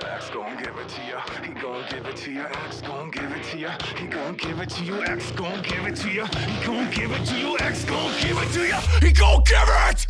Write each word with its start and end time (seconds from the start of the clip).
X 0.00 0.30
gon' 0.30 0.56
give 0.56 0.74
it 0.78 0.88
to 0.88 1.02
ya. 1.02 1.20
He 1.44 1.52
gon' 1.52 1.84
give 1.90 2.06
it 2.06 2.16
to 2.16 2.32
ya. 2.32 2.46
X 2.66 2.80
gon' 2.80 3.10
give 3.10 3.30
it 3.30 3.44
to 3.44 3.58
ya. 3.58 3.76
He 3.98 4.06
gon' 4.06 4.34
give 4.36 4.58
it 4.58 4.70
to 4.70 4.84
you. 4.84 5.04
X 5.04 5.30
gon' 5.32 5.62
give 5.62 5.86
it 5.86 5.96
to 5.96 6.10
ya. 6.10 6.26
He 6.26 6.66
gon' 6.66 6.90
give 6.90 7.10
it 7.12 7.24
to 7.26 7.38
you. 7.38 7.58
X 7.58 7.84
gon' 7.84 8.20
give 8.22 8.38
it 8.38 8.52
to 8.52 8.66
ya. 8.66 8.80
He 9.00 9.12
gon' 9.12 9.42
give 9.44 9.68
it. 9.68 10.06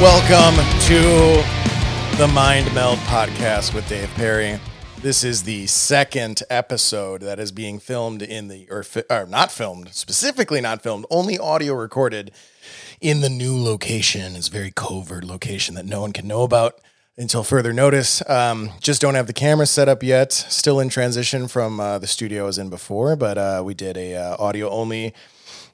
Welcome 0.00 0.56
to 0.86 2.18
the 2.18 2.28
Mind 2.34 2.74
Meld 2.74 2.98
podcast 3.00 3.72
with 3.72 3.88
Dave 3.88 4.10
Perry. 4.14 4.58
This 5.00 5.22
is 5.22 5.44
the 5.44 5.68
second 5.68 6.42
episode 6.50 7.20
that 7.20 7.38
is 7.38 7.52
being 7.52 7.78
filmed 7.78 8.20
in 8.20 8.48
the, 8.48 8.66
or, 8.68 8.82
fi- 8.82 9.04
or 9.08 9.26
not 9.26 9.52
filmed, 9.52 9.94
specifically 9.94 10.60
not 10.60 10.82
filmed, 10.82 11.06
only 11.08 11.38
audio 11.38 11.74
recorded 11.74 12.32
in 13.00 13.20
the 13.20 13.28
new 13.28 13.56
location. 13.56 14.34
It's 14.36 14.48
a 14.48 14.52
very 14.52 14.70
covert 14.70 15.24
location 15.24 15.74
that 15.76 15.86
no 15.86 16.00
one 16.00 16.12
can 16.12 16.26
know 16.26 16.42
about 16.42 16.80
until 17.16 17.42
further 17.42 17.72
notice. 17.72 18.28
Um, 18.28 18.70
just 18.80 19.00
don't 19.00 19.14
have 19.14 19.26
the 19.26 19.32
camera 19.32 19.66
set 19.66 19.88
up 19.88 20.02
yet. 20.02 20.32
Still 20.32 20.80
in 20.80 20.88
transition 20.88 21.48
from 21.48 21.80
uh, 21.80 21.98
the 21.98 22.06
studio 22.06 22.44
I 22.44 22.46
was 22.46 22.58
in 22.58 22.70
before, 22.70 23.16
but 23.16 23.38
uh, 23.38 23.62
we 23.64 23.74
did 23.74 23.96
a 23.96 24.16
uh, 24.16 24.36
audio 24.38 24.70
only 24.70 25.14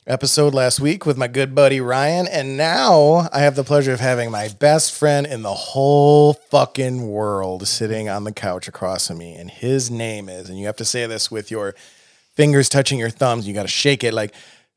episode 0.07 0.53
last 0.53 0.81
week 0.81 1.07
with 1.07 1.17
my 1.17 1.29
good 1.29 1.55
buddy 1.55 1.81
Ryan, 1.81 2.27
and 2.29 2.59
now 2.59 3.29
I 3.33 3.41
have 3.41 3.57
the 3.57 3.65
pleasure 3.65 3.93
of 3.93 4.01
having 4.01 4.31
my 4.31 4.49
best 4.49 4.93
friend 4.93 5.27
in 5.27 5.43
the 5.43 5.55
whole 5.55 6.35
fucking 6.35 7.09
world 7.09 7.67
sitting 7.67 8.09
on 8.09 8.25
the 8.25 8.33
couch 8.33 8.69
across 8.69 9.09
from 9.09 9.19
me, 9.19 9.35
and 9.35 9.51
his 9.51 9.91
name 9.91 10.29
is, 10.29 10.51
and 10.51 10.59
you 10.59 10.67
have 10.67 10.77
to 10.77 10.85
say 10.85 11.07
this 11.07 11.31
with 11.31 11.51
your 11.51 11.75
fingers 12.35 12.69
touching 12.69 12.99
your 12.99 13.09
thumbs. 13.09 13.49
You 13.49 13.55
got 13.55 13.63
to 13.63 13.69
shake 13.69 14.05
it 14.05 14.13
like. 14.13 14.35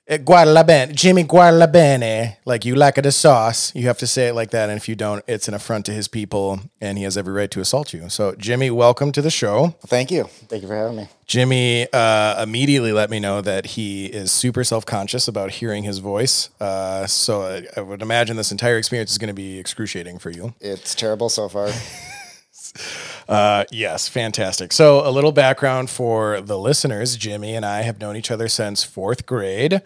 Eh, 0.08 0.18
Guarda 0.18 0.66
bene, 0.66 0.94
Jimmy 0.94 1.24
guarda 1.24 1.72
bene, 1.72 2.38
like 2.46 2.66
you 2.66 2.76
like 2.76 2.96
the 2.96 3.12
sauce. 3.12 3.74
You 3.76 3.88
have 3.88 3.98
to 4.00 4.08
say 4.08 4.28
it 4.28 4.34
like 4.34 4.52
that, 4.52 4.70
and 4.70 4.78
if 4.78 4.88
you 4.88 4.96
don't, 4.96 5.24
it's 5.28 5.48
an 5.48 5.54
affront 5.54 5.86
to 5.88 5.92
his 5.92 6.08
people, 6.08 6.60
and 6.82 6.98
he 6.98 7.04
has 7.04 7.18
every 7.18 7.34
right 7.34 7.52
to 7.52 7.60
assault 7.60 7.94
you. 7.94 8.10
So, 8.10 8.36
Jimmy, 8.36 8.72
welcome 8.72 9.12
to 9.12 9.22
the 9.22 9.30
show. 9.30 9.76
Thank 9.86 10.12
you. 10.12 10.26
Thank 10.26 10.62
you 10.62 10.68
for 10.68 10.76
having 10.76 10.98
me. 10.98 11.09
Jimmy 11.26 11.88
uh, 11.92 12.42
immediately 12.42 12.94
let 12.94 13.09
me 13.09 13.20
know 13.20 13.42
that 13.42 13.66
he 13.66 14.06
is 14.06 14.31
super 14.31 14.64
self 14.64 14.86
conscious 14.86 15.28
about 15.28 15.52
hearing 15.52 15.84
his 15.84 16.00
voice. 16.00 16.50
Uh, 16.59 17.06
so 17.06 17.42
I, 17.42 17.64
I 17.76 17.81
would 17.81 18.02
imagine 18.02 18.38
this 18.38 18.52
entire 18.52 18.78
experience 18.78 19.12
is 19.12 19.18
going 19.18 19.28
to 19.28 19.34
be 19.34 19.59
excruciating 19.59 20.20
for 20.20 20.30
you. 20.30 20.53
It's 20.62 20.96
terrible 20.96 21.30
so 21.30 21.50
far. 21.50 21.70
Uh, 23.28 23.66
yes, 23.72 24.08
fantastic. 24.08 24.72
So, 24.72 25.06
a 25.08 25.12
little 25.12 25.31
background 25.31 25.90
for 25.90 26.40
the 26.40 26.58
listeners 26.58 27.18
Jimmy 27.18 27.56
and 27.56 27.66
I 27.66 27.81
have 27.81 28.00
known 28.00 28.16
each 28.16 28.31
other 28.31 28.48
since 28.48 28.84
fourth 28.84 29.26
grade, 29.26 29.81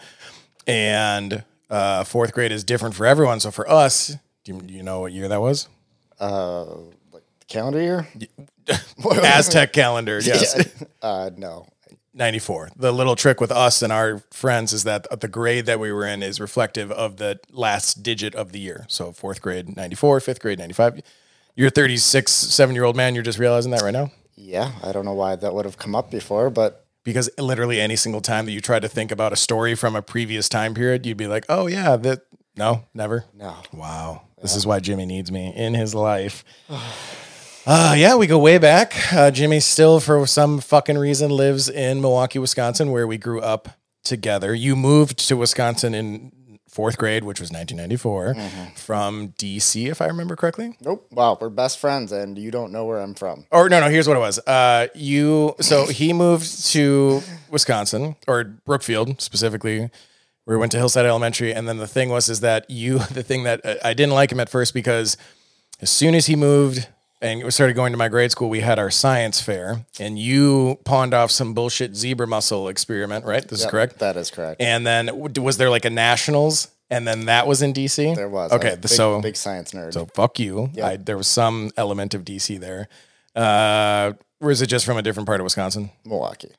and 0.67 1.43
uh, 1.69 2.03
fourth 2.03 2.33
grade 2.33 2.51
is 2.51 2.63
different 2.63 2.95
for 2.95 3.05
everyone. 3.05 3.39
So, 3.39 3.51
for 3.51 3.69
us, 3.69 4.17
do 4.43 4.53
you, 4.53 4.61
do 4.61 4.73
you 4.73 4.83
know 4.83 5.01
what 5.01 5.11
year 5.11 5.27
that 5.27 5.41
was? 5.41 5.67
Uh, 6.19 6.65
like 7.11 7.23
calendar 7.47 7.81
year? 7.81 8.07
Aztec 9.23 9.73
calendar, 9.73 10.19
yes. 10.23 10.69
Uh, 11.01 11.31
no. 11.35 11.67
94. 12.13 12.71
The 12.75 12.91
little 12.91 13.15
trick 13.15 13.39
with 13.39 13.51
us 13.51 13.81
and 13.81 13.91
our 13.91 14.19
friends 14.31 14.73
is 14.73 14.83
that 14.83 15.21
the 15.21 15.29
grade 15.29 15.65
that 15.65 15.79
we 15.79 15.93
were 15.93 16.05
in 16.05 16.21
is 16.21 16.41
reflective 16.41 16.91
of 16.91 17.17
the 17.17 17.39
last 17.51 18.03
digit 18.03 18.35
of 18.35 18.51
the 18.51 18.59
year. 18.59 18.85
So 18.89 19.13
fourth 19.13 19.41
grade, 19.41 19.77
94, 19.77 20.19
fifth 20.19 20.41
grade, 20.41 20.59
95. 20.59 21.01
You're 21.55 21.69
a 21.69 21.71
36, 21.71 22.31
seven 22.31 22.75
year 22.75 22.83
old 22.83 22.95
man. 22.95 23.13
You're 23.13 23.23
just 23.23 23.39
realizing 23.39 23.71
that 23.71 23.81
right 23.81 23.93
now? 23.93 24.11
Yeah, 24.35 24.71
I 24.83 24.91
don't 24.91 25.05
know 25.05 25.13
why 25.13 25.35
that 25.35 25.53
would 25.53 25.65
have 25.65 25.77
come 25.77 25.95
up 25.95 26.11
before, 26.11 26.49
but 26.49 26.85
Because 27.03 27.29
literally 27.37 27.81
any 27.81 27.95
single 27.95 28.21
time 28.21 28.45
that 28.45 28.51
you 28.51 28.61
try 28.61 28.79
to 28.79 28.87
think 28.87 29.11
about 29.11 29.33
a 29.33 29.35
story 29.35 29.75
from 29.75 29.95
a 29.95 30.01
previous 30.01 30.47
time 30.47 30.73
period, 30.73 31.05
you'd 31.05 31.17
be 31.17 31.27
like, 31.27 31.45
oh, 31.49 31.67
yeah, 31.67 31.95
that. 31.97 32.21
No, 32.55 32.83
never. 32.93 33.25
no. 33.33 33.55
Wow. 33.73 34.23
This 34.41 34.55
is 34.55 34.65
why 34.67 34.79
Jimmy 34.79 35.05
needs 35.05 35.31
me 35.31 35.53
in 35.55 35.73
his 35.73 35.95
life. 35.95 36.43
Uh, 37.63 37.93
yeah, 37.95 38.15
we 38.15 38.25
go 38.25 38.39
way 38.39 38.57
back. 38.57 39.13
Uh, 39.13 39.29
Jimmy 39.29 39.59
still, 39.59 39.99
for 39.99 40.25
some 40.25 40.59
fucking 40.59 40.97
reason, 40.97 41.29
lives 41.29 41.69
in 41.69 42.01
Milwaukee, 42.01 42.39
Wisconsin, 42.39 42.89
where 42.89 43.05
we 43.05 43.19
grew 43.19 43.39
up 43.39 43.69
together. 44.03 44.55
You 44.55 44.75
moved 44.75 45.19
to 45.27 45.37
Wisconsin 45.37 45.93
in 45.93 46.31
fourth 46.71 46.97
grade, 46.97 47.23
which 47.23 47.39
was 47.39 47.51
1994, 47.51 48.73
from 48.75 49.33
DC, 49.37 49.89
if 49.89 50.01
I 50.01 50.07
remember 50.07 50.35
correctly. 50.35 50.77
Nope. 50.79 51.05
Wow, 51.11 51.37
we're 51.39 51.49
best 51.49 51.79
friends 51.79 52.11
and 52.11 52.37
you 52.37 52.49
don't 52.49 52.71
know 52.71 52.85
where 52.85 52.99
I'm 52.99 53.13
from. 53.13 53.45
Or 53.51 53.67
no, 53.69 53.79
no. 53.79 53.89
Here's 53.89 54.07
what 54.07 54.17
it 54.17 54.21
was. 54.21 54.39
Uh, 54.39 54.87
you. 54.95 55.55
So 55.59 55.85
he 55.87 56.13
moved 56.13 56.65
to 56.67 57.21
Wisconsin 57.49 58.15
or 58.27 58.43
Brookfield 58.43 59.21
specifically. 59.21 59.89
Where 60.45 60.57
we 60.57 60.59
went 60.59 60.71
to 60.71 60.79
Hillside 60.79 61.05
Elementary, 61.05 61.53
and 61.53 61.67
then 61.67 61.77
the 61.77 61.87
thing 61.87 62.09
was 62.09 62.27
is 62.27 62.39
that 62.39 62.67
you. 62.69 62.99
The 63.11 63.21
thing 63.21 63.43
that 63.43 63.63
uh, 63.63 63.75
I 63.83 63.93
didn't 63.93 64.13
like 64.13 64.31
him 64.31 64.39
at 64.39 64.49
first 64.49 64.73
because 64.73 65.17
as 65.81 65.89
soon 65.91 66.15
as 66.15 66.25
he 66.25 66.35
moved 66.35 66.87
and 67.21 67.43
we 67.43 67.51
started 67.51 67.75
going 67.75 67.91
to 67.91 67.97
my 67.97 68.07
grade 68.09 68.31
school, 68.31 68.49
we 68.49 68.61
had 68.61 68.79
our 68.79 68.89
science 68.89 69.41
fair, 69.41 69.85
and 69.99 70.17
you 70.17 70.79
pawned 70.83 71.13
off 71.13 71.31
some 71.31 71.53
bullshit 71.53 71.95
zebra 71.95 72.27
mussel 72.27 72.67
experiment. 72.67 73.25
Right? 73.25 73.47
This 73.47 73.61
is 73.61 73.65
correct. 73.65 73.99
That 73.99 74.17
is 74.17 74.31
correct. 74.31 74.61
And 74.61 74.85
then 74.85 75.05
w- 75.07 75.41
was 75.41 75.57
there 75.57 75.69
like 75.69 75.85
a 75.85 75.89
nationals, 75.89 76.69
and 76.89 77.07
then 77.07 77.25
that 77.25 77.47
was 77.47 77.61
in 77.61 77.73
DC. 77.73 78.15
there 78.15 78.29
was. 78.29 78.51
Okay, 78.51 78.73
a 78.73 78.77
big, 78.77 78.89
so 78.89 79.21
big 79.21 79.35
science 79.35 79.71
nerd. 79.71 79.93
so 79.93 80.05
fuck 80.07 80.39
you. 80.39 80.71
I, 80.81 80.97
there 80.97 81.17
was 81.17 81.27
some 81.27 81.71
element 81.77 82.13
of 82.13 82.23
DC 82.25 82.59
there. 82.59 82.87
Uh, 83.35 84.13
or 84.41 84.51
is 84.51 84.61
it 84.61 84.67
just 84.67 84.85
from 84.85 84.97
a 84.97 85.01
different 85.01 85.27
part 85.27 85.39
of 85.39 85.43
Wisconsin, 85.45 85.91
Milwaukee. 86.03 86.51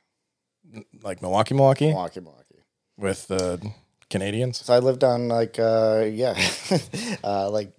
like 1.02 1.20
Milwaukee, 1.20 1.54
Milwaukee, 1.54 1.88
Milwaukee, 1.88 2.20
Milwaukee. 2.20 2.62
with 2.96 3.26
the 3.26 3.60
Canadians? 4.08 4.64
So 4.64 4.72
I 4.72 4.78
lived 4.78 5.02
on 5.04 5.28
like 5.28 5.58
uh 5.58 6.06
yeah. 6.10 6.34
uh 7.24 7.50
like 7.50 7.72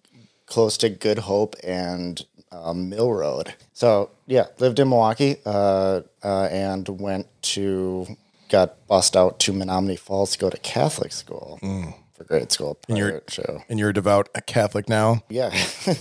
close 0.45 0.77
to 0.77 0.89
Good 0.89 1.19
Hope 1.19 1.55
and 1.63 2.21
um, 2.53 2.89
Mill 2.89 3.11
Road. 3.11 3.53
So 3.73 4.11
yeah, 4.27 4.45
lived 4.59 4.79
in 4.79 4.87
Milwaukee, 4.89 5.37
uh, 5.45 6.01
uh 6.23 6.43
and 6.51 6.87
went 6.87 7.27
to 7.53 8.07
got 8.49 8.85
bussed 8.87 9.15
out 9.17 9.39
to 9.39 9.51
Menomonee 9.51 9.97
Falls 9.99 10.31
to 10.33 10.37
go 10.39 10.49
to 10.49 10.57
Catholic 10.57 11.11
school 11.11 11.57
for 12.13 12.23
grade 12.23 12.51
school. 12.51 12.77
And 12.87 12.97
you're- 12.97 13.19
to- 13.25 13.63
And 13.67 13.79
you're 13.79 13.89
a 13.89 13.93
devout 13.93 14.29
Catholic 14.45 14.87
now. 14.87 15.23
yeah. 15.29 15.51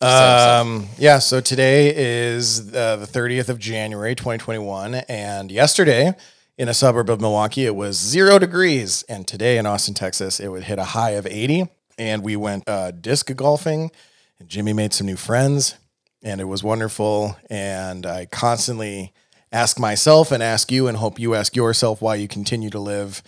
Um, 0.00 0.88
yeah. 0.98 1.20
So 1.20 1.40
today 1.40 1.92
is 1.94 2.74
uh, 2.74 2.96
the 2.96 3.06
30th 3.06 3.48
of 3.48 3.60
January, 3.60 4.16
2021, 4.16 4.94
and 5.08 5.52
yesterday 5.52 6.14
in 6.58 6.68
a 6.68 6.74
suburb 6.74 7.08
of 7.08 7.20
Milwaukee 7.20 7.66
it 7.66 7.76
was 7.76 7.98
zero 7.98 8.38
degrees, 8.40 9.04
and 9.08 9.28
today 9.28 9.58
in 9.58 9.66
Austin, 9.66 9.94
Texas, 9.94 10.40
it 10.40 10.48
would 10.48 10.64
hit 10.64 10.80
a 10.80 10.84
high 10.86 11.10
of 11.10 11.24
80. 11.26 11.68
And 11.98 12.24
we 12.24 12.34
went 12.34 12.64
uh, 12.68 12.90
disc 12.90 13.32
golfing, 13.36 13.92
and 14.42 14.50
Jimmy 14.50 14.72
made 14.72 14.92
some 14.92 15.06
new 15.06 15.16
friends, 15.16 15.76
and 16.20 16.40
it 16.40 16.44
was 16.44 16.64
wonderful. 16.64 17.36
And 17.48 18.04
I 18.04 18.26
constantly 18.26 19.12
ask 19.52 19.78
myself 19.78 20.32
and 20.32 20.42
ask 20.42 20.72
you, 20.72 20.88
and 20.88 20.96
hope 20.96 21.20
you 21.20 21.34
ask 21.34 21.54
yourself 21.54 22.02
why 22.02 22.16
you 22.16 22.26
continue 22.26 22.68
to 22.70 22.80
live 22.80 23.22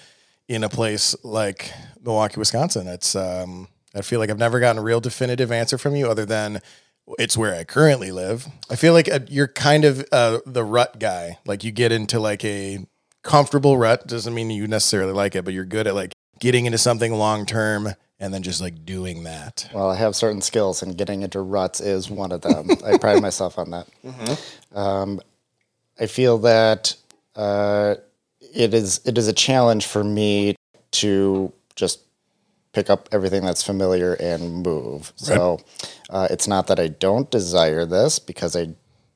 in 0.48 0.64
a 0.64 0.69
place 0.69 1.14
like 1.22 1.72
Milwaukee, 2.02 2.38
Wisconsin. 2.38 2.88
It's 2.88 3.14
um, 3.14 3.69
I 3.94 4.02
feel 4.02 4.19
like 4.19 4.28
I've 4.28 4.38
never 4.38 4.58
gotten 4.58 4.80
a 4.80 4.82
real 4.84 5.00
definitive 5.00 5.52
answer 5.52 5.78
from 5.78 5.94
you 5.94 6.08
other 6.08 6.26
than 6.26 6.60
it's 7.19 7.36
where 7.36 7.54
I 7.54 7.62
currently 7.62 8.10
live. 8.10 8.48
I 8.69 8.75
feel 8.75 8.92
like 8.92 9.08
uh, 9.08 9.20
you're 9.28 9.46
kind 9.46 9.84
of 9.84 10.04
uh, 10.10 10.41
the 10.44 10.64
rut 10.64 10.98
guy. 10.98 11.38
Like 11.46 11.62
you 11.62 11.70
get 11.70 11.92
into 11.92 12.19
like 12.19 12.44
a 12.44 12.84
comfortable 13.22 13.78
rut. 13.78 14.08
Doesn't 14.08 14.34
mean 14.34 14.50
you 14.50 14.66
necessarily 14.66 15.12
like 15.12 15.36
it, 15.36 15.44
but 15.44 15.54
you're 15.54 15.64
good 15.64 15.86
at 15.86 15.94
like 15.94 16.12
getting 16.41 16.66
into 16.66 16.78
something 16.78 17.12
long 17.12 17.46
term 17.46 17.94
and 18.24 18.32
then 18.32 18.42
just 18.42 18.62
like 18.62 18.86
doing 18.86 19.24
that. 19.24 19.68
Well, 19.74 19.90
I 19.90 19.96
have 19.96 20.16
certain 20.16 20.40
skills, 20.40 20.82
and 20.82 20.96
getting 20.96 21.20
into 21.20 21.40
ruts 21.40 21.78
is 21.80 22.08
one 22.08 22.32
of 22.32 22.40
them. 22.40 22.70
I 22.84 22.96
pride 22.96 23.20
myself 23.28 23.58
on 23.58 23.70
that. 23.70 23.86
Um, 24.74 25.20
I 26.00 26.06
feel 26.06 26.38
that 26.38 26.96
uh, 27.36 27.96
it 28.40 28.72
is 28.72 29.02
it 29.04 29.18
is 29.18 29.28
a 29.28 29.34
challenge 29.34 29.84
for 29.84 30.02
me 30.02 30.56
to 30.92 31.52
just 31.76 32.00
pick 32.72 32.88
up 32.88 33.10
everything 33.12 33.44
that's 33.44 33.62
familiar 33.62 34.14
and 34.14 34.62
move. 34.62 35.12
So 35.16 35.60
uh, 36.08 36.26
it's 36.31 36.49
not 36.49 36.66
that 36.69 36.81
I 36.81 36.88
don't 36.88 37.31
desire 37.31 37.84
this 37.84 38.19
because 38.19 38.56
I 38.56 38.69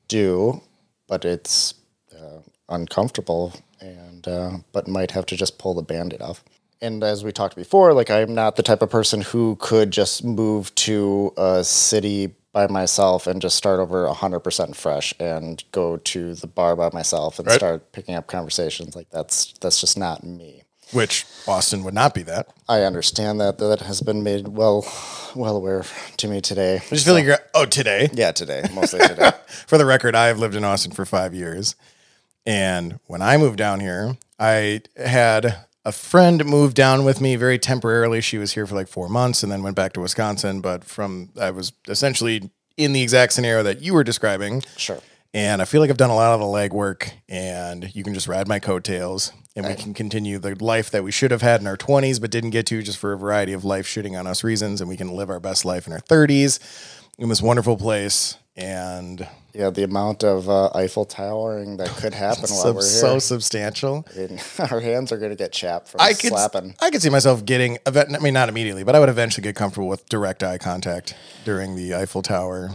do, 0.07 0.61
but 1.07 1.25
it's 1.25 1.73
uh, 2.15 2.41
uncomfortable 2.69 3.53
and 3.81 4.27
uh, 4.27 4.51
but 4.71 4.87
might 4.87 5.11
have 5.11 5.25
to 5.27 5.35
just 5.35 5.57
pull 5.57 5.73
the 5.73 5.81
band-aid 5.81 6.21
off. 6.21 6.43
And 6.81 7.03
as 7.03 7.23
we 7.23 7.31
talked 7.31 7.55
before, 7.55 7.93
like 7.93 8.09
I'm 8.09 8.33
not 8.33 8.55
the 8.55 8.63
type 8.63 8.81
of 8.81 8.89
person 8.89 9.21
who 9.21 9.57
could 9.59 9.91
just 9.91 10.23
move 10.23 10.73
to 10.75 11.33
a 11.37 11.63
city 11.63 12.35
by 12.53 12.67
myself 12.67 13.27
and 13.27 13.41
just 13.41 13.55
start 13.57 13.79
over 13.79 14.07
100% 14.07 14.75
fresh 14.75 15.13
and 15.19 15.63
go 15.71 15.97
to 15.97 16.33
the 16.35 16.47
bar 16.47 16.75
by 16.75 16.89
myself 16.93 17.37
and 17.37 17.47
Right. 17.47 17.55
start 17.59 17.91
picking 17.91 18.15
up 18.15 18.27
conversations 18.27 18.95
like 18.95 19.09
that's 19.11 19.53
that's 19.61 19.79
just 19.81 19.97
not 19.97 20.23
me. 20.23 20.63
Which 20.91 21.25
Austin 21.47 21.83
would 21.83 21.93
not 21.93 22.15
be 22.15 22.23
that. 22.23 22.47
I 22.67 22.81
understand 22.81 23.39
that 23.41 23.59
that 23.59 23.81
has 23.81 24.01
been 24.01 24.23
made 24.23 24.47
well 24.47 24.83
well 25.35 25.55
aware 25.57 25.83
to 26.17 26.27
me 26.27 26.41
today. 26.41 26.77
I 26.77 26.89
just 26.89 27.05
feel 27.05 27.13
like 27.13 27.25
you're 27.25 27.37
oh 27.53 27.65
today. 27.65 28.09
Yeah, 28.13 28.31
today, 28.31 28.63
mostly 28.73 28.99
today. 29.01 29.31
For 29.67 29.77
the 29.77 29.85
record, 29.85 30.15
I 30.15 30.27
have 30.27 30.39
lived 30.39 30.55
in 30.55 30.63
Austin 30.63 30.91
for 30.91 31.05
five 31.05 31.35
years. 31.35 31.75
And 32.45 32.99
when 33.05 33.21
I 33.21 33.37
moved 33.37 33.57
down 33.57 33.79
here, 33.81 34.17
I 34.39 34.81
had 34.97 35.57
a 35.89 35.91
friend 35.91 36.45
moved 36.45 36.75
down 36.75 37.03
with 37.03 37.19
me 37.19 37.35
very 37.35 37.57
temporarily. 37.57 38.21
She 38.21 38.37
was 38.37 38.53
here 38.53 38.67
for 38.67 38.75
like 38.75 38.87
four 38.87 39.09
months 39.09 39.41
and 39.41 39.51
then 39.51 39.63
went 39.63 39.75
back 39.75 39.91
to 39.93 39.99
Wisconsin. 39.99 40.61
But 40.61 40.83
from 40.83 41.31
I 41.41 41.49
was 41.49 41.73
essentially 41.87 42.51
in 42.77 42.93
the 42.93 43.01
exact 43.01 43.33
scenario 43.33 43.63
that 43.63 43.81
you 43.81 43.95
were 43.95 44.03
describing. 44.03 44.61
Sure. 44.77 44.99
And 45.33 45.63
I 45.63 45.65
feel 45.65 45.81
like 45.81 45.89
I've 45.89 45.97
done 45.97 46.11
a 46.11 46.15
lot 46.15 46.33
of 46.33 46.39
the 46.39 46.45
legwork, 46.45 47.11
and 47.27 47.93
you 47.95 48.03
can 48.03 48.15
just 48.15 48.27
ride 48.27 48.47
my 48.47 48.57
coattails, 48.57 49.31
and 49.55 49.63
we 49.67 49.75
can 49.75 49.93
continue 49.93 50.39
the 50.39 50.55
life 50.55 50.89
that 50.89 51.03
we 51.03 51.11
should 51.11 51.29
have 51.29 51.43
had 51.43 51.61
in 51.61 51.67
our 51.67 51.77
20s 51.77 52.19
but 52.19 52.31
didn't 52.31 52.49
get 52.49 52.65
to 52.67 52.81
just 52.81 52.97
for 52.97 53.13
a 53.13 53.17
variety 53.17 53.53
of 53.53 53.63
life 53.63 53.85
shitting 53.85 54.19
on 54.19 54.25
us 54.25 54.43
reasons, 54.43 54.81
and 54.81 54.89
we 54.89 54.97
can 54.97 55.09
live 55.09 55.29
our 55.29 55.39
best 55.39 55.65
life 55.65 55.85
in 55.85 55.93
our 55.93 55.99
30s 55.99 56.59
in 57.19 57.29
this 57.29 57.43
wonderful 57.43 57.77
place. 57.77 58.37
And 58.59 59.27
Yeah, 59.53 59.69
the 59.69 59.83
amount 59.83 60.23
of 60.23 60.49
uh, 60.49 60.69
Eiffel 60.75 61.05
towering 61.05 61.77
that 61.77 61.89
could 61.89 62.13
happen 62.25 62.49
while 62.49 62.73
we're 62.73 62.81
here. 62.81 62.81
so 62.81 63.19
substantial. 63.19 64.05
And 64.15 64.41
our 64.71 64.79
hands 64.79 65.11
are 65.11 65.17
going 65.17 65.31
to 65.31 65.35
get 65.35 65.51
chapped 65.51 65.87
from 65.89 66.01
I 66.01 66.09
could, 66.13 66.29
slapping. 66.29 66.75
I 66.81 66.89
could 66.91 67.01
see 67.01 67.09
myself 67.09 67.45
getting, 67.45 67.77
I 67.85 68.05
mean, 68.19 68.33
not 68.33 68.49
immediately, 68.49 68.83
but 68.83 68.95
I 68.95 68.99
would 68.99 69.09
eventually 69.09 69.43
get 69.43 69.55
comfortable 69.55 69.87
with 69.87 70.07
direct 70.09 70.43
eye 70.43 70.57
contact 70.57 71.15
during 71.45 71.75
the 71.75 71.95
Eiffel 71.95 72.21
Tower 72.21 72.69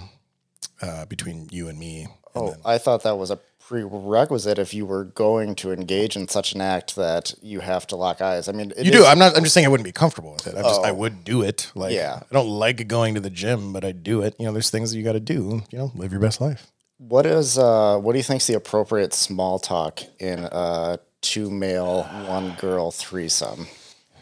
uh, 0.83 1.07
between 1.07 1.49
you 1.51 1.69
and 1.69 1.79
me. 1.79 2.03
And 2.03 2.11
Oh, 2.35 2.51
then- 2.51 2.61
I 2.65 2.79
thought 2.79 3.05
that 3.05 3.17
was 3.17 3.31
a 3.31 3.39
prerequisite 3.67 4.59
if 4.59 4.75
you 4.75 4.85
were 4.87 5.05
going 5.05 5.55
to 5.57 5.73
engage 5.73 6.17
in 6.17 6.29
such 6.29 6.55
an 6.55 6.61
act 6.61 6.97
that 6.97 7.35
you 7.43 7.61
have 7.61 7.87
to 7.89 7.97
lock 7.97 8.21
eyes. 8.21 8.49
I 8.49 8.53
mean, 8.53 8.71
You 8.77 8.85
is- 8.85 8.91
do. 8.91 9.05
I'm 9.05 9.19
not. 9.19 9.37
I'm 9.37 9.43
just 9.43 9.55
saying 9.55 9.67
I 9.67 9.69
wouldn't 9.71 9.85
be 9.85 9.93
comfortable 9.93 10.33
with 10.33 10.47
it. 10.47 10.55
I 10.57 10.63
just. 10.63 10.81
I 10.85 10.91
Oh. 10.91 10.95
would 10.95 11.25
do 11.25 11.43
it. 11.43 11.71
Like. 11.75 11.93
Yeah. 11.95 12.21
I 12.23 12.35
don't 12.35 12.49
like 12.49 12.87
going 12.89 13.15
to 13.15 13.21
the 13.21 13.31
gym, 13.31 13.73
but 13.73 13.85
I 13.85 13.93
do 13.93 14.21
it. 14.23 14.35
You 14.39 14.47
know, 14.47 14.53
there's 14.53 14.71
things 14.71 14.91
that 14.91 14.99
you 14.99 15.05
got 15.05 15.13
to 15.13 15.21
do. 15.21 15.63
You 15.71 15.79
know, 15.79 15.93
live 15.95 16.13
your 16.13 16.21
best 16.21 16.41
life. 16.41 16.67
What 16.99 17.27
is 17.27 17.59
uh 17.59 17.99
what 17.99 18.13
do 18.13 18.19
you 18.19 18.23
think's 18.25 18.47
the 18.47 18.55
appropriate 18.55 19.13
small 19.13 19.59
talk 19.59 20.01
in 20.21 20.49
a 20.51 20.99
two 21.23 21.51
male, 21.51 22.05
one 22.29 22.55
girl 22.61 22.91
threesome? 22.93 23.67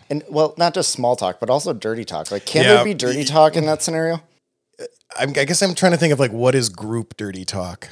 And 0.08 0.22
well, 0.28 0.54
not 0.56 0.72
just 0.74 0.90
small 0.90 1.14
talk, 1.16 1.38
but 1.38 1.50
also 1.50 1.72
dirty 1.72 2.04
talk. 2.04 2.30
Like 2.30 2.46
can 2.46 2.64
Yeah. 2.64 2.74
there 2.76 2.84
be 2.84 2.94
dirty 2.94 3.24
talk 3.24 3.56
in 3.56 3.66
that 3.66 3.82
scenario? 3.82 4.22
I 5.18 5.26
guess 5.26 5.62
I'm 5.62 5.74
trying 5.74 5.92
to 5.92 5.98
think 5.98 6.12
of 6.14 6.18
like 6.18 6.32
what 6.32 6.54
is 6.54 6.70
group 6.70 7.16
dirty 7.18 7.44
talk. 7.44 7.88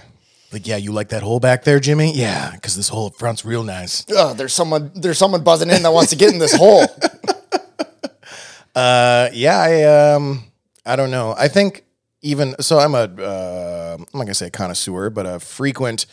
Like, 0.52 0.66
yeah, 0.66 0.76
you 0.76 0.90
like 0.92 1.10
that 1.10 1.22
hole 1.22 1.38
back 1.38 1.62
there, 1.64 1.78
Jimmy? 1.78 2.12
Yeah, 2.12 2.50
because 2.52 2.74
this 2.76 2.88
hole 2.88 3.06
up 3.06 3.16
front's 3.16 3.44
real 3.44 3.62
nice. 3.62 4.04
Oh, 4.10 4.34
there's 4.34 4.52
someone 4.52 4.90
there's 4.94 5.18
someone 5.18 5.44
buzzing 5.44 5.70
in 5.70 5.82
that 5.84 5.92
wants 5.92 6.10
to 6.10 6.16
get 6.16 6.32
in 6.32 6.38
this 6.38 6.54
hole. 6.54 6.86
Uh, 8.74 9.28
yeah, 9.32 9.58
I 9.58 10.14
um, 10.14 10.44
I 10.86 10.94
don't 10.96 11.10
know. 11.10 11.34
I 11.36 11.48
think 11.48 11.84
even 12.22 12.54
so, 12.60 12.78
I'm 12.78 12.94
a 12.94 12.98
uh, 12.98 13.96
I'm 13.98 14.06
not 14.14 14.24
gonna 14.24 14.34
say 14.34 14.46
a 14.46 14.50
connoisseur, 14.50 15.10
but 15.10 15.26
a 15.26 15.40
frequent 15.40 16.06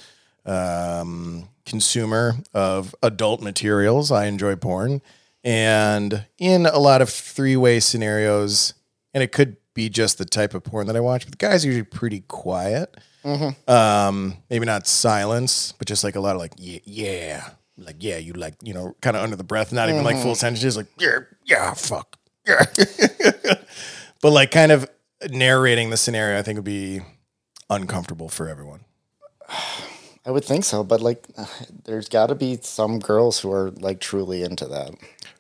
um, 0.45 1.49
consumer 1.65 2.35
of 2.53 2.95
adult 3.03 3.41
materials. 3.41 4.11
I 4.11 4.25
enjoy 4.25 4.55
porn, 4.55 5.01
and 5.43 6.25
in 6.39 6.65
a 6.65 6.79
lot 6.79 7.01
of 7.01 7.09
three 7.09 7.55
way 7.55 7.79
scenarios, 7.79 8.73
and 9.13 9.21
it 9.21 9.31
could 9.31 9.57
be 9.73 9.87
just 9.87 10.17
the 10.17 10.25
type 10.25 10.55
of 10.55 10.63
porn 10.63 10.87
that 10.87 10.95
I 10.95 10.99
watch. 10.99 11.25
But 11.25 11.33
the 11.33 11.45
guys 11.45 11.63
are 11.63 11.67
usually 11.67 11.83
pretty 11.83 12.21
quiet. 12.21 12.97
Um, 13.25 14.37
maybe 14.49 14.65
not 14.65 14.87
silence, 14.87 15.73
but 15.77 15.87
just 15.87 16.03
like 16.03 16.15
a 16.15 16.19
lot 16.19 16.35
of 16.35 16.41
like 16.41 16.53
yeah, 16.57 16.79
yeah, 16.85 17.49
like 17.77 17.97
yeah, 17.99 18.17
you 18.17 18.33
like 18.33 18.55
you 18.61 18.73
know, 18.73 18.95
kind 19.01 19.15
of 19.15 19.23
under 19.23 19.35
the 19.35 19.43
breath, 19.43 19.71
not 19.71 19.89
even 19.89 20.03
like 20.03 20.17
full 20.17 20.35
sentences, 20.35 20.77
like 20.77 20.87
yeah, 20.97 21.19
yeah, 21.45 21.73
fuck, 21.73 22.17
yeah. 22.47 22.63
but 24.21 24.31
like 24.31 24.51
kind 24.51 24.71
of 24.71 24.89
narrating 25.29 25.89
the 25.89 25.97
scenario, 25.97 26.39
I 26.39 26.41
think 26.41 26.57
would 26.57 26.65
be 26.65 27.01
uncomfortable 27.69 28.29
for 28.29 28.47
everyone. 28.47 28.81
I 30.25 30.31
would 30.31 30.43
think 30.43 30.65
so, 30.65 30.83
but 30.83 31.01
like 31.01 31.27
there's 31.85 32.09
got 32.09 32.27
to 32.27 32.35
be 32.35 32.57
some 32.61 32.99
girls 32.99 33.39
who 33.39 33.51
are 33.51 33.71
like 33.71 33.99
truly 33.99 34.43
into 34.43 34.65
that. 34.67 34.91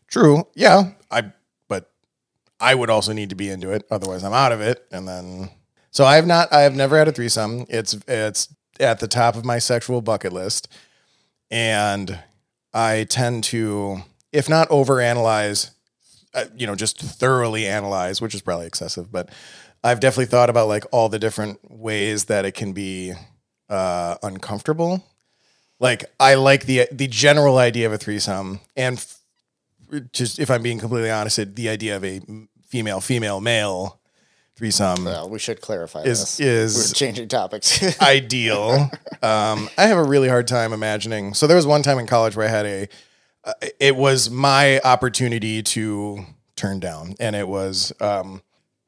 True, 0.07 0.47
yeah, 0.55 0.91
I 1.11 1.31
but 1.67 1.91
I 2.59 2.75
would 2.75 2.89
also 2.89 3.13
need 3.13 3.29
to 3.29 3.35
be 3.35 3.49
into 3.49 3.71
it, 3.71 3.85
otherwise 3.91 4.23
I'm 4.23 4.33
out 4.33 4.51
of 4.51 4.61
it, 4.61 4.85
and 4.91 5.07
then 5.07 5.49
so 5.91 6.05
I 6.05 6.15
have 6.15 6.27
not, 6.27 6.51
I 6.51 6.61
have 6.61 6.75
never 6.75 6.97
had 6.97 7.07
a 7.07 7.11
threesome. 7.11 7.65
It's 7.69 7.97
it's 8.07 8.53
at 8.79 8.99
the 8.99 9.07
top 9.07 9.35
of 9.35 9.45
my 9.45 9.59
sexual 9.59 10.01
bucket 10.01 10.33
list, 10.33 10.67
and 11.49 12.19
I 12.73 13.05
tend 13.09 13.43
to, 13.45 14.01
if 14.31 14.49
not 14.49 14.69
overanalyze, 14.69 15.71
uh, 16.33 16.45
you 16.55 16.67
know, 16.67 16.75
just 16.75 16.99
thoroughly 17.01 17.65
analyze, 17.65 18.21
which 18.21 18.35
is 18.35 18.41
probably 18.41 18.67
excessive, 18.67 19.11
but 19.11 19.29
I've 19.83 19.99
definitely 19.99 20.25
thought 20.25 20.49
about 20.49 20.67
like 20.67 20.85
all 20.91 21.09
the 21.09 21.19
different 21.19 21.59
ways 21.69 22.25
that 22.25 22.45
it 22.45 22.53
can 22.53 22.73
be 22.73 23.13
uh, 23.69 24.17
uncomfortable. 24.23 25.03
Like 25.79 26.05
I 26.19 26.35
like 26.35 26.65
the 26.65 26.87
the 26.91 27.07
general 27.07 27.57
idea 27.57 27.85
of 27.85 27.93
a 27.93 27.97
threesome, 27.97 28.59
and 28.75 28.97
f- 28.97 29.19
just 30.11 30.39
if 30.39 30.49
I'm 30.49 30.63
being 30.63 30.79
completely 30.79 31.11
honest, 31.11 31.39
it, 31.39 31.55
the 31.55 31.69
idea 31.69 31.95
of 31.95 32.03
a 32.03 32.21
female 32.67 32.99
female 32.99 33.39
male 33.39 33.96
threesome 34.57 35.05
Well, 35.05 35.29
we 35.29 35.39
should 35.39 35.61
clarify 35.61 36.01
is 36.01 36.19
this. 36.19 36.39
is 36.39 36.75
We're 36.89 36.93
changing 36.93 37.27
topics. 37.27 38.01
ideal. 38.01 38.89
Um, 39.21 39.69
I 39.77 39.83
have 39.83 39.97
a 39.97 40.03
really 40.03 40.27
hard 40.27 40.47
time 40.47 40.73
imagining. 40.73 41.33
So 41.33 41.47
there 41.47 41.55
was 41.55 41.67
one 41.67 41.83
time 41.83 41.99
in 41.99 42.07
college 42.07 42.35
where 42.35 42.47
I 42.47 42.49
had 42.49 42.65
a. 42.65 42.87
Uh, 43.43 43.53
it 43.79 43.95
was 43.95 44.29
my 44.29 44.79
opportunity 44.81 45.63
to 45.63 46.25
turn 46.55 46.79
down, 46.79 47.15
and 47.19 47.35
it 47.35 47.47
was 47.47 47.93
um, 48.01 48.41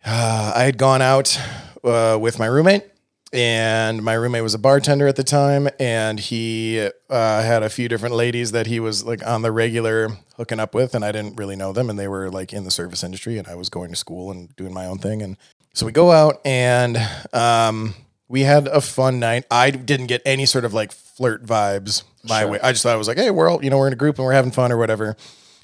uh, 0.04 0.54
I 0.56 0.64
had 0.64 0.78
gone 0.78 1.02
out 1.02 1.40
uh, 1.84 2.18
with 2.20 2.40
my 2.40 2.48
roommate, 2.48 2.84
and 3.32 4.04
my 4.04 4.14
roommate 4.14 4.44
was 4.44 4.54
a 4.54 4.60
bartender 4.60 5.08
at 5.08 5.16
the 5.16 5.24
time, 5.24 5.70
and 5.80 6.20
he 6.20 6.90
uh, 7.10 7.44
had 7.44 7.64
a 7.64 7.70
few 7.70 7.88
different 7.88 8.16
ladies 8.16 8.52
that 8.52 8.68
he 8.68 8.80
was 8.80 9.06
like 9.06 9.26
on 9.26 9.44
the 9.44 9.52
regular 9.52 10.10
hooking 10.36 10.60
up 10.60 10.74
with, 10.74 10.94
and 10.96 11.06
I 11.06 11.12
didn't 11.12 11.38
really 11.38 11.56
know 11.56 11.72
them, 11.72 11.90
and 11.90 11.98
they 11.98 12.08
were 12.08 12.30
like 12.30 12.52
in 12.52 12.64
the 12.66 12.72
service 12.72 13.04
industry, 13.04 13.38
and 13.38 13.48
I 13.48 13.56
was 13.56 13.70
going 13.70 13.92
to 13.92 13.96
school 13.96 14.32
and 14.32 14.54
doing 14.58 14.74
my 14.74 14.86
own 14.88 14.98
thing, 14.98 15.22
and 15.22 15.38
so 15.74 15.86
we 15.86 15.92
go 15.92 16.12
out 16.12 16.42
and 16.46 16.98
um, 17.34 17.94
we 18.28 18.42
had 18.42 18.68
a 18.68 18.82
fun 18.82 19.20
night. 19.20 19.46
I 19.50 19.72
didn't 19.72 20.08
get 20.08 20.22
any 20.26 20.46
sort 20.46 20.66
of 20.66 20.74
like 20.74 20.92
flirt 20.92 21.46
vibes 21.46 22.04
my 22.24 22.46
way. 22.46 22.60
I 22.62 22.72
just 22.72 22.84
thought 22.84 22.96
it 22.96 22.98
was 22.98 23.08
like, 23.08 23.18
hey, 23.18 23.32
we're 23.32 23.50
all 23.50 23.64
you 23.64 23.70
know 23.70 23.78
we're 23.78 23.88
in 23.88 23.94
a 23.94 23.98
group 23.98 24.18
and 24.18 24.26
we're 24.26 24.34
having 24.34 24.52
fun 24.52 24.72
or 24.72 24.78
whatever. 24.78 25.16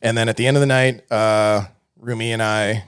And 0.01 0.17
then 0.17 0.29
at 0.29 0.37
the 0.37 0.47
end 0.47 0.57
of 0.57 0.61
the 0.61 0.67
night, 0.67 1.09
uh, 1.11 1.65
Rumi 1.99 2.31
and 2.31 2.43
I 2.43 2.85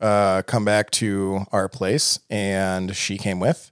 uh, 0.00 0.42
come 0.42 0.64
back 0.64 0.90
to 0.92 1.44
our 1.52 1.68
place, 1.68 2.20
and 2.30 2.94
she 2.94 3.18
came 3.18 3.40
with. 3.40 3.70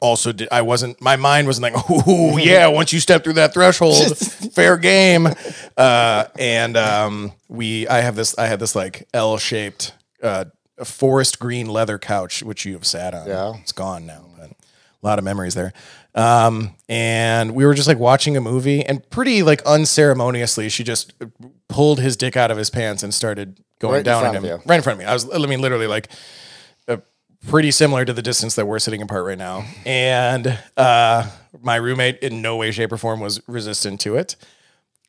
Also, 0.00 0.30
did, 0.30 0.48
I 0.52 0.62
wasn't. 0.62 1.00
My 1.00 1.16
mind 1.16 1.46
wasn't 1.48 1.74
like, 1.74 1.90
"Ooh, 1.90 2.38
yeah!" 2.38 2.68
Once 2.68 2.92
you 2.92 3.00
step 3.00 3.24
through 3.24 3.32
that 3.34 3.52
threshold, 3.52 4.16
fair 4.54 4.76
game. 4.76 5.28
Uh, 5.76 6.24
and 6.38 6.76
um, 6.76 7.32
we, 7.48 7.88
I 7.88 8.00
have 8.00 8.14
this, 8.14 8.38
I 8.38 8.46
had 8.46 8.60
this 8.60 8.76
like 8.76 9.08
L-shaped 9.12 9.92
uh, 10.22 10.44
forest 10.84 11.38
green 11.38 11.68
leather 11.68 11.98
couch, 11.98 12.42
which 12.42 12.64
you 12.64 12.72
have 12.74 12.86
sat 12.86 13.14
on. 13.14 13.26
Yeah. 13.26 13.54
it's 13.60 13.72
gone 13.72 14.06
now, 14.06 14.26
but 14.38 14.50
a 14.50 15.06
lot 15.06 15.18
of 15.18 15.24
memories 15.24 15.54
there. 15.54 15.72
Um, 16.14 16.74
and 16.88 17.54
we 17.54 17.64
were 17.64 17.74
just 17.74 17.86
like 17.88 17.98
watching 17.98 18.36
a 18.36 18.40
movie, 18.40 18.84
and 18.84 19.08
pretty 19.10 19.42
like 19.42 19.62
unceremoniously, 19.64 20.68
she 20.68 20.82
just 20.84 21.12
pulled 21.68 22.00
his 22.00 22.16
dick 22.16 22.36
out 22.36 22.50
of 22.50 22.56
his 22.58 22.68
pants 22.70 23.02
and 23.02 23.14
started 23.14 23.60
going 23.78 23.92
Right 23.92 23.98
in 24.00 24.04
down 24.04 24.24
on 24.26 24.36
of 24.36 24.44
him, 24.44 24.50
you. 24.58 24.62
right 24.66 24.76
in 24.76 24.82
front 24.82 24.98
of 24.98 24.98
me. 24.98 25.04
I 25.04 25.12
was, 25.12 25.32
I 25.32 25.38
mean, 25.46 25.60
literally 25.60 25.86
like 25.86 26.08
uh, 26.88 26.96
pretty 27.46 27.70
similar 27.70 28.04
to 28.04 28.12
the 28.12 28.22
distance 28.22 28.56
that 28.56 28.66
we're 28.66 28.80
sitting 28.80 29.00
apart 29.02 29.24
right 29.24 29.38
now. 29.38 29.64
And 29.86 30.58
uh, 30.76 31.30
my 31.62 31.76
roommate, 31.76 32.18
in 32.18 32.42
no 32.42 32.56
way, 32.56 32.72
shape, 32.72 32.90
or 32.92 32.96
form, 32.98 33.20
was 33.20 33.40
resistant 33.46 34.00
to 34.00 34.16
it. 34.16 34.34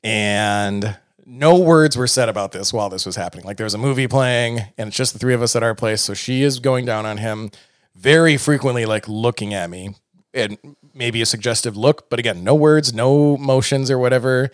And 0.04 0.98
no 1.26 1.58
words 1.58 1.98
were 1.98 2.08
said 2.08 2.30
about 2.30 2.52
this 2.52 2.74
while 2.74 2.90
this 2.90 3.06
was 3.06 3.16
happening. 3.16 3.46
Like 3.46 3.58
there 3.58 3.66
was 3.66 3.74
a 3.74 3.78
movie 3.80 4.08
playing, 4.08 4.60
and 4.78 4.88
it's 4.88 4.98
just 4.98 5.14
the 5.14 5.20
three 5.20 5.34
of 5.34 5.42
us 5.42 5.56
at 5.56 5.64
our 5.64 5.76
place. 5.76 6.02
So 6.02 6.14
she 6.14 6.44
is 6.44 6.60
going 6.60 6.86
down 6.86 7.06
on 7.06 7.18
him 7.18 7.52
very 7.96 8.38
frequently, 8.38 8.86
like 8.86 9.08
looking 9.08 9.54
at 9.54 9.70
me 9.70 9.96
and 10.34 10.58
maybe 10.94 11.22
a 11.22 11.26
suggestive 11.26 11.76
look, 11.76 12.10
but 12.10 12.20
again, 12.20 12.44
no 12.44 12.56
words, 12.56 12.94
no 12.94 13.38
motions 13.38 13.92
or 13.92 13.98
whatever. 14.00 14.50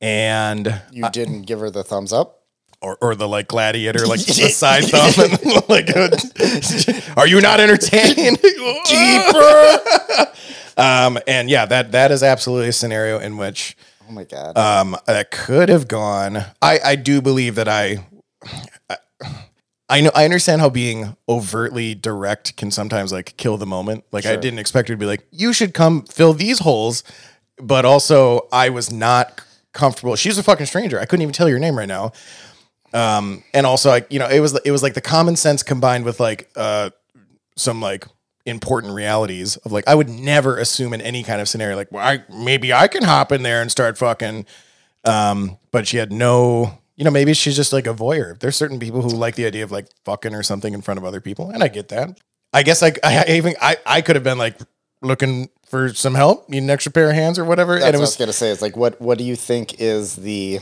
And 0.00 0.80
you 0.92 1.08
didn't 1.10 1.42
give 1.42 1.60
her 1.60 1.70
the 1.70 1.82
thumbs 1.82 2.12
up. 2.12 2.42
or, 2.80 2.96
or 3.00 3.14
the 3.16 3.28
like 3.28 3.48
gladiator, 3.48 4.06
like 4.06 4.20
the 4.26 4.32
side 4.48 4.84
thumb, 4.84 5.12
and 5.24 5.68
like, 5.68 7.16
are 7.16 7.26
you 7.26 7.40
not 7.40 7.58
entertained? 7.60 8.38
Deeper. 8.40 9.78
um, 10.76 11.18
and 11.26 11.50
yeah, 11.50 11.66
that 11.66 11.90
that 11.92 12.12
is 12.12 12.22
absolutely 12.22 12.68
a 12.68 12.72
scenario 12.72 13.18
in 13.18 13.36
which 13.36 13.76
Oh 14.08 14.12
my 14.12 14.24
god. 14.24 14.56
um, 14.56 14.96
that 15.06 15.30
could 15.30 15.68
have 15.68 15.86
gone. 15.88 16.38
I 16.62 16.78
I 16.84 16.96
do 16.96 17.20
believe 17.20 17.54
that 17.56 17.68
I. 17.68 18.06
I 19.90 20.02
know 20.02 20.10
I 20.14 20.24
understand 20.24 20.60
how 20.60 20.68
being 20.68 21.16
overtly 21.28 21.94
direct 21.94 22.56
can 22.58 22.70
sometimes 22.70 23.10
like 23.10 23.36
kill 23.38 23.56
the 23.56 23.66
moment. 23.66 24.04
Like 24.12 24.26
I 24.26 24.36
didn't 24.36 24.58
expect 24.58 24.88
her 24.88 24.94
to 24.94 24.98
be 24.98 25.06
like, 25.06 25.26
you 25.30 25.54
should 25.54 25.72
come 25.72 26.02
fill 26.02 26.34
these 26.34 26.58
holes. 26.58 27.02
But 27.56 27.84
also 27.86 28.48
I 28.52 28.68
was 28.68 28.92
not 28.92 29.40
comfortable. 29.72 30.14
She's 30.16 30.36
a 30.36 30.42
fucking 30.42 30.66
stranger. 30.66 31.00
I 31.00 31.06
couldn't 31.06 31.22
even 31.22 31.32
tell 31.32 31.48
your 31.48 31.58
name 31.58 31.76
right 31.76 31.88
now. 31.88 32.12
Um, 32.92 33.42
and 33.54 33.64
also 33.66 33.88
like, 33.88 34.06
you 34.12 34.18
know, 34.18 34.28
it 34.28 34.40
was 34.40 34.58
it 34.64 34.70
was 34.70 34.82
like 34.82 34.92
the 34.94 35.00
common 35.00 35.36
sense 35.36 35.62
combined 35.62 36.04
with 36.04 36.20
like 36.20 36.50
uh 36.54 36.90
some 37.56 37.80
like 37.80 38.06
important 38.48 38.94
realities 38.94 39.56
of 39.58 39.72
like 39.72 39.86
I 39.86 39.94
would 39.94 40.08
never 40.08 40.56
assume 40.56 40.92
in 40.92 41.00
any 41.00 41.22
kind 41.22 41.40
of 41.40 41.48
scenario 41.48 41.76
like 41.76 41.92
well 41.92 42.06
I 42.06 42.24
maybe 42.32 42.72
I 42.72 42.88
can 42.88 43.04
hop 43.04 43.32
in 43.32 43.42
there 43.42 43.60
and 43.62 43.70
start 43.70 43.98
fucking 43.98 44.46
um 45.04 45.58
but 45.70 45.86
she 45.86 45.98
had 45.98 46.12
no 46.12 46.78
you 46.98 47.04
know, 47.04 47.12
maybe 47.12 47.32
she's 47.32 47.54
just 47.54 47.72
like 47.72 47.86
a 47.86 47.94
voyeur. 47.94 48.36
There's 48.40 48.56
certain 48.56 48.80
people 48.80 49.02
who 49.02 49.10
like 49.10 49.36
the 49.36 49.46
idea 49.46 49.62
of 49.62 49.70
like 49.70 49.86
fucking 50.04 50.34
or 50.34 50.42
something 50.42 50.74
in 50.74 50.82
front 50.82 50.98
of 50.98 51.04
other 51.04 51.20
people, 51.20 51.48
and 51.50 51.62
I 51.62 51.68
get 51.68 51.88
that. 51.90 52.20
I 52.52 52.64
guess 52.64 52.82
like 52.82 52.98
I, 53.04 53.24
I 53.24 53.32
even 53.34 53.54
I 53.62 53.76
I 53.86 54.00
could 54.00 54.16
have 54.16 54.24
been 54.24 54.36
like 54.36 54.58
looking 55.00 55.48
for 55.68 55.90
some 55.90 56.16
help, 56.16 56.48
need 56.48 56.64
an 56.64 56.70
extra 56.70 56.90
pair 56.90 57.08
of 57.08 57.14
hands 57.14 57.38
or 57.38 57.44
whatever, 57.44 57.74
That's 57.74 57.86
and 57.86 57.94
it 57.94 57.98
what 57.98 58.00
I 58.00 58.00
was 58.00 58.10
was 58.10 58.16
gonna 58.16 58.32
say. 58.32 58.50
It's 58.50 58.60
like 58.60 58.76
what 58.76 59.00
what 59.00 59.16
do 59.16 59.22
you 59.22 59.36
think 59.36 59.80
is 59.80 60.16
the 60.16 60.58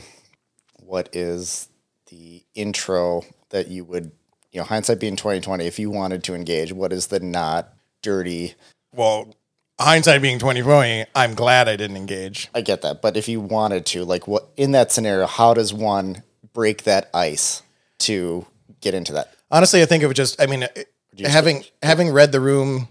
what 0.83 1.09
is 1.11 1.69
the 2.11 2.43
intro 2.53 3.23
that 3.49 3.69
you 3.69 3.83
would 3.85 4.11
you 4.51 4.59
know 4.59 4.65
hindsight 4.65 4.99
being 4.99 5.15
twenty 5.15 5.41
twenty 5.41 5.65
if 5.65 5.79
you 5.79 5.89
wanted 5.89 6.23
to 6.25 6.35
engage? 6.35 6.71
What 6.71 6.93
is 6.93 7.07
the 7.07 7.19
not 7.19 7.73
dirty? 8.01 8.55
well, 8.93 9.35
hindsight 9.79 10.21
being 10.21 10.39
2020, 10.39 11.05
I'm 11.15 11.35
glad 11.35 11.67
I 11.69 11.75
didn't 11.75 11.97
engage. 11.97 12.49
I 12.55 12.61
get 12.61 12.81
that, 12.81 13.01
but 13.01 13.15
if 13.15 13.27
you 13.27 13.39
wanted 13.39 13.85
to, 13.87 14.03
like 14.05 14.27
what 14.27 14.49
in 14.57 14.71
that 14.71 14.91
scenario, 14.91 15.27
how 15.27 15.53
does 15.53 15.73
one 15.73 16.23
break 16.53 16.83
that 16.83 17.09
ice 17.13 17.61
to 17.99 18.45
get 18.81 18.93
into 18.95 19.13
that? 19.13 19.33
Honestly, 19.51 19.81
I 19.81 19.85
think 19.85 20.03
it 20.03 20.07
would 20.07 20.15
just. 20.15 20.41
I 20.41 20.45
mean, 20.47 20.63
it- 20.63 20.91
having 21.25 21.63
having 21.81 22.11
read 22.11 22.31
the 22.31 22.39
room, 22.39 22.87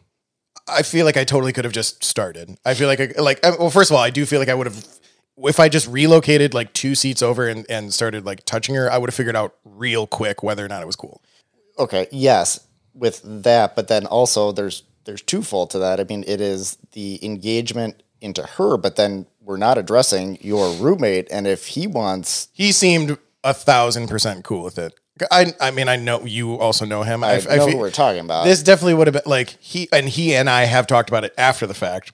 I 0.68 0.82
feel 0.82 1.04
like 1.06 1.16
I 1.16 1.24
totally 1.24 1.52
could 1.52 1.64
have 1.64 1.74
just 1.74 2.02
started. 2.04 2.56
I 2.64 2.74
feel 2.74 2.88
like 2.88 3.00
I, 3.00 3.20
like 3.20 3.40
well, 3.42 3.70
first 3.70 3.90
of 3.90 3.96
all, 3.96 4.02
I 4.02 4.10
do 4.10 4.24
feel 4.26 4.38
like 4.40 4.48
I 4.48 4.54
would 4.54 4.66
have. 4.66 4.84
If 5.38 5.60
I 5.60 5.68
just 5.68 5.86
relocated 5.86 6.54
like 6.54 6.72
two 6.72 6.94
seats 6.94 7.20
over 7.20 7.46
and, 7.46 7.66
and 7.68 7.92
started 7.92 8.24
like 8.24 8.44
touching 8.46 8.74
her, 8.74 8.90
I 8.90 8.96
would 8.98 9.10
have 9.10 9.14
figured 9.14 9.36
out 9.36 9.54
real 9.64 10.06
quick 10.06 10.42
whether 10.42 10.64
or 10.64 10.68
not 10.68 10.82
it 10.82 10.86
was 10.86 10.96
cool. 10.96 11.20
Okay, 11.78 12.08
yes, 12.10 12.66
with 12.94 13.20
that, 13.24 13.76
but 13.76 13.88
then 13.88 14.06
also 14.06 14.50
there's 14.50 14.82
there's 15.06 15.22
twofold 15.22 15.70
to 15.70 15.78
that. 15.78 15.98
I 15.98 16.04
mean, 16.04 16.24
it 16.26 16.40
is 16.40 16.76
the 16.92 17.24
engagement 17.24 18.02
into 18.20 18.42
her, 18.42 18.76
but 18.76 18.96
then 18.96 19.26
we're 19.40 19.56
not 19.56 19.78
addressing 19.78 20.38
your 20.40 20.72
roommate, 20.74 21.28
and 21.30 21.46
if 21.46 21.68
he 21.68 21.86
wants, 21.86 22.48
He 22.52 22.72
seemed 22.72 23.16
a 23.42 23.54
thousand 23.54 24.08
percent 24.08 24.44
cool 24.44 24.62
with 24.62 24.78
it. 24.78 24.92
I 25.30 25.54
I 25.60 25.70
mean, 25.70 25.88
I 25.88 25.96
know 25.96 26.24
you 26.24 26.58
also 26.58 26.84
know 26.84 27.02
him. 27.02 27.24
I, 27.24 27.36
I, 27.36 27.42
I 27.50 27.56
know 27.56 27.68
who 27.68 27.78
we're 27.78 27.90
talking 27.90 28.20
about. 28.20 28.44
This 28.44 28.62
definitely 28.62 28.94
would 28.94 29.06
have 29.06 29.14
been 29.14 29.22
like 29.30 29.56
he 29.60 29.88
and 29.92 30.08
he 30.08 30.34
and 30.34 30.50
I 30.50 30.64
have 30.64 30.86
talked 30.86 31.08
about 31.08 31.24
it 31.24 31.32
after 31.38 31.66
the 31.66 31.74
fact. 31.74 32.12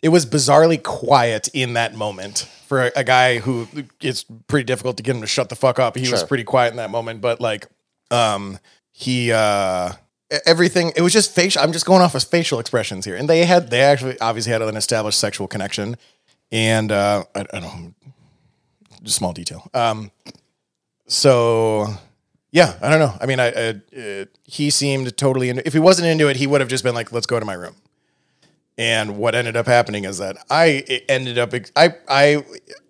It 0.00 0.08
was 0.08 0.24
bizarrely 0.24 0.82
quiet 0.82 1.48
in 1.52 1.74
that 1.74 1.94
moment 1.94 2.48
for 2.66 2.86
a, 2.86 2.92
a 2.96 3.04
guy 3.04 3.38
who 3.38 3.68
it's 4.00 4.24
pretty 4.46 4.64
difficult 4.64 4.96
to 4.96 5.02
get 5.02 5.14
him 5.14 5.20
to 5.20 5.26
shut 5.26 5.48
the 5.48 5.56
fuck 5.56 5.78
up. 5.78 5.96
He 5.96 6.10
was 6.10 6.24
pretty 6.24 6.44
quiet 6.44 6.70
in 6.70 6.76
that 6.78 6.90
moment, 6.90 7.20
but 7.20 7.40
like, 7.40 7.66
um, 8.10 8.58
he 8.92 9.30
uh, 9.30 9.92
everything. 10.46 10.92
It 10.96 11.02
was 11.02 11.12
just 11.12 11.34
facial. 11.34 11.62
I'm 11.62 11.72
just 11.72 11.86
going 11.86 12.02
off 12.02 12.14
of 12.14 12.24
facial 12.24 12.58
expressions 12.58 13.04
here, 13.04 13.16
and 13.16 13.28
they 13.28 13.44
had 13.44 13.70
they 13.70 13.80
actually 13.80 14.18
obviously 14.20 14.52
had 14.52 14.62
an 14.62 14.76
established 14.76 15.18
sexual 15.18 15.46
connection, 15.48 15.96
and 16.50 16.92
uh, 16.92 17.24
I, 17.34 17.40
I 17.40 17.60
don't 17.60 17.62
know, 17.62 17.94
just 19.02 19.16
small 19.16 19.32
detail. 19.32 19.68
Um, 19.74 20.10
so 21.06 21.88
yeah, 22.50 22.74
I 22.82 22.90
don't 22.90 22.98
know. 22.98 23.14
I 23.20 23.26
mean, 23.26 23.40
I, 23.40 23.46
I 23.48 23.98
uh, 23.98 24.24
he 24.44 24.70
seemed 24.70 25.16
totally 25.16 25.48
into. 25.48 25.66
If 25.66 25.72
he 25.72 25.78
wasn't 25.78 26.08
into 26.08 26.28
it, 26.28 26.36
he 26.36 26.46
would 26.46 26.60
have 26.60 26.68
just 26.68 26.84
been 26.84 26.94
like, 26.94 27.12
"Let's 27.12 27.26
go 27.26 27.40
to 27.40 27.46
my 27.46 27.54
room." 27.54 27.74
And 28.78 29.18
what 29.18 29.34
ended 29.34 29.56
up 29.56 29.66
happening 29.66 30.04
is 30.04 30.18
that 30.18 30.36
I 30.50 30.84
it 30.86 31.04
ended 31.08 31.38
up. 31.38 31.52
I 31.76 31.94
I 32.08 32.44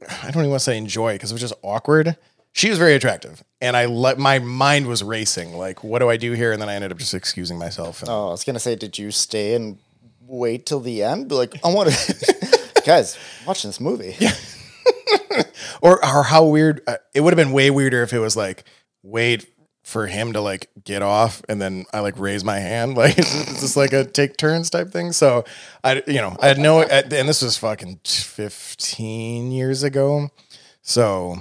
I 0.09 0.31
don't 0.31 0.43
even 0.43 0.51
want 0.51 0.61
to 0.61 0.65
say 0.65 0.77
enjoy 0.77 1.15
because 1.15 1.31
it 1.31 1.35
was 1.35 1.41
just 1.41 1.55
awkward. 1.63 2.17
She 2.53 2.69
was 2.69 2.79
very 2.79 2.95
attractive, 2.95 3.43
and 3.61 3.77
I 3.77 3.87
let 3.87 4.19
my 4.19 4.39
mind 4.39 4.87
was 4.87 5.03
racing. 5.03 5.57
Like, 5.57 5.83
what 5.83 6.01
do 6.01 6.11
I 6.11 6.17
do 6.17 6.33
here? 6.33 6.53
And 6.53 6.61
then 6.61 6.69
I 6.69 6.75
ended 6.75 6.93
up 6.93 6.99
just 6.99 7.15
excusing 7.15 7.59
myself. 7.59 8.01
And, 8.03 8.11
oh, 8.11 8.29
I 8.29 8.31
was 8.31 8.45
gonna 8.45 8.59
say, 8.59 8.77
did 8.77 8.99
you 8.99 9.11
stay 9.11 9.55
and 9.55 9.79
wait 10.27 10.67
till 10.67 10.81
the 10.81 11.03
end? 11.03 11.29
Be 11.29 11.35
like, 11.35 11.55
I 11.65 11.73
want 11.73 11.91
to, 11.91 12.83
guys, 12.87 13.17
I'm 13.41 13.47
watching 13.47 13.69
this 13.69 13.81
movie. 13.81 14.17
Yeah. 14.19 14.35
or 15.81 16.05
or 16.05 16.23
how 16.25 16.45
weird 16.45 16.83
uh, 16.87 16.97
it 17.15 17.21
would 17.21 17.33
have 17.33 17.45
been 17.45 17.53
way 17.53 17.71
weirder 17.71 18.03
if 18.03 18.13
it 18.13 18.19
was 18.19 18.37
like 18.37 18.65
wait 19.03 19.47
for 19.85 20.07
him 20.07 20.33
to 20.33 20.41
like 20.41 20.71
get 20.85 21.03
off 21.03 21.43
and 21.49 21.61
then 21.61 21.85
I 21.93 22.01
like 22.01 22.19
raise 22.19 22.45
my 22.45 22.59
hand 22.59 22.97
like 22.97 23.19
it's 23.19 23.61
just 23.61 23.77
like 23.77 23.93
a 23.93 24.05
take 24.05 24.37
turns 24.37 24.71
type 24.71 24.91
thing 24.91 25.13
so 25.13 25.45
I 25.83 26.03
you 26.07 26.21
know 26.21 26.37
I 26.41 26.49
had 26.49 26.59
no 26.59 26.83
and 26.83 27.29
this 27.29 27.43
was 27.43 27.57
fucking 27.59 28.01
15 28.05 29.51
years 29.51 29.83
ago 29.83 30.31
so 30.83 31.37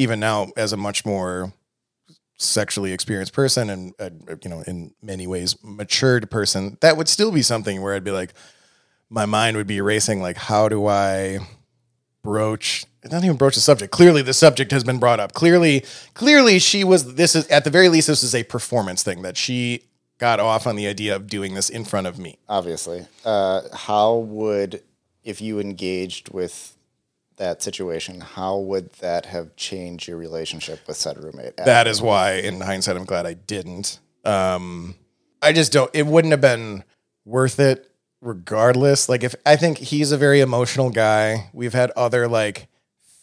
even 0.00 0.18
now 0.18 0.48
as 0.56 0.72
a 0.72 0.76
much 0.76 1.04
more 1.04 1.52
sexually 2.38 2.92
experienced 2.92 3.34
person 3.34 3.68
and 3.68 3.92
uh, 4.00 4.08
you 4.42 4.48
know 4.48 4.62
in 4.66 4.94
many 5.02 5.26
ways 5.26 5.56
matured 5.62 6.30
person 6.30 6.78
that 6.80 6.96
would 6.96 7.06
still 7.06 7.30
be 7.30 7.42
something 7.42 7.82
where 7.82 7.94
I'd 7.94 8.02
be 8.02 8.10
like 8.10 8.32
my 9.10 9.26
mind 9.26 9.58
would 9.58 9.66
be 9.66 9.82
racing 9.82 10.22
like 10.22 10.38
how 10.38 10.66
do 10.66 10.86
I 10.86 11.40
broach 12.22 12.86
not 13.10 13.24
even 13.24 13.36
broach 13.36 13.56
the 13.56 13.60
subject 13.60 13.92
clearly 13.92 14.22
the 14.22 14.32
subject 14.32 14.70
has 14.72 14.84
been 14.84 14.98
brought 14.98 15.20
up. 15.20 15.34
Clearly 15.34 15.84
clearly 16.14 16.58
she 16.58 16.82
was 16.82 17.14
this 17.14 17.36
is 17.36 17.46
at 17.48 17.64
the 17.64 17.70
very 17.70 17.90
least 17.90 18.06
this 18.06 18.22
is 18.22 18.34
a 18.34 18.42
performance 18.44 19.02
thing 19.02 19.20
that 19.20 19.36
she 19.36 19.82
got 20.16 20.40
off 20.40 20.66
on 20.66 20.76
the 20.76 20.86
idea 20.86 21.14
of 21.14 21.26
doing 21.26 21.54
this 21.54 21.68
in 21.68 21.84
front 21.84 22.06
of 22.06 22.18
me. 22.18 22.38
Obviously, 22.48 23.06
uh, 23.24 23.62
how 23.74 24.16
would 24.16 24.82
if 25.24 25.40
you 25.42 25.60
engaged 25.60 26.30
with 26.30 26.76
that 27.40 27.62
situation? 27.62 28.20
How 28.20 28.56
would 28.56 28.92
that 29.00 29.26
have 29.26 29.56
changed 29.56 30.06
your 30.06 30.16
relationship 30.16 30.86
with 30.86 30.96
said 30.96 31.22
roommate? 31.22 31.56
that 31.56 31.86
is 31.86 32.00
why 32.00 32.34
in 32.34 32.60
hindsight 32.60 32.96
i'm 32.96 33.04
glad 33.04 33.26
i 33.26 33.34
didn't 33.34 33.98
um 34.24 34.94
i 35.42 35.52
just 35.52 35.72
don't 35.72 35.90
it 35.92 36.06
wouldn't 36.06 36.30
have 36.30 36.40
been 36.40 36.84
worth 37.24 37.58
it 37.58 37.90
regardless 38.20 39.08
like 39.08 39.24
if 39.24 39.34
i 39.46 39.56
think 39.56 39.78
he's 39.78 40.12
a 40.12 40.16
very 40.18 40.40
emotional 40.40 40.90
guy 40.90 41.50
we've 41.52 41.72
had 41.72 41.90
other 41.92 42.28
like 42.28 42.68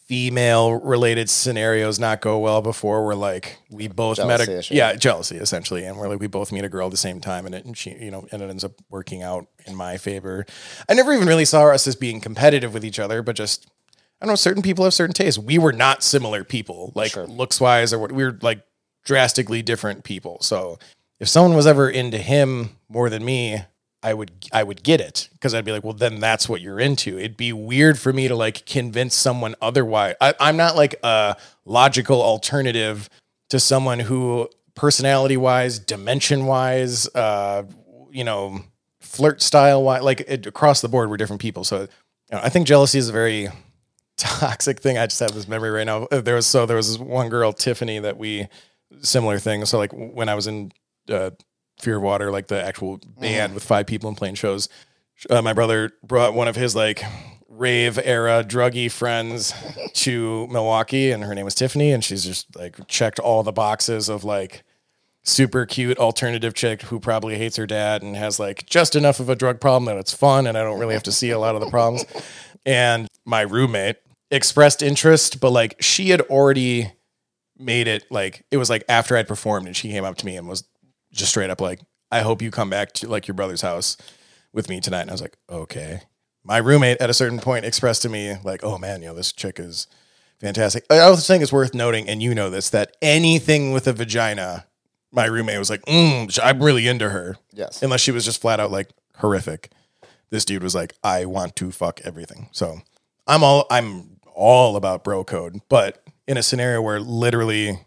female 0.06 0.72
related 0.72 1.28
scenarios 1.28 1.98
not 1.98 2.20
go 2.20 2.38
well 2.38 2.62
before 2.62 3.04
where 3.04 3.14
like 3.14 3.58
we 3.70 3.88
both 3.88 4.18
met 4.18 4.38
Jealousy 4.38 4.52
a 4.52 4.58
issue. 4.58 4.74
yeah 4.74 4.94
jealousy 4.94 5.36
essentially 5.36 5.84
and 5.84 5.96
we're 5.96 6.08
like 6.08 6.20
we 6.20 6.26
both 6.26 6.50
meet 6.50 6.64
a 6.64 6.68
girl 6.68 6.86
at 6.86 6.90
the 6.90 6.96
same 6.96 7.20
time 7.20 7.44
and 7.46 7.54
it 7.54 7.64
and 7.64 7.76
she 7.76 7.90
you 7.90 8.10
know 8.10 8.26
and 8.32 8.42
it 8.42 8.50
ends 8.50 8.64
up 8.64 8.72
working 8.88 9.22
out 9.22 9.46
in 9.66 9.74
my 9.74 9.98
favor 9.98 10.46
i 10.88 10.94
never 10.94 11.12
even 11.12 11.28
really 11.28 11.44
saw 11.44 11.66
us 11.68 11.86
as 11.86 11.94
being 11.94 12.20
competitive 12.20 12.72
with 12.72 12.84
each 12.84 12.98
other 12.98 13.22
but 13.22 13.36
just 13.36 13.70
I 14.20 14.26
don't 14.26 14.32
know. 14.32 14.36
Certain 14.36 14.62
people 14.62 14.84
have 14.84 14.94
certain 14.94 15.14
tastes. 15.14 15.38
We 15.38 15.58
were 15.58 15.72
not 15.72 16.02
similar 16.02 16.44
people, 16.44 16.92
like 16.94 17.12
Sure. 17.12 17.26
looks 17.26 17.60
wise, 17.60 17.92
or 17.92 17.98
what 17.98 18.12
we 18.12 18.24
were 18.24 18.36
like 18.42 18.62
drastically 19.04 19.62
different 19.62 20.04
people. 20.04 20.38
So 20.42 20.78
if 21.20 21.28
someone 21.28 21.54
was 21.56 21.66
ever 21.66 21.88
into 21.88 22.18
him 22.18 22.70
more 22.88 23.08
than 23.10 23.24
me, 23.24 23.62
I 24.02 24.14
would 24.14 24.30
I 24.52 24.62
would 24.62 24.82
get 24.82 25.00
it 25.00 25.28
because 25.32 25.54
I'd 25.54 25.64
be 25.64 25.72
like, 25.72 25.84
well, 25.84 25.92
then 25.92 26.20
that's 26.20 26.48
what 26.48 26.60
you're 26.60 26.78
into. 26.80 27.18
It'd 27.18 27.36
be 27.36 27.52
weird 27.52 27.98
for 27.98 28.12
me 28.12 28.28
to 28.28 28.34
like 28.36 28.64
convince 28.66 29.14
someone 29.14 29.54
otherwise. 29.60 30.14
I, 30.20 30.34
I'm 30.40 30.56
not 30.56 30.76
like 30.76 30.94
a 31.02 31.36
logical 31.64 32.22
alternative 32.22 33.08
to 33.50 33.58
someone 33.58 34.00
who 34.00 34.48
personality 34.74 35.36
wise, 35.36 35.78
dimension 35.80 36.46
wise, 36.46 37.08
uh, 37.14 37.64
you 38.12 38.22
know, 38.22 38.60
flirt 39.00 39.42
style 39.42 39.82
wise, 39.82 40.02
like 40.02 40.20
it, 40.28 40.46
across 40.46 40.80
the 40.80 40.88
board, 40.88 41.10
we're 41.10 41.16
different 41.16 41.42
people. 41.42 41.64
So 41.64 41.82
you 41.82 41.88
know, 42.32 42.40
I 42.42 42.48
think 42.50 42.66
jealousy 42.68 42.98
is 42.98 43.08
a 43.08 43.12
very 43.12 43.48
toxic 44.18 44.80
thing. 44.80 44.98
I 44.98 45.06
just 45.06 45.20
have 45.20 45.34
this 45.34 45.48
memory 45.48 45.70
right 45.70 45.86
now. 45.86 46.06
There 46.10 46.34
was 46.34 46.46
so 46.46 46.66
there 46.66 46.76
was 46.76 46.88
this 46.88 46.98
one 46.98 47.28
girl, 47.28 47.52
Tiffany, 47.52 47.98
that 48.00 48.18
we 48.18 48.48
similar 49.00 49.38
thing. 49.38 49.64
So 49.64 49.78
like 49.78 49.92
when 49.92 50.28
I 50.28 50.34
was 50.34 50.46
in 50.46 50.72
uh, 51.08 51.30
Fear 51.80 51.96
of 51.96 52.02
Water, 52.02 52.30
like 52.30 52.48
the 52.48 52.62
actual 52.62 53.00
band 53.20 53.54
with 53.54 53.64
five 53.64 53.86
people 53.86 54.08
and 54.08 54.16
playing 54.16 54.34
shows, 54.34 54.68
uh, 55.30 55.42
my 55.42 55.52
brother 55.52 55.92
brought 56.02 56.34
one 56.34 56.48
of 56.48 56.56
his 56.56 56.76
like 56.76 57.02
rave 57.48 57.98
era 58.02 58.44
druggy 58.46 58.90
friends 58.90 59.54
to 59.94 60.46
Milwaukee, 60.48 61.10
and 61.10 61.24
her 61.24 61.34
name 61.34 61.44
was 61.44 61.54
Tiffany, 61.54 61.92
and 61.92 62.04
she's 62.04 62.24
just 62.24 62.54
like 62.56 62.86
checked 62.88 63.18
all 63.18 63.42
the 63.42 63.52
boxes 63.52 64.08
of 64.08 64.24
like 64.24 64.64
super 65.24 65.66
cute 65.66 65.98
alternative 65.98 66.54
chick 66.54 66.82
who 66.82 66.98
probably 66.98 67.36
hates 67.36 67.56
her 67.56 67.66
dad 67.66 68.02
and 68.02 68.16
has 68.16 68.40
like 68.40 68.64
just 68.66 68.96
enough 68.96 69.20
of 69.20 69.28
a 69.28 69.36
drug 69.36 69.60
problem 69.60 69.84
that 69.84 69.98
it's 69.98 70.14
fun 70.14 70.46
and 70.46 70.56
I 70.56 70.62
don't 70.62 70.78
really 70.78 70.94
have 70.94 71.02
to 71.02 71.12
see 71.12 71.30
a 71.30 71.38
lot 71.38 71.54
of 71.54 71.60
the 71.60 71.70
problems. 71.70 72.04
And 72.66 73.08
my 73.24 73.42
roommate 73.42 73.96
expressed 74.30 74.82
interest, 74.82 75.40
but 75.40 75.50
like 75.50 75.76
she 75.80 76.10
had 76.10 76.20
already 76.22 76.92
made 77.56 77.88
it 77.88 78.04
like 78.10 78.44
it 78.50 78.56
was 78.56 78.70
like 78.70 78.84
after 78.88 79.16
I'd 79.16 79.28
performed 79.28 79.66
and 79.66 79.76
she 79.76 79.90
came 79.90 80.04
up 80.04 80.16
to 80.18 80.26
me 80.26 80.36
and 80.36 80.48
was 80.48 80.64
just 81.12 81.30
straight 81.30 81.50
up 81.50 81.60
like, 81.60 81.80
I 82.10 82.20
hope 82.20 82.42
you 82.42 82.50
come 82.50 82.70
back 82.70 82.92
to 82.92 83.08
like 83.08 83.26
your 83.26 83.34
brother's 83.34 83.62
house 83.62 83.96
with 84.52 84.68
me 84.68 84.80
tonight. 84.80 85.02
And 85.02 85.10
I 85.10 85.14
was 85.14 85.22
like, 85.22 85.36
okay. 85.50 86.02
My 86.44 86.58
roommate 86.58 86.98
at 86.98 87.10
a 87.10 87.14
certain 87.14 87.40
point 87.40 87.64
expressed 87.64 88.02
to 88.02 88.08
me 88.08 88.36
like, 88.44 88.64
oh 88.64 88.78
man, 88.78 89.02
you 89.02 89.08
know, 89.08 89.14
this 89.14 89.32
chick 89.32 89.58
is 89.58 89.86
fantastic. 90.40 90.84
I 90.88 91.00
also 91.00 91.20
think 91.20 91.42
it's 91.42 91.52
worth 91.52 91.74
noting, 91.74 92.08
and 92.08 92.22
you 92.22 92.34
know 92.34 92.48
this, 92.48 92.70
that 92.70 92.96
anything 93.02 93.72
with 93.72 93.86
a 93.86 93.92
vagina, 93.92 94.66
my 95.10 95.26
roommate 95.26 95.58
was 95.58 95.70
like, 95.70 95.84
mm, 95.86 96.38
I'm 96.42 96.62
really 96.62 96.86
into 96.86 97.10
her. 97.10 97.36
Yes. 97.52 97.82
Unless 97.82 98.00
she 98.00 98.12
was 98.12 98.24
just 98.24 98.40
flat 98.40 98.60
out 98.60 98.70
like 98.70 98.90
horrific. 99.16 99.70
This 100.30 100.44
dude 100.44 100.62
was 100.62 100.74
like, 100.74 100.94
I 101.02 101.24
want 101.24 101.56
to 101.56 101.72
fuck 101.72 102.00
everything. 102.04 102.48
So 102.52 102.80
I'm 103.26 103.42
all 103.42 103.66
I'm 103.70 104.17
all 104.38 104.76
about 104.76 105.04
bro 105.04 105.24
code, 105.24 105.60
but 105.68 106.02
in 106.26 106.36
a 106.36 106.42
scenario 106.42 106.80
where 106.80 107.00
literally 107.00 107.80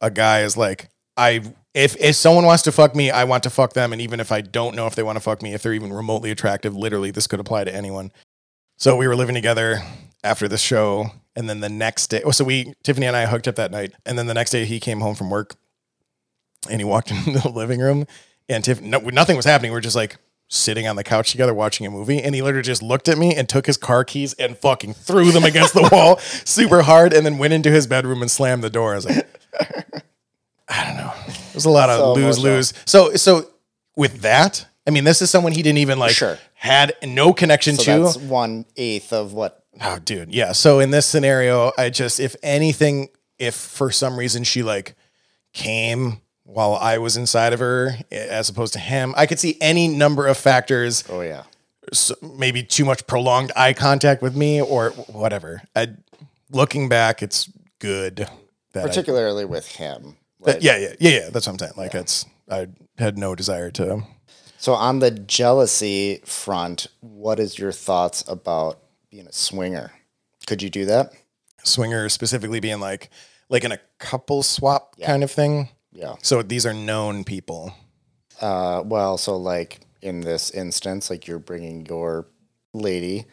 a 0.00 0.10
guy 0.10 0.42
is 0.42 0.56
like, 0.56 0.88
I 1.16 1.42
if 1.74 1.96
if 2.00 2.16
someone 2.16 2.44
wants 2.44 2.62
to 2.64 2.72
fuck 2.72 2.94
me, 2.96 3.10
I 3.10 3.24
want 3.24 3.42
to 3.44 3.50
fuck 3.50 3.74
them, 3.74 3.92
and 3.92 4.00
even 4.00 4.18
if 4.18 4.32
I 4.32 4.40
don't 4.40 4.74
know 4.74 4.86
if 4.86 4.94
they 4.94 5.02
want 5.02 5.16
to 5.16 5.20
fuck 5.20 5.42
me, 5.42 5.54
if 5.54 5.62
they're 5.62 5.74
even 5.74 5.92
remotely 5.92 6.30
attractive, 6.30 6.74
literally 6.74 7.10
this 7.10 7.26
could 7.26 7.40
apply 7.40 7.64
to 7.64 7.74
anyone. 7.74 8.10
So 8.78 8.96
we 8.96 9.06
were 9.06 9.16
living 9.16 9.34
together 9.34 9.80
after 10.24 10.48
the 10.48 10.58
show, 10.58 11.10
And 11.34 11.48
then 11.48 11.60
the 11.60 11.68
next 11.68 12.08
day, 12.08 12.22
oh, 12.24 12.30
so 12.30 12.44
we 12.44 12.74
Tiffany 12.82 13.06
and 13.06 13.16
I 13.16 13.26
hooked 13.26 13.48
up 13.48 13.56
that 13.56 13.70
night, 13.70 13.92
and 14.06 14.18
then 14.18 14.26
the 14.26 14.34
next 14.34 14.50
day 14.50 14.64
he 14.64 14.80
came 14.80 15.00
home 15.00 15.14
from 15.14 15.30
work, 15.30 15.54
and 16.70 16.80
he 16.80 16.84
walked 16.84 17.10
into 17.26 17.38
the 17.38 17.48
living 17.48 17.80
room, 17.80 18.06
and 18.48 18.64
Tiff, 18.64 18.80
no, 18.80 18.98
nothing 18.98 19.36
was 19.36 19.44
happening. 19.44 19.72
We 19.72 19.78
are 19.78 19.82
just 19.82 19.96
like 19.96 20.16
sitting 20.54 20.86
on 20.86 20.96
the 20.96 21.02
couch 21.02 21.30
together 21.30 21.54
watching 21.54 21.86
a 21.86 21.90
movie, 21.90 22.22
and 22.22 22.34
he 22.34 22.42
literally 22.42 22.62
just 22.62 22.82
looked 22.82 23.08
at 23.08 23.16
me 23.16 23.34
and 23.34 23.48
took 23.48 23.64
his 23.64 23.78
car 23.78 24.04
keys 24.04 24.34
and 24.34 24.56
fucking 24.58 24.92
threw 24.92 25.30
them 25.32 25.44
against 25.44 25.72
the 25.72 25.88
wall 25.90 26.18
super 26.44 26.82
hard, 26.82 27.14
and 27.14 27.24
then 27.24 27.38
went 27.38 27.54
into 27.54 27.70
his 27.70 27.86
bedroom 27.86 28.20
and 28.20 28.30
slammed 28.30 28.62
the 28.62 28.68
door. 28.70 28.92
I 28.92 28.96
was 28.96 29.06
like, 29.06 29.26
I 30.68 30.84
don't 30.86 30.96
know. 30.96 31.12
There's 31.52 31.64
a 31.64 31.70
lot 31.70 31.88
of 31.90 31.98
So 31.98 32.12
lose 32.14 32.38
lose. 32.38 32.72
So 32.84 33.14
so 33.14 33.48
with 33.96 34.20
that, 34.20 34.66
I 34.86 34.90
mean, 34.90 35.04
this 35.04 35.22
is 35.22 35.30
someone 35.30 35.52
he 35.52 35.62
didn't 35.62 35.78
even 35.78 35.98
like 35.98 36.12
Sure. 36.12 36.38
had 36.54 36.94
no 37.02 37.32
connection 37.32 37.76
So 37.76 37.84
to. 37.98 38.02
that's 38.04 38.16
one 38.16 38.66
eighth 38.76 39.12
of 39.12 39.32
what. 39.32 39.64
Oh, 39.80 39.98
dude. 39.98 40.34
Yeah. 40.34 40.52
So 40.52 40.80
in 40.80 40.90
this 40.90 41.06
scenario, 41.06 41.72
I 41.78 41.88
just, 41.88 42.20
if 42.20 42.36
anything, 42.42 43.08
if 43.38 43.54
for 43.54 43.90
some 43.90 44.18
reason 44.18 44.44
she 44.44 44.62
like 44.62 44.94
came 45.54 46.20
while 46.52 46.74
I 46.74 46.98
was 46.98 47.16
inside 47.16 47.52
of 47.52 47.60
her 47.60 47.96
as 48.10 48.48
opposed 48.48 48.72
to 48.74 48.78
him, 48.78 49.14
I 49.16 49.26
could 49.26 49.38
see 49.38 49.56
any 49.60 49.88
number 49.88 50.26
of 50.26 50.36
factors, 50.36 51.04
Oh 51.08 51.20
yeah. 51.22 51.44
so 51.92 52.14
maybe 52.22 52.62
too 52.62 52.84
much 52.84 53.06
prolonged 53.06 53.52
eye 53.56 53.72
contact 53.72 54.22
with 54.22 54.36
me 54.36 54.60
or 54.60 54.90
whatever. 54.90 55.62
I, 55.74 55.88
looking 56.50 56.88
back, 56.88 57.22
it's 57.22 57.50
good 57.78 58.28
that 58.72 58.84
I, 58.84 58.86
Particularly 58.88 59.44
with 59.44 59.66
him. 59.76 60.16
that- 60.44 60.62
yeah, 60.62 60.76
yeah, 60.76 60.94
yeah, 61.00 61.10
yeah. 61.10 61.30
That's 61.30 61.46
what 61.46 61.54
I'm 61.54 61.58
saying. 61.58 61.72
Like 61.76 61.94
it's, 61.94 62.26
I 62.50 62.68
had 62.98 63.16
no 63.18 63.34
desire 63.34 63.70
to, 63.72 64.02
So 64.58 64.74
on 64.74 64.98
the 64.98 65.10
jealousy 65.10 66.20
front, 66.24 66.86
what 67.00 67.38
is 67.40 67.58
your 67.58 67.72
thoughts 67.72 68.22
about 68.28 68.78
being 69.10 69.26
a 69.26 69.32
swinger? 69.32 69.92
Could 70.46 70.62
you 70.62 70.70
do 70.70 70.84
that? 70.86 71.12
swinger 71.64 72.08
specifically 72.08 72.58
being 72.58 72.80
like, 72.80 73.08
like 73.48 73.62
in 73.62 73.70
a 73.70 73.78
couple 73.98 74.42
swap 74.42 74.96
kind 75.00 75.22
of 75.22 75.30
thing. 75.30 75.68
Yeah. 75.92 76.14
So 76.22 76.42
these 76.42 76.66
are 76.66 76.72
known 76.72 77.24
people. 77.24 77.74
Uh, 78.40 78.82
well, 78.84 79.18
so 79.18 79.36
like 79.36 79.80
in 80.00 80.20
this 80.20 80.50
instance, 80.50 81.10
like 81.10 81.26
you're 81.26 81.38
bringing 81.38 81.86
your 81.86 82.26
lady 82.72 83.26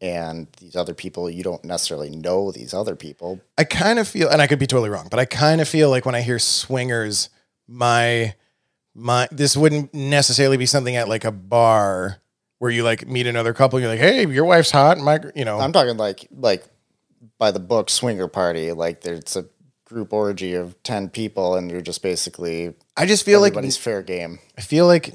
and 0.00 0.48
these 0.58 0.76
other 0.76 0.94
people, 0.94 1.30
you 1.30 1.42
don't 1.42 1.64
necessarily 1.64 2.10
know 2.10 2.50
these 2.50 2.74
other 2.74 2.96
people. 2.96 3.40
I 3.56 3.64
kind 3.64 3.98
of 3.98 4.08
feel, 4.08 4.28
and 4.28 4.42
I 4.42 4.46
could 4.46 4.58
be 4.58 4.66
totally 4.66 4.90
wrong, 4.90 5.08
but 5.10 5.20
I 5.20 5.24
kind 5.24 5.60
of 5.60 5.68
feel 5.68 5.88
like 5.90 6.04
when 6.04 6.14
I 6.14 6.22
hear 6.22 6.38
swingers, 6.38 7.30
my 7.68 8.34
my 8.94 9.28
this 9.30 9.56
wouldn't 9.56 9.92
necessarily 9.92 10.56
be 10.56 10.66
something 10.66 10.96
at 10.96 11.08
like 11.08 11.24
a 11.24 11.30
bar 11.32 12.20
where 12.58 12.70
you 12.70 12.82
like 12.82 13.06
meet 13.06 13.26
another 13.26 13.52
couple. 13.52 13.78
You're 13.78 13.90
like, 13.90 14.00
hey, 14.00 14.26
your 14.26 14.44
wife's 14.46 14.70
hot. 14.70 14.98
My, 14.98 15.20
you 15.34 15.44
know, 15.44 15.58
I'm 15.60 15.72
talking 15.72 15.96
like 15.96 16.26
like 16.30 16.64
by 17.38 17.50
the 17.50 17.60
book 17.60 17.90
swinger 17.90 18.28
party. 18.28 18.72
Like 18.72 19.02
there's 19.02 19.36
a 19.36 19.44
group 19.86 20.12
orgy 20.12 20.54
of 20.54 20.80
ten 20.82 21.08
people, 21.08 21.54
and 21.54 21.70
you're 21.70 21.80
just 21.80 22.02
basically 22.02 22.74
I 22.96 23.06
just 23.06 23.24
feel 23.24 23.40
like 23.40 23.52
everybody's 23.52 23.78
fair 23.78 24.02
game. 24.02 24.40
I 24.58 24.60
feel 24.60 24.86
like 24.86 25.12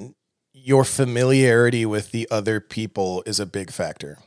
your 0.54 0.84
familiarity 0.84 1.86
with 1.86 2.12
the 2.12 2.28
other 2.32 2.60
people 2.60 3.24
is 3.26 3.40
a 3.40 3.46
big 3.46 3.72
factor. 3.72 4.18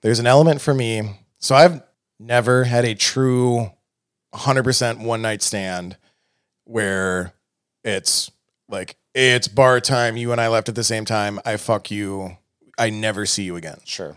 There's 0.00 0.18
an 0.18 0.26
element 0.26 0.60
for 0.60 0.74
me. 0.74 1.20
So 1.38 1.54
I've 1.54 1.82
never 2.20 2.64
had 2.64 2.84
a 2.84 2.94
true 2.94 3.72
100% 4.34 5.04
one 5.04 5.22
night 5.22 5.42
stand 5.42 5.96
where 6.64 7.32
it's 7.84 8.30
like, 8.68 8.96
it's 9.14 9.48
bar 9.48 9.80
time. 9.80 10.16
You 10.16 10.32
and 10.32 10.40
I 10.40 10.48
left 10.48 10.68
at 10.68 10.74
the 10.74 10.84
same 10.84 11.04
time. 11.04 11.40
I 11.44 11.56
fuck 11.56 11.90
you. 11.90 12.36
I 12.78 12.90
never 12.90 13.26
see 13.26 13.42
you 13.42 13.56
again. 13.56 13.78
Sure. 13.84 14.16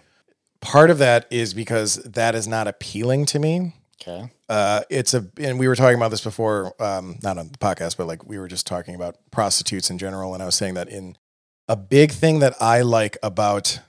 Part 0.62 0.90
of 0.90 1.00
that 1.00 1.28
is 1.30 1.54
because 1.54 1.96
that 2.04 2.36
is 2.36 2.48
not 2.48 2.68
appealing 2.68 3.26
to 3.28 3.40
me 3.40 3.74
Okay. 4.02 4.30
uh, 4.50 4.82
it's 4.90 5.14
a 5.14 5.26
and 5.38 5.58
we 5.58 5.68
were 5.68 5.76
talking 5.76 5.96
about 5.98 6.12
this 6.12 6.22
before 6.24 6.74
um, 6.82 7.18
not 7.24 7.38
on 7.38 7.50
the 7.52 7.58
podcast 7.58 7.98
but 7.98 8.08
like 8.08 8.26
we 8.26 8.38
were 8.38 8.48
just 8.48 8.68
talking 8.68 8.94
about 8.96 9.16
prostitutes 9.32 9.90
in 9.90 9.98
general 9.98 10.34
and 10.34 10.44
i 10.44 10.46
was 10.46 10.56
saying 10.56 10.74
that 10.76 10.90
in 10.90 11.18
a 11.68 11.76
big 11.76 12.12
thing 12.12 12.40
that 12.40 12.54
i 12.62 12.82
like 12.82 13.18
about 13.24 13.80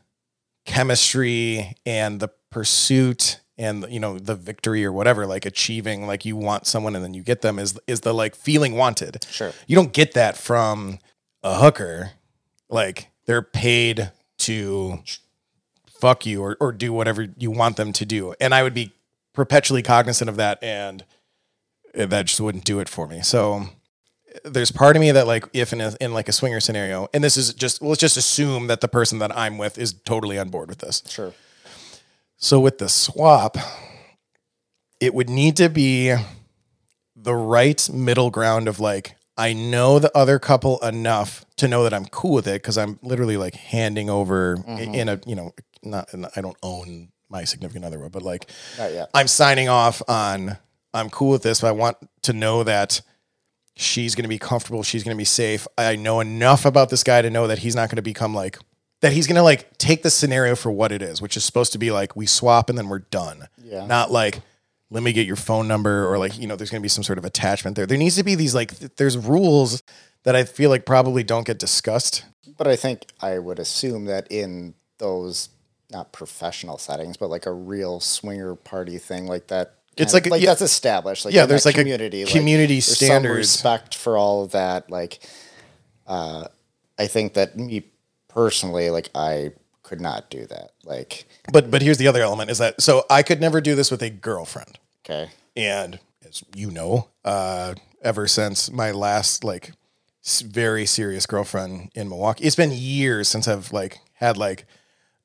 chemistry 0.65 1.75
and 1.87 2.21
the 2.21 2.29
pursuit 2.51 3.40
and 3.57 3.87
you 3.88 4.01
know 4.01 4.19
the 4.19 4.35
victory 4.35 4.85
or 4.85 4.92
whatever 4.92 5.27
like 5.27 5.47
achieving 5.47 6.07
like 6.07 6.25
you 6.25 6.37
want 6.37 6.66
someone 6.66 6.95
and 6.95 7.05
then 7.05 7.14
you 7.14 7.23
get 7.23 7.40
them 7.40 7.59
is 7.59 7.79
is 7.87 8.01
the 8.03 8.12
like 8.12 8.35
feeling 8.35 8.75
wanted 8.75 9.25
Sure. 9.31 9.53
you 9.66 9.75
don't 9.77 9.92
get 9.92 10.12
that 10.14 10.37
from 10.37 10.99
a 11.42 11.55
hooker 11.57 12.11
like 12.69 13.09
they're 13.27 13.42
paid 13.42 14.11
to 14.38 14.99
fuck 16.01 16.27
you 16.27 16.42
or, 16.42 16.57
or 16.61 16.73
do 16.73 16.92
whatever 16.92 17.27
you 17.38 17.51
want 17.51 17.77
them 17.77 17.92
to 17.92 18.05
do 18.05 18.35
and 18.40 18.53
i 18.55 18.62
would 18.62 18.75
be 18.75 18.92
perpetually 19.37 19.83
cognizant 19.83 20.29
of 20.29 20.35
that 20.37 20.59
and 20.62 21.05
that 21.94 22.27
just 22.27 22.40
wouldn't 22.40 22.64
do 22.64 22.81
it 22.81 22.88
for 22.88 23.07
me. 23.07 23.22
So 23.22 23.66
there's 24.44 24.70
part 24.72 24.96
of 24.96 25.01
me 25.01 25.12
that 25.12 25.27
like 25.27 25.44
if 25.53 25.72
in, 25.72 25.81
a, 25.81 25.94
in 26.01 26.12
like 26.12 26.29
a 26.29 26.33
swinger 26.33 26.61
scenario 26.61 27.09
and 27.14 27.22
this 27.25 27.37
is 27.37 27.55
just 27.55 27.81
well, 27.81 27.90
let's 27.90 28.01
just 28.01 28.16
assume 28.18 28.66
that 28.66 28.81
the 28.83 28.88
person 28.88 29.18
that 29.20 29.35
i'm 29.35 29.57
with 29.57 29.79
is 29.79 29.94
totally 29.94 30.38
on 30.38 30.49
board 30.51 30.68
with 30.68 30.79
this. 30.79 31.03
Sure. 31.09 31.33
so 32.37 32.59
with 32.61 32.79
the 32.79 32.88
swap, 32.88 33.57
it 35.01 35.14
would 35.14 35.29
need 35.31 35.57
to 35.57 35.68
be 35.68 36.14
the 37.14 37.35
right 37.35 37.88
middle 37.90 38.31
ground 38.31 38.68
of 38.68 38.79
like, 38.81 39.16
I 39.38 39.53
know 39.53 39.99
the 39.99 40.14
other 40.16 40.38
couple 40.38 40.79
enough 40.81 41.44
to 41.57 41.68
know 41.68 41.83
that 41.85 41.92
I'm 41.94 42.07
cool 42.07 42.33
with 42.35 42.46
it 42.46 42.62
because 42.62 42.77
I'm 42.79 42.99
literally 43.03 43.37
like 43.37 43.55
handing 43.55 44.09
over 44.11 44.59
i- 44.66 44.81
in 44.81 45.09
a, 45.09 45.20
you 45.27 45.35
know, 45.35 45.53
not, 45.83 46.09
I 46.37 46.40
don't 46.40 46.57
own 46.62 47.09
my 47.29 47.45
significant 47.45 47.85
other, 47.85 48.09
but 48.09 48.23
like 48.23 48.51
Not 48.79 48.93
yet. 48.93 49.11
I'm 49.15 49.29
signing 49.29 49.69
off 49.69 50.03
on 50.09 50.57
I'm 50.95 51.11
cool 51.11 51.31
with 51.31 51.43
this, 51.43 51.61
but 51.61 51.69
I 51.69 51.73
want 51.73 51.97
to 52.23 52.33
know 52.33 52.62
that 52.65 53.03
she's 53.77 54.15
going 54.15 54.25
to 54.25 54.29
be 54.29 54.39
comfortable, 54.39 54.83
she's 54.83 55.05
going 55.05 55.15
to 55.15 55.19
be 55.19 55.25
safe. 55.25 55.67
I 55.77 55.97
know 55.97 56.21
enough 56.21 56.65
about 56.65 56.89
this 56.91 57.05
guy 57.05 57.23
to 57.23 57.31
know 57.31 57.47
that 57.47 57.59
he's 57.59 57.77
not 57.77 57.91
going 57.91 57.97
to 57.97 58.03
become 58.03 58.35
like 58.35 58.59
that 59.03 59.12
he's 59.12 59.27
going 59.27 59.37
to 59.37 59.43
like 59.43 59.77
take 59.77 60.03
the 60.03 60.11
scenario 60.11 60.57
for 60.57 60.73
what 60.73 60.91
it 60.91 61.03
is, 61.03 61.21
which 61.21 61.37
is 61.37 61.45
supposed 61.45 61.73
to 61.73 61.79
be 61.79 61.91
like 61.91 62.17
we 62.17 62.27
swap 62.27 62.71
and 62.71 62.79
then 62.79 62.89
we're 62.89 63.01
done. 63.01 63.49
Yeah. 63.62 63.87
Not 63.87 64.11
like 64.11 64.41
let 64.91 65.03
me 65.03 65.12
get 65.12 65.27
your 65.27 65.37
phone 65.37 65.69
number 65.69 66.11
or 66.11 66.17
like, 66.17 66.39
you 66.39 66.47
know, 66.47 66.57
there's 66.57 66.71
going 66.71 66.81
to 66.81 66.85
be 66.85 66.89
some 66.89 67.05
sort 67.05 67.19
of 67.19 67.25
attachment 67.25 67.77
there. 67.77 67.87
There 67.87 67.99
needs 67.99 68.17
to 68.17 68.23
be 68.23 68.35
these 68.35 68.55
like 68.55 68.79
th- 68.79 68.93
there's 68.97 69.19
rules 69.19 69.83
that 70.23 70.37
I 70.37 70.45
feel 70.45 70.71
like 70.71 70.87
probably 70.87 71.25
don't 71.25 71.47
get 71.47 71.59
discussed. 71.59 72.25
But 72.57 72.67
I 72.67 72.77
think 72.77 73.07
I 73.21 73.39
would 73.39 73.59
assume 73.59 74.07
that 74.07 74.31
in 74.31 74.75
those 74.99 75.51
not 75.90 76.12
professional 76.12 76.79
settings, 76.79 77.16
but 77.16 77.31
like 77.31 77.46
a 77.46 77.53
real 77.53 78.01
swinger 78.01 78.55
party 78.55 78.99
thing 78.99 79.27
like 79.27 79.49
that. 79.49 79.75
It's 79.96 80.12
like 80.12 80.27
of- 80.27 80.33
like 80.33 80.42
yeah. 80.42 80.51
that's 80.51 80.62
established. 80.62 81.25
Like 81.25 81.33
Yeah, 81.35 81.46
there's 81.46 81.64
like 81.64 81.77
a 81.77 81.79
community, 81.79 82.25
like, 82.25 82.33
community 82.33 82.81
some 82.81 82.94
standards. 82.94 83.38
respect 83.38 83.94
for 83.94 84.18
all 84.18 84.44
of 84.44 84.53
that. 84.53 84.90
Like, 84.90 85.20
uh, 86.07 86.49
I 86.99 87.07
think 87.07 87.35
that 87.35 87.57
me 87.57 87.85
personally, 88.29 88.90
like 88.90 89.09
I 89.14 89.53
could 89.83 90.01
not 90.01 90.29
do 90.31 90.46
that. 90.46 90.72
Like, 90.85 91.27
But 91.53 91.70
but 91.70 91.81
here's 91.83 91.99
the 91.99 92.09
other 92.09 92.20
element 92.22 92.51
is 92.51 92.59
that 92.59 92.81
so 92.83 93.05
I 93.09 93.22
could 93.22 93.40
never 93.40 93.61
do 93.61 93.75
this 93.75 93.90
with 93.90 94.03
a 94.03 94.11
girlfriend. 94.11 94.79
okay, 95.05 95.31
and 95.57 95.99
as 96.29 96.42
you 96.55 96.70
know, 96.70 97.09
uh, 97.25 97.75
ever 98.03 98.27
since 98.27 98.70
my 98.70 98.90
last 98.90 99.44
like 99.44 99.72
very 100.44 100.85
serious 100.85 101.25
girlfriend 101.25 101.90
in 101.94 102.09
Milwaukee, 102.09 102.44
it's 102.44 102.57
been 102.57 102.72
years 102.72 103.29
since 103.29 103.46
I've 103.49 103.72
like 103.72 104.01
had 104.14 104.37
like 104.37 104.66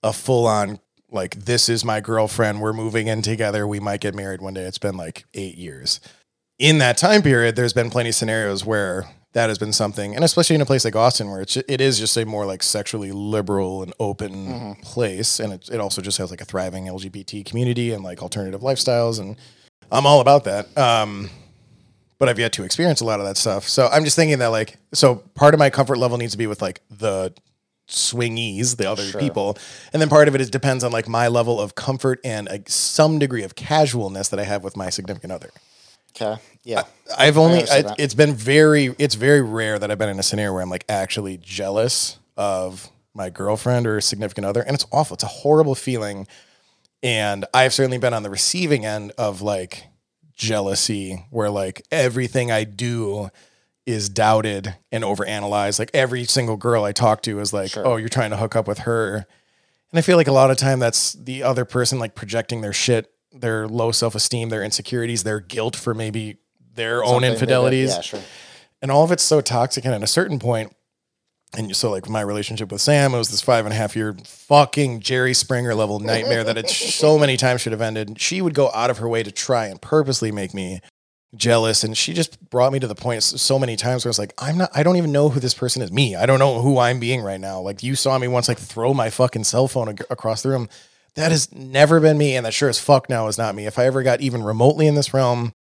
a 0.04 0.14
full 0.14 0.48
on 0.48 0.80
like 1.12 1.36
this 1.36 1.70
is 1.70 1.84
my 1.84 2.00
girlfriend. 2.00 2.62
We're 2.62 2.74
moving 2.74 3.08
in 3.08 3.22
together. 3.22 3.68
We 3.68 3.80
might 3.80 4.02
get 4.02 4.16
married 4.16 4.42
one 4.42 4.54
day. 4.54 4.64
It's 4.64 4.78
been 4.78 4.98
like 4.98 5.26
eight 5.34 5.56
years. 5.56 6.00
In 6.58 6.78
that 6.78 6.98
time 6.98 7.22
period, 7.22 7.56
there's 7.56 7.74
been 7.74 7.90
plenty 7.90 8.10
of 8.10 8.16
scenarios 8.16 8.66
where 8.66 9.06
that 9.34 9.50
has 9.50 9.58
been 9.58 9.74
something, 9.74 10.14
and 10.14 10.24
especially 10.24 10.56
in 10.56 10.62
a 10.62 10.66
place 10.66 10.84
like 10.84 10.96
Austin, 10.96 11.30
where 11.30 11.42
it's 11.42 11.58
it 11.58 11.82
is 11.82 12.00
just 12.00 12.18
a 12.18 12.26
more 12.26 12.46
like 12.46 12.64
sexually 12.64 13.12
liberal 13.12 13.84
and 13.84 13.94
open 14.00 14.76
place, 14.82 15.40
and 15.40 15.54
it, 15.54 15.70
it 15.70 15.80
also 15.80 16.02
just 16.02 16.18
has 16.18 16.32
like 16.32 16.42
a 16.42 16.46
thriving 16.46 16.86
LGBT 16.86 17.46
community 17.46 17.92
and 17.92 18.04
like 18.04 18.22
alternative 18.22 18.62
lifestyles, 18.62 19.20
and 19.20 19.38
I'm 19.92 20.06
all 20.06 20.22
about 20.22 20.44
that. 20.46 20.78
Um, 20.78 21.30
but 22.18 22.30
I've 22.30 22.38
yet 22.40 22.54
to 22.54 22.64
experience 22.64 23.02
a 23.02 23.06
lot 23.06 23.20
of 23.20 23.26
that 23.26 23.36
stuff. 23.36 23.68
So 23.68 23.88
I'm 23.88 24.04
just 24.04 24.16
thinking 24.16 24.40
that 24.40 24.48
like, 24.48 24.78
so 24.94 25.16
part 25.34 25.56
of 25.56 25.60
my 25.60 25.72
comfort 25.72 25.98
level 25.98 26.18
needs 26.18 26.34
to 26.34 26.38
be 26.38 26.46
with 26.46 26.62
like 26.62 26.82
the 26.92 27.34
swingies, 27.88 28.78
the 28.78 28.90
other 28.90 29.12
people, 29.20 29.58
and 29.92 30.02
then 30.02 30.10
part 30.10 30.28
of 30.28 30.36
it 30.36 30.42
is 30.42 30.50
depends 30.50 30.84
on 30.84 30.92
like 30.92 31.08
my 31.08 31.28
level 31.28 31.60
of 31.60 31.76
comfort 31.76 32.20
and 32.24 32.48
uh, 32.48 32.58
some 32.68 33.20
degree 33.20 33.44
of 33.44 33.56
casualness 33.56 34.30
that 34.30 34.40
I 34.40 34.44
have 34.44 34.64
with 34.64 34.78
my 34.78 34.90
significant 34.90 35.32
other. 35.32 35.50
okay, 36.16 36.42
yeah, 36.64 36.84
I've 37.18 37.38
only 37.38 37.60
understand 37.60 37.88
I, 37.88 37.96
it's 37.98 38.14
been 38.14 38.34
very 38.34 38.96
it's 38.98 39.16
very 39.16 39.42
rare 39.42 39.78
that 39.80 39.92
I've 39.92 39.98
been 39.98 40.10
in 40.10 40.20
a 40.20 40.24
scenario 40.24 40.54
where 40.54 40.62
I'm 40.62 40.70
like 40.70 40.86
actually 40.88 41.38
jealous 41.38 42.18
of 42.38 42.90
my 43.14 43.30
girlfriend 43.30 43.88
or 43.88 44.00
significant 44.02 44.46
other, 44.46 44.62
and 44.62 44.74
it's 44.74 44.86
awful. 44.92 45.16
It's 45.16 45.24
a 45.24 45.28
horrible 45.28 45.76
feeling, 45.76 46.28
and 47.04 47.46
I've 47.54 47.74
certainly 47.74 47.98
been 47.98 48.14
on 48.14 48.24
the 48.24 48.30
receiving 48.30 48.86
end 48.86 49.12
of 49.18 49.42
like 49.42 49.88
jealousy, 50.34 51.26
where 51.30 51.50
like 51.50 51.84
everything 51.92 52.52
I 52.52 52.64
do 52.64 53.30
is 53.86 54.10
doubted 54.10 54.76
and 54.92 55.04
overanalyzed. 55.04 55.80
Like 55.80 55.92
every 55.94 56.24
single 56.26 56.58
girl 56.58 56.84
I 56.84 56.92
talk 56.92 57.22
to 57.24 57.40
is 57.40 57.52
like, 57.54 57.76
"Oh, 57.78 57.96
you're 57.98 58.10
trying 58.10 58.32
to 58.32 58.38
hook 58.38 58.56
up 58.56 58.68
with 58.68 58.80
her," 58.80 59.16
and 59.92 59.98
I 59.98 60.02
feel 60.02 60.18
like 60.18 60.28
a 60.28 60.32
lot 60.34 60.52
of 60.52 60.58
time 60.58 60.80
that's 60.80 61.14
the 61.14 61.44
other 61.44 61.66
person 61.66 62.00
like 62.00 62.16
projecting 62.16 62.62
their 62.62 62.74
shit 62.74 63.12
their 63.34 63.66
low 63.68 63.92
self 63.94 64.14
esteem, 64.14 64.50
their 64.50 64.62
insecurities, 64.64 65.24
their 65.24 65.40
guilt 65.40 65.76
for 65.76 65.94
maybe 65.94 66.38
their 66.76 67.02
own 67.04 67.08
Something 67.08 67.22
maybe- 67.22 67.34
infidelities. 67.34 67.90
Yeah, 67.96 68.02
sure. 68.02 68.20
and 68.82 68.92
all 68.92 69.04
of 69.06 69.12
it's 69.12 69.24
so 69.24 69.40
toxic. 69.42 69.86
And 69.86 69.94
at 69.94 70.04
a 70.04 70.08
certain 70.08 70.38
point 70.38 70.76
and 71.58 71.76
so 71.76 71.90
like 71.92 72.08
my 72.08 72.22
relationship 72.22 72.72
with 72.72 72.80
sam 72.80 73.14
it 73.14 73.18
was 73.18 73.30
this 73.30 73.42
five 73.42 73.66
and 73.66 73.74
a 73.74 73.76
half 73.76 73.94
year 73.94 74.16
fucking 74.26 75.02
jerry 75.02 75.34
springer 75.34 75.76
level 75.76 76.00
nightmare 76.12 76.46
that 76.46 76.58
it 76.58 76.70
so 76.70 77.20
many 77.20 77.36
times 77.36 77.60
should 77.62 77.74
have 77.74 77.82
ended. 77.82 78.20
She 78.22 78.42
would 78.42 78.54
go 78.54 78.70
out 78.74 78.90
of 78.90 79.00
her 79.00 79.10
way 79.10 79.22
to 79.24 79.32
try 79.32 79.68
and 79.68 79.82
purposely 79.82 80.32
make 80.32 80.54
me 80.54 80.80
jealous 81.36 81.84
and 81.84 81.98
she 81.98 82.14
just 82.14 82.40
brought 82.50 82.74
me 82.74 82.80
to 82.80 82.88
the 82.88 82.96
point 82.96 83.24
so 83.24 83.58
many 83.58 83.78
times 83.78 84.04
where 84.04 84.10
I 84.10 84.12
was 84.12 84.20
like 84.20 84.34
I'm 84.38 84.58
not 84.58 84.70
I 84.76 84.84
don't 84.84 84.98
even 84.98 85.14
know 85.14 85.30
who 85.30 85.40
this 85.40 85.54
person 85.54 85.82
is 85.82 85.92
me 85.92 86.16
I 86.16 86.26
don't 86.26 86.40
know 86.40 86.62
who 86.62 86.78
I'm 86.78 87.00
being 87.00 87.22
right 87.22 87.40
now 87.40 87.62
like 87.62 87.82
you 87.84 87.96
saw 87.96 88.18
me 88.18 88.28
once 88.28 88.50
like 88.50 88.58
throw 88.58 88.94
my 88.94 89.10
fucking 89.10 89.46
cell 89.46 89.70
phone 89.70 89.90
ag- 89.90 90.04
across 90.10 90.44
the 90.44 90.50
room 90.50 90.68
that 91.16 91.32
has 91.32 91.50
never 91.54 92.02
been 92.02 92.18
me 92.18 92.36
and 92.36 92.46
that 92.46 92.54
sure 92.54 92.68
as 92.68 92.80
fuck 92.80 93.10
now 93.10 93.28
is 93.28 93.38
not 93.38 93.56
me 93.56 93.66
if 93.66 93.80
I 93.80 93.86
ever 93.86 94.04
got 94.04 94.20
even 94.20 94.44
remotely 94.44 94.88
in 94.88 94.96
this 94.96 95.14
realm 95.14 95.54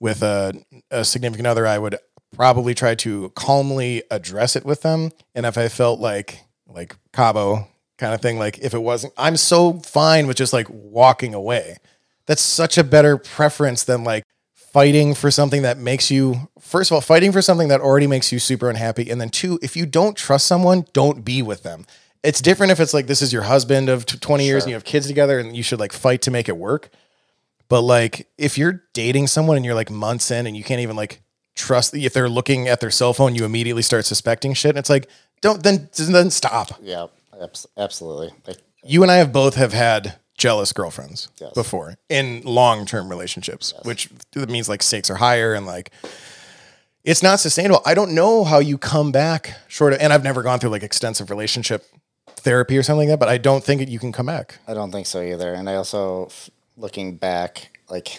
with 0.00 0.22
a, 0.22 0.52
a 0.90 1.04
significant 1.04 1.46
other, 1.46 1.66
I 1.66 1.78
would 1.78 1.96
probably 2.34 2.74
try 2.74 2.94
to 2.96 3.30
calmly 3.30 4.02
address 4.10 4.56
it 4.56 4.64
with 4.64 4.82
them. 4.82 5.10
And 5.34 5.46
if 5.46 5.56
I 5.56 5.68
felt 5.68 6.00
like 6.00 6.40
like 6.68 6.96
Cabo 7.12 7.68
kind 7.98 8.12
of 8.12 8.20
thing, 8.20 8.38
like 8.38 8.58
if 8.58 8.74
it 8.74 8.82
wasn't, 8.82 9.12
I'm 9.16 9.36
so 9.36 9.74
fine 9.80 10.26
with 10.26 10.36
just 10.36 10.52
like 10.52 10.68
walking 10.68 11.34
away. 11.34 11.78
That's 12.26 12.42
such 12.42 12.76
a 12.76 12.84
better 12.84 13.16
preference 13.16 13.84
than 13.84 14.04
like 14.04 14.24
fighting 14.76 15.14
for 15.14 15.30
something 15.30 15.62
that 15.62 15.78
makes 15.78 16.10
you 16.10 16.48
first 16.60 16.90
of 16.90 16.94
all 16.94 17.00
fighting 17.00 17.32
for 17.32 17.40
something 17.40 17.68
that 17.68 17.80
already 17.80 18.06
makes 18.06 18.30
you 18.30 18.38
super 18.38 18.68
unhappy 18.68 19.08
and 19.10 19.20
then 19.20 19.30
two 19.30 19.58
if 19.62 19.74
you 19.74 19.86
don't 19.86 20.16
trust 20.16 20.46
someone 20.46 20.84
don't 20.92 21.24
be 21.24 21.40
with 21.40 21.62
them 21.62 21.86
it's 22.22 22.40
different 22.42 22.70
if 22.70 22.78
it's 22.80 22.92
like 22.92 23.06
this 23.06 23.22
is 23.22 23.32
your 23.32 23.42
husband 23.44 23.88
of 23.88 24.04
20 24.04 24.44
years 24.44 24.64
and 24.64 24.70
you 24.70 24.74
have 24.74 24.84
kids 24.84 25.06
together 25.06 25.38
and 25.38 25.56
you 25.56 25.62
should 25.62 25.80
like 25.80 25.92
fight 25.92 26.20
to 26.20 26.30
make 26.30 26.46
it 26.48 26.56
work 26.56 26.90
but 27.68 27.80
like 27.80 28.28
if 28.38 28.58
you're 28.58 28.82
dating 28.92 29.26
someone 29.26 29.56
and 29.56 29.64
you're 29.64 29.74
like 29.74 29.90
months 29.90 30.30
in 30.30 30.46
and 30.46 30.56
you 30.56 30.62
can't 30.62 30.80
even 30.80 30.96
like 30.96 31.22
trust 31.56 31.94
if 31.94 32.12
they're 32.12 32.28
looking 32.28 32.68
at 32.68 32.80
their 32.80 32.90
cell 32.90 33.12
phone, 33.12 33.34
you 33.34 33.44
immediately 33.44 33.82
start 33.82 34.04
suspecting 34.04 34.54
shit. 34.54 34.70
And 34.70 34.78
it's 34.78 34.90
like, 34.90 35.08
don't 35.40 35.62
then 35.62 35.88
then 35.96 36.30
stop. 36.30 36.72
Yeah, 36.80 37.06
absolutely. 37.76 38.30
Like, 38.46 38.58
You 38.84 39.02
and 39.02 39.10
I 39.10 39.16
have 39.16 39.32
both 39.32 39.56
have 39.56 39.72
had 39.72 40.18
jealous 40.36 40.72
girlfriends 40.72 41.28
Yes. 41.40 41.52
before 41.54 41.96
in 42.08 42.42
long 42.44 42.84
term 42.86 43.08
relationships, 43.08 43.72
which 43.82 44.10
means 44.34 44.68
like 44.68 44.82
stakes 44.82 45.08
are 45.10 45.16
higher 45.16 45.54
and 45.54 45.66
like 45.66 45.90
it's 47.04 47.22
not 47.22 47.38
sustainable. 47.40 47.80
I 47.86 47.94
don't 47.94 48.14
know 48.14 48.44
how 48.44 48.58
you 48.58 48.78
come 48.78 49.12
back 49.12 49.54
short 49.68 49.92
of, 49.92 50.00
and 50.00 50.12
I've 50.12 50.24
never 50.24 50.42
gone 50.42 50.58
through 50.58 50.70
like 50.70 50.82
extensive 50.82 51.30
relationship 51.30 51.84
therapy 52.36 52.76
or 52.76 52.82
something 52.82 53.08
like 53.08 53.14
that, 53.14 53.20
but 53.20 53.28
I 53.28 53.38
don't 53.38 53.62
think 53.62 53.88
you 53.88 53.98
can 53.98 54.12
come 54.12 54.26
back. 54.26 54.58
I 54.66 54.74
don't 54.74 54.90
think 54.90 55.06
so 55.06 55.20
either. 55.22 55.54
And 55.54 55.70
I 55.70 55.76
also, 55.76 56.30
looking 56.76 57.16
back, 57.16 57.78
like 57.88 58.18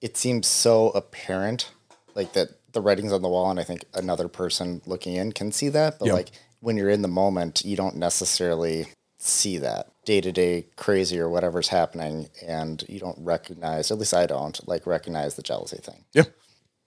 it 0.00 0.16
seems 0.16 0.46
so 0.46 0.90
apparent, 0.90 1.70
like 2.14 2.32
that 2.32 2.48
the 2.72 2.80
writing's 2.80 3.12
on 3.12 3.22
the 3.22 3.28
wall, 3.28 3.50
and 3.50 3.60
I 3.60 3.64
think 3.64 3.84
another 3.94 4.28
person 4.28 4.80
looking 4.86 5.14
in 5.14 5.32
can 5.32 5.52
see 5.52 5.68
that. 5.68 5.98
But 5.98 6.06
Yeah. 6.06 6.14
like 6.14 6.30
when 6.60 6.76
you're 6.76 6.90
in 6.90 7.02
the 7.02 7.08
moment, 7.08 7.64
you 7.64 7.76
don't 7.76 7.96
necessarily 7.96 8.86
see 9.18 9.58
that 9.58 9.88
day 10.04 10.20
to 10.20 10.32
day 10.32 10.66
crazy 10.76 11.18
or 11.18 11.28
whatever's 11.28 11.68
happening, 11.68 12.28
and 12.46 12.84
you 12.88 13.00
don't 13.00 13.18
recognize. 13.18 13.90
At 13.90 13.98
least 13.98 14.14
I 14.14 14.26
don't 14.26 14.66
like 14.68 14.86
recognize 14.86 15.34
the 15.34 15.42
jealousy 15.42 15.78
thing. 15.78 16.04
Yeah. 16.12 16.24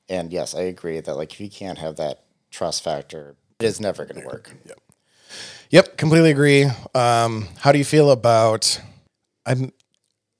And 0.10 0.32
yes, 0.32 0.56
I 0.56 0.62
agree 0.62 1.00
that 1.00 1.16
like 1.16 1.34
if 1.34 1.40
you 1.42 1.50
can't 1.50 1.78
have 1.80 1.98
that 1.98 2.24
trust 2.52 2.84
factor, 2.84 3.36
it 3.60 3.66
is 3.66 3.80
never 3.82 4.06
going 4.06 4.22
to 4.22 4.28
work. 4.28 4.56
Yep, 4.66 4.80
Yep. 5.70 5.98
completely 5.98 6.32
agree. 6.32 6.66
Um, 6.96 7.48
how 7.60 7.72
do 7.72 7.78
you 7.78 7.86
feel 7.86 8.12
about? 8.12 8.80
I'm. 9.46 9.74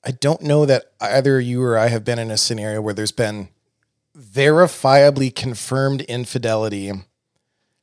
I 0.04 0.12
don't 0.12 0.42
know 0.42 0.64
that 0.64 0.92
either 1.00 1.40
you 1.40 1.62
or 1.62 1.76
I 1.76 1.88
have 1.88 2.04
been 2.04 2.18
in 2.20 2.30
a 2.30 2.36
scenario 2.38 2.80
where 2.80 2.94
there's 2.94 3.12
been 3.12 3.48
verifiably 4.16 5.34
confirmed 5.34 6.02
infidelity, 6.02 6.92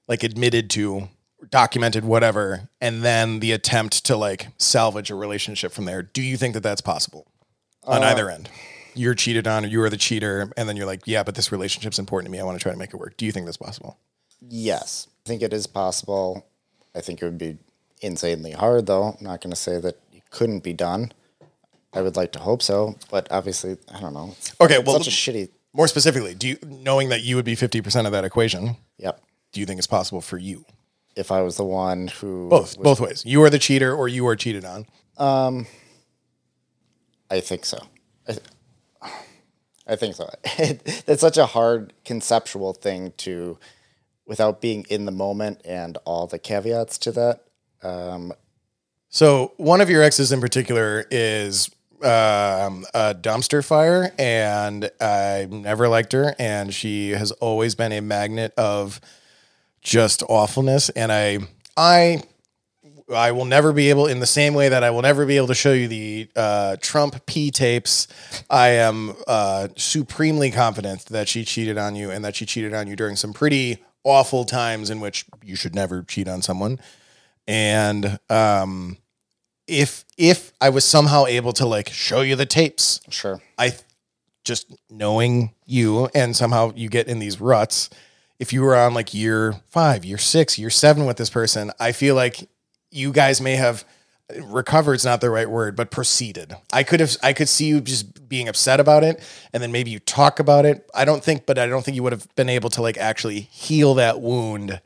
like 0.07 0.23
admitted 0.23 0.69
to, 0.71 1.09
documented, 1.49 2.05
whatever, 2.05 2.69
and 2.81 3.03
then 3.03 3.39
the 3.39 3.51
attempt 3.51 4.05
to 4.05 4.15
like 4.17 4.47
salvage 4.57 5.09
a 5.11 5.15
relationship 5.15 5.71
from 5.71 5.85
there. 5.85 6.01
Do 6.01 6.21
you 6.21 6.37
think 6.37 6.53
that 6.53 6.63
that's 6.63 6.81
possible 6.81 7.27
on 7.83 8.03
uh, 8.03 8.07
either 8.07 8.29
end? 8.29 8.49
You're 8.93 9.15
cheated 9.15 9.45
on, 9.47 9.65
or 9.65 9.67
you 9.67 9.81
are 9.81 9.89
the 9.89 9.97
cheater, 9.97 10.51
and 10.55 10.69
then 10.69 10.77
you're 10.77 10.85
like, 10.85 11.01
yeah, 11.05 11.23
but 11.23 11.35
this 11.35 11.51
relationship's 11.51 11.99
important 11.99 12.27
to 12.27 12.31
me. 12.31 12.39
I 12.39 12.43
want 12.43 12.57
to 12.57 12.63
try 12.63 12.71
to 12.71 12.77
make 12.77 12.93
it 12.93 12.97
work. 12.97 13.17
Do 13.17 13.25
you 13.25 13.31
think 13.33 13.45
that's 13.45 13.57
possible? 13.57 13.97
Yes, 14.47 15.07
I 15.25 15.29
think 15.29 15.41
it 15.41 15.51
is 15.53 15.67
possible. 15.67 16.45
I 16.95 17.01
think 17.01 17.21
it 17.21 17.25
would 17.25 17.37
be 17.37 17.57
insanely 18.01 18.51
hard, 18.51 18.85
though. 18.85 19.15
I'm 19.19 19.23
not 19.23 19.41
going 19.41 19.51
to 19.51 19.55
say 19.57 19.79
that 19.81 19.99
it 20.13 20.23
couldn't 20.29 20.63
be 20.63 20.71
done. 20.73 21.11
I 21.93 22.01
would 22.01 22.15
like 22.15 22.31
to 22.33 22.39
hope 22.39 22.61
so, 22.61 22.95
but 23.11 23.27
obviously, 23.31 23.77
I 23.93 23.99
don't 23.99 24.13
know. 24.13 24.29
It's 24.37 24.53
Okay, 24.61 24.79
well, 24.79 24.97
such 25.01 25.07
a 25.07 25.11
shitty. 25.11 25.49
more 25.73 25.87
specifically, 25.87 26.33
do 26.35 26.47
you 26.49 26.57
knowing 26.65 27.09
that 27.09 27.23
you 27.23 27.35
would 27.37 27.45
be 27.45 27.55
fifty 27.55 27.81
percent 27.81 28.05
of 28.07 28.13
that 28.13 28.23
equation? 28.25 28.77
Yep. 28.97 29.21
do 29.51 29.59
you 29.59 29.65
think 29.65 29.77
it's 29.77 29.87
possible 29.87 30.21
for 30.21 30.37
you? 30.37 30.65
If 31.15 31.31
I 31.31 31.41
was 31.41 31.57
the 31.57 31.63
one 31.63 32.07
who 32.07 32.49
Both, 32.49 32.77
both 32.81 32.99
ways. 32.99 33.23
You 33.25 33.41
are 33.43 33.49
the 33.49 33.59
cheater, 33.59 33.93
or 33.95 34.07
you 34.07 34.27
are 34.27 34.35
cheated 34.35 34.65
on. 34.65 34.85
Um, 35.17 35.65
I 37.31 37.39
think 37.39 37.65
so. 37.65 37.79
I, 38.27 38.31
th- 38.33 39.13
I 39.87 39.95
think 39.95 40.15
so. 40.15 40.29
It's 41.07 41.21
such 41.21 41.37
a 41.37 41.45
hard 41.45 41.93
conceptual 42.03 42.73
thing 42.73 43.13
to, 43.17 43.57
without 44.25 44.61
being 44.61 44.85
in 44.89 45.05
the 45.05 45.11
moment 45.11 45.61
and 45.63 45.97
all 46.05 46.27
the 46.27 46.39
caveats 46.39 46.97
to 46.99 47.11
that. 47.13 47.45
Um, 47.81 48.33
So 49.09 49.53
one 49.57 49.79
of 49.81 49.89
your 49.89 50.01
exes 50.03 50.31
in 50.31 50.41
particular 50.41 51.05
is 51.11 51.69
um, 52.01 52.85
a 52.93 53.15
dumpster 53.15 53.63
fire, 53.63 54.11
and 54.19 54.91
I 54.99 55.47
never 55.49 55.87
liked 55.87 56.11
her, 56.11 56.35
and 56.37 56.73
she 56.73 57.11
has 57.11 57.31
always 57.33 57.73
been 57.75 57.93
a 57.93 58.01
magnet 58.01 58.53
of 58.57 58.99
just 59.85 60.23
awfulness. 60.27 60.89
And 60.89 61.11
I, 61.11 61.39
I, 61.77 62.23
I 63.13 63.31
will 63.31 63.45
never 63.45 63.71
be 63.71 63.91
able, 63.91 64.07
in 64.07 64.19
the 64.19 64.25
same 64.25 64.55
way 64.55 64.67
that 64.67 64.83
I 64.83 64.89
will 64.89 65.03
never 65.03 65.25
be 65.25 65.37
able 65.37 65.47
to 65.47 65.55
show 65.55 65.71
you 65.71 65.87
the 65.87 66.27
uh, 66.35 66.75
Trump 66.81 67.25
P 67.27 67.51
tapes. 67.51 68.07
I 68.49 68.69
am 68.69 69.13
uh, 69.27 69.67
supremely 69.77 70.49
confident 70.49 71.05
that 71.05 71.29
she 71.29 71.45
cheated 71.45 71.77
on 71.77 71.95
you, 71.95 72.09
and 72.09 72.25
that 72.25 72.35
she 72.35 72.45
cheated 72.47 72.73
on 72.73 72.87
you 72.87 72.95
during 72.95 73.15
some 73.15 73.31
pretty 73.31 73.77
awful 74.03 74.43
times 74.43 74.89
in 74.89 74.99
which 74.99 75.25
you 75.43 75.55
should 75.55 75.75
never 75.75 76.01
cheat 76.01 76.27
on 76.27 76.41
someone. 76.41 76.79
And 77.47 78.17
um, 78.29 78.97
if 79.67 80.03
if 80.17 80.51
I 80.59 80.69
was 80.69 80.83
somehow 80.83 81.25
able 81.27 81.53
to 81.53 81.65
like 81.67 81.89
show 81.89 82.21
you 82.21 82.35
the 82.35 82.47
tapes, 82.47 83.01
Sure. 83.09 83.39
I 83.57 83.69
th- 83.69 83.81
just 84.43 84.73
knowing 84.89 85.53
you 85.65 86.09
and 86.15 86.35
somehow 86.35 86.71
you 86.75 86.89
get 86.89 87.07
in 87.07 87.19
these 87.19 87.39
ruts. 87.39 87.89
If 88.39 88.51
you 88.51 88.61
were 88.61 88.75
on 88.75 88.93
like 88.93 89.13
year 89.13 89.55
five, 89.69 90.03
year 90.03 90.17
six, 90.17 90.59
year 90.59 90.69
seven 90.69 91.05
with 91.05 91.17
this 91.17 91.29
person, 91.29 91.71
I 91.79 91.91
feel 91.91 92.15
like 92.15 92.49
you 92.91 93.11
guys 93.11 93.41
may 93.41 93.55
have 93.55 93.85
recovered 94.29 94.51
recovered's 94.53 95.05
not 95.05 95.21
the 95.21 95.29
right 95.29 95.49
word, 95.49 95.75
but 95.75 95.91
proceeded. 95.91 96.55
I 96.73 96.83
could 96.83 96.99
have 96.99 97.15
I 97.21 97.33
could 97.33 97.47
see 97.47 97.67
you 97.67 97.81
just 97.81 98.27
being 98.27 98.47
upset 98.47 98.79
about 98.79 99.03
it 99.03 99.21
and 99.53 99.61
then 99.61 99.71
maybe 99.71 99.91
you 99.91 99.99
talk 99.99 100.39
about 100.39 100.65
it. 100.65 100.89
I 100.95 101.05
don't 101.05 101.23
think, 101.23 101.45
but 101.45 101.59
I 101.59 101.67
don't 101.67 101.83
think 101.83 101.95
you 101.95 102.03
would 102.03 102.11
have 102.11 102.33
been 102.35 102.49
able 102.49 102.69
to 102.71 102.81
like 102.81 102.97
actually 102.97 103.41
heal 103.41 103.93
that 103.95 104.21
wound 104.21 104.81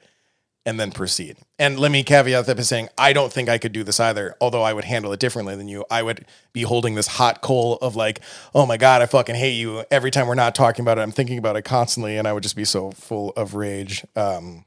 and 0.65 0.79
then 0.79 0.91
proceed. 0.91 1.37
And 1.57 1.79
let 1.79 1.91
me 1.91 2.03
caveat 2.03 2.45
that 2.45 2.57
by 2.57 2.63
saying 2.63 2.89
I 2.97 3.13
don't 3.13 3.31
think 3.31 3.49
I 3.49 3.57
could 3.57 3.71
do 3.71 3.83
this 3.83 3.99
either. 3.99 4.35
Although 4.41 4.61
I 4.61 4.73
would 4.73 4.85
handle 4.85 5.13
it 5.13 5.19
differently 5.19 5.55
than 5.55 5.67
you. 5.67 5.85
I 5.89 6.03
would 6.03 6.25
be 6.53 6.63
holding 6.63 6.95
this 6.95 7.07
hot 7.07 7.41
coal 7.41 7.77
of 7.81 7.95
like, 7.95 8.21
oh 8.53 8.65
my 8.65 8.77
god, 8.77 9.01
I 9.01 9.05
fucking 9.05 9.35
hate 9.35 9.53
you. 9.53 9.83
Every 9.89 10.11
time 10.11 10.27
we're 10.27 10.35
not 10.35 10.55
talking 10.55 10.83
about 10.83 10.97
it, 10.97 11.01
I'm 11.01 11.11
thinking 11.11 11.37
about 11.37 11.55
it 11.55 11.63
constantly, 11.63 12.17
and 12.17 12.27
I 12.27 12.33
would 12.33 12.43
just 12.43 12.55
be 12.55 12.65
so 12.65 12.91
full 12.91 13.31
of 13.31 13.55
rage. 13.55 14.05
Um, 14.15 14.65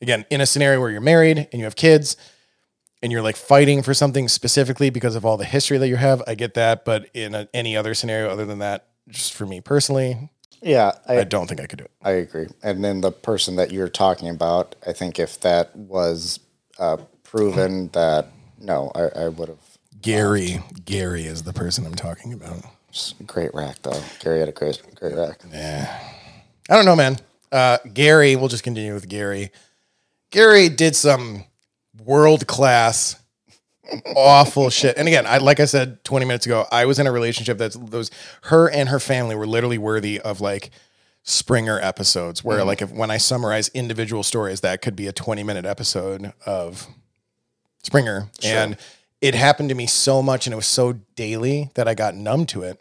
again, 0.00 0.24
in 0.30 0.40
a 0.40 0.46
scenario 0.46 0.80
where 0.80 0.90
you're 0.90 1.00
married 1.00 1.38
and 1.38 1.54
you 1.54 1.64
have 1.64 1.76
kids, 1.76 2.16
and 3.04 3.12
you're 3.12 3.20
like 3.20 3.36
fighting 3.36 3.82
for 3.82 3.92
something 3.92 4.28
specifically 4.28 4.88
because 4.88 5.14
of 5.14 5.26
all 5.26 5.36
the 5.36 5.44
history 5.44 5.76
that 5.76 5.88
you 5.88 5.96
have, 5.96 6.22
I 6.26 6.34
get 6.34 6.54
that. 6.54 6.86
But 6.86 7.10
in 7.12 7.34
a, 7.34 7.46
any 7.52 7.76
other 7.76 7.92
scenario 7.92 8.30
other 8.30 8.46
than 8.46 8.60
that, 8.60 8.88
just 9.10 9.34
for 9.34 9.44
me 9.44 9.60
personally, 9.60 10.30
Yeah, 10.64 10.92
I, 11.06 11.18
I 11.18 11.24
don't 11.24 11.46
think 11.46 11.60
I 11.60 11.66
could 11.66 11.78
do 11.78 11.84
it. 11.84 11.90
I 12.02 12.12
agree. 12.12 12.46
And 12.62 12.82
then 12.82 13.02
the 13.02 13.12
person 13.12 13.56
that 13.56 13.70
you're 13.70 13.88
talking 13.88 14.30
about, 14.30 14.74
I 14.86 14.92
think 14.92 15.18
if 15.18 15.38
that 15.40 15.76
was 15.76 16.40
uh, 16.78 16.96
proven 17.22 17.88
that 17.88 18.28
no, 18.58 18.90
I, 18.94 19.24
I 19.24 19.28
would 19.28 19.50
have. 19.50 19.58
Gary, 20.00 20.62
Gary 20.84 21.24
is 21.24 21.42
the 21.42 21.52
person 21.52 21.84
I'm 21.86 21.94
talking 21.94 22.32
about. 22.32 22.64
Great 23.26 23.52
rack 23.54 23.82
though. 23.82 24.00
Gary 24.20 24.40
had 24.40 24.48
a 24.48 24.52
great 24.52 24.80
great 24.94 25.14
rack. 25.14 25.40
Yeah. 25.52 26.00
I 26.70 26.76
don't 26.76 26.86
know, 26.86 26.96
man. 26.96 27.18
Uh, 27.52 27.78
Gary, 27.92 28.34
we'll 28.36 28.48
just 28.48 28.64
continue 28.64 28.94
with 28.94 29.08
Gary. 29.08 29.50
Gary 30.30 30.68
did 30.68 30.96
some 30.96 31.44
world 32.04 32.46
class 32.46 33.16
awful 34.16 34.70
shit. 34.70 34.96
And 34.96 35.08
again, 35.08 35.26
I 35.26 35.38
like 35.38 35.60
I 35.60 35.64
said 35.64 36.04
20 36.04 36.26
minutes 36.26 36.46
ago, 36.46 36.66
I 36.70 36.86
was 36.86 36.98
in 36.98 37.06
a 37.06 37.12
relationship 37.12 37.58
that's 37.58 37.76
those 37.76 38.10
her 38.42 38.70
and 38.70 38.88
her 38.88 39.00
family 39.00 39.34
were 39.34 39.46
literally 39.46 39.78
worthy 39.78 40.20
of 40.20 40.40
like 40.40 40.70
Springer 41.26 41.80
episodes 41.80 42.44
where 42.44 42.58
mm-hmm. 42.58 42.68
like 42.68 42.82
if 42.82 42.92
when 42.92 43.10
I 43.10 43.16
summarize 43.16 43.68
individual 43.70 44.22
stories, 44.22 44.60
that 44.60 44.82
could 44.82 44.94
be 44.94 45.06
a 45.06 45.12
20 45.12 45.42
minute 45.42 45.64
episode 45.64 46.32
of 46.44 46.86
Springer. 47.82 48.28
And 48.42 48.76
it 49.20 49.34
happened 49.34 49.70
to 49.70 49.74
me 49.74 49.86
so 49.86 50.22
much 50.22 50.46
and 50.46 50.52
it 50.52 50.56
was 50.56 50.66
so 50.66 50.94
daily 51.16 51.70
that 51.74 51.88
I 51.88 51.94
got 51.94 52.14
numb 52.14 52.44
to 52.46 52.62
it. 52.62 52.78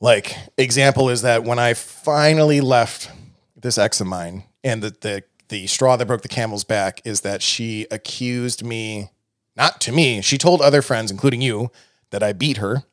Like 0.00 0.36
example 0.58 1.08
is 1.08 1.22
that 1.22 1.44
when 1.44 1.58
I 1.58 1.72
finally 1.74 2.60
left 2.60 3.10
this 3.56 3.78
ex 3.78 4.00
of 4.00 4.06
mine 4.06 4.44
and 4.62 4.82
the 4.82 4.90
the 5.00 5.24
the 5.48 5.66
straw 5.66 5.96
that 5.96 6.06
broke 6.06 6.20
the 6.20 6.28
camel's 6.28 6.64
back 6.64 7.00
is 7.04 7.22
that 7.22 7.40
she 7.42 7.86
accused 7.90 8.62
me 8.62 9.10
not 9.58 9.80
to 9.82 9.92
me, 9.92 10.22
she 10.22 10.38
told 10.38 10.62
other 10.62 10.80
friends 10.80 11.10
including 11.10 11.42
you 11.42 11.70
that 12.10 12.22
I 12.22 12.32
beat 12.32 12.56
her 12.58 12.84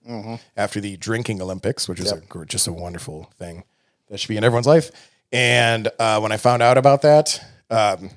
after 0.57 0.81
the 0.81 0.97
drinking 0.97 1.41
Olympics, 1.41 1.87
which 1.87 1.99
is 2.01 2.11
a, 2.11 2.45
just 2.45 2.67
a 2.67 2.73
wonderful 2.73 3.31
thing 3.37 3.63
that 4.09 4.19
should 4.19 4.27
be 4.27 4.35
in 4.37 4.43
everyone's 4.43 4.67
life. 4.67 4.91
And 5.31 5.89
uh, 5.99 6.19
when 6.19 6.31
I 6.31 6.37
found 6.37 6.61
out 6.61 6.77
about 6.77 7.01
that, 7.03 7.39
um, 7.69 8.09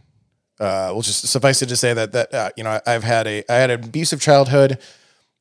uh, 0.61 0.91
we'll 0.93 1.03
just 1.03 1.27
suffice 1.27 1.63
it 1.63 1.67
to 1.67 1.77
say 1.77 1.95
that 1.95 2.13
that 2.13 2.35
uh, 2.35 2.51
you 2.57 2.65
know 2.65 2.81
I've 2.85 3.05
had 3.05 3.27
a 3.27 3.45
I 3.49 3.55
had 3.57 3.71
an 3.71 3.85
abusive 3.85 4.21
childhood, 4.21 4.79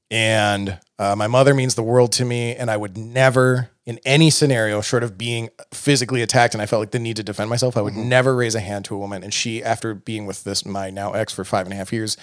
and 0.10 0.80
uh, 1.00 1.16
my 1.16 1.28
mother 1.28 1.54
means 1.54 1.76
the 1.76 1.84
world 1.84 2.12
to 2.14 2.26
me, 2.26 2.56
and 2.56 2.72
I 2.72 2.78
would 2.78 2.98
never, 2.98 3.70
in 3.86 4.00
any 4.06 4.30
scenario, 4.30 4.82
short 4.82 5.04
of 5.04 5.18
being 5.18 5.50
physically 5.74 6.22
attacked, 6.22 6.56
and 6.56 6.62
I 6.62 6.66
felt 6.66 6.80
like 6.80 6.92
the 6.92 7.00
need 7.00 7.18
to 7.18 7.24
defend 7.24 7.50
myself, 7.50 7.76
I 7.76 7.82
would 7.82 7.94
never 7.94 8.36
raise 8.36 8.56
a 8.56 8.60
hand 8.62 8.86
to 8.86 8.96
a 8.96 8.98
woman. 8.98 9.22
And 9.22 9.34
she, 9.34 9.62
after 9.62 9.94
being 9.94 10.26
with 10.26 10.44
this 10.44 10.66
my 10.66 10.90
now 10.90 11.12
ex 11.12 11.34
for 11.34 11.44
five 11.44 11.66
and 11.66 11.74
a 11.74 11.76
half 11.76 11.92
years, 11.92 12.16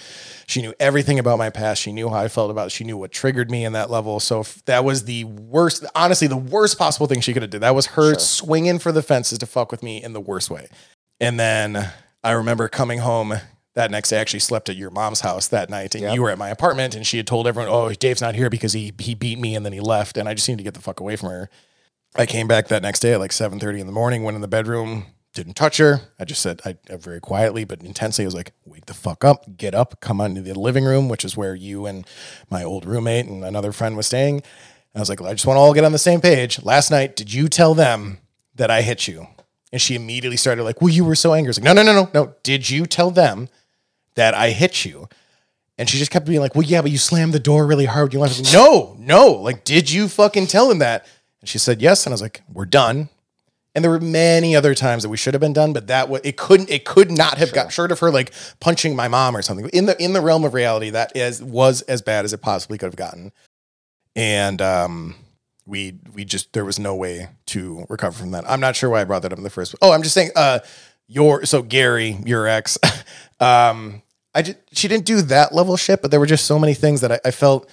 she 0.47 0.61
knew 0.61 0.73
everything 0.79 1.19
about 1.19 1.37
my 1.37 1.49
past. 1.49 1.81
She 1.81 1.91
knew 1.91 2.09
how 2.09 2.17
I 2.17 2.27
felt 2.27 2.49
about. 2.49 2.67
it. 2.67 2.71
She 2.71 2.83
knew 2.83 2.97
what 2.97 3.11
triggered 3.11 3.51
me 3.51 3.63
in 3.63 3.73
that 3.73 3.89
level. 3.91 4.19
So 4.19 4.41
if 4.41 4.65
that 4.65 4.83
was 4.83 5.05
the 5.05 5.23
worst, 5.25 5.85
honestly, 5.95 6.27
the 6.27 6.35
worst 6.35 6.77
possible 6.77 7.07
thing 7.07 7.21
she 7.21 7.33
could 7.33 7.43
have 7.43 7.51
did. 7.51 7.61
That 7.61 7.75
was 7.75 7.85
her 7.87 8.15
swinging 8.15 8.79
for 8.79 8.91
the 8.91 9.03
fences 9.03 9.37
to 9.39 9.45
fuck 9.45 9.71
with 9.71 9.83
me 9.83 10.03
in 10.03 10.13
the 10.13 10.21
worst 10.21 10.49
way. 10.49 10.67
And 11.21 11.39
then 11.39 11.91
I 12.23 12.31
remember 12.31 12.67
coming 12.67 12.99
home 12.99 13.35
that 13.75 13.91
next 13.91 14.09
day. 14.09 14.17
I 14.17 14.21
actually 14.21 14.39
slept 14.39 14.69
at 14.69 14.75
your 14.75 14.89
mom's 14.89 15.21
house 15.21 15.47
that 15.49 15.69
night, 15.69 15.93
and 15.95 16.03
Yep. 16.03 16.15
you 16.15 16.21
were 16.21 16.29
at 16.31 16.37
my 16.37 16.49
apartment. 16.49 16.95
And 16.95 17.05
she 17.05 17.17
had 17.17 17.27
told 17.27 17.47
everyone, 17.47 17.71
"Oh, 17.71 17.89
Dave's 17.93 18.21
not 18.21 18.35
here 18.35 18.49
because 18.49 18.73
he 18.73 18.93
he 18.99 19.13
beat 19.15 19.39
me 19.39 19.55
and 19.55 19.65
then 19.65 19.73
he 19.73 19.79
left." 19.79 20.17
And 20.17 20.27
I 20.27 20.33
just 20.33 20.47
needed 20.49 20.59
to 20.59 20.63
get 20.63 20.73
the 20.73 20.81
fuck 20.81 20.99
away 20.99 21.15
from 21.15 21.29
her. 21.29 21.49
I 22.15 22.25
came 22.25 22.47
back 22.47 22.69
that 22.69 22.81
next 22.81 22.99
day 23.01 23.13
at 23.13 23.19
like 23.19 23.31
seven 23.33 23.59
thirty 23.59 23.79
in 23.79 23.87
the 23.87 23.93
morning. 23.93 24.23
Went 24.23 24.35
in 24.35 24.41
the 24.41 24.47
bedroom, 24.47 25.05
didn't 25.33 25.55
touch 25.55 25.77
her. 25.77 26.01
I 26.19 26.23
just 26.25 26.41
said, 26.41 26.61
I, 26.65 26.77
I 26.91 26.95
very 26.95 27.19
quietly 27.19 27.65
but 27.65 27.81
intensely, 27.83 28.23
I 28.23 28.27
was 28.27 28.35
like, 28.35 28.53
"Wake 28.65 28.85
the 28.85 28.93
fuck 28.93 29.23
up, 29.25 29.57
get 29.57 29.75
up, 29.75 29.99
come 29.99 30.21
on 30.21 30.35
to 30.35 30.41
the 30.41 30.57
living 30.57 30.85
room, 30.85 31.09
which 31.09 31.25
is 31.25 31.35
where 31.35 31.53
you 31.55 31.85
and 31.85 32.05
my 32.49 32.63
old 32.63 32.85
roommate 32.85 33.25
and 33.25 33.43
another 33.43 33.71
friend 33.71 33.97
was 33.97 34.07
staying." 34.07 34.35
And 34.35 34.43
I 34.95 34.99
was 35.01 35.09
like, 35.09 35.21
I 35.21 35.33
just 35.33 35.45
want 35.45 35.57
to 35.57 35.61
all 35.61 35.73
get 35.73 35.83
on 35.83 35.91
the 35.91 35.97
same 35.97 36.21
page. 36.21 36.63
Last 36.63 36.89
night, 36.89 37.17
did 37.17 37.33
you 37.33 37.49
tell 37.49 37.73
them 37.75 38.19
that 38.55 38.71
I 38.71 38.81
hit 38.81 39.09
you? 39.09 39.27
And 39.73 39.81
she 39.81 39.93
immediately 39.93 40.37
started 40.37 40.63
like, 40.63 40.79
well, 40.81 40.87
you 40.93 41.03
were 41.03 41.15
so 41.15 41.33
angry. 41.33 41.49
I 41.49 41.51
was 41.51 41.59
like, 41.59 41.65
no, 41.65 41.73
no, 41.73 41.83
no, 41.83 41.91
no, 42.03 42.09
no. 42.13 42.35
Did 42.43 42.69
you 42.69 42.85
tell 42.85 43.11
them 43.11 43.49
that 44.15 44.33
I 44.33 44.49
hit 44.49 44.85
you? 44.85 45.07
And 45.77 45.89
she 45.89 45.97
just 45.97 46.11
kept 46.11 46.25
being 46.25 46.39
like, 46.39 46.55
well, 46.55 46.63
yeah, 46.63 46.81
but 46.81 46.91
you 46.91 46.97
slammed 46.97 47.33
the 47.33 47.39
door 47.39 47.67
really 47.67 47.85
hard. 47.85 48.13
You 48.13 48.19
left. 48.19 48.53
No, 48.53 48.95
no. 48.97 49.33
Like, 49.33 49.63
did 49.65 49.91
you 49.91 50.07
fucking 50.07 50.47
tell 50.47 50.71
him 50.71 50.79
that? 50.79 51.05
And 51.41 51.49
she 51.49 51.57
said 51.57 51.81
yes. 51.81 52.05
And 52.05 52.13
I 52.13 52.15
was 52.15 52.21
like, 52.21 52.41
we're 52.51 52.65
done. 52.65 53.09
And 53.75 53.83
there 53.83 53.91
were 53.91 53.99
many 53.99 54.55
other 54.55 54.73
times 54.73 55.03
that 55.03 55.09
we 55.09 55.17
should 55.17 55.33
have 55.33 55.41
been 55.41 55.51
done, 55.51 55.73
but 55.73 55.87
that 55.87 56.07
was 56.07 56.21
it 56.23 56.37
couldn't 56.37 56.69
it 56.69 56.85
could 56.85 57.11
not 57.11 57.37
have 57.37 57.51
got 57.51 57.73
short 57.73 57.91
of 57.91 57.99
her 57.99 58.09
like 58.09 58.31
punching 58.61 58.95
my 58.95 59.09
mom 59.09 59.35
or 59.35 59.41
something. 59.41 59.67
In 59.73 59.85
the 59.85 60.01
in 60.01 60.13
the 60.13 60.21
realm 60.21 60.45
of 60.45 60.53
reality, 60.53 60.91
that 60.91 61.11
is 61.13 61.43
was 61.43 61.81
as 61.81 62.01
bad 62.01 62.23
as 62.23 62.31
it 62.31 62.41
possibly 62.41 62.77
could 62.77 62.85
have 62.85 62.95
gotten. 62.95 63.33
And 64.15 64.61
um 64.61 65.15
we 65.65 65.99
we 66.13 66.23
just 66.23 66.53
there 66.53 66.63
was 66.63 66.79
no 66.79 66.95
way 66.95 67.27
to 67.47 67.85
recover 67.89 68.17
from 68.17 68.31
that. 68.31 68.49
I'm 68.49 68.61
not 68.61 68.77
sure 68.77 68.89
why 68.89 69.01
I 69.01 69.03
brought 69.03 69.23
that 69.23 69.33
up 69.33 69.37
in 69.37 69.43
the 69.43 69.49
first. 69.49 69.75
Oh, 69.81 69.91
I'm 69.91 70.03
just 70.03 70.13
saying 70.13 70.31
uh 70.37 70.59
your 71.07 71.45
so 71.45 71.61
Gary, 71.61 72.17
your 72.25 72.47
ex, 72.47 72.77
um 73.41 74.01
I 74.35 74.41
just 74.43 74.57
she 74.73 74.87
didn't 74.87 75.05
do 75.05 75.21
that 75.23 75.53
level 75.53 75.77
shit, 75.77 76.01
but 76.01 76.11
there 76.11 76.19
were 76.19 76.25
just 76.25 76.45
so 76.45 76.59
many 76.59 76.73
things 76.75 77.01
that 77.01 77.11
I, 77.11 77.19
I 77.25 77.31
felt 77.31 77.67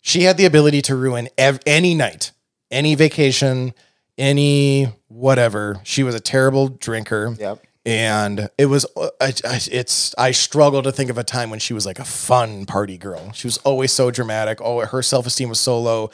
she 0.00 0.22
had 0.22 0.36
the 0.36 0.46
ability 0.46 0.82
to 0.82 0.96
ruin 0.96 1.28
ev- 1.36 1.60
any 1.66 1.94
night, 1.94 2.32
any 2.70 2.94
vacation, 2.94 3.74
any 4.16 4.88
whatever. 5.08 5.80
She 5.84 6.02
was 6.02 6.14
a 6.14 6.20
terrible 6.20 6.68
drinker. 6.68 7.36
Yep. 7.38 7.64
And 7.86 8.50
it 8.58 8.66
was, 8.66 8.84
uh, 8.96 9.08
I, 9.20 9.32
I, 9.44 9.60
it's, 9.72 10.14
I 10.18 10.32
struggle 10.32 10.82
to 10.82 10.92
think 10.92 11.08
of 11.08 11.16
a 11.16 11.24
time 11.24 11.48
when 11.48 11.58
she 11.58 11.72
was 11.72 11.86
like 11.86 11.98
a 11.98 12.04
fun 12.04 12.66
party 12.66 12.98
girl. 12.98 13.32
She 13.32 13.46
was 13.46 13.56
always 13.58 13.92
so 13.92 14.10
dramatic. 14.10 14.60
Oh, 14.60 14.80
her 14.84 15.02
self 15.02 15.26
esteem 15.26 15.48
was 15.48 15.60
so 15.60 15.80
low. 15.80 16.10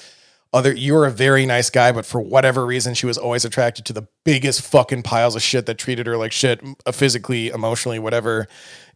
Other, 0.52 0.72
you 0.72 0.94
were 0.94 1.04
a 1.04 1.11
very 1.11 1.46
nice 1.46 1.70
guy, 1.70 1.90
but 1.90 2.07
for 2.07 2.20
whatever 2.20 2.64
reason, 2.64 2.94
she 2.94 3.07
was 3.07 3.18
always 3.18 3.44
attracted 3.44 3.85
to 3.87 3.92
the 3.92 4.07
biggest 4.24 4.61
fucking 4.61 5.02
piles 5.02 5.35
of 5.35 5.42
shit 5.42 5.66
that 5.66 5.78
treated 5.78 6.07
her 6.07 6.16
like 6.16 6.30
shit, 6.30 6.62
uh, 6.87 6.92
physically, 6.92 7.48
emotionally, 7.48 7.98
whatever. 7.98 8.46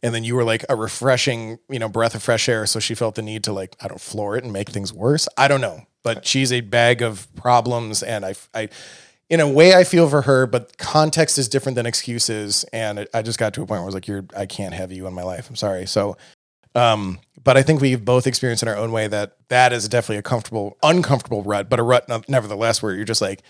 And 0.03 0.15
then 0.15 0.25
you 0.25 0.35
were 0.35 0.45
like 0.45 0.65
a 0.69 0.77
refreshing, 0.77 1.59
you 1.69 1.79
know, 1.79 1.89
breath 1.89 2.15
of 2.15 2.23
fresh 2.23 2.49
air. 2.49 2.67
So 2.67 2.81
she 2.81 2.95
felt 2.95 3.15
the 3.17 3.23
need 3.23 3.45
to 3.45 3.53
like, 3.53 3.77
I 3.81 3.89
don't 3.89 4.01
floor 4.01 4.37
it 4.37 4.45
and 4.45 4.53
make 4.53 4.69
things 4.69 4.93
worse. 4.93 5.29
I 5.37 5.49
don't 5.49 5.61
know, 5.61 5.83
but 6.03 6.27
she's 6.27 6.53
a 6.53 6.61
bag 6.61 7.03
of 7.03 7.27
problems, 7.35 8.03
and 8.03 8.25
I, 8.25 8.35
I, 8.55 8.69
in 9.29 9.41
a 9.41 9.49
way, 9.49 9.75
I 9.75 9.85
feel 9.85 10.09
for 10.09 10.23
her, 10.23 10.47
but 10.47 10.79
context 10.79 11.37
is 11.39 11.49
different 11.49 11.77
than 11.77 11.85
excuses. 11.85 12.65
And 12.73 13.07
I 13.13 13.23
just 13.23 13.39
got 13.39 13.53
to 13.55 13.63
a 13.63 13.67
point 13.67 13.81
where 13.81 13.83
I 13.83 13.85
was 13.85 13.95
like, 13.95 14.09
"You're, 14.09 14.25
I 14.37 14.47
can't 14.47 14.73
have 14.73 14.91
you 14.91 15.07
in 15.07 15.13
my 15.13 15.23
life. 15.23 15.51
I'm 15.51 15.57
sorry." 15.57 15.87
So, 15.87 16.17
um, 16.75 17.19
but 17.45 17.57
I 17.57 17.63
think 17.63 17.81
we've 17.81 18.03
both 18.05 18.27
experienced 18.27 18.63
in 18.63 18.69
our 18.69 18.77
own 18.77 18.91
way 18.91 19.07
that 19.09 19.37
that 19.49 19.73
is 19.73 19.89
definitely 19.89 20.19
a 20.19 20.23
comfortable, 20.23 20.79
uncomfortable 20.83 21.43
rut, 21.43 21.69
but 21.69 21.79
a 21.79 21.83
rut 21.83 22.09
nevertheless, 22.29 22.83
where 22.83 22.95
you're 22.95 23.05
just 23.05 23.21
like, 23.21 23.43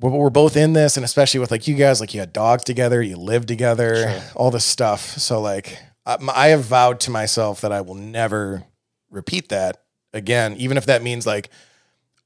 we're, 0.00 0.10
we're 0.10 0.30
both 0.30 0.56
in 0.56 0.72
this, 0.72 0.96
and 0.96 1.04
especially 1.04 1.40
with 1.40 1.50
like 1.50 1.68
you 1.68 1.74
guys, 1.74 2.00
like 2.00 2.14
you 2.14 2.20
had 2.20 2.32
dogs 2.32 2.64
together, 2.64 3.02
you 3.02 3.16
lived 3.16 3.48
together, 3.48 4.22
all 4.34 4.50
this 4.50 4.64
stuff. 4.64 5.18
So 5.18 5.40
like, 5.40 5.78
I, 6.06 6.16
I 6.34 6.48
have 6.48 6.64
vowed 6.64 7.00
to 7.00 7.10
myself 7.10 7.60
that 7.60 7.72
I 7.72 7.80
will 7.80 7.94
never 7.94 8.64
repeat 9.10 9.48
that 9.50 9.82
again, 10.12 10.56
even 10.56 10.76
if 10.76 10.86
that 10.86 11.02
means 11.02 11.26
like 11.26 11.50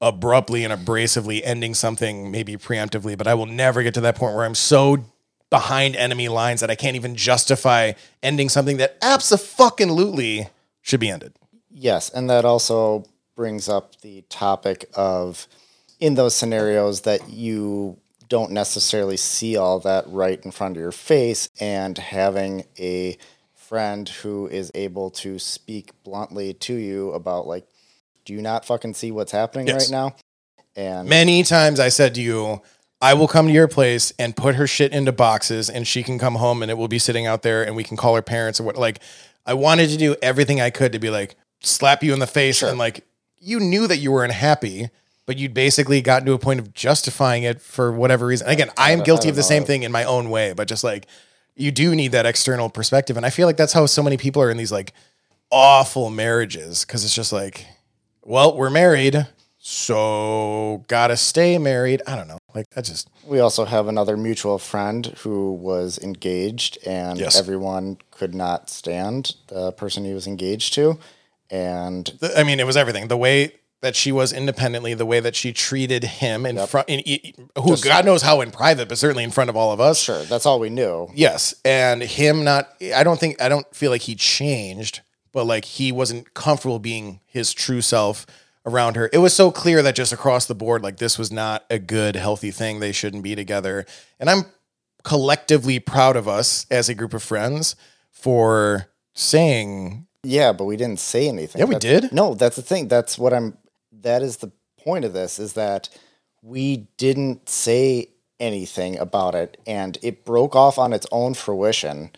abruptly 0.01 0.63
and 0.63 0.73
abrasively 0.73 1.41
ending 1.43 1.73
something, 1.73 2.31
maybe 2.31 2.55
preemptively. 2.57 3.17
But 3.17 3.27
I 3.27 3.33
will 3.33 3.45
never 3.45 3.83
get 3.83 3.93
to 3.95 4.01
that 4.01 4.15
point 4.15 4.35
where 4.35 4.45
I'm 4.45 4.55
so 4.55 5.05
behind 5.49 5.95
enemy 5.95 6.27
lines 6.27 6.61
that 6.61 6.71
I 6.71 6.75
can't 6.75 6.95
even 6.95 7.15
justify 7.15 7.93
ending 8.21 8.49
something 8.49 8.77
that 8.77 8.97
absolutely 9.01 10.49
should 10.81 10.99
be 10.99 11.09
ended. 11.09 11.33
Yes, 11.69 12.09
and 12.09 12.29
that 12.29 12.45
also 12.45 13.05
brings 13.35 13.67
up 13.67 13.99
the 14.01 14.21
topic 14.23 14.85
of 14.93 15.47
in 15.99 16.15
those 16.15 16.35
scenarios 16.35 17.01
that 17.01 17.29
you 17.29 17.97
don't 18.27 18.51
necessarily 18.51 19.17
see 19.17 19.55
all 19.55 19.79
that 19.79 20.03
right 20.07 20.43
in 20.43 20.51
front 20.51 20.75
of 20.75 20.81
your 20.81 20.91
face 20.91 21.47
and 21.59 21.97
having 21.97 22.65
a 22.79 23.17
friend 23.53 24.09
who 24.09 24.47
is 24.47 24.71
able 24.75 25.09
to 25.09 25.37
speak 25.39 25.91
bluntly 26.03 26.53
to 26.53 26.73
you 26.73 27.11
about 27.11 27.47
like 27.47 27.65
do 28.25 28.33
you 28.33 28.41
not 28.41 28.65
fucking 28.65 28.93
see 28.95 29.11
what's 29.11 29.31
happening 29.31 29.67
Yes. 29.67 29.91
right 29.91 29.91
now? 29.91 30.15
And 30.75 31.07
Many 31.07 31.43
times 31.43 31.79
I 31.79 31.89
said 31.89 32.15
to 32.15 32.21
you, 32.21 32.61
I 33.01 33.13
will 33.13 33.27
come 33.27 33.47
to 33.47 33.53
your 33.53 33.67
place 33.67 34.11
and 34.17 34.35
put 34.35 34.55
her 34.55 34.65
shit 34.65 34.91
into 34.91 35.11
boxes 35.11 35.69
and 35.69 35.87
she 35.87 36.01
can 36.01 36.17
come 36.17 36.35
home 36.35 36.61
and 36.63 36.71
it 36.71 36.77
will 36.77 36.87
be 36.87 36.97
sitting 36.99 37.27
out 37.27 37.43
there 37.43 37.63
and 37.63 37.75
we 37.75 37.83
can 37.83 37.95
call 37.97 38.15
her 38.15 38.21
parents 38.23 38.59
or 38.59 38.63
what 38.63 38.77
like 38.77 38.99
I 39.45 39.53
wanted 39.53 39.89
to 39.89 39.97
do 39.97 40.15
everything 40.23 40.59
I 40.59 40.71
could 40.71 40.91
to 40.93 40.99
be 40.99 41.11
like 41.11 41.35
slap 41.61 42.03
you 42.03 42.13
in 42.13 42.19
the 42.19 42.27
face 42.27 42.63
and 42.63 42.79
like 42.79 43.05
you 43.39 43.59
knew 43.59 43.85
that 43.87 43.97
you 43.97 44.11
were 44.11 44.23
unhappy, 44.23 44.89
but 45.25 45.37
you'd 45.37 45.53
basically 45.53 46.01
gotten 46.01 46.25
to 46.27 46.33
a 46.33 46.39
point 46.39 46.59
of 46.59 46.73
justifying 46.73 47.43
it 47.43 47.61
for 47.61 47.91
whatever 47.91 48.25
reason. 48.27 48.47
Again, 48.47 48.69
I 48.77 48.91
am 48.91 49.01
guilty 49.01 49.29
of 49.29 49.35
the 49.35 49.43
same 49.43 49.63
thing 49.65 49.83
in 49.83 49.91
my 49.91 50.03
own 50.03 50.29
way, 50.29 50.53
but 50.53 50.67
just 50.67 50.83
like 50.83 51.07
you 51.55 51.71
do 51.71 51.95
need 51.95 52.11
that 52.11 52.25
external 52.25 52.69
perspective. 52.69 53.17
And 53.17 53.25
I 53.25 53.29
feel 53.29 53.47
like 53.47 53.57
that's 53.57 53.73
how 53.73 53.85
so 53.85 54.03
many 54.03 54.17
people 54.17 54.41
are 54.41 54.51
in 54.51 54.57
these 54.57 54.71
like 54.71 54.93
awful 55.51 56.09
marriages 56.09 56.83
because 56.85 57.03
it's 57.05 57.15
just 57.15 57.31
like, 57.33 57.65
well, 58.23 58.55
we're 58.57 58.69
married, 58.69 59.25
so 59.57 60.83
gotta 60.87 61.17
stay 61.17 61.57
married. 61.57 62.01
I 62.05 62.15
don't 62.15 62.27
know. 62.27 62.37
Like 62.53 62.69
that 62.71 62.85
just 62.85 63.09
we 63.25 63.39
also 63.39 63.65
have 63.65 63.87
another 63.87 64.15
mutual 64.15 64.57
friend 64.59 65.07
who 65.19 65.53
was 65.53 65.97
engaged 65.99 66.77
and 66.85 67.19
Yes. 67.19 67.37
everyone 67.37 67.97
could 68.11 68.33
not 68.35 68.69
stand 68.69 69.35
the 69.47 69.71
person 69.71 70.05
he 70.05 70.13
was 70.13 70.27
engaged 70.27 70.73
to. 70.75 70.99
And 71.49 72.11
I 72.35 72.43
mean, 72.43 72.59
it 72.59 72.65
was 72.65 72.77
everything. 72.77 73.07
The 73.07 73.17
way 73.17 73.53
that 73.85 73.95
she 73.95 74.11
was 74.11 74.33
independently, 74.33 74.95
the 74.95 75.05
way 75.05 75.19
that 75.19 75.35
she 75.35 75.53
treated 75.53 76.03
him 76.03 76.43
in 76.43 76.57
front, 76.65 76.89
in, 76.89 77.01
in, 77.01 77.49
who 77.55 77.77
God 77.77 78.03
knows 78.03 78.23
how 78.23 78.41
in 78.41 78.49
private, 78.49 78.89
but 78.89 78.97
certainly 78.97 79.23
in 79.23 79.29
front 79.29 79.47
of 79.47 79.55
all 79.55 79.71
of 79.71 79.79
us. 79.79 80.01
sure, 80.01 80.23
that's 80.23 80.47
all 80.47 80.59
we 80.59 80.71
knew. 80.71 81.07
Yes, 81.13 81.53
and 81.63 82.01
him 82.01 82.43
not. 82.43 82.67
I 82.95 83.03
don't 83.03 83.19
think. 83.19 83.39
I 83.39 83.47
don't 83.47 83.67
feel 83.75 83.91
like 83.91 84.01
he 84.01 84.15
changed, 84.15 85.01
but 85.31 85.45
like 85.45 85.65
he 85.65 85.91
wasn't 85.91 86.33
comfortable 86.33 86.79
being 86.79 87.19
his 87.27 87.53
true 87.53 87.79
self 87.81 88.25
around 88.65 88.95
her. 88.95 89.07
It 89.13 89.19
was 89.19 89.35
so 89.35 89.51
clear 89.51 89.83
that 89.83 89.93
just 89.93 90.11
across 90.11 90.47
the 90.47 90.55
board, 90.55 90.81
like 90.81 90.97
this 90.97 91.19
was 91.19 91.31
not 91.31 91.63
a 91.69 91.77
good, 91.77 92.15
healthy 92.15 92.49
thing. 92.49 92.79
They 92.79 92.91
shouldn't 92.91 93.21
be 93.21 93.35
together. 93.35 93.85
And 94.19 94.31
I'm 94.31 94.45
collectively 95.03 95.77
proud 95.79 96.15
of 96.15 96.27
us 96.27 96.65
as 96.71 96.89
a 96.89 96.95
group 96.95 97.13
of 97.13 97.21
friends 97.21 97.75
for 98.11 98.87
saying 99.13 100.07
Yeah, 100.23 100.53
but 100.53 100.65
we 100.65 100.75
didn't 100.75 100.99
say 100.99 101.27
anything. 101.27 101.59
Yeah, 101.59 101.65
we 101.65 101.75
That's- 101.75 102.01
did. 102.01 102.11
No, 102.13 102.33
that's 102.33 102.55
the 102.55 102.63
thing. 102.63 102.87
That's 102.87 103.19
what 103.19 103.31
I'm. 103.31 103.59
That 104.01 104.21
is 104.21 104.37
the 104.37 104.51
point 104.79 105.05
of 105.05 105.13
this 105.13 105.39
is 105.39 105.53
that 105.53 105.89
we 106.41 106.87
didn't 106.97 107.49
say 107.49 108.09
anything 108.39 108.97
about 108.97 109.35
it, 109.35 109.57
and 109.65 109.97
it 110.01 110.25
broke 110.25 110.55
off 110.55 110.77
on 110.77 110.93
its 110.93 111.07
own 111.11 111.33
fruition. 111.33 112.11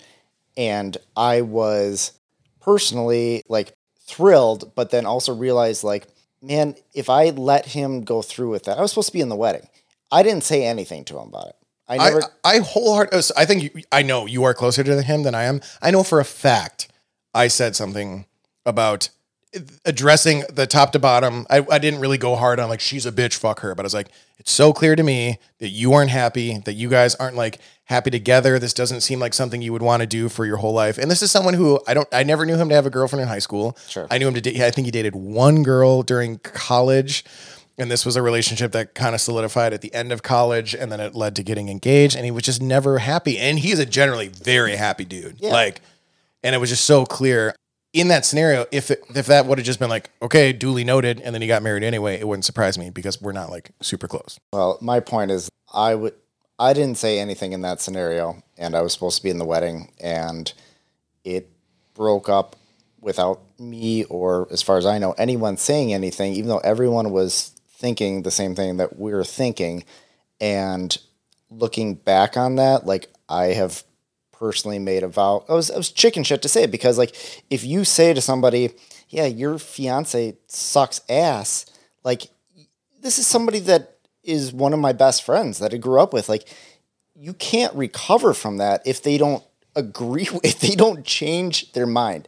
And 0.57 0.97
I 1.15 1.41
was 1.41 2.13
personally 2.59 3.43
like 3.47 3.73
thrilled, 4.01 4.73
but 4.75 4.89
then 4.89 5.05
also 5.05 5.33
realized 5.35 5.83
like, 5.83 6.07
man, 6.41 6.75
if 6.93 7.09
I 7.09 7.29
let 7.29 7.67
him 7.67 8.01
go 8.03 8.21
through 8.21 8.49
with 8.49 8.63
that, 8.63 8.77
I 8.77 8.81
was 8.81 8.91
supposed 8.91 9.09
to 9.09 9.13
be 9.13 9.21
in 9.21 9.29
the 9.29 9.35
wedding. 9.35 9.67
I 10.11 10.23
didn't 10.23 10.43
say 10.43 10.65
anything 10.65 11.03
to 11.05 11.19
him 11.19 11.27
about 11.27 11.47
it. 11.47 11.55
I 11.87 11.97
I, 11.97 12.09
never. 12.09 12.21
I 12.43 12.57
wholeheartedly, 12.59 13.19
oh, 13.19 13.39
I 13.39 13.45
think 13.45 13.63
you, 13.63 13.83
I 13.91 14.01
know 14.01 14.25
you 14.25 14.43
are 14.43 14.53
closer 14.53 14.83
to 14.83 15.01
him 15.01 15.23
than 15.23 15.35
I 15.35 15.43
am. 15.43 15.61
I 15.81 15.91
know 15.91 16.03
for 16.03 16.19
a 16.19 16.25
fact 16.25 16.89
I 17.33 17.47
said 17.47 17.75
something 17.75 18.25
about 18.65 19.09
addressing 19.85 20.43
the 20.51 20.67
top 20.67 20.91
to 20.91 20.99
bottom. 20.99 21.45
I, 21.49 21.65
I 21.71 21.79
didn't 21.79 21.99
really 21.99 22.17
go 22.17 22.35
hard 22.35 22.59
on 22.59 22.69
like, 22.69 22.79
she's 22.79 23.05
a 23.05 23.11
bitch, 23.11 23.35
fuck 23.35 23.61
her. 23.61 23.73
But 23.75 23.85
I 23.85 23.87
was 23.87 23.93
like, 23.93 24.09
it's 24.37 24.51
so 24.51 24.73
clear 24.73 24.95
to 24.95 25.03
me 25.03 25.39
that 25.59 25.69
you 25.69 25.93
aren't 25.93 26.11
happy, 26.11 26.57
that 26.59 26.73
you 26.73 26.89
guys 26.89 27.15
aren't 27.15 27.35
like 27.35 27.59
happy 27.85 28.11
together. 28.11 28.59
This 28.59 28.73
doesn't 28.73 29.01
seem 29.01 29.19
like 29.19 29.33
something 29.33 29.61
you 29.61 29.71
would 29.71 29.81
want 29.81 30.01
to 30.01 30.07
do 30.07 30.29
for 30.29 30.45
your 30.45 30.57
whole 30.57 30.73
life. 30.73 30.97
And 30.97 31.09
this 31.09 31.21
is 31.21 31.31
someone 31.31 31.53
who 31.53 31.79
I 31.87 31.93
don't, 31.93 32.07
I 32.11 32.23
never 32.23 32.45
knew 32.45 32.55
him 32.55 32.69
to 32.69 32.75
have 32.75 32.85
a 32.85 32.89
girlfriend 32.89 33.21
in 33.21 33.27
high 33.27 33.39
school. 33.39 33.77
Sure. 33.87 34.07
I 34.11 34.17
knew 34.17 34.27
him 34.27 34.33
to 34.33 34.41
date, 34.41 34.61
I 34.61 34.71
think 34.71 34.85
he 34.85 34.91
dated 34.91 35.15
one 35.15 35.63
girl 35.63 36.03
during 36.03 36.39
college. 36.39 37.23
And 37.79 37.91
this 37.91 38.05
was 38.05 38.15
a 38.15 38.23
relationship 38.23 38.71
that 38.71 38.95
kind 38.95 39.13
of 39.13 39.21
solidified 39.21 39.71
at 39.71 39.81
the 39.81 39.93
end 39.93 40.11
of 40.11 40.23
college, 40.23 40.73
and 40.73 40.91
then 40.91 40.99
it 40.99 41.13
led 41.13 41.35
to 41.35 41.43
getting 41.43 41.69
engaged. 41.69 42.15
And 42.15 42.25
he 42.25 42.31
was 42.31 42.41
just 42.41 42.59
never 42.59 42.97
happy. 42.97 43.37
And 43.37 43.59
he's 43.59 43.77
a 43.77 43.85
generally 43.85 44.29
very 44.29 44.75
happy 44.75 45.05
dude. 45.05 45.37
Yeah. 45.39 45.51
Like, 45.51 45.81
and 46.41 46.55
it 46.55 46.57
was 46.57 46.71
just 46.71 46.85
so 46.85 47.05
clear 47.05 47.53
in 47.93 48.09
that 48.09 48.25
scenario. 48.25 48.65
If 48.71 48.91
it, 48.91 49.03
if 49.15 49.27
that 49.27 49.45
would 49.45 49.57
have 49.57 49.65
just 49.65 49.79
been 49.79 49.89
like, 49.89 50.11
okay, 50.21 50.53
duly 50.53 50.83
noted, 50.83 51.21
and 51.21 51.33
then 51.33 51.41
he 51.41 51.47
got 51.47 51.63
married 51.63 51.83
anyway, 51.83 52.19
it 52.19 52.27
wouldn't 52.27 52.45
surprise 52.45 52.77
me 52.77 52.89
because 52.89 53.21
we're 53.21 53.31
not 53.31 53.49
like 53.49 53.71
super 53.81 54.07
close. 54.07 54.39
Well, 54.53 54.77
my 54.81 54.99
point 54.99 55.31
is, 55.31 55.49
I 55.73 55.95
would, 55.95 56.13
I 56.59 56.73
didn't 56.73 56.97
say 56.97 57.19
anything 57.19 57.53
in 57.53 57.61
that 57.61 57.81
scenario, 57.81 58.41
and 58.57 58.75
I 58.75 58.81
was 58.81 58.93
supposed 58.93 59.17
to 59.17 59.23
be 59.23 59.29
in 59.29 59.37
the 59.37 59.45
wedding, 59.45 59.91
and 59.99 60.51
it 61.23 61.49
broke 61.93 62.29
up 62.29 62.55
without 62.99 63.41
me 63.59 64.03
or, 64.05 64.47
as 64.51 64.61
far 64.61 64.77
as 64.77 64.85
I 64.85 64.97
know, 64.97 65.11
anyone 65.13 65.57
saying 65.57 65.93
anything, 65.93 66.33
even 66.33 66.49
though 66.49 66.57
everyone 66.59 67.11
was 67.11 67.51
thinking 67.69 68.23
the 68.23 68.31
same 68.31 68.55
thing 68.55 68.77
that 68.77 68.97
we're 68.97 69.23
thinking. 69.23 69.83
And 70.41 70.97
looking 71.49 71.95
back 71.95 72.37
on 72.37 72.55
that, 72.55 72.85
like 72.85 73.07
I 73.29 73.47
have 73.47 73.83
personally 74.39 74.79
made 74.79 75.03
a 75.03 75.07
vow. 75.07 75.43
I 75.49 75.53
was, 75.53 75.71
I 75.71 75.77
was 75.77 75.91
chicken 75.91 76.23
shit 76.23 76.41
to 76.41 76.49
say 76.49 76.63
it 76.63 76.71
because, 76.71 76.97
like, 76.97 77.15
if 77.49 77.63
you 77.63 77.83
say 77.83 78.13
to 78.13 78.21
somebody, 78.21 78.71
"Yeah, 79.09 79.25
your 79.25 79.57
fiance 79.57 80.37
sucks 80.47 81.01
ass," 81.09 81.65
like 82.03 82.27
this 83.01 83.17
is 83.19 83.27
somebody 83.27 83.59
that 83.59 83.97
is 84.23 84.51
one 84.51 84.73
of 84.73 84.79
my 84.79 84.91
best 84.93 85.23
friends 85.23 85.59
that 85.59 85.73
I 85.73 85.77
grew 85.77 85.99
up 85.99 86.13
with. 86.13 86.27
Like, 86.29 86.47
you 87.15 87.33
can't 87.33 87.73
recover 87.73 88.33
from 88.33 88.57
that 88.57 88.81
if 88.85 89.01
they 89.01 89.17
don't 89.17 89.43
agree, 89.75 90.27
if 90.43 90.59
they 90.59 90.75
don't 90.75 91.05
change 91.05 91.71
their 91.73 91.87
mind. 91.87 92.27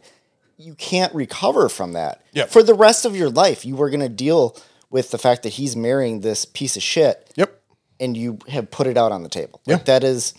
You 0.56 0.74
can't 0.74 1.14
recover 1.14 1.68
from 1.70 1.94
that. 1.94 2.22
Yep. 2.32 2.50
For 2.50 2.62
the 2.62 2.74
rest 2.74 3.04
of 3.06 3.16
your 3.16 3.30
life, 3.30 3.64
you 3.64 3.76
were 3.76 3.88
going 3.88 4.00
to 4.00 4.10
deal 4.10 4.56
with 4.90 5.10
the 5.10 5.16
fact 5.16 5.42
that 5.44 5.50
he's 5.50 5.74
marrying 5.74 6.20
this 6.20 6.44
piece 6.44 6.76
of 6.76 6.82
shit 6.82 7.32
Yep. 7.36 7.58
and 7.98 8.14
you 8.16 8.38
have 8.48 8.70
put 8.70 8.86
it 8.86 8.98
out 8.98 9.10
on 9.10 9.22
the 9.22 9.28
table. 9.30 9.60
Yeah. 9.64 9.76
Like 9.76 9.86
that 9.86 10.04
is 10.04 10.34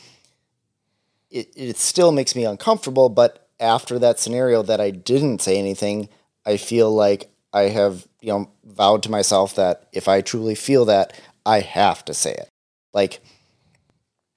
it, 1.32 1.52
it 1.56 1.78
still 1.78 2.12
makes 2.12 2.36
me 2.36 2.46
uncomfortable, 2.46 3.10
but 3.10 3.48
after 3.60 3.98
that 4.00 4.20
scenario 4.20 4.62
that 4.64 4.82
I 4.82 4.92
didn't 4.92 5.42
say 5.42 5.58
anything, 5.58 6.10
I 6.46 6.58
feel 6.58 6.94
like 6.94 7.32
I 7.54 7.64
have, 7.64 8.08
you 8.22 8.30
know, 8.32 8.50
vowed 8.64 9.04
to 9.04 9.12
myself 9.12 9.56
that 9.56 9.88
if 9.94 10.08
I 10.08 10.22
truly 10.22 10.56
feel 10.56 10.86
that, 10.86 11.20
I 11.46 11.60
have 11.62 12.04
to 12.06 12.14
say 12.14 12.34
it. 12.34 12.50
Like 12.94 13.22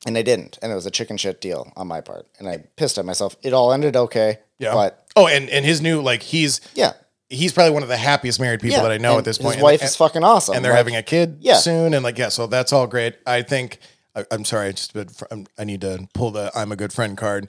and 0.07 0.19
I 0.19 0.23
didn't. 0.23 0.59
And 0.63 0.71
it 0.71 0.75
was 0.75 0.87
a 0.87 0.91
chicken 0.91 1.17
shit 1.17 1.41
deal 1.41 1.73
on 1.77 1.87
my 1.87 2.01
part. 2.01 2.27
And 2.39 2.49
I 2.49 2.59
pissed 2.77 2.99
at 2.99 3.05
myself. 3.05 3.37
It 3.43 3.53
all 3.53 3.73
ended 3.73 3.97
okay. 3.97 4.39
Yeah. 4.59 4.75
But 4.75 5.07
oh, 5.17 5.27
and 5.27 5.49
and 5.49 5.65
his 5.65 5.81
new 5.81 6.01
like 6.03 6.23
he's 6.23 6.61
yeah. 6.75 6.93
he's 7.29 7.53
probably 7.53 7.73
one 7.73 7.83
of 7.83 7.89
the 7.89 7.97
happiest 7.97 8.39
married 8.39 8.61
people 8.61 8.77
yeah. 8.77 8.83
that 8.83 8.93
I 8.93 8.99
know 8.99 9.19
at 9.19 9.25
this 9.25 9.39
point. 9.39 9.55
His 9.55 9.57
And- 9.57 9.63
wife 9.63 9.81
and- 9.81 9.89
is 9.89 9.97
fucking 9.97 10.23
awesome. 10.23 10.55
and 10.57 10.65
they're 10.65 10.73
Like, 10.73 10.79
having 10.79 10.97
a 10.97 11.03
kid 11.03 11.39
Yeah. 11.41 11.57
soon 11.57 11.95
and 11.95 12.05
like 12.05 12.19
yeah 12.19 12.29
so 12.29 12.47
that's 12.47 12.73
all 12.73 12.87
great 12.87 13.17
i 13.27 13.43
think 13.43 13.79
I, 14.15 14.25
i'm 14.31 14.45
sorry 14.45 14.69
I 14.69 14.73
just 14.73 14.93
but 14.95 15.11
I'm- 15.31 15.47
need 15.65 15.81
to 15.83 16.09
pull 16.15 16.31
the 16.31 16.51
i'm 16.55 16.73
a 16.73 16.77
good 16.77 16.93
friend 16.93 17.17
card. 17.17 17.49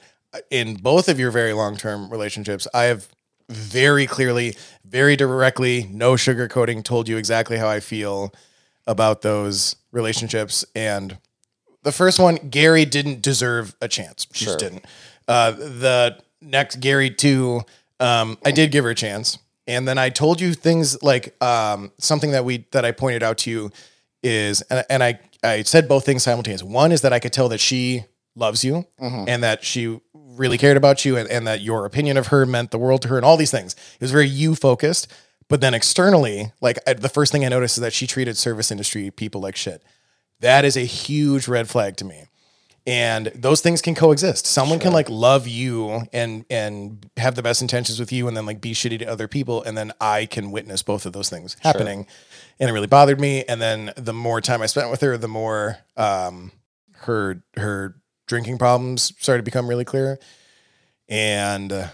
In 0.51 0.75
both 0.75 1.07
of 1.07 1.17
your 1.17 1.31
very 1.31 1.53
long-term 1.53 2.09
relationships 2.09 2.67
i 2.73 2.83
have 2.83 3.07
very 3.49 4.05
clearly 4.07 4.55
very 4.83 5.15
directly 5.15 5.87
no 5.91 6.13
sugarcoating 6.13 6.83
told 6.83 7.07
you 7.07 7.17
exactly 7.17 7.57
how 7.57 7.67
i 7.69 7.79
feel 7.79 8.33
about 8.87 9.21
those 9.21 9.75
relationships. 9.91 10.65
And 10.75 11.17
the 11.83 11.91
first 11.91 12.19
one 12.19 12.35
gary 12.35 12.85
didn't 12.85 13.21
deserve 13.21 13.75
a 13.81 13.87
chance. 13.87 14.27
She 14.33 14.45
just 14.45 14.59
didn't. 14.59 14.85
Uh, 15.27 15.51
the 15.51 16.19
next 16.41 16.79
gary 16.79 17.09
2 17.09 17.61
um, 17.99 18.37
i 18.45 18.51
did 18.51 18.71
give 18.71 18.83
her 18.83 18.91
a 18.91 18.95
chance. 18.95 19.37
And 19.67 19.87
then 19.87 19.97
i 19.97 20.09
told 20.09 20.41
you 20.41 20.53
things 20.53 21.01
like 21.01 21.41
um, 21.43 21.91
something 21.97 22.31
that 22.31 22.45
we 22.45 22.65
that 22.71 22.85
i 22.85 22.91
pointed 22.91 23.23
out 23.23 23.37
to 23.39 23.51
you 23.51 23.71
is 24.25 24.61
and, 24.63 24.83
and 24.89 25.03
i 25.03 25.19
i 25.43 25.61
said 25.61 25.87
both 25.87 26.05
things 26.05 26.23
simultaneously 26.23 26.67
one 26.67 26.91
is 26.91 27.01
that 27.01 27.13
i 27.13 27.19
could 27.19 27.31
tell 27.31 27.47
that 27.47 27.59
she 27.59 28.03
loves 28.35 28.63
you 28.63 28.85
mm-hmm. 28.99 29.25
and 29.27 29.43
that 29.43 29.63
she 29.63 29.99
really 30.13 30.57
cared 30.57 30.77
about 30.77 31.05
you 31.05 31.15
and, 31.15 31.29
and 31.29 31.47
that 31.47 31.61
your 31.61 31.85
opinion 31.85 32.17
of 32.17 32.27
her 32.27 32.45
meant 32.45 32.71
the 32.71 32.77
world 32.77 33.01
to 33.01 33.07
her 33.07 33.15
and 33.15 33.25
all 33.25 33.37
these 33.37 33.51
things. 33.51 33.73
It 33.73 34.01
was 34.01 34.11
very 34.11 34.27
you 34.27 34.55
focused 34.55 35.11
but 35.47 35.61
then 35.61 35.73
externally 35.73 36.51
like 36.61 36.77
I, 36.87 36.93
the 36.93 37.09
first 37.09 37.31
thing 37.31 37.45
i 37.45 37.49
noticed 37.49 37.77
is 37.77 37.81
that 37.81 37.93
she 37.93 38.07
treated 38.07 38.37
service 38.37 38.71
industry 38.71 39.11
people 39.11 39.41
like 39.41 39.55
shit. 39.55 39.83
That 40.39 40.65
is 40.65 40.75
a 40.75 40.81
huge 40.81 41.47
red 41.47 41.69
flag 41.69 41.95
to 41.97 42.05
me. 42.05 42.25
And 42.87 43.27
those 43.27 43.61
things 43.61 43.81
can 43.81 43.95
coexist. 43.95 44.45
Someone 44.45 44.77
can 44.77 44.93
like 44.93 45.09
love 45.09 45.47
you 45.47 46.03
and 46.13 46.45
and 46.51 47.09
have 47.17 47.33
the 47.33 47.41
best 47.41 47.63
intentions 47.63 47.99
with 47.99 48.11
you, 48.11 48.27
and 48.27 48.37
then 48.37 48.45
like 48.45 48.61
be 48.61 48.73
shitty 48.73 48.99
to 48.99 49.05
other 49.05 49.27
people, 49.27 49.63
and 49.63 49.75
then 49.75 49.91
I 49.99 50.27
can 50.27 50.51
witness 50.51 50.83
both 50.83 51.07
of 51.07 51.13
those 51.13 51.27
things 51.27 51.57
happening, 51.61 52.05
and 52.59 52.69
it 52.69 52.73
really 52.73 52.87
bothered 52.87 53.19
me. 53.19 53.43
And 53.43 53.61
then 53.61 53.91
the 53.97 54.13
more 54.13 54.41
time 54.41 54.61
I 54.61 54.65
spent 54.65 54.89
with 54.89 55.01
her, 55.01 55.17
the 55.17 55.27
more 55.27 55.77
um, 55.97 56.51
her 57.01 57.43
her 57.57 57.95
drinking 58.27 58.57
problems 58.57 59.13
started 59.19 59.41
to 59.41 59.45
become 59.45 59.67
really 59.67 59.85
clear, 59.85 60.19
and 61.07 61.71
uh, 61.71 61.87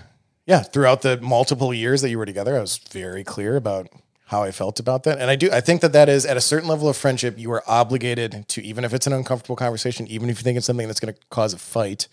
yeah, 0.45 0.62
throughout 0.62 1.02
the 1.02 1.19
multiple 1.21 1.74
years 1.74 2.02
that 2.02 2.10
you 2.10 2.17
were 2.17 2.26
together, 2.26 2.58
I 2.58 2.62
was 2.62 2.78
very 2.78 3.24
clear 3.24 3.56
about 3.56 3.88
how 4.32 4.43
I 4.43 4.52
felt 4.52 4.80
about 4.80 5.04
that. 5.04 5.19
And 5.19 5.30
I 5.30 5.36
do, 5.36 5.52
I 5.52 5.60
think 5.60 5.82
that 5.82 5.91
that 5.91 6.08
is 6.08 6.26
at 6.26 6.38
a 6.38 6.41
certain 6.41 6.69
level 6.69 6.88
of 6.88 6.95
friendship, 6.95 7.38
you 7.38 7.52
are 7.52 7.63
obligated 7.67 8.47
to, 8.47 8.63
even 8.63 8.86
if 8.86 8.93
it's 8.93 9.06
an 9.06 9.12
uncomfortable 9.12 9.58
conversation, 9.58 10.08
even 10.08 10.30
if 10.30 10.39
you 10.39 10.43
think 10.43 10.58
it's 10.58 10.65
something 10.65 10.88
that's 10.88 11.02
going 11.02 11.13
to 11.13 11.19
cause 11.30 11.54
a 11.54 11.58
fight, 11.58 12.08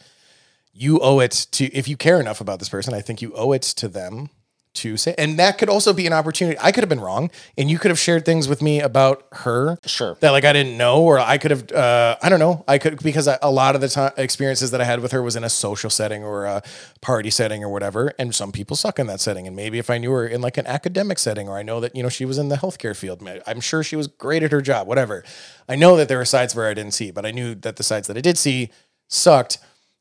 you 0.73 0.99
owe 0.99 1.21
it 1.21 1.47
to, 1.53 1.67
if 1.67 1.87
you 1.87 1.97
care 1.97 2.19
enough 2.19 2.41
about 2.41 2.59
this 2.59 2.69
person, 2.69 2.93
I 2.93 3.03
think 3.03 3.23
you 3.23 3.33
owe 3.35 3.53
it 3.53 3.63
to 3.63 3.87
them 3.87 4.31
to 4.81 4.97
say, 4.97 5.15
and 5.17 5.39
that 5.39 5.59
could 5.59 5.69
also 5.69 5.93
be 5.93 6.07
an 6.07 6.13
opportunity. 6.13 6.59
I 6.61 6.73
could 6.73 6.83
have 6.83 6.89
been 6.89 7.01
wrong 7.01 7.31
and 7.57 7.71
you 7.71 7.79
could 7.79 7.91
have 7.91 7.99
shared 7.99 8.25
things 8.25 8.49
with 8.49 8.63
me 8.63 8.81
about 8.81 9.27
her 9.33 9.79
Sure. 9.87 10.17
that 10.21 10.31
like 10.31 10.45
I 10.45 10.53
didn't 10.53 10.77
know, 10.77 11.03
or 11.03 11.19
I 11.19 11.39
could 11.39 11.51
have, 11.51 11.73
uh, 11.73 12.17
I 12.23 12.29
don't 12.29 12.39
know, 12.39 12.65
I 12.67 12.79
could, 12.79 13.03
because 13.03 13.29
I, 13.29 13.39
a 13.43 13.51
lot 13.51 13.75
of 13.75 13.81
the 13.81 13.89
time 13.89 14.13
experiences 14.17 14.71
that 14.71 14.81
I 14.81 14.85
had 14.85 15.01
with 15.01 15.13
her 15.13 15.23
was 15.23 15.37
in 15.37 15.45
a 15.45 15.51
social 15.51 15.91
setting 15.91 16.25
or 16.25 16.45
a 16.45 16.63
party 17.01 17.31
setting 17.31 17.63
or 17.63 17.69
whatever. 17.69 18.13
And 18.19 18.35
some 18.35 18.53
people 18.53 18.77
suck 18.77 18.99
in 18.99 19.07
that 19.09 19.21
setting. 19.21 19.47
And 19.47 19.55
maybe 19.57 19.79
if 19.79 19.91
I 19.91 19.99
knew 19.99 20.11
her 20.13 20.27
in 20.27 20.41
like 20.41 20.57
an 20.59 20.67
academic 20.67 21.19
setting, 21.19 21.49
or 21.49 21.59
I 21.59 21.63
know 21.63 21.81
that, 21.81 21.95
you 21.95 22.03
know, 22.03 22.09
she 22.09 22.25
was 22.25 22.39
in 22.39 22.49
the 22.49 22.57
healthcare 22.57 22.97
field, 22.97 23.27
I'm 23.47 23.61
sure 23.61 23.83
she 23.83 23.97
was 23.97 24.07
great 24.07 24.43
at 24.43 24.53
her 24.53 24.61
job, 24.61 24.87
whatever. 24.87 25.25
I 25.69 25.77
know 25.77 25.97
that 25.97 26.09
there 26.09 26.19
were 26.19 26.25
sides 26.25 26.55
where 26.55 26.69
I 26.69 26.75
didn't 26.75 26.93
see, 26.93 27.11
but 27.11 27.27
I 27.27 27.31
knew 27.31 27.55
that 27.57 27.77
the 27.77 27.83
sides 27.83 28.07
that 28.09 28.17
I 28.17 28.21
did 28.21 28.39
see 28.39 28.71
sucked. 29.09 29.59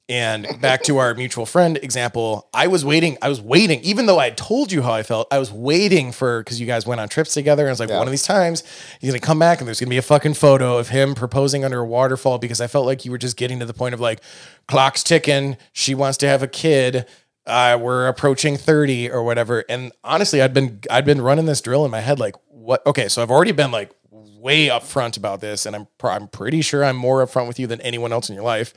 And 0.10 0.48
back 0.62 0.84
to 0.84 1.00
our 1.00 1.14
mutual 1.16 1.46
friend 1.46 1.76
example, 1.84 2.48
I 2.54 2.68
was 2.68 2.86
waiting. 2.86 3.18
I 3.22 3.28
was 3.28 3.42
waiting, 3.42 3.82
even 3.82 4.06
though 4.06 4.20
I 4.20 4.26
had 4.26 4.38
told 4.38 4.72
you 4.72 4.82
how 4.82 4.94
I 4.94 5.04
felt. 5.04 5.28
I 5.32 5.38
was 5.38 5.52
waiting 5.52 6.14
for 6.14 6.40
because 6.40 6.62
you 6.62 6.66
guys 6.66 6.88
went 6.88 7.02
on 7.02 7.10
trips 7.10 7.34
together. 7.34 7.64
And 7.64 7.70
I 7.70 7.72
was 7.74 7.80
like, 7.82 7.90
Yeah. 7.90 7.98
one 7.98 8.08
of 8.08 8.12
these 8.12 8.24
times 8.24 8.64
he's 9.02 9.10
gonna 9.10 9.20
come 9.20 9.38
back 9.38 9.60
and 9.60 9.68
there's 9.68 9.82
gonna 9.82 9.90
be 9.90 9.98
a 9.98 10.02
fucking 10.02 10.36
photo 10.36 10.78
of 10.78 10.88
him 10.90 11.14
proposing 11.14 11.66
under 11.66 11.80
a 11.80 11.86
waterfall 11.86 12.38
because 12.38 12.62
I 12.62 12.68
felt 12.68 12.86
like 12.86 13.04
you 13.04 13.12
were 13.12 13.18
just 13.18 13.36
getting 13.36 13.60
to 13.60 13.66
the 13.66 13.74
point 13.74 13.94
of 13.94 14.00
like, 14.00 14.22
clock's 14.70 15.04
ticking. 15.04 15.58
She 15.74 15.94
wants 15.94 16.18
to 16.20 16.28
have 16.30 16.42
a 16.42 16.48
kid. 16.48 17.06
Uh, 17.46 17.78
we're 17.82 18.08
approaching 18.08 18.56
30 18.56 19.10
or 19.12 19.24
whatever. 19.24 19.66
And 19.68 19.92
honestly, 20.06 20.42
I'd 20.42 20.54
been 20.54 20.80
I'd 20.90 21.06
been 21.06 21.20
running 21.22 21.48
this 21.48 21.60
drill 21.60 21.84
in 21.84 21.92
my 21.92 22.00
head 22.02 22.18
like, 22.18 22.36
what? 22.48 22.86
Okay, 22.86 23.10
so 23.10 23.22
I've 23.22 23.32
already 23.32 23.52
been 23.52 23.72
like 23.72 23.92
way 24.12 24.68
upfront 24.68 25.18
about 25.18 25.42
this, 25.42 25.66
and 25.66 25.76
I'm 25.76 25.88
pr- 25.98 26.10
I'm 26.12 26.28
pretty 26.30 26.62
sure 26.62 26.84
I'm 26.86 26.96
more 26.96 27.26
upfront 27.26 27.48
with 27.48 27.60
you 27.60 27.68
than 27.68 27.82
anyone 27.82 28.14
else 28.14 28.30
in 28.30 28.36
your 28.36 28.44
life. 28.46 28.74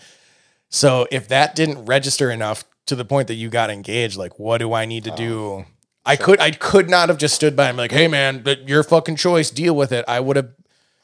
So 0.71 1.07
if 1.11 1.29
that 1.29 1.55
didn't 1.55 1.85
register 1.85 2.31
enough 2.31 2.65
to 2.87 2.97
the 2.97 3.05
point 3.05 3.29
that 3.29 3.35
you 3.35 3.51
got 3.51 3.71
engaged, 3.71 4.17
like 4.17 4.39
what 4.39 4.59
do 4.59 4.73
I 4.73 4.85
need 4.87 5.05
to 5.05 5.11
do? 5.11 5.67
I 6.07 6.17
could 6.17 6.41
I 6.41 6.53
could 6.53 6.89
not 6.89 7.09
have 7.09 7.19
just 7.19 7.35
stood 7.35 7.55
by 7.55 7.69
and 7.69 7.77
be 7.77 7.83
like, 7.83 7.93
hey 7.93 8.09
man, 8.09 8.43
but 8.43 8.69
your 8.69 8.83
fucking 8.83 9.17
choice, 9.17 9.51
deal 9.51 9.77
with 9.77 9.93
it. 9.93 10.05
I 10.09 10.21
would 10.21 10.37
have 10.37 10.51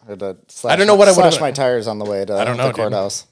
I, 0.08 0.34
slash 0.48 0.78
don't 0.78 0.86
know 0.86 0.94
what 0.94 1.08
I 1.08 1.10
would've 1.10 1.34
slash 1.34 1.40
my 1.40 1.50
tires 1.50 1.86
on 1.86 1.98
the 1.98 2.04
way 2.04 2.24
to 2.24 2.34
I 2.34 2.44
don't 2.44 2.56
know, 2.56 2.64
the 2.64 2.68
dude. 2.70 2.76
courthouse. 2.76 3.26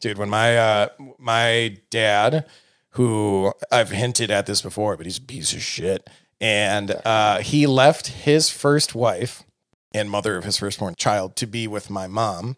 dude, 0.00 0.18
when 0.18 0.28
my 0.28 0.56
uh 0.56 0.88
my 1.18 1.78
dad, 1.90 2.44
who 2.90 3.52
I've 3.70 3.90
hinted 3.90 4.30
at 4.30 4.46
this 4.46 4.60
before, 4.60 4.96
but 4.96 5.06
he's 5.06 5.18
a 5.18 5.22
piece 5.22 5.52
of 5.52 5.62
shit. 5.62 6.08
And 6.40 7.00
uh 7.04 7.38
he 7.38 7.66
left 7.66 8.08
his 8.08 8.50
first 8.50 8.94
wife 8.94 9.44
and 9.92 10.10
mother 10.10 10.36
of 10.36 10.44
his 10.44 10.58
firstborn 10.58 10.94
child 10.96 11.36
to 11.36 11.46
be 11.46 11.66
with 11.66 11.88
my 11.88 12.06
mom. 12.06 12.56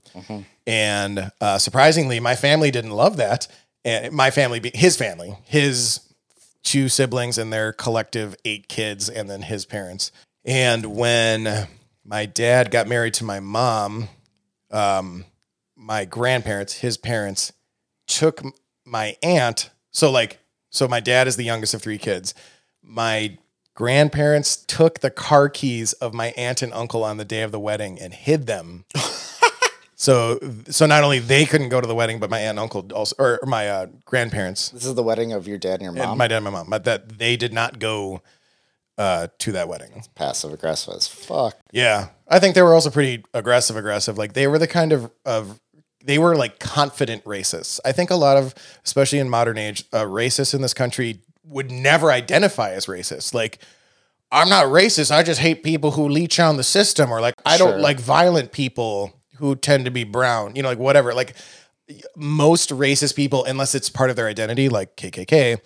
And 0.71 1.33
uh, 1.41 1.59
surprisingly, 1.59 2.21
my 2.21 2.37
family 2.37 2.71
didn't 2.71 2.93
love 2.93 3.17
that. 3.17 3.49
And 3.85 4.15
my 4.15 4.31
family, 4.31 4.71
his 4.73 4.97
family, 4.97 5.37
his 5.45 5.99
two 6.63 6.89
siblings 6.89 7.39
and 7.39 7.53
their 7.53 7.73
collective 7.73 8.37
eight 8.45 8.69
kids, 8.69 9.09
and 9.09 9.29
then 9.29 9.43
his 9.43 9.67
parents. 9.67 10.13
And 10.45 10.95
when 10.95 11.67
my 12.05 12.25
dad 12.25 12.71
got 12.71 12.87
married 12.87 13.15
to 13.15 13.25
my 13.25 13.41
mom, 13.41 14.11
um, 14.71 15.25
my 15.75 16.05
grandparents, 16.05 16.75
his 16.75 16.97
parents, 16.97 17.53
took 18.07 18.41
my 18.87 19.17
aunt. 19.25 19.71
So 19.91 20.09
like, 20.09 20.39
so 20.71 20.87
my 20.87 21.01
dad 21.01 21.27
is 21.27 21.35
the 21.35 21.43
youngest 21.43 21.75
of 21.75 21.83
three 21.83 21.99
kids. 21.99 22.33
My 22.81 23.39
grandparents 23.75 24.57
took 24.57 25.01
the 25.01 25.11
car 25.11 25.49
keys 25.49 25.95
of 25.95 26.15
my 26.15 26.29
aunt 26.37 26.63
and 26.63 26.73
uncle 26.73 27.03
on 27.03 27.17
the 27.17 27.25
day 27.25 27.43
of 27.43 27.51
the 27.51 27.59
wedding 27.59 27.99
and 27.99 28.15
hid 28.15 28.47
them. 28.47 28.85
so, 30.01 30.39
so 30.71 30.87
not 30.87 31.05
only 31.05 31.19
they 31.19 31.45
couldn't 31.45 31.69
go 31.69 31.79
to 31.79 31.87
the 31.87 31.95
wedding, 31.95 32.19
but 32.21 32.31
my 32.31 32.39
aunt 32.39 32.51
and 32.51 32.59
uncle 32.59 32.87
also, 32.95 33.15
or 33.19 33.39
my 33.45 33.69
uh, 33.69 33.87
grandparents, 34.07 34.71
This 34.71 34.87
is 34.87 34.95
the 34.95 35.03
wedding 35.03 35.35
of 35.35 35.47
your 35.47 35.59
dad 35.59 35.75
and 35.75 35.83
your 35.83 35.93
mom. 35.93 36.09
and 36.11 36.19
my 36.19 36.27
dad 36.27 36.37
and 36.37 36.45
my 36.47 36.51
mom, 36.51 36.71
but 36.71 36.85
that 36.85 37.19
they 37.19 37.37
did 37.37 37.53
not 37.53 37.79
go 37.79 38.23
uh, 38.97 39.29
to 39.41 39.53
that 39.53 39.69
wedding. 39.69 40.03
Passive 40.15 40.55
aggressive 40.55 40.95
as 40.95 41.07
fuck. 41.07 41.59
Yeah, 41.71 42.09
I 42.27 42.39
think 42.39 42.55
they 42.55 42.63
were 42.63 42.73
also 42.73 42.89
pretty 42.89 43.23
aggressive. 43.35 43.77
Aggressive, 43.77 44.17
like 44.17 44.33
they 44.33 44.47
were 44.47 44.59
the 44.59 44.67
kind 44.67 44.93
of 44.93 45.11
of 45.27 45.61
they 46.03 46.17
were 46.19 46.35
like 46.35 46.59
confident 46.59 47.23
racists. 47.25 47.79
I 47.85 47.93
think 47.93 48.09
a 48.11 48.15
lot 48.17 48.39
of, 48.39 48.55
especially 48.87 49.19
in 49.19 49.29
modern 49.29 49.59
age, 49.59 49.85
uh, 49.93 50.05
racists 50.05 50.55
in 50.55 50.63
this 50.63 50.73
country 50.73 51.21
would 51.45 51.71
never 51.71 52.11
identify 52.11 52.71
as 52.71 52.87
racist. 52.87 53.35
Like, 53.35 53.59
I'm 54.33 54.49
not 54.49 54.65
racist. 54.67 55.11
I 55.11 55.23
just 55.23 55.41
hate 55.41 55.63
people 55.63 55.91
who 55.91 56.09
leech 56.09 56.41
on 56.41 56.57
the 56.57 56.65
system, 56.65 57.11
or 57.13 57.21
like 57.21 57.35
I 57.45 57.59
Sure. 57.59 57.73
don't 57.73 57.83
like 57.83 58.01
violent 58.01 58.51
people 58.53 59.13
who 59.41 59.57
tend 59.57 59.85
to 59.87 59.91
be 59.91 60.05
brown. 60.05 60.55
You 60.55 60.63
know, 60.63 60.69
like 60.69 60.79
whatever. 60.79 61.13
Like 61.13 61.35
most 62.17 62.71
racist 62.71 63.17
people, 63.17 63.45
unless 63.45 63.75
it's 63.75 63.89
part 63.89 64.11
of 64.11 64.17
their 64.17 64.29
identity, 64.29 64.69
like 64.69 64.97
KKK, 64.97 65.61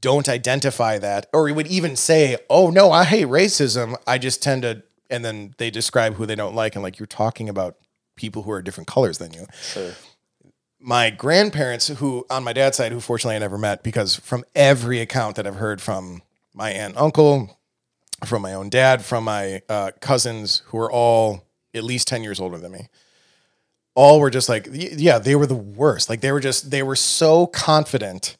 don't 0.00 0.28
identify 0.28 0.98
that, 0.98 1.26
or 1.32 1.50
would 1.52 1.66
even 1.66 1.96
say, 1.96 2.36
"Oh 2.50 2.70
no, 2.70 2.92
I 2.92 3.04
hate 3.04 3.26
racism." 3.26 3.96
I 4.06 4.18
just 4.18 4.42
tend 4.42 4.62
to, 4.62 4.82
and 5.08 5.24
then 5.24 5.54
they 5.58 5.70
describe 5.70 6.14
who 6.14 6.26
they 6.26 6.34
don't 6.34 6.54
like, 6.54 6.74
and 6.76 6.82
like 6.82 6.98
you're 6.98 7.06
talking 7.06 7.48
about 7.48 7.76
people 8.16 8.42
who 8.42 8.50
are 8.50 8.62
different 8.62 8.86
colors 8.86 9.18
than 9.18 9.32
you. 9.32 9.46
Sure. 9.60 9.92
My 10.78 11.08
grandparents, 11.08 11.88
who 11.88 12.26
on 12.28 12.44
my 12.44 12.52
dad's 12.52 12.76
side, 12.76 12.92
who 12.92 13.00
fortunately 13.00 13.36
I 13.36 13.38
never 13.38 13.56
met, 13.56 13.82
because 13.82 14.14
from 14.14 14.44
every 14.54 15.00
account 15.00 15.36
that 15.36 15.46
I've 15.46 15.56
heard 15.56 15.80
from 15.80 16.22
my 16.52 16.70
aunt, 16.70 16.96
uncle, 16.98 17.58
from 18.26 18.42
my 18.42 18.52
own 18.52 18.68
dad, 18.68 19.02
from 19.02 19.24
my 19.24 19.62
uh, 19.70 19.92
cousins, 20.00 20.62
who 20.66 20.78
are 20.78 20.92
all 20.92 21.44
at 21.72 21.82
least 21.82 22.08
ten 22.08 22.22
years 22.22 22.38
older 22.40 22.58
than 22.58 22.72
me, 22.72 22.88
all 23.94 24.20
were 24.20 24.30
just 24.30 24.48
like, 24.48 24.68
yeah, 24.72 25.18
they 25.18 25.36
were 25.36 25.46
the 25.46 25.54
worst. 25.54 26.08
Like 26.08 26.20
they 26.20 26.32
were 26.32 26.40
just, 26.40 26.70
they 26.70 26.82
were 26.82 26.96
so 26.96 27.46
confident 27.46 28.36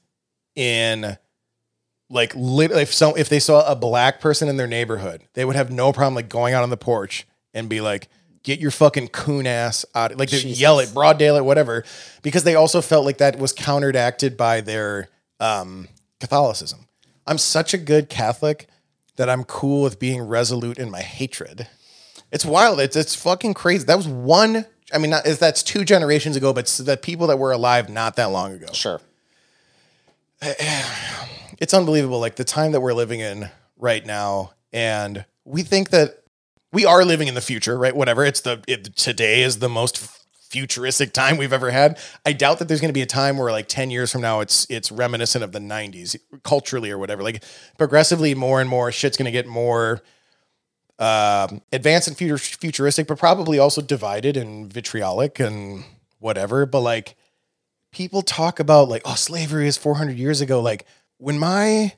in 0.56 1.16
like 2.10 2.32
lit- 2.36 2.70
if 2.70 2.92
so 2.92 3.14
if 3.14 3.28
they 3.28 3.40
saw 3.40 3.70
a 3.70 3.74
black 3.74 4.20
person 4.20 4.48
in 4.48 4.56
their 4.56 4.66
neighborhood, 4.66 5.22
they 5.34 5.44
would 5.44 5.56
have 5.56 5.70
no 5.70 5.92
problem 5.92 6.14
like 6.14 6.28
going 6.28 6.54
out 6.54 6.62
on 6.62 6.70
the 6.70 6.76
porch 6.76 7.26
and 7.52 7.68
be 7.68 7.80
like, 7.80 8.08
"Get 8.42 8.60
your 8.60 8.70
fucking 8.70 9.08
coon 9.08 9.46
ass 9.46 9.84
out!" 9.94 10.16
Like 10.16 10.30
they 10.30 10.38
yell 10.38 10.78
it 10.78 10.92
broad 10.94 11.18
daylight, 11.18 11.44
whatever, 11.44 11.84
because 12.22 12.44
they 12.44 12.54
also 12.54 12.80
felt 12.80 13.04
like 13.04 13.18
that 13.18 13.38
was 13.38 13.52
counteracted 13.52 14.36
by 14.36 14.60
their 14.60 15.08
um, 15.40 15.88
Catholicism. 16.20 16.86
I'm 17.26 17.38
such 17.38 17.74
a 17.74 17.78
good 17.78 18.08
Catholic 18.08 18.68
that 19.16 19.30
I'm 19.30 19.44
cool 19.44 19.82
with 19.82 19.98
being 19.98 20.22
resolute 20.22 20.78
in 20.78 20.90
my 20.90 21.00
hatred. 21.00 21.68
It's 22.30 22.44
wild. 22.44 22.80
It's 22.80 22.96
it's 22.96 23.14
fucking 23.14 23.54
crazy. 23.54 23.84
That 23.86 23.96
was 23.96 24.08
one. 24.08 24.66
I 24.92 24.98
mean, 24.98 25.10
not, 25.10 25.24
that's 25.24 25.62
two 25.62 25.84
generations 25.84 26.36
ago, 26.36 26.52
but 26.52 26.66
the 26.66 26.96
people 26.96 27.26
that 27.28 27.38
were 27.38 27.52
alive 27.52 27.88
not 27.88 28.16
that 28.16 28.26
long 28.26 28.52
ago. 28.52 28.66
Sure. 28.72 29.00
it's 30.42 31.72
unbelievable 31.72 32.20
like 32.20 32.36
the 32.36 32.44
time 32.44 32.72
that 32.72 32.80
we're 32.80 32.92
living 32.92 33.20
in 33.20 33.50
right 33.78 34.04
now 34.04 34.52
and 34.72 35.24
we 35.44 35.62
think 35.62 35.90
that 35.90 36.24
we 36.72 36.84
are 36.84 37.04
living 37.04 37.28
in 37.28 37.34
the 37.34 37.40
future 37.40 37.78
right? 37.78 37.94
Whatever. 37.94 38.24
It's 38.24 38.40
the 38.40 38.62
it, 38.66 38.96
today 38.96 39.42
is 39.42 39.60
the 39.60 39.68
most 39.68 39.98
futuristic 40.50 41.12
time 41.12 41.36
we've 41.36 41.52
ever 41.52 41.70
had. 41.70 41.98
I 42.24 42.32
doubt 42.32 42.58
that 42.58 42.68
there's 42.68 42.80
going 42.80 42.90
to 42.90 42.94
be 42.94 43.02
a 43.02 43.06
time 43.06 43.38
where 43.38 43.50
like 43.50 43.68
10 43.68 43.90
years 43.90 44.12
from 44.12 44.20
now 44.20 44.40
it's 44.40 44.66
it's 44.70 44.92
reminiscent 44.92 45.42
of 45.42 45.52
the 45.52 45.58
90s 45.58 46.16
culturally 46.42 46.90
or 46.90 46.98
whatever. 46.98 47.22
Like 47.22 47.42
progressively 47.78 48.34
more 48.34 48.60
and 48.60 48.68
more 48.68 48.92
shit's 48.92 49.16
going 49.16 49.26
to 49.26 49.32
get 49.32 49.46
more 49.46 50.02
um 50.98 51.60
advanced 51.72 52.08
and 52.08 52.16
future, 52.16 52.38
futuristic 52.38 53.06
but 53.06 53.18
probably 53.18 53.58
also 53.58 53.82
divided 53.82 54.36
and 54.36 54.72
vitriolic 54.72 55.40
and 55.40 55.84
whatever. 56.18 56.66
But 56.66 56.80
like 56.80 57.16
people 57.90 58.22
talk 58.22 58.60
about 58.60 58.88
like 58.88 59.02
oh 59.04 59.14
slavery 59.14 59.66
is 59.66 59.76
400 59.76 60.16
years 60.16 60.40
ago. 60.40 60.60
Like 60.60 60.86
when 61.18 61.38
my 61.38 61.94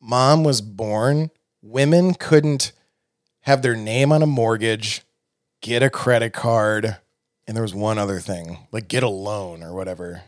mom 0.00 0.44
was 0.44 0.60
born 0.60 1.30
women 1.60 2.14
couldn't 2.14 2.72
have 3.40 3.62
their 3.62 3.76
name 3.76 4.12
on 4.12 4.22
a 4.22 4.26
mortgage 4.26 5.02
get 5.60 5.82
a 5.82 5.90
credit 5.90 6.32
card 6.32 6.96
and 7.46 7.56
there 7.56 7.62
was 7.62 7.74
one 7.74 7.98
other 7.98 8.20
thing 8.20 8.58
like 8.70 8.88
get 8.88 9.02
a 9.02 9.08
loan 9.08 9.62
or 9.62 9.74
whatever. 9.74 10.22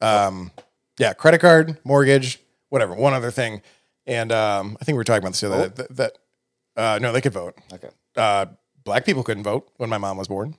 Um 0.00 0.50
yeah 0.98 1.12
credit 1.12 1.40
card 1.40 1.78
mortgage 1.84 2.38
whatever 2.70 2.94
one 2.94 3.12
other 3.12 3.30
thing. 3.30 3.60
And 4.06 4.32
um 4.32 4.78
i 4.80 4.84
think 4.84 4.94
we 4.94 4.98
were 4.98 5.04
talking 5.04 5.22
about 5.22 5.32
this 5.32 5.40
the 5.40 5.52
other 5.52 5.68
that, 5.68 5.96
that 5.96 6.18
uh 6.76 6.98
no 7.00 7.12
they 7.12 7.20
could 7.20 7.32
vote 7.32 7.54
Okay. 7.72 7.88
uh, 8.16 8.46
black 8.84 9.04
people 9.04 9.22
couldn't 9.22 9.42
vote 9.44 9.68
when 9.78 9.88
my 9.90 9.98
mom 9.98 10.16
was 10.16 10.28
born. 10.28 10.56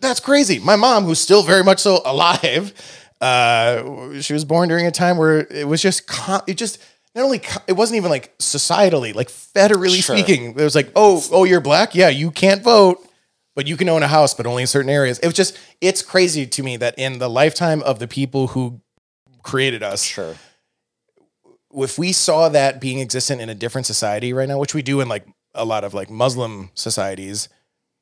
That's 0.00 0.20
crazy. 0.20 0.58
My 0.58 0.76
mom, 0.76 1.04
who's 1.04 1.20
still 1.20 1.42
very 1.42 1.62
much 1.64 1.80
so 1.80 2.00
alive, 2.06 2.72
uh, 3.20 4.18
she 4.20 4.32
was 4.32 4.44
born 4.46 4.68
during 4.68 4.86
a 4.86 4.90
time 4.90 5.18
where 5.18 5.40
it 5.40 5.68
was 5.68 5.82
just, 5.82 6.06
con- 6.06 6.40
it 6.46 6.54
just, 6.56 6.78
not 7.14 7.24
only, 7.24 7.40
co- 7.40 7.60
it 7.66 7.74
wasn't 7.74 7.96
even 7.98 8.10
like 8.10 8.36
societally, 8.38 9.14
like 9.14 9.28
federally 9.28 10.02
Sure. 10.02 10.16
speaking, 10.16 10.50
it 10.52 10.54
was 10.62 10.74
like, 10.74 10.90
oh, 10.96 11.22
oh, 11.32 11.44
you're 11.44 11.60
black? 11.60 11.94
Yeah, 11.94 12.08
you 12.08 12.30
can't 12.30 12.62
vote, 12.62 13.06
but 13.54 13.66
you 13.66 13.76
can 13.76 13.88
own 13.90 14.02
a 14.02 14.08
house, 14.08 14.32
but 14.32 14.46
only 14.46 14.62
in 14.62 14.66
certain 14.68 14.90
areas. 14.90 15.18
It 15.18 15.26
was 15.26 15.34
just, 15.34 15.58
it's 15.82 16.00
crazy 16.02 16.46
to 16.46 16.62
me 16.62 16.78
that 16.78 16.98
in 16.98 17.18
the 17.18 17.28
lifetime 17.28 17.82
of 17.82 17.98
the 17.98 18.08
people 18.08 18.46
who 18.48 18.80
created 19.42 19.82
us, 19.82 20.02
Sure. 20.02 20.34
If 21.72 21.98
we 21.98 22.12
saw 22.12 22.48
that 22.48 22.80
being 22.80 23.00
existent 23.00 23.40
in 23.40 23.48
a 23.48 23.54
different 23.54 23.86
society 23.86 24.32
right 24.32 24.48
now, 24.48 24.58
which 24.58 24.74
we 24.74 24.82
do 24.82 25.00
in 25.00 25.08
like 25.08 25.26
a 25.54 25.64
lot 25.64 25.84
of 25.84 25.94
like 25.94 26.10
Muslim 26.10 26.70
societies, 26.74 27.48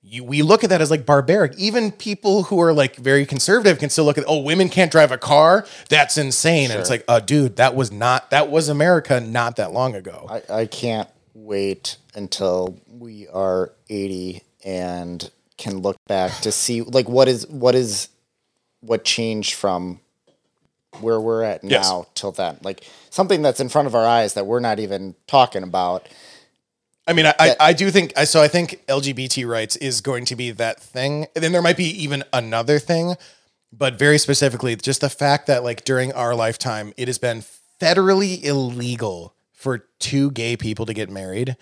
you, 0.03 0.25
we 0.25 0.43
look 0.43 0.65
at 0.65 0.71
that 0.71 0.81
as 0.81 0.91
like 0.91 1.05
barbaric. 1.05 1.59
Even 1.59 1.93
people 1.93 2.45
who 2.45 2.61
are 2.61 2.73
like 2.73 2.97
very 2.97 3.27
conservative 3.27 3.79
can 3.79 3.91
still 3.91 4.05
look 4.05 4.19
at, 4.19 4.25
oh, 4.27 4.41
women 4.41 4.69
can't 4.69 4.93
drive 4.93 5.13
a 5.13 5.19
car. 5.19 5.67
That's 5.89 6.17
insane. 6.17 6.71
And 6.71 6.81
it's 6.81 6.91
like, 6.91 7.05
uh, 7.09 7.21
dude, 7.21 7.57
that 7.57 7.75
was 7.75 7.91
not, 7.91 8.31
that 8.31 8.51
was 8.51 8.69
America 8.69 9.21
not 9.21 9.57
that 9.57 9.73
long 9.73 9.95
ago. 9.95 10.27
I, 10.31 10.61
I 10.61 10.67
can't 10.67 11.09
wait 11.35 11.97
until 12.15 12.79
we 12.89 13.29
are 13.29 13.73
80 13.89 14.43
and 14.65 15.31
can 15.57 15.79
look 15.79 15.97
back 16.07 16.33
to 16.41 16.53
see 16.53 16.83
like 16.83 17.09
what 17.09 17.29
is 17.29 17.47
what 17.49 17.75
is 17.75 18.09
what 18.81 19.05
changed 19.05 19.55
from 19.55 20.01
where 21.01 21.21
we're 21.21 21.43
at 21.43 21.63
Yes. 21.65 21.89
now 21.89 22.07
till 22.15 22.33
then 22.33 22.59
like 22.63 22.85
something 23.11 23.43
that's 23.43 23.61
in 23.61 23.69
front 23.69 23.87
of 23.89 23.95
our 23.95 24.07
eyes 24.07 24.35
that 24.35 24.47
we're 24.47 24.61
not 24.61 24.79
even 24.79 25.15
talking 25.27 25.63
about 25.63 26.09
I 27.07 27.15
mean, 27.15 27.25
I, 27.25 27.35
I, 27.41 27.57
I 27.59 27.73
do 27.73 27.91
think 27.91 28.13
I 28.19 28.25
so 28.25 28.43
I 28.43 28.49
think 28.49 28.85
LGBT 28.87 29.49
rights 29.49 29.77
is 29.77 30.03
going 30.03 30.27
to 30.27 30.37
be 30.37 30.51
that 30.51 30.79
thing. 30.79 31.27
And 31.35 31.43
then 31.43 31.53
there 31.53 31.63
might 31.63 31.79
be 31.79 31.87
even 32.05 32.23
another 32.35 32.79
thing, 32.79 33.15
but 33.73 33.99
very 33.99 34.19
specifically, 34.19 34.77
just 34.77 35.01
the 35.01 35.09
fact 35.09 35.47
that 35.47 35.65
like 35.65 35.85
during 35.87 36.13
our 36.13 36.35
lifetime, 36.35 36.93
it 36.99 37.09
has 37.09 37.17
been 37.17 37.43
federally 37.81 38.45
illegal 38.45 39.35
for 39.55 39.79
two 39.99 40.31
gay 40.33 40.55
people 40.55 40.85
to 40.85 40.93
get 40.93 41.09
married. 41.09 41.57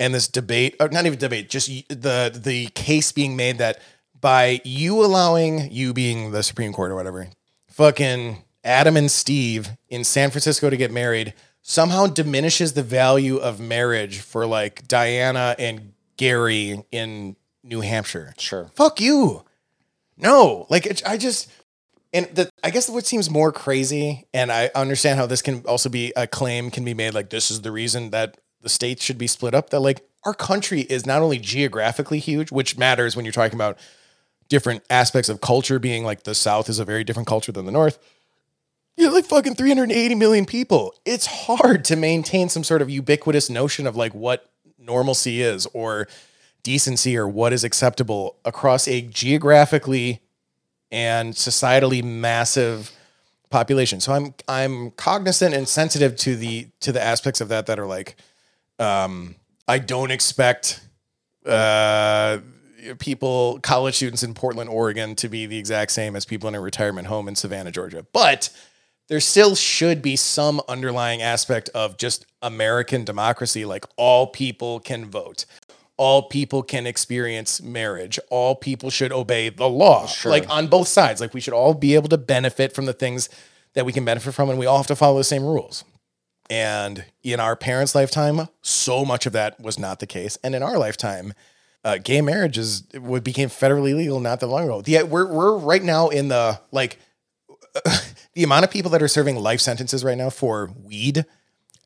And 0.00 0.12
this 0.12 0.26
debate, 0.26 0.74
or 0.80 0.88
not 0.88 1.06
even 1.06 1.20
debate, 1.20 1.50
just 1.50 1.68
the 1.88 2.36
the 2.36 2.66
case 2.74 3.12
being 3.12 3.36
made 3.36 3.58
that 3.58 3.80
by 4.20 4.60
you 4.64 5.04
allowing 5.04 5.70
you 5.70 5.92
being 5.92 6.32
the 6.32 6.42
Supreme 6.42 6.72
Court 6.72 6.90
or 6.90 6.96
whatever, 6.96 7.28
fucking 7.68 8.42
Adam 8.64 8.96
and 8.96 9.10
Steve 9.10 9.70
in 9.88 10.04
San 10.04 10.30
Francisco 10.30 10.70
to 10.70 10.76
get 10.76 10.90
married 10.90 11.34
somehow 11.62 12.06
diminishes 12.06 12.72
the 12.72 12.82
value 12.82 13.36
of 13.36 13.60
marriage 13.60 14.20
for 14.20 14.46
like 14.46 14.86
Diana 14.88 15.54
and 15.58 15.92
Gary 16.16 16.84
in 16.90 17.36
New 17.62 17.80
Hampshire. 17.80 18.34
sure 18.38 18.70
Fuck 18.74 19.00
you. 19.00 19.44
No, 20.16 20.66
like 20.68 20.86
it, 20.86 21.02
I 21.06 21.16
just 21.16 21.50
and 22.12 22.26
the 22.34 22.50
I 22.62 22.70
guess 22.70 22.88
what 22.88 23.06
seems 23.06 23.30
more 23.30 23.52
crazy, 23.52 24.26
and 24.34 24.50
I 24.50 24.70
understand 24.74 25.18
how 25.18 25.26
this 25.26 25.42
can 25.42 25.60
also 25.60 25.88
be 25.88 26.12
a 26.16 26.26
claim 26.26 26.70
can 26.70 26.84
be 26.84 26.94
made 26.94 27.14
like 27.14 27.30
this 27.30 27.50
is 27.50 27.62
the 27.62 27.72
reason 27.72 28.10
that 28.10 28.38
the 28.60 28.68
states 28.68 29.02
should 29.02 29.18
be 29.18 29.26
split 29.26 29.54
up. 29.54 29.70
That 29.70 29.80
like 29.80 30.06
our 30.24 30.34
country 30.34 30.82
is 30.82 31.06
not 31.06 31.22
only 31.22 31.38
geographically 31.38 32.18
huge, 32.18 32.52
which 32.52 32.76
matters 32.76 33.16
when 33.16 33.24
you're 33.24 33.32
talking 33.32 33.56
about 33.56 33.78
different 34.48 34.82
aspects 34.90 35.28
of 35.28 35.40
culture, 35.40 35.78
being 35.78 36.04
like 36.04 36.24
the 36.24 36.34
South 36.34 36.68
is 36.68 36.78
a 36.78 36.84
very 36.84 37.04
different 37.04 37.28
culture 37.28 37.52
than 37.52 37.64
the 37.64 37.72
North. 37.72 37.98
You're 38.96 39.12
like 39.12 39.24
fucking 39.24 39.54
380 39.54 40.14
million 40.14 40.44
people. 40.44 40.94
It's 41.04 41.26
hard 41.26 41.84
to 41.86 41.96
maintain 41.96 42.48
some 42.48 42.64
sort 42.64 42.82
of 42.82 42.90
ubiquitous 42.90 43.48
notion 43.48 43.86
of 43.86 43.96
like 43.96 44.14
what 44.14 44.50
normalcy 44.78 45.40
is 45.42 45.66
or 45.72 46.08
decency 46.62 47.16
or 47.16 47.26
what 47.26 47.52
is 47.52 47.64
acceptable 47.64 48.36
across 48.44 48.86
a 48.86 49.00
geographically 49.00 50.20
and 50.90 51.34
societally 51.34 52.02
massive 52.02 52.92
population. 53.50 54.00
So 54.00 54.12
I'm 54.12 54.34
I'm 54.48 54.90
cognizant 54.92 55.54
and 55.54 55.68
sensitive 55.68 56.16
to 56.16 56.36
the 56.36 56.68
to 56.80 56.92
the 56.92 57.02
aspects 57.02 57.40
of 57.40 57.48
that 57.48 57.66
that 57.66 57.78
are 57.78 57.86
like 57.86 58.16
um 58.78 59.36
I 59.66 59.78
don't 59.78 60.10
expect 60.10 60.80
uh 61.46 62.38
people 62.98 63.58
college 63.62 63.96
students 63.96 64.22
in 64.22 64.34
Portland, 64.34 64.70
Oregon 64.70 65.14
to 65.16 65.28
be 65.28 65.46
the 65.46 65.58
exact 65.58 65.90
same 65.92 66.16
as 66.16 66.24
people 66.24 66.48
in 66.48 66.54
a 66.54 66.60
retirement 66.60 67.08
home 67.08 67.28
in 67.28 67.34
Savannah, 67.34 67.70
Georgia. 67.70 68.06
But 68.12 68.50
there 69.10 69.20
still 69.20 69.56
should 69.56 70.00
be 70.00 70.14
some 70.14 70.62
underlying 70.68 71.20
aspect 71.20 71.68
of 71.74 71.98
just 71.98 72.24
American 72.42 73.04
democracy 73.04 73.64
like 73.64 73.84
all 73.96 74.28
people 74.28 74.78
can 74.78 75.04
vote. 75.04 75.46
All 75.96 76.22
people 76.22 76.62
can 76.62 76.86
experience 76.86 77.60
marriage. 77.60 78.20
All 78.30 78.54
people 78.54 78.88
should 78.88 79.12
obey 79.12 79.48
the 79.48 79.68
law. 79.68 80.06
Like 80.30 80.48
on 80.48 80.68
both 80.68 80.86
sides. 80.86 81.20
Like 81.20 81.34
we 81.34 81.40
should 81.40 81.52
all 81.52 81.74
be 81.74 81.96
able 81.96 82.08
to 82.08 82.16
benefit 82.16 82.72
from 82.72 82.86
the 82.86 82.92
things 82.92 83.28
that 83.74 83.84
we 83.84 83.92
can 83.92 84.04
benefit 84.04 84.32
from 84.32 84.48
and 84.48 84.58
we 84.60 84.66
all 84.66 84.76
have 84.76 84.86
to 84.86 84.96
follow 84.96 85.18
the 85.18 85.24
same 85.24 85.42
rules. 85.42 85.84
And 86.48 87.04
in 87.24 87.40
our 87.40 87.56
parents' 87.56 87.96
lifetime, 87.96 88.48
so 88.62 89.04
much 89.04 89.26
of 89.26 89.32
that 89.32 89.60
was 89.60 89.76
not 89.76 89.98
the 89.98 90.06
case. 90.06 90.38
And 90.44 90.54
in 90.54 90.62
our 90.62 90.78
lifetime, 90.78 91.34
uh, 91.84 91.98
gay 91.98 92.20
marriage 92.20 92.58
is 92.58 92.82
became 92.82 93.48
federally 93.48 93.94
legal 93.94 94.20
not 94.20 94.38
that 94.38 94.46
long 94.46 94.64
ago. 94.64 94.82
Yeah, 94.86 95.02
we're 95.02 95.26
we're 95.26 95.56
right 95.58 95.82
now 95.82 96.08
in 96.10 96.28
the 96.28 96.60
like 96.70 96.98
the 98.34 98.42
amount 98.44 98.64
of 98.64 98.70
people 98.70 98.90
that 98.92 99.02
are 99.02 99.08
serving 99.08 99.36
life 99.36 99.60
sentences 99.60 100.04
right 100.04 100.16
now 100.18 100.30
for 100.30 100.70
weed 100.84 101.24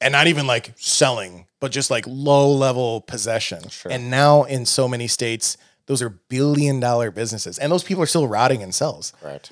and 0.00 0.12
not 0.12 0.26
even 0.26 0.46
like 0.46 0.72
selling, 0.76 1.46
but 1.60 1.72
just 1.72 1.90
like 1.90 2.04
low 2.06 2.50
level 2.52 3.00
possession. 3.02 3.62
And 3.88 4.10
now 4.10 4.42
in 4.44 4.66
so 4.66 4.86
many 4.88 5.06
states, 5.08 5.56
those 5.86 6.02
are 6.02 6.08
billion 6.10 6.80
dollar 6.80 7.10
businesses, 7.10 7.58
and 7.58 7.70
those 7.72 7.84
people 7.84 8.02
are 8.02 8.06
still 8.06 8.26
rotting 8.26 8.60
in 8.62 8.72
cells 8.72 9.12
Right. 9.22 9.48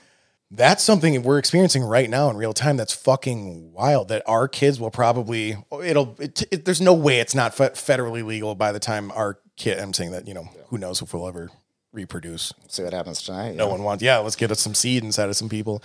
that's 0.51 0.82
something 0.82 1.22
we're 1.22 1.38
experiencing 1.38 1.82
right 1.82 2.09
now 2.11 2.28
in 2.30 2.36
real 2.36 2.53
time 2.55 2.76
that's 2.76 2.93
fucking 2.95 3.72
wild 3.72 4.09
that 4.09 4.22
our 4.26 4.49
kids 4.49 4.78
will 4.80 4.90
probably 4.90 5.57
it'll 5.84 6.14
it, 6.18 6.43
it- 6.51 6.64
there's 6.66 6.80
no 6.80 6.93
way 6.95 7.20
it's 7.20 7.34
not 7.34 7.55
fe- 7.55 7.70
federally 7.70 8.24
legal 8.24 8.55
by 8.55 8.72
the 8.72 8.78
time 8.78 9.11
our 9.12 9.38
kid 9.57 9.78
i'm 9.78 9.93
saying 9.95 10.11
that 10.11 10.26
you 10.28 10.32
know 10.34 10.49
who 10.68 10.76
knows 10.78 11.01
if 11.03 11.12
we'll 11.14 11.26
ever 11.28 11.51
reproduce 11.93 12.53
See 12.68 12.82
what 12.82 12.93
happens 12.95 13.22
tonight. 13.22 13.55
no 13.55 13.68
one 13.68 13.82
wants 13.82 14.03
yeah 14.03 14.18
let's 14.18 14.36
get 14.36 14.51
us 14.51 14.61
some 14.61 14.74
seed 14.74 15.05
inside 15.05 15.28
of 15.28 15.36
some 15.36 15.49
people 15.51 15.82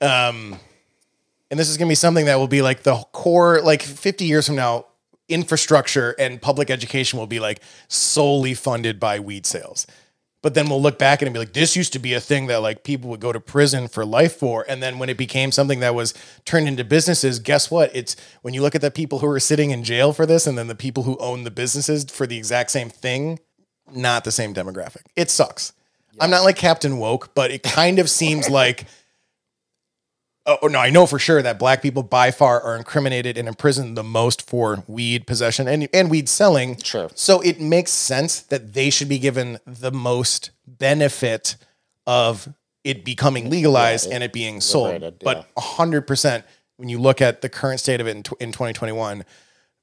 um 0.00 0.58
and 1.50 1.58
this 1.58 1.68
is 1.68 1.76
going 1.76 1.88
to 1.88 1.90
be 1.90 1.96
something 1.96 2.26
that 2.26 2.36
will 2.36 2.48
be 2.48 2.62
like 2.62 2.84
the 2.84 2.94
core 3.12 3.60
like 3.60 3.82
50 3.82 4.24
years 4.24 4.46
from 4.46 4.56
now 4.56 4.86
infrastructure 5.30 6.14
and 6.18 6.42
public 6.42 6.70
education 6.70 7.18
will 7.18 7.26
be 7.26 7.40
like 7.40 7.60
solely 7.88 8.52
funded 8.52 9.00
by 9.00 9.20
weed 9.20 9.46
sales. 9.46 9.86
But 10.42 10.54
then 10.54 10.70
we'll 10.70 10.80
look 10.80 10.98
back 10.98 11.20
and 11.20 11.32
be 11.32 11.38
like 11.38 11.52
this 11.52 11.76
used 11.76 11.92
to 11.92 11.98
be 11.98 12.14
a 12.14 12.20
thing 12.20 12.46
that 12.46 12.62
like 12.62 12.82
people 12.82 13.10
would 13.10 13.20
go 13.20 13.32
to 13.32 13.40
prison 13.40 13.88
for 13.88 14.04
life 14.04 14.36
for. 14.36 14.64
And 14.68 14.82
then 14.82 14.98
when 14.98 15.08
it 15.08 15.18
became 15.18 15.52
something 15.52 15.80
that 15.80 15.94
was 15.94 16.14
turned 16.44 16.66
into 16.66 16.82
businesses 16.82 17.38
guess 17.38 17.70
what? 17.70 17.94
It's 17.94 18.16
when 18.42 18.54
you 18.54 18.62
look 18.62 18.74
at 18.74 18.80
the 18.80 18.90
people 18.90 19.20
who 19.20 19.28
are 19.28 19.40
sitting 19.40 19.70
in 19.70 19.84
jail 19.84 20.12
for 20.12 20.26
this 20.26 20.46
and 20.46 20.58
then 20.58 20.66
the 20.66 20.74
people 20.74 21.04
who 21.04 21.16
own 21.18 21.44
the 21.44 21.50
businesses 21.50 22.04
for 22.04 22.26
the 22.26 22.38
exact 22.38 22.70
same 22.70 22.90
thing 22.90 23.38
not 23.92 24.22
the 24.24 24.32
same 24.32 24.54
demographic. 24.54 25.02
It 25.16 25.30
sucks. 25.30 25.72
I'm 26.20 26.30
not 26.30 26.44
like 26.44 26.56
captain 26.56 26.98
woke 26.98 27.34
but 27.34 27.50
it 27.50 27.62
kind 27.62 27.98
of 27.98 28.08
seems 28.08 28.48
like 28.48 28.86
oh 30.46 30.66
no, 30.66 30.78
I 30.78 30.90
know 30.90 31.06
for 31.06 31.18
sure 31.18 31.42
that 31.42 31.58
black 31.58 31.82
people 31.82 32.02
by 32.02 32.30
far 32.30 32.60
are 32.60 32.76
incriminated 32.76 33.36
and 33.36 33.46
imprisoned 33.46 33.96
the 33.96 34.02
most 34.02 34.48
for 34.48 34.84
weed 34.86 35.26
possession 35.26 35.68
and, 35.68 35.88
and 35.92 36.10
weed 36.10 36.28
selling. 36.28 36.76
Sure. 36.78 37.10
So 37.14 37.40
it 37.40 37.60
makes 37.60 37.92
sense 37.92 38.40
that 38.40 38.74
they 38.74 38.90
should 38.90 39.08
be 39.08 39.18
given 39.18 39.58
the 39.66 39.92
most 39.92 40.50
benefit 40.66 41.56
of 42.06 42.52
it 42.84 43.04
becoming 43.04 43.50
legalized 43.50 44.10
and 44.10 44.22
it 44.22 44.32
being 44.32 44.60
sold. 44.60 44.94
liberated, 44.94 45.18
But 45.22 45.50
hundred 45.58 46.02
percent, 46.02 46.44
when 46.76 46.88
you 46.88 46.98
look 46.98 47.20
at 47.20 47.42
the 47.42 47.48
current 47.48 47.80
state 47.80 48.00
of 48.00 48.06
it 48.06 48.12
in, 48.12 48.18
in 48.40 48.52
2021, 48.52 49.24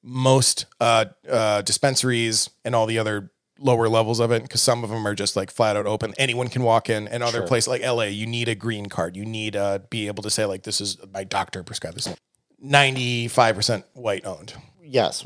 most 0.03 0.66
uh, 0.80 1.05
uh, 1.30 1.62
dispensaries 1.62 2.49
and 2.66 2.74
all 2.74 2.86
the 2.86 2.97
other 2.97 3.32
lower 3.60 3.88
levels 3.88 4.20
of 4.20 4.32
it, 4.32 4.43
because 4.43 4.62
some 4.62 4.84
of 4.84 4.89
them 4.89 5.05
are 5.08 5.16
just 5.16 5.36
like 5.36 5.51
flat 5.51 5.76
out 5.76 5.86
open. 5.86 6.14
Anyone 6.18 6.47
can 6.47 6.64
walk 6.64 6.89
in, 6.89 7.08
and 7.08 7.24
other 7.24 7.45
places 7.45 7.68
like 7.68 7.82
LA, 7.82 8.03
you 8.03 8.26
need 8.26 8.47
a 8.47 8.55
green 8.55 8.88
card. 8.88 9.16
You 9.16 9.26
need 9.26 9.53
to 9.53 9.84
be 9.89 10.08
able 10.08 10.24
to 10.24 10.30
say 10.30 10.45
like, 10.45 10.64
"This 10.64 10.82
is 10.82 10.97
my 11.14 11.24
doctor 11.24 11.64
prescribed 11.64 11.97
this." 11.97 12.14
Ninety 12.60 13.28
five 13.28 13.55
percent 13.55 13.86
white 13.93 14.26
owned. 14.26 14.53
Yes, 14.84 15.26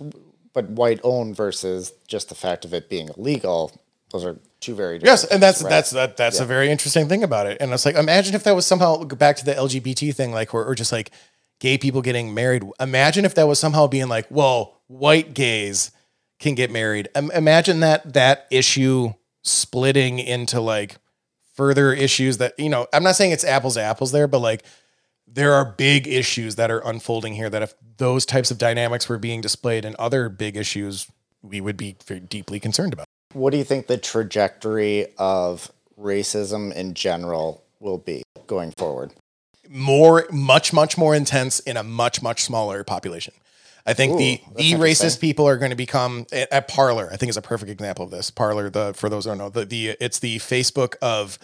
but 0.53 0.69
white 0.69 0.99
owned 1.03 1.35
versus 1.35 1.93
just 2.07 2.29
the 2.29 2.35
fact 2.35 2.65
of 2.65 2.73
it 2.73 2.89
being 2.89 3.09
illegal. 3.17 3.71
Those 4.11 4.25
are 4.25 4.39
two 4.59 4.75
very 4.75 4.99
different. 4.99 5.21
Yes, 5.21 5.23
and 5.25 5.41
that's 5.41 5.61
right? 5.61 5.69
that's 5.69 5.91
that 5.91 6.17
that's 6.17 6.39
a 6.39 6.45
very 6.45 6.69
interesting 6.69 7.07
thing 7.07 7.23
about 7.23 7.47
it. 7.47 7.57
And 7.59 7.71
it's 7.71 7.85
like, 7.85 7.95
imagine 7.95 8.35
if 8.35 8.43
that 8.43 8.55
was 8.55 8.65
somehow 8.65 9.03
back 9.03 9.37
to 9.37 9.45
the 9.45 9.53
LGBT 9.53 10.13
thing, 10.13 10.31
like 10.31 10.53
or, 10.53 10.65
or 10.65 10.75
just 10.75 10.91
like 10.91 11.11
gay 11.59 11.77
people 11.77 12.01
getting 12.01 12.33
married. 12.33 12.63
Imagine 12.79 13.23
if 13.23 13.35
that 13.35 13.47
was 13.47 13.59
somehow 13.59 13.87
being 13.87 14.09
like, 14.09 14.25
well, 14.29 14.81
white 14.87 15.33
gays 15.33 15.91
can 16.41 16.55
get 16.55 16.69
married. 16.69 17.07
Im- 17.15 17.31
imagine 17.31 17.79
that 17.79 18.13
that 18.13 18.47
issue 18.51 19.13
splitting 19.43 20.19
into 20.19 20.59
like 20.59 20.97
further 21.53 21.93
issues 21.93 22.37
that 22.39 22.59
you 22.59 22.67
know. 22.67 22.87
I'm 22.91 23.03
not 23.03 23.15
saying 23.15 23.31
it's 23.31 23.45
apples 23.45 23.75
to 23.75 23.81
apples 23.81 24.11
there, 24.11 24.27
but 24.27 24.39
like 24.39 24.63
there 25.25 25.53
are 25.53 25.63
big 25.63 26.07
issues 26.07 26.55
that 26.55 26.69
are 26.69 26.85
unfolding 26.85 27.33
here. 27.33 27.49
That 27.49 27.61
if 27.61 27.73
those 27.97 28.25
types 28.25 28.51
of 28.51 28.57
dynamics 28.57 29.07
were 29.07 29.17
being 29.17 29.39
displayed 29.39 29.85
in 29.85 29.95
other 29.97 30.27
big 30.27 30.57
issues, 30.57 31.07
we 31.41 31.61
would 31.61 31.77
be 31.77 31.95
very 32.05 32.19
deeply 32.19 32.59
concerned 32.59 32.91
about. 32.91 33.05
What 33.31 33.51
do 33.51 33.57
you 33.57 33.63
think 33.63 33.87
the 33.87 33.97
trajectory 33.97 35.07
of 35.17 35.71
racism 35.97 36.73
in 36.73 36.95
general 36.95 37.63
will 37.79 37.99
be 37.99 38.23
going 38.47 38.73
forward? 38.77 39.13
more 39.71 40.27
much 40.31 40.73
much 40.73 40.97
more 40.97 41.15
intense 41.15 41.59
in 41.61 41.77
a 41.77 41.83
much 41.83 42.21
much 42.21 42.43
smaller 42.43 42.83
population 42.83 43.33
i 43.85 43.93
think 43.93 44.17
the 44.17 44.41
that's 44.43 44.57
the 44.57 44.71
interesting. 44.71 45.07
racist 45.07 45.19
people 45.19 45.47
are 45.47 45.57
going 45.57 45.71
to 45.71 45.75
become 45.75 46.25
at 46.31 46.51
at 46.51 46.67
Parler 46.67 47.09
i 47.11 47.17
think 47.17 47.29
is 47.29 47.37
a 47.37 47.41
perfect 47.41 47.71
example 47.71 48.05
of 48.05 48.11
this 48.11 48.29
Parler 48.31 48.69
the 48.69 48.93
for 48.93 49.09
those 49.09 49.25
who 49.25 49.31
don't 49.31 49.37
know 49.37 49.49
the, 49.49 49.65
the 49.65 49.97
it's 49.99 50.19
the 50.19 50.37
facebook 50.37 50.95
of 51.01 51.37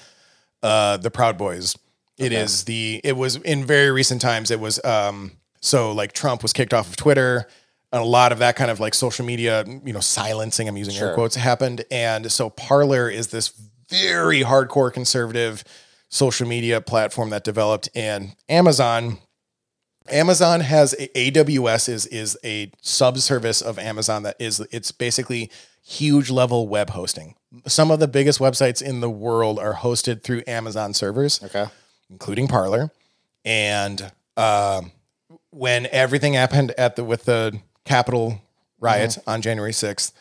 uh 0.64 0.98
the 0.98 1.12
proud 1.12 1.38
boys. 1.38 1.76
It 2.18 2.32
is 2.34 2.64
the 2.64 3.00
it 3.04 3.16
was 3.16 3.36
in 3.36 3.64
very 3.64 3.92
recent 3.92 4.22
times 4.22 4.50
it 4.50 4.60
was 4.60 4.84
um 4.84 5.34
so 5.62 5.92
like 5.92 6.14
trump 6.14 6.42
was 6.42 6.52
kicked 6.52 6.74
off 6.74 6.90
of 6.90 6.96
twitter 6.96 7.48
and 7.92 8.02
a 8.02 8.06
lot 8.06 8.32
of 8.32 8.40
that 8.40 8.56
kind 8.56 8.70
of 8.70 8.80
like 8.80 8.94
social 8.94 9.26
media 9.26 9.64
you 9.86 9.94
know 9.94 10.00
silencing 10.00 10.68
i'm 10.68 10.78
using 10.78 10.96
air 10.96 11.14
quotes 11.14 11.36
happened. 11.36 11.86
And 11.92 12.32
so 12.32 12.50
Parler 12.50 13.10
is 13.10 13.28
this 13.28 13.54
very 13.90 14.42
hardcore 14.42 14.92
conservative 14.92 15.64
social 16.10 16.48
media 16.48 16.82
platform 16.82 17.30
that 17.30 17.44
developed 17.44 17.90
and 17.96 18.36
amazon 18.50 19.20
amazon 20.12 20.62
has 20.62 20.94
aws 21.16 21.90
is 21.90 22.06
is 22.08 22.38
a 22.44 22.72
subservice 22.82 23.62
of 23.62 23.78
amazon 23.80 24.24
that 24.24 24.36
is 24.40 24.60
it's 24.72 24.92
basically 24.92 25.50
huge 25.84 26.30
level 26.30 26.68
web 26.68 26.90
hosting 26.92 27.36
some 27.66 27.92
of 27.92 28.00
the 28.00 28.08
biggest 28.08 28.40
websites 28.40 28.82
in 28.82 29.00
the 29.00 29.10
world 29.10 29.58
are 29.60 29.76
hosted 29.76 30.22
through 30.24 30.44
amazon 30.48 30.94
servers 30.94 31.42
Okay. 31.44 31.66
including 32.10 32.48
Parler. 32.48 32.92
And 33.46 34.12
um, 34.36 34.92
when 35.52 35.88
everything 35.92 36.34
happened 36.34 36.72
at 36.78 36.96
the 36.98 37.04
with 37.04 37.24
the 37.26 37.62
Capitol 37.86 38.42
riot 38.80 39.18
on 39.26 39.42
January 39.42 39.72
sixth, 39.72 40.14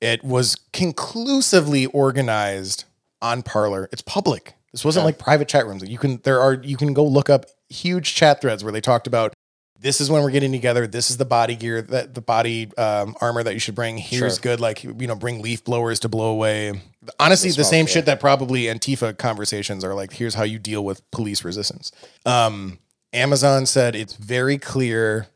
it 0.00 0.22
was 0.22 0.54
conclusively 0.72 1.86
organized 1.86 2.84
on 3.20 3.42
Parler. 3.42 3.88
It's 3.92 4.02
public. 4.02 4.54
This 4.72 4.84
wasn't 4.84 5.04
like 5.04 5.18
private 5.18 5.48
chat 5.48 5.66
rooms. 5.66 5.82
You 5.88 5.98
can 5.98 6.18
there 6.22 6.40
are 6.40 6.54
you 6.54 6.76
can 6.76 6.92
go 6.94 7.04
look 7.04 7.28
up 7.28 7.46
huge 7.72 8.14
chat 8.14 8.40
threads 8.40 8.62
where 8.62 8.72
they 8.72 8.80
talked 8.80 9.06
about 9.06 9.34
this 9.82 10.00
is 10.00 10.08
when 10.08 10.22
we're 10.22 10.30
getting 10.30 10.52
together. 10.52 10.86
This 10.86 11.10
is 11.10 11.16
the 11.16 11.24
body 11.24 11.56
gear 11.56 11.82
that 11.82 12.14
the 12.14 12.20
body 12.20 12.70
um, 12.78 13.16
armor 13.20 13.42
that 13.42 13.52
you 13.52 13.58
should 13.58 13.74
bring. 13.74 13.98
Here's 13.98 14.34
Sure. 14.34 14.42
good, 14.42 14.60
like 14.60 14.84
you 14.84 14.92
know, 14.92 15.16
bring 15.16 15.42
leaf 15.42 15.64
blowers 15.64 15.98
to 16.00 16.08
blow 16.08 16.30
away. 16.30 16.80
Honestly, 17.18 17.50
the, 17.50 17.54
smoke, 17.54 17.66
same 17.66 17.86
shit 17.86 18.06
that 18.06 18.20
probably 18.20 18.62
Antifa 18.62 19.18
conversations 19.18 19.84
are 19.84 19.92
like. 19.92 20.12
Here's 20.12 20.34
how 20.34 20.44
you 20.44 20.60
deal 20.60 20.84
with 20.84 21.08
police 21.10 21.44
resistance. 21.44 21.90
Um, 22.24 22.78
Amazon 23.12 23.66
said 23.66 23.96
it's 23.96 24.14
very 24.14 24.56
clear. 24.56 25.26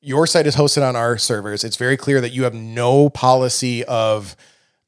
Your 0.00 0.28
site 0.28 0.46
is 0.46 0.54
hosted 0.54 0.88
on 0.88 0.94
our 0.94 1.18
servers. 1.18 1.64
It's 1.64 1.76
very 1.76 1.96
clear 1.96 2.20
that 2.20 2.30
you 2.30 2.44
have 2.44 2.54
no 2.54 3.10
policy 3.10 3.84
of 3.86 4.36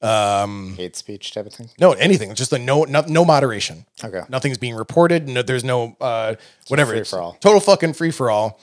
um, 0.00 0.74
Hate 0.76 0.96
speech 0.96 1.32
type 1.32 1.46
of 1.46 1.52
thing. 1.52 1.68
no 1.80 1.92
anything. 1.92 2.34
Just 2.34 2.52
a 2.52 2.58
no, 2.58 2.84
no, 2.84 3.02
no 3.08 3.24
moderation. 3.24 3.84
Okay. 4.02 4.22
Nothing's 4.28 4.58
being 4.58 4.74
reported. 4.74 5.28
No, 5.28 5.42
there's 5.42 5.64
no 5.64 5.96
uh, 6.00 6.36
whatever. 6.68 6.92
Free 6.92 7.04
for 7.04 7.20
all. 7.20 7.36
Total 7.40 7.60
fucking 7.60 7.94
free 7.94 8.10
for 8.10 8.30
all. 8.30 8.60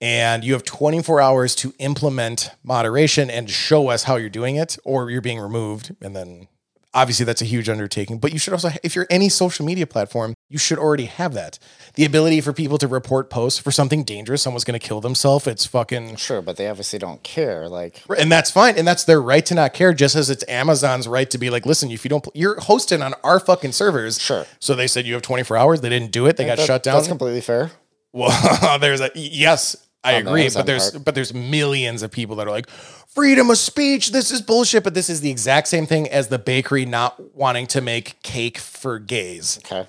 And 0.00 0.44
you 0.44 0.52
have 0.52 0.62
24 0.64 1.20
hours 1.20 1.54
to 1.56 1.74
implement 1.80 2.50
moderation 2.62 3.30
and 3.30 3.50
show 3.50 3.88
us 3.88 4.04
how 4.04 4.14
you're 4.14 4.30
doing 4.30 4.54
it, 4.54 4.78
or 4.84 5.10
you're 5.10 5.20
being 5.20 5.40
removed. 5.40 5.94
And 6.00 6.14
then 6.14 6.46
obviously 6.94 7.24
that's 7.24 7.42
a 7.42 7.44
huge 7.44 7.68
undertaking. 7.68 8.18
But 8.18 8.32
you 8.32 8.38
should 8.38 8.52
also, 8.52 8.70
if 8.82 8.96
you're 8.96 9.06
any 9.10 9.28
social 9.28 9.64
media 9.66 9.86
platform, 9.86 10.34
you 10.48 10.58
should 10.58 10.78
already 10.78 11.04
have 11.04 11.34
that. 11.34 11.58
The 11.94 12.04
ability 12.04 12.40
for 12.40 12.52
people 12.52 12.78
to 12.78 12.88
report 12.88 13.28
posts 13.30 13.58
for 13.58 13.70
something 13.70 14.04
dangerous, 14.04 14.42
someone's 14.42 14.64
going 14.64 14.78
to 14.78 14.84
kill 14.86 15.00
themselves. 15.00 15.46
It's 15.46 15.66
fucking 15.66 16.16
Sure, 16.16 16.40
but 16.40 16.56
they 16.56 16.68
obviously 16.68 16.98
don't 16.98 17.22
care. 17.22 17.68
Like, 17.68 18.02
and 18.18 18.30
that's 18.32 18.50
fine, 18.50 18.76
and 18.78 18.86
that's 18.86 19.04
their 19.04 19.20
right 19.20 19.44
to 19.46 19.54
not 19.54 19.74
care. 19.74 19.92
Just 19.92 20.14
as 20.16 20.30
it's 20.30 20.44
Amazon's 20.48 21.06
right 21.08 21.28
to 21.30 21.38
be 21.38 21.50
like, 21.50 21.66
listen, 21.66 21.90
if 21.90 22.04
you 22.04 22.08
don't, 22.08 22.26
you're 22.34 22.58
hosting 22.60 23.02
on 23.02 23.14
our 23.24 23.38
fucking 23.40 23.72
servers. 23.72 24.20
Sure. 24.20 24.46
So 24.58 24.74
they 24.74 24.86
said 24.86 25.06
you 25.06 25.14
have 25.14 25.22
24 25.22 25.56
hours. 25.56 25.80
They 25.80 25.88
didn't 25.90 26.12
do 26.12 26.26
it. 26.26 26.36
They 26.36 26.46
got 26.46 26.56
that- 26.58 26.66
shut 26.66 26.82
down. 26.82 26.96
That's 26.96 27.08
completely 27.08 27.40
fair. 27.42 27.70
Well, 28.12 28.78
there's 28.80 29.00
a 29.02 29.10
yes, 29.14 29.76
I 30.02 30.14
On 30.14 30.24
the 30.24 30.30
agree, 30.30 30.40
Amazon 30.42 30.60
but 30.60 30.66
there's 30.66 30.90
part. 30.92 31.04
but 31.04 31.14
there's 31.14 31.34
millions 31.34 32.02
of 32.02 32.10
people 32.10 32.36
that 32.36 32.46
are 32.46 32.50
like 32.50 32.68
freedom 33.14 33.50
of 33.50 33.58
speech. 33.58 34.12
This 34.12 34.30
is 34.30 34.40
bullshit. 34.40 34.84
But 34.84 34.94
this 34.94 35.10
is 35.10 35.20
the 35.20 35.30
exact 35.30 35.68
same 35.68 35.86
thing 35.86 36.08
as 36.08 36.28
the 36.28 36.38
bakery 36.38 36.84
not 36.84 37.34
wanting 37.34 37.66
to 37.68 37.80
make 37.80 38.22
cake 38.22 38.58
for 38.58 38.98
gays. 38.98 39.58
Okay. 39.64 39.86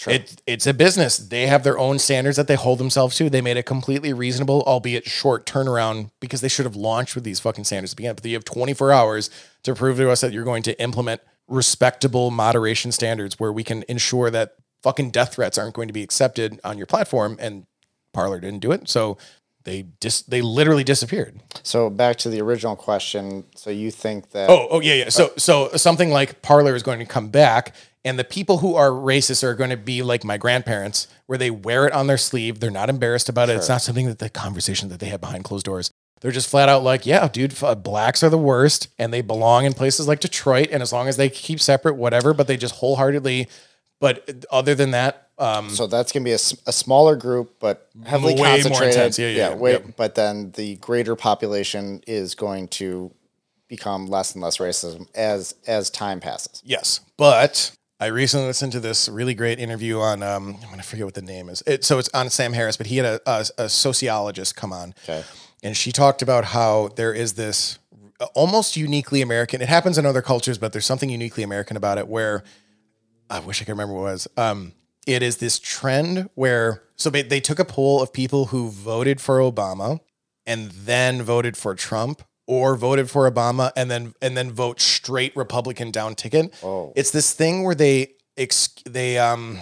Sure. 0.00 0.14
It, 0.14 0.40
it's 0.46 0.66
a 0.66 0.72
business. 0.72 1.18
They 1.18 1.46
have 1.46 1.62
their 1.62 1.78
own 1.78 1.98
standards 1.98 2.38
that 2.38 2.48
they 2.48 2.54
hold 2.54 2.78
themselves 2.78 3.16
to. 3.16 3.28
They 3.28 3.42
made 3.42 3.58
it 3.58 3.66
completely 3.66 4.14
reasonable, 4.14 4.62
albeit 4.66 5.04
short 5.06 5.44
turnaround, 5.44 6.10
because 6.20 6.40
they 6.40 6.48
should 6.48 6.64
have 6.64 6.74
launched 6.74 7.14
with 7.14 7.22
these 7.22 7.38
fucking 7.38 7.64
standards 7.64 7.92
to 7.92 7.96
begin. 7.96 8.14
But 8.14 8.24
you 8.24 8.32
have 8.32 8.46
24 8.46 8.92
hours 8.92 9.28
to 9.64 9.74
prove 9.74 9.98
to 9.98 10.10
us 10.10 10.22
that 10.22 10.32
you're 10.32 10.44
going 10.44 10.62
to 10.62 10.80
implement 10.80 11.20
respectable 11.48 12.30
moderation 12.30 12.92
standards 12.92 13.38
where 13.38 13.52
we 13.52 13.62
can 13.62 13.84
ensure 13.88 14.30
that 14.30 14.54
fucking 14.82 15.10
death 15.10 15.34
threats 15.34 15.58
aren't 15.58 15.74
going 15.74 15.88
to 15.88 15.92
be 15.92 16.02
accepted 16.02 16.58
on 16.64 16.78
your 16.78 16.86
platform. 16.86 17.36
And 17.38 17.66
Parler 18.14 18.40
didn't 18.40 18.60
do 18.60 18.72
it, 18.72 18.88
so 18.88 19.18
they 19.64 19.82
dis- 20.00 20.22
they 20.22 20.42
literally 20.42 20.84
disappeared. 20.84 21.40
so 21.62 21.90
back 21.90 22.16
to 22.18 22.28
the 22.28 22.40
original 22.40 22.76
question. 22.76 23.44
So 23.54 23.70
you 23.70 23.90
think 23.90 24.30
that 24.30 24.48
Oh, 24.50 24.68
oh 24.70 24.80
yeah, 24.80 24.94
yeah. 24.94 25.08
So 25.08 25.32
so 25.36 25.70
something 25.76 26.10
like 26.10 26.42
Parler 26.42 26.74
is 26.74 26.82
going 26.82 26.98
to 27.00 27.04
come 27.06 27.28
back, 27.28 27.74
and 28.04 28.18
the 28.18 28.24
people 28.24 28.58
who 28.58 28.74
are 28.74 28.90
racist 28.90 29.42
are 29.42 29.54
going 29.54 29.70
to 29.70 29.76
be 29.76 30.02
like 30.02 30.24
my 30.24 30.36
grandparents, 30.38 31.08
where 31.26 31.38
they 31.38 31.50
wear 31.50 31.86
it 31.86 31.92
on 31.92 32.06
their 32.06 32.18
sleeve. 32.18 32.60
They're 32.60 32.70
not 32.70 32.88
embarrassed 32.88 33.28
about 33.28 33.50
it. 33.50 33.56
It's 33.56 33.68
not 33.68 33.82
something 33.82 34.06
that 34.06 34.18
the 34.18 34.30
conversation 34.30 34.88
that 34.88 35.00
they 35.00 35.06
have 35.08 35.20
behind 35.20 35.44
closed 35.44 35.66
doors. 35.66 35.90
They're 36.22 36.30
just 36.30 36.50
flat 36.50 36.68
out 36.68 36.82
like, 36.82 37.06
yeah, 37.06 37.28
dude, 37.28 37.54
blacks 37.82 38.22
are 38.22 38.28
the 38.28 38.36
worst, 38.36 38.88
and 38.98 39.10
they 39.10 39.22
belong 39.22 39.64
in 39.64 39.72
places 39.72 40.06
like 40.06 40.20
Detroit. 40.20 40.68
And 40.70 40.82
as 40.82 40.92
long 40.92 41.08
as 41.08 41.16
they 41.16 41.30
keep 41.30 41.60
separate, 41.60 41.94
whatever. 41.94 42.34
But 42.34 42.46
they 42.46 42.58
just 42.58 42.74
wholeheartedly. 42.76 43.48
But 44.00 44.44
other 44.50 44.74
than 44.74 44.90
that, 44.90 45.29
um, 45.40 45.70
So 45.70 45.86
that's 45.86 46.12
going 46.12 46.22
to 46.22 46.28
be 46.28 46.32
a 46.32 46.38
smaller 46.38 47.16
group, 47.16 47.54
but 47.58 47.88
heavily 48.04 48.34
Way 48.34 48.38
more 48.40 48.46
concentrated. 48.48 48.94
intense. 48.94 49.18
Yeah, 49.18 49.26
yeah, 49.28 49.48
yeah. 49.50 49.54
way- 49.54 49.72
Yep. 49.72 49.84
But 49.96 50.14
then 50.14 50.52
the 50.52 50.76
greater 50.76 51.16
population 51.16 52.02
is 52.06 52.34
going 52.34 52.68
to 52.68 53.10
become 53.68 54.06
less 54.06 54.34
and 54.34 54.42
less 54.42 54.58
racism 54.58 55.06
as 55.14 55.54
as 55.66 55.90
time 55.90 56.18
passes. 56.20 56.60
Yes, 56.64 57.00
but 57.16 57.70
I 58.00 58.06
recently 58.06 58.46
listened 58.48 58.72
to 58.72 58.80
this 58.80 59.08
really 59.08 59.34
great 59.34 59.58
interview 59.60 59.98
on 60.00 60.22
um, 60.22 60.56
I'm 60.62 60.70
gonna 60.70 60.82
forget 60.82 61.04
what 61.04 61.14
the 61.14 61.22
name 61.22 61.48
is. 61.48 61.62
It, 61.66 61.84
so 61.84 61.98
it's 61.98 62.08
on 62.12 62.30
Sam 62.30 62.52
Harris, 62.52 62.76
but 62.76 62.86
he 62.88 62.96
had 62.96 63.06
a, 63.06 63.20
a, 63.26 63.44
a 63.58 63.68
sociologist 63.68 64.56
come 64.56 64.72
on, 64.72 64.94
Okay. 65.04 65.22
and 65.62 65.76
she 65.76 65.92
talked 65.92 66.20
about 66.20 66.46
how 66.46 66.88
there 66.96 67.12
is 67.14 67.34
this 67.34 67.78
almost 68.34 68.76
uniquely 68.76 69.22
American. 69.22 69.62
It 69.62 69.68
happens 69.68 69.98
in 69.98 70.04
other 70.04 70.20
cultures, 70.22 70.58
but 70.58 70.72
there's 70.72 70.86
something 70.86 71.08
uniquely 71.10 71.42
American 71.44 71.76
about 71.76 71.96
it. 71.98 72.08
Where 72.08 72.42
I 73.30 73.38
wish 73.38 73.62
I 73.62 73.64
could 73.66 73.72
remember 73.72 73.94
what 73.94 74.00
it 74.00 74.12
was. 74.12 74.28
Um, 74.36 74.72
it 75.06 75.22
is 75.22 75.38
this 75.38 75.58
trend 75.58 76.28
where 76.34 76.82
so 76.96 77.10
they, 77.10 77.22
they 77.22 77.40
took 77.40 77.58
a 77.58 77.64
poll 77.64 78.02
of 78.02 78.12
people 78.12 78.46
who 78.46 78.68
voted 78.68 79.20
for 79.20 79.38
Obama 79.38 80.00
and 80.46 80.70
then 80.70 81.22
voted 81.22 81.56
for 81.56 81.74
Trump 81.74 82.22
or 82.46 82.76
voted 82.76 83.08
for 83.08 83.30
Obama 83.30 83.70
and 83.76 83.90
then 83.90 84.14
and 84.20 84.36
then 84.36 84.50
vote 84.50 84.80
straight 84.80 85.34
Republican 85.36 85.90
down 85.90 86.14
ticket. 86.14 86.52
Oh. 86.62 86.92
It's 86.96 87.10
this 87.10 87.32
thing 87.32 87.62
where 87.62 87.74
they 87.74 88.14
ex- 88.36 88.74
they 88.84 89.18
um 89.18 89.58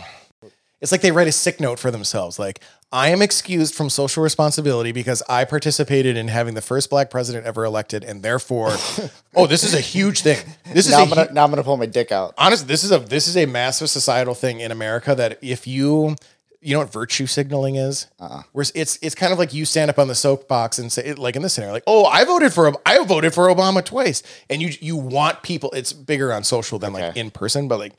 it's 0.80 0.92
like 0.92 1.00
they 1.00 1.10
write 1.12 1.28
a 1.28 1.32
sick 1.32 1.60
note 1.60 1.78
for 1.78 1.90
themselves 1.90 2.38
like 2.38 2.60
I 2.90 3.08
am 3.08 3.20
excused 3.20 3.74
from 3.74 3.90
social 3.90 4.22
responsibility 4.22 4.92
because 4.92 5.22
I 5.28 5.44
participated 5.44 6.16
in 6.16 6.28
having 6.28 6.54
the 6.54 6.62
first 6.62 6.88
black 6.88 7.10
president 7.10 7.44
ever 7.44 7.64
elected 7.64 8.02
and 8.02 8.22
therefore 8.22 8.70
oh 9.34 9.46
this 9.46 9.62
is 9.62 9.74
a 9.74 9.80
huge 9.80 10.22
thing. 10.22 10.38
This 10.72 10.86
is 10.86 10.92
Now 10.92 11.02
I'm 11.02 11.08
gonna 11.10 11.24
hu- 11.26 11.34
now 11.34 11.44
I'm 11.44 11.50
gonna 11.50 11.64
pull 11.64 11.76
my 11.76 11.86
dick 11.86 12.12
out. 12.12 12.34
honestly, 12.38 12.66
this 12.66 12.84
is 12.84 12.92
a 12.92 12.98
this 12.98 13.28
is 13.28 13.36
a 13.36 13.46
massive 13.46 13.90
societal 13.90 14.34
thing 14.34 14.60
in 14.60 14.70
America 14.70 15.14
that 15.14 15.38
if 15.42 15.66
you 15.66 16.16
you 16.60 16.72
know 16.72 16.80
what 16.80 16.90
virtue 16.90 17.26
signaling 17.26 17.76
is, 17.76 18.06
uh-uh. 18.18 18.42
where 18.52 18.64
it's 18.74 18.98
it's 19.02 19.14
kind 19.14 19.32
of 19.32 19.38
like 19.38 19.52
you 19.54 19.64
stand 19.64 19.90
up 19.90 19.98
on 19.98 20.08
the 20.08 20.14
soapbox 20.14 20.78
and 20.78 20.90
say 20.90 21.12
like 21.14 21.36
in 21.36 21.42
this 21.42 21.52
scenario, 21.52 21.72
like 21.74 21.84
oh 21.86 22.04
I 22.06 22.24
voted 22.24 22.52
for 22.52 22.72
I 22.86 23.04
voted 23.04 23.34
for 23.34 23.48
Obama 23.48 23.84
twice, 23.84 24.22
and 24.48 24.60
you 24.62 24.70
you 24.80 24.96
want 24.96 25.42
people. 25.42 25.70
It's 25.72 25.92
bigger 25.92 26.32
on 26.32 26.42
social 26.42 26.78
than 26.78 26.92
like 26.92 27.16
in 27.16 27.30
person, 27.30 27.68
but 27.68 27.78
like 27.78 27.92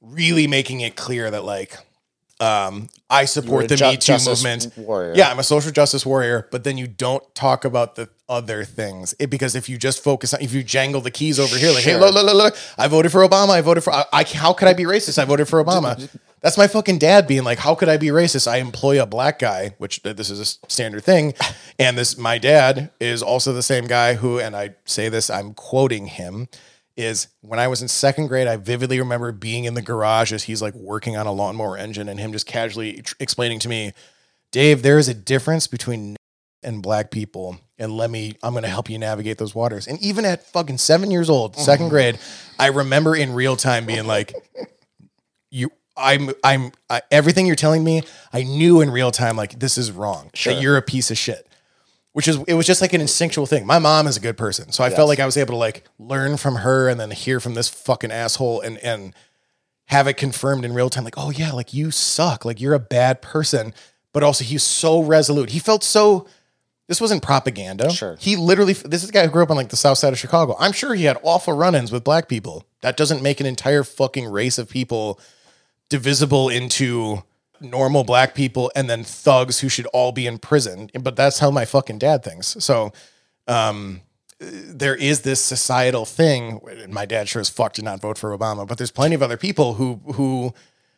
really 0.00 0.46
making 0.46 0.80
it 0.80 0.96
clear 0.96 1.30
that 1.30 1.44
like 1.44 1.76
um 2.40 2.88
I 3.08 3.26
support 3.26 3.68
the 3.68 3.76
ju- 3.76 3.86
Me 3.90 3.96
Too 3.96 4.18
movement. 4.24 4.72
warrior. 4.76 5.12
Yeah, 5.14 5.30
I'm 5.30 5.38
a 5.38 5.44
social 5.44 5.70
justice 5.70 6.04
warrior, 6.04 6.48
but 6.50 6.64
then 6.64 6.76
you 6.76 6.86
don't 6.86 7.22
talk 7.34 7.64
about 7.64 7.94
the 7.94 8.08
other 8.28 8.64
things 8.64 9.14
it, 9.18 9.28
because 9.30 9.54
if 9.54 9.68
you 9.68 9.76
just 9.78 10.02
focus 10.02 10.34
on 10.34 10.40
if 10.40 10.52
you 10.52 10.62
jangle 10.64 11.00
the 11.00 11.10
keys 11.10 11.38
over 11.38 11.56
here, 11.56 11.70
like 11.72 11.84
hey, 11.84 11.96
look, 11.96 12.12
look, 12.14 12.24
look, 12.24 12.34
look, 12.34 12.56
I 12.76 12.88
voted 12.88 13.12
for 13.12 13.20
Obama, 13.26 13.50
I 13.50 13.60
voted 13.60 13.84
for 13.84 13.92
I, 13.92 14.04
I 14.12 14.24
how 14.24 14.52
could 14.52 14.66
I 14.68 14.72
be 14.72 14.84
racist? 14.84 15.18
I 15.18 15.24
voted 15.24 15.46
for 15.48 15.62
Obama. 15.62 16.08
That's 16.40 16.58
my 16.58 16.66
fucking 16.66 16.98
dad 16.98 17.26
being 17.26 17.42
like, 17.44 17.58
how 17.58 17.74
could 17.74 17.88
I 17.88 17.96
be 17.96 18.08
racist? 18.08 18.46
I 18.46 18.58
employ 18.58 19.00
a 19.00 19.06
black 19.06 19.38
guy, 19.38 19.74
which 19.78 20.02
th- 20.02 20.16
this 20.16 20.28
is 20.28 20.40
a 20.40 20.70
standard 20.70 21.02
thing, 21.02 21.32
and 21.78 21.96
this 21.96 22.18
my 22.18 22.36
dad 22.38 22.90
is 23.00 23.22
also 23.22 23.52
the 23.54 23.62
same 23.62 23.86
guy 23.86 24.14
who, 24.14 24.38
and 24.40 24.54
I 24.54 24.74
say 24.84 25.08
this, 25.08 25.30
I'm 25.30 25.54
quoting 25.54 26.06
him. 26.06 26.48
Is 26.96 27.26
when 27.40 27.58
I 27.58 27.66
was 27.66 27.82
in 27.82 27.88
second 27.88 28.28
grade, 28.28 28.46
I 28.46 28.56
vividly 28.56 29.00
remember 29.00 29.32
being 29.32 29.64
in 29.64 29.74
the 29.74 29.82
garage 29.82 30.32
as 30.32 30.44
he's 30.44 30.62
like 30.62 30.74
working 30.74 31.16
on 31.16 31.26
a 31.26 31.32
lawnmower 31.32 31.76
engine 31.76 32.08
and 32.08 32.20
him 32.20 32.30
just 32.30 32.46
casually 32.46 33.02
tr- 33.02 33.16
explaining 33.18 33.58
to 33.60 33.68
me, 33.68 33.92
Dave, 34.52 34.82
there 34.82 34.98
is 34.98 35.08
a 35.08 35.14
difference 35.14 35.66
between 35.66 36.14
and 36.62 36.82
black 36.82 37.10
people. 37.10 37.58
And 37.78 37.92
let 37.92 38.10
me, 38.10 38.34
I'm 38.42 38.52
going 38.52 38.62
to 38.62 38.68
help 38.68 38.88
you 38.88 38.98
navigate 38.98 39.38
those 39.38 39.54
waters. 39.54 39.86
And 39.86 40.00
even 40.00 40.24
at 40.24 40.46
fucking 40.46 40.78
seven 40.78 41.10
years 41.10 41.28
old, 41.28 41.52
mm-hmm. 41.52 41.62
second 41.62 41.88
grade, 41.88 42.18
I 42.58 42.68
remember 42.68 43.16
in 43.16 43.34
real 43.34 43.56
time 43.56 43.84
being 43.86 44.06
like, 44.06 44.32
you, 45.50 45.70
I'm, 45.96 46.30
I'm, 46.42 46.72
I, 46.88 47.02
everything 47.10 47.46
you're 47.46 47.56
telling 47.56 47.84
me, 47.84 48.02
I 48.32 48.44
knew 48.44 48.80
in 48.80 48.90
real 48.90 49.10
time, 49.10 49.36
like, 49.36 49.58
this 49.58 49.76
is 49.76 49.92
wrong. 49.92 50.30
That 50.54 50.62
you're 50.62 50.76
a 50.76 50.82
piece 50.82 51.10
of 51.10 51.18
shit. 51.18 51.46
Which 52.14 52.26
is, 52.26 52.38
it 52.48 52.54
was 52.54 52.66
just 52.66 52.80
like 52.80 52.94
an 52.94 53.00
instinctual 53.02 53.44
thing. 53.44 53.66
My 53.66 53.78
mom 53.78 54.06
is 54.06 54.16
a 54.16 54.20
good 54.20 54.38
person. 54.38 54.72
So 54.72 54.82
I 54.82 54.88
felt 54.90 55.08
like 55.08 55.20
I 55.20 55.26
was 55.26 55.36
able 55.36 55.52
to 55.52 55.58
like 55.58 55.84
learn 55.98 56.38
from 56.38 56.56
her 56.56 56.88
and 56.88 56.98
then 56.98 57.10
hear 57.10 57.40
from 57.40 57.54
this 57.54 57.68
fucking 57.68 58.10
asshole 58.10 58.60
and, 58.62 58.78
and, 58.78 59.14
have 59.88 60.08
it 60.08 60.14
confirmed 60.14 60.64
in 60.64 60.72
real 60.72 60.88
time 60.88 61.04
like 61.04 61.18
oh 61.18 61.28
yeah 61.28 61.52
like 61.52 61.74
you 61.74 61.90
suck 61.90 62.46
like 62.46 62.58
you're 62.58 62.72
a 62.72 62.78
bad 62.78 63.20
person 63.20 63.74
but 64.14 64.22
also 64.22 64.42
he's 64.42 64.62
so 64.62 65.02
resolute 65.02 65.50
he 65.50 65.58
felt 65.58 65.84
so 65.84 66.26
this 66.88 67.02
wasn't 67.02 67.22
propaganda 67.22 67.90
Sure. 67.90 68.16
he 68.18 68.34
literally 68.34 68.72
this 68.72 69.02
is 69.04 69.10
a 69.10 69.12
guy 69.12 69.26
who 69.26 69.30
grew 69.30 69.42
up 69.42 69.50
on 69.50 69.58
like 69.58 69.68
the 69.68 69.76
south 69.76 69.98
side 69.98 70.14
of 70.14 70.18
chicago 70.18 70.56
i'm 70.58 70.72
sure 70.72 70.94
he 70.94 71.04
had 71.04 71.18
awful 71.22 71.52
run-ins 71.52 71.92
with 71.92 72.02
black 72.02 72.28
people 72.28 72.64
that 72.80 72.96
doesn't 72.96 73.22
make 73.22 73.40
an 73.40 73.46
entire 73.46 73.84
fucking 73.84 74.26
race 74.26 74.56
of 74.56 74.70
people 74.70 75.20
divisible 75.90 76.48
into 76.48 77.22
normal 77.60 78.04
black 78.04 78.34
people 78.34 78.70
and 78.74 78.90
then 78.90 79.04
thugs 79.04 79.60
who 79.60 79.68
should 79.68 79.86
all 79.86 80.12
be 80.12 80.26
in 80.26 80.38
prison 80.38 80.90
but 81.00 81.16
that's 81.16 81.38
how 81.38 81.50
my 81.50 81.64
fucking 81.64 81.98
dad 81.98 82.22
thinks 82.22 82.56
so 82.58 82.92
um 83.46 84.00
there 84.40 84.94
is 84.94 85.22
this 85.22 85.40
societal 85.40 86.04
thing. 86.04 86.60
My 86.88 87.06
dad 87.06 87.28
sure 87.28 87.40
as 87.40 87.48
fuck 87.48 87.74
did 87.74 87.84
not 87.84 88.00
vote 88.00 88.18
for 88.18 88.36
Obama, 88.36 88.66
but 88.66 88.78
there's 88.78 88.90
plenty 88.90 89.14
of 89.14 89.22
other 89.22 89.36
people 89.36 89.74
who 89.74 90.00
who 90.14 90.54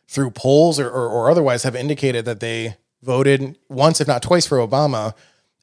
through 0.07 0.31
polls 0.31 0.79
or, 0.79 0.89
or, 0.89 1.07
or 1.07 1.29
otherwise 1.29 1.63
have 1.63 1.75
indicated 1.75 2.25
that 2.25 2.39
they 2.39 2.77
voted 3.03 3.57
once, 3.69 3.99
if 3.99 4.07
not 4.07 4.21
twice, 4.21 4.45
for 4.47 4.57
Obama, 4.57 5.13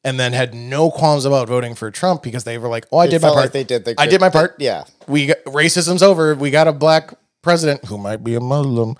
and 0.04 0.20
then 0.20 0.32
had 0.32 0.54
no 0.54 0.90
qualms 0.90 1.24
about 1.24 1.48
voting 1.48 1.74
for 1.74 1.90
Trump 1.90 2.22
because 2.22 2.44
they 2.44 2.58
were 2.58 2.68
like, 2.68 2.86
"Oh, 2.92 2.98
I 2.98 3.06
did 3.06 3.22
my 3.22 3.28
part. 3.28 3.40
like 3.40 3.52
they 3.52 3.64
did 3.64 3.84
the 3.84 3.94
I 3.98 4.06
did 4.06 4.20
my 4.20 4.30
part. 4.30 4.56
yeah. 4.58 4.84
we 5.08 5.26
got, 5.26 5.42
racism's 5.44 6.02
over. 6.02 6.34
We 6.34 6.50
got 6.50 6.68
a 6.68 6.72
black 6.72 7.14
president 7.42 7.86
who 7.86 7.98
might 7.98 8.22
be 8.22 8.34
a 8.34 8.40
Muslim. 8.40 8.96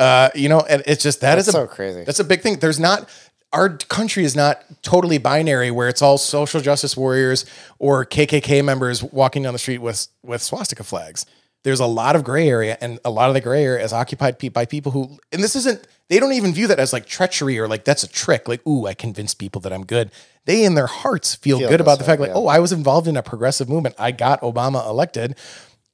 Uh, 0.00 0.30
you 0.34 0.48
know, 0.48 0.60
and 0.60 0.82
it's 0.86 1.02
just 1.02 1.20
that 1.20 1.36
is 1.36 1.46
That's 1.46 1.56
a, 1.56 1.60
so 1.60 1.66
crazy. 1.66 2.04
That's 2.04 2.20
a 2.20 2.24
big 2.24 2.40
thing. 2.40 2.58
There's 2.58 2.80
not 2.80 3.08
our 3.52 3.76
country 3.76 4.24
is 4.24 4.34
not 4.34 4.62
totally 4.82 5.18
binary 5.18 5.70
where 5.70 5.88
it's 5.88 6.02
all 6.02 6.18
social 6.18 6.60
justice 6.60 6.96
warriors 6.96 7.44
or 7.78 8.06
KKK 8.06 8.64
members 8.64 9.02
walking 9.02 9.42
down 9.42 9.52
the 9.52 9.58
street 9.58 9.78
with 9.78 10.08
with 10.22 10.42
swastika 10.42 10.84
flags. 10.84 11.26
There's 11.62 11.80
a 11.80 11.86
lot 11.86 12.16
of 12.16 12.24
gray 12.24 12.48
area, 12.48 12.78
and 12.80 12.98
a 13.04 13.10
lot 13.10 13.28
of 13.28 13.34
the 13.34 13.40
gray 13.42 13.62
area 13.62 13.84
is 13.84 13.92
occupied 13.92 14.38
by 14.54 14.64
people 14.64 14.92
who, 14.92 15.18
and 15.30 15.42
this 15.42 15.54
isn't. 15.54 15.86
They 16.08 16.18
don't 16.18 16.32
even 16.32 16.54
view 16.54 16.66
that 16.68 16.80
as 16.80 16.94
like 16.94 17.04
treachery 17.04 17.58
or 17.58 17.68
like 17.68 17.84
that's 17.84 18.02
a 18.02 18.08
trick. 18.08 18.48
Like, 18.48 18.66
ooh, 18.66 18.86
I 18.86 18.94
convinced 18.94 19.38
people 19.38 19.60
that 19.60 19.72
I'm 19.72 19.84
good. 19.84 20.10
They 20.46 20.64
in 20.64 20.74
their 20.74 20.86
hearts 20.86 21.34
feel, 21.34 21.58
Feel 21.58 21.68
good 21.68 21.80
about 21.82 21.98
the 21.98 22.04
way, 22.04 22.06
fact, 22.06 22.20
like, 22.22 22.30
yeah. 22.30 22.36
oh, 22.36 22.46
I 22.46 22.60
was 22.60 22.72
involved 22.72 23.06
in 23.06 23.16
a 23.18 23.22
progressive 23.22 23.68
movement. 23.68 23.94
I 23.98 24.10
got 24.10 24.40
Obama 24.40 24.86
elected, 24.88 25.36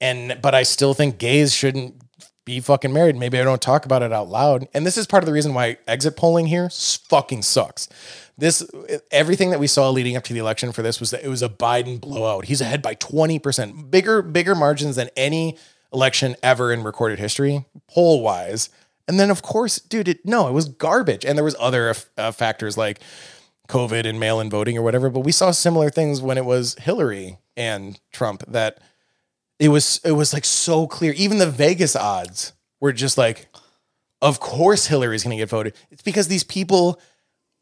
and 0.00 0.38
but 0.40 0.54
I 0.54 0.62
still 0.62 0.94
think 0.94 1.18
gays 1.18 1.52
shouldn't 1.52 1.96
be 2.46 2.60
fucking 2.60 2.92
married. 2.92 3.16
Maybe 3.16 3.38
I 3.38 3.44
don't 3.44 3.60
talk 3.60 3.84
about 3.84 4.02
it 4.02 4.12
out 4.12 4.28
loud. 4.28 4.68
And 4.72 4.86
this 4.86 4.96
is 4.96 5.06
part 5.06 5.22
of 5.22 5.26
the 5.26 5.32
reason 5.32 5.52
why 5.52 5.76
exit 5.86 6.16
polling 6.16 6.46
here 6.46 6.70
fucking 6.70 7.42
sucks. 7.42 7.88
This 8.38 8.64
everything 9.10 9.50
that 9.50 9.58
we 9.58 9.66
saw 9.66 9.90
leading 9.90 10.16
up 10.16 10.22
to 10.24 10.32
the 10.32 10.38
election 10.38 10.72
for 10.72 10.80
this 10.80 11.00
was 11.00 11.10
that 11.10 11.24
it 11.24 11.28
was 11.28 11.42
a 11.42 11.48
Biden 11.48 12.00
blowout. 12.00 12.46
He's 12.46 12.60
ahead 12.60 12.80
by 12.80 12.94
20%. 12.94 13.90
Bigger 13.90 14.22
bigger 14.22 14.54
margins 14.54 14.96
than 14.96 15.10
any 15.16 15.58
election 15.92 16.36
ever 16.42 16.72
in 16.72 16.84
recorded 16.84 17.18
history, 17.18 17.66
poll 17.88 18.22
wise. 18.22 18.70
And 19.08 19.18
then 19.18 19.30
of 19.30 19.42
course, 19.42 19.78
dude, 19.78 20.08
it, 20.08 20.24
no, 20.24 20.46
it 20.46 20.52
was 20.52 20.68
garbage. 20.68 21.24
And 21.24 21.36
there 21.36 21.44
was 21.44 21.56
other 21.58 21.94
uh, 22.16 22.30
factors 22.30 22.78
like 22.78 23.00
COVID 23.68 24.06
and 24.06 24.20
mail-in 24.20 24.50
voting 24.50 24.78
or 24.78 24.82
whatever, 24.82 25.10
but 25.10 25.20
we 25.20 25.32
saw 25.32 25.50
similar 25.50 25.90
things 25.90 26.22
when 26.22 26.38
it 26.38 26.44
was 26.44 26.76
Hillary 26.76 27.38
and 27.56 27.98
Trump 28.12 28.44
that 28.46 28.78
it 29.58 29.68
was 29.68 30.00
it 30.04 30.12
was 30.12 30.32
like 30.32 30.44
so 30.44 30.86
clear. 30.86 31.12
Even 31.12 31.38
the 31.38 31.50
Vegas 31.50 31.96
odds 31.96 32.52
were 32.80 32.92
just 32.92 33.16
like, 33.18 33.48
of 34.22 34.40
course 34.40 34.86
Hillary's 34.86 35.24
going 35.24 35.36
to 35.36 35.40
get 35.42 35.48
voted. 35.48 35.74
It's 35.90 36.02
because 36.02 36.28
these 36.28 36.44
people 36.44 37.00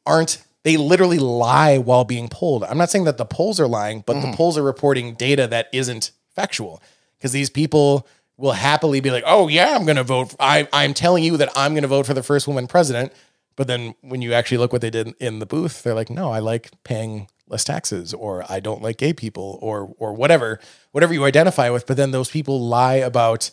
aren't 0.07 0.43
they 0.65 0.77
literally 0.79 1.19
lie 1.19 1.77
while 1.79 2.05
being 2.05 2.29
polled. 2.29 2.65
I'm 2.65 2.79
not 2.79 2.89
saying 2.91 3.05
that 3.05 3.19
the 3.19 3.27
polls 3.27 3.61
are 3.61 3.69
lying, 3.69 4.03
but 4.07 4.17
Mm-hmm. 4.17 4.31
the 4.31 4.37
polls 4.37 4.57
are 4.57 4.63
reporting 4.63 5.15
data 5.15 5.47
that 5.49 5.69
isn't 5.73 6.11
factual 6.35 6.83
because 7.19 7.33
these 7.33 7.51
people 7.51 8.07
will 8.39 8.53
happily 8.53 9.01
be 9.01 9.11
like, 9.11 9.25
"Oh 9.27 9.49
yeah, 9.49 9.77
I'm 9.77 9.85
going 9.85 9.97
to 9.97 10.03
vote. 10.03 10.35
I 10.41 10.67
I'm 10.73 10.95
telling 10.95 11.23
you 11.23 11.37
that 11.37 11.51
I'm 11.55 11.73
going 11.75 11.83
to 11.83 11.89
vote 11.89 12.07
for 12.07 12.15
the 12.15 12.23
first 12.23 12.49
woman 12.49 12.67
president." 12.67 13.13
But 13.57 13.69
then 13.69 13.95
when 14.01 14.21
you 14.21 14.33
actually 14.33 14.59
look 14.59 14.73
what 14.73 14.81
they 14.83 14.91
did 14.91 15.15
in 15.21 15.39
the 15.39 15.47
booth, 15.47 15.83
they're 15.85 15.95
like, 15.95 16.11
"No, 16.11 16.33
I 16.33 16.41
like 16.41 16.71
paying 16.83 17.29
less 17.55 17.65
taxes 17.65 18.13
or 18.13 18.45
I 18.51 18.61
don't 18.61 18.83
like 18.83 18.99
gay 18.99 19.13
people 19.13 19.59
or 19.63 19.95
or 19.99 20.13
whatever, 20.13 20.61
whatever 20.93 21.15
you 21.15 21.25
identify 21.25 21.71
with." 21.71 21.87
But 21.87 21.97
then 21.97 22.11
those 22.11 22.31
people 22.31 22.61
lie 22.61 22.97
about 22.97 23.51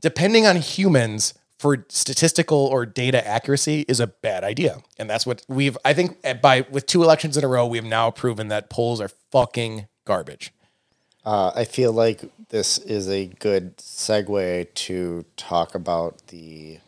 depending 0.00 0.46
on 0.46 0.56
humans 0.56 1.34
for 1.58 1.86
statistical 1.88 2.58
or 2.58 2.84
data 2.84 3.26
accuracy 3.26 3.84
is 3.88 4.00
a 4.00 4.06
bad 4.06 4.44
idea. 4.44 4.82
And 4.98 5.08
that's 5.08 5.26
what 5.26 5.42
we've 5.48 5.78
I 5.84 5.94
think 5.94 6.18
eh, 6.24 6.34
by 6.34 6.66
with 6.70 6.86
two 6.86 7.02
elections 7.02 7.36
in 7.36 7.44
a 7.44 7.48
row 7.48 7.66
we've 7.66 7.84
now 7.84 8.10
proven 8.10 8.48
that 8.48 8.70
polls 8.70 9.00
are 9.00 9.10
fucking 9.30 9.86
garbage. 10.04 10.52
Uh, 11.24 11.52
I 11.54 11.64
feel 11.64 11.92
like 11.92 12.24
this 12.50 12.76
is 12.78 13.08
a 13.08 13.26
good 13.26 13.78
segue 13.78 14.74
to 14.74 15.24
talk 15.36 15.74
about 15.74 16.26
the 16.26 16.78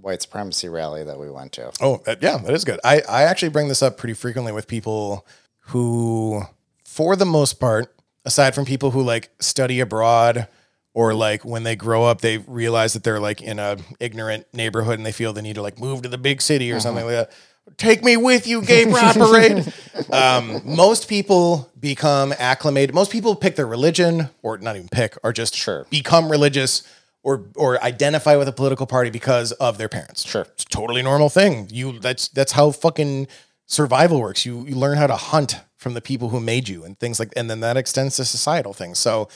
white 0.00 0.22
supremacy 0.22 0.68
rally 0.68 1.04
that 1.04 1.18
we 1.18 1.30
went 1.30 1.52
to. 1.52 1.72
Oh, 1.80 2.02
that, 2.04 2.22
yeah, 2.22 2.36
that 2.36 2.52
is 2.52 2.64
good. 2.64 2.80
I, 2.84 3.00
I 3.08 3.22
actually 3.22 3.48
bring 3.48 3.68
this 3.68 3.82
up 3.82 3.96
pretty 3.96 4.14
frequently 4.14 4.52
with 4.52 4.68
people 4.68 5.26
who, 5.68 6.42
for 6.84 7.16
the 7.16 7.26
most 7.26 7.54
part, 7.54 7.94
aside 8.24 8.54
from 8.54 8.64
people 8.64 8.90
who 8.90 9.02
like 9.02 9.30
study 9.40 9.80
abroad 9.80 10.48
or 10.94 11.14
like 11.14 11.44
when 11.44 11.62
they 11.62 11.76
grow 11.76 12.04
up, 12.04 12.20
they 12.20 12.38
realize 12.38 12.92
that 12.92 13.04
they're 13.04 13.20
like 13.20 13.40
in 13.40 13.58
a 13.58 13.76
ignorant 14.00 14.46
neighborhood 14.52 14.98
and 14.98 15.06
they 15.06 15.12
feel 15.12 15.32
the 15.32 15.42
need 15.42 15.54
to 15.54 15.62
like 15.62 15.78
move 15.78 16.02
to 16.02 16.08
the 16.08 16.18
big 16.18 16.42
city 16.42 16.72
or 16.72 16.80
something 16.80 17.04
like 17.04 17.14
that. 17.14 17.32
Take 17.76 18.02
me 18.02 18.16
with 18.16 18.46
you, 18.46 18.62
gay 18.62 18.86
pride 18.86 19.14
parade. 19.14 19.72
um, 20.10 20.62
most 20.64 21.06
people 21.06 21.70
become 21.78 22.32
acclimated. 22.38 22.94
Most 22.94 23.12
people 23.12 23.36
pick 23.36 23.56
their 23.56 23.66
religion, 23.66 24.30
or 24.42 24.56
not 24.56 24.74
even 24.76 24.88
pick, 24.88 25.16
or 25.22 25.34
just 25.34 25.54
Sure. 25.54 25.86
become 25.90 26.30
religious 26.30 26.82
or 27.22 27.44
or 27.56 27.82
identify 27.84 28.36
with 28.36 28.48
a 28.48 28.52
political 28.52 28.86
party 28.86 29.10
because 29.10 29.52
of 29.52 29.76
their 29.76 29.88
parents. 29.88 30.26
Sure. 30.26 30.42
It's 30.54 30.64
a 30.64 30.68
totally 30.68 31.02
normal 31.02 31.28
thing. 31.28 31.68
You 31.70 31.98
that's 31.98 32.28
that's 32.28 32.52
how 32.52 32.70
fucking 32.70 33.28
survival 33.68 34.20
works. 34.20 34.44
You 34.44 34.66
you 34.66 34.74
learn 34.74 34.98
how 34.98 35.06
to 35.06 35.14
hunt 35.16 35.60
from 35.76 35.94
the 35.94 36.00
people 36.00 36.30
who 36.30 36.40
made 36.40 36.68
you 36.68 36.82
and 36.84 36.98
things 36.98 37.20
like 37.20 37.32
and 37.36 37.48
then 37.48 37.60
that 37.60 37.76
extends 37.76 38.16
to 38.16 38.24
societal 38.24 38.72
things. 38.72 38.98
So 38.98 39.28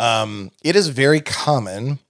um 0.00 0.50
it 0.64 0.74
is 0.74 0.88
very 0.88 1.20
common 1.20 2.00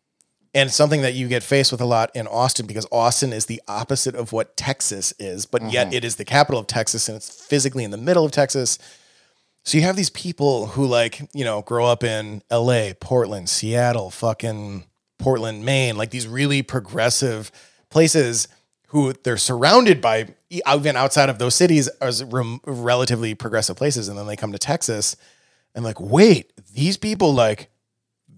and 0.54 0.72
something 0.72 1.02
that 1.02 1.12
you 1.12 1.28
get 1.28 1.42
faced 1.42 1.70
with 1.70 1.80
a 1.80 1.84
lot 1.84 2.10
in 2.14 2.26
Austin 2.26 2.66
because 2.66 2.86
Austin 2.90 3.32
is 3.34 3.46
the 3.46 3.60
opposite 3.68 4.14
of 4.14 4.32
what 4.32 4.56
Texas 4.56 5.12
is, 5.18 5.44
but 5.44 5.70
yet 5.70 5.92
it 5.92 6.04
is 6.04 6.16
the 6.16 6.24
capital 6.24 6.58
of 6.58 6.66
Texas 6.66 7.08
and 7.08 7.16
it's 7.16 7.28
physically 7.28 7.84
in 7.84 7.90
the 7.90 7.98
middle 7.98 8.24
of 8.24 8.32
Texas. 8.32 8.78
So 9.64 9.76
you 9.76 9.84
have 9.84 9.96
these 9.96 10.10
people 10.10 10.68
who 10.68 10.86
like, 10.86 11.20
you 11.34 11.44
know, 11.44 11.60
grow 11.60 11.84
up 11.84 12.02
in 12.02 12.42
LA, 12.50 12.92
Portland, 12.98 13.50
Seattle, 13.50 14.10
fucking 14.10 14.84
Portland, 15.18 15.64
Maine, 15.64 15.96
like 15.96 16.10
these 16.10 16.26
really 16.26 16.62
progressive 16.62 17.52
places 17.90 18.48
who 18.88 19.12
they're 19.12 19.36
surrounded 19.36 20.00
by 20.00 20.34
even 20.50 20.96
outside 20.96 21.28
of 21.28 21.38
those 21.38 21.54
cities 21.54 21.88
as 22.00 22.24
rem- 22.24 22.60
relatively 22.64 23.34
progressive 23.34 23.76
places 23.76 24.08
and 24.08 24.18
then 24.18 24.26
they 24.26 24.36
come 24.36 24.52
to 24.52 24.58
Texas 24.58 25.16
and 25.74 25.84
like, 25.84 26.00
"Wait, 26.00 26.52
these 26.74 26.96
people 26.96 27.32
like 27.32 27.70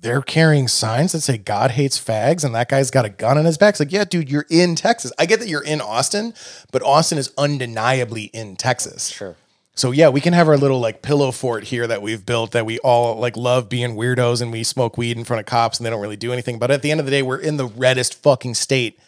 they're 0.00 0.22
carrying 0.22 0.66
signs 0.66 1.12
that 1.12 1.20
say 1.20 1.36
God 1.36 1.72
hates 1.72 2.02
fags 2.02 2.44
and 2.44 2.54
that 2.54 2.68
guy's 2.68 2.90
got 2.90 3.04
a 3.04 3.10
gun 3.10 3.36
on 3.36 3.44
his 3.44 3.58
back. 3.58 3.74
It's 3.74 3.80
like, 3.80 3.92
yeah, 3.92 4.04
dude, 4.04 4.30
you're 4.30 4.46
in 4.48 4.74
Texas. 4.74 5.12
I 5.18 5.26
get 5.26 5.40
that 5.40 5.48
you're 5.48 5.62
in 5.62 5.80
Austin, 5.80 6.32
but 6.72 6.82
Austin 6.82 7.18
is 7.18 7.32
undeniably 7.36 8.24
in 8.24 8.56
Texas. 8.56 9.08
Sure. 9.08 9.36
So 9.74 9.92
yeah, 9.92 10.08
we 10.08 10.20
can 10.20 10.32
have 10.32 10.48
our 10.48 10.56
little 10.56 10.80
like 10.80 11.02
pillow 11.02 11.30
fort 11.30 11.64
here 11.64 11.86
that 11.86 12.02
we've 12.02 12.24
built 12.24 12.52
that 12.52 12.66
we 12.66 12.78
all 12.80 13.16
like 13.16 13.36
love 13.36 13.68
being 13.68 13.94
weirdos 13.94 14.42
and 14.42 14.50
we 14.50 14.62
smoke 14.62 14.98
weed 14.98 15.16
in 15.16 15.24
front 15.24 15.40
of 15.40 15.46
cops 15.46 15.78
and 15.78 15.86
they 15.86 15.90
don't 15.90 16.00
really 16.00 16.16
do 16.16 16.32
anything. 16.32 16.58
But 16.58 16.70
at 16.70 16.82
the 16.82 16.90
end 16.90 17.00
of 17.00 17.06
the 17.06 17.12
day, 17.12 17.22
we're 17.22 17.38
in 17.38 17.56
the 17.56 17.66
reddest 17.66 18.20
fucking 18.22 18.54
state 18.54 18.98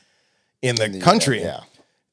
in 0.63 0.77
the 0.77 1.01
country. 1.01 1.43
Yeah. 1.43 1.61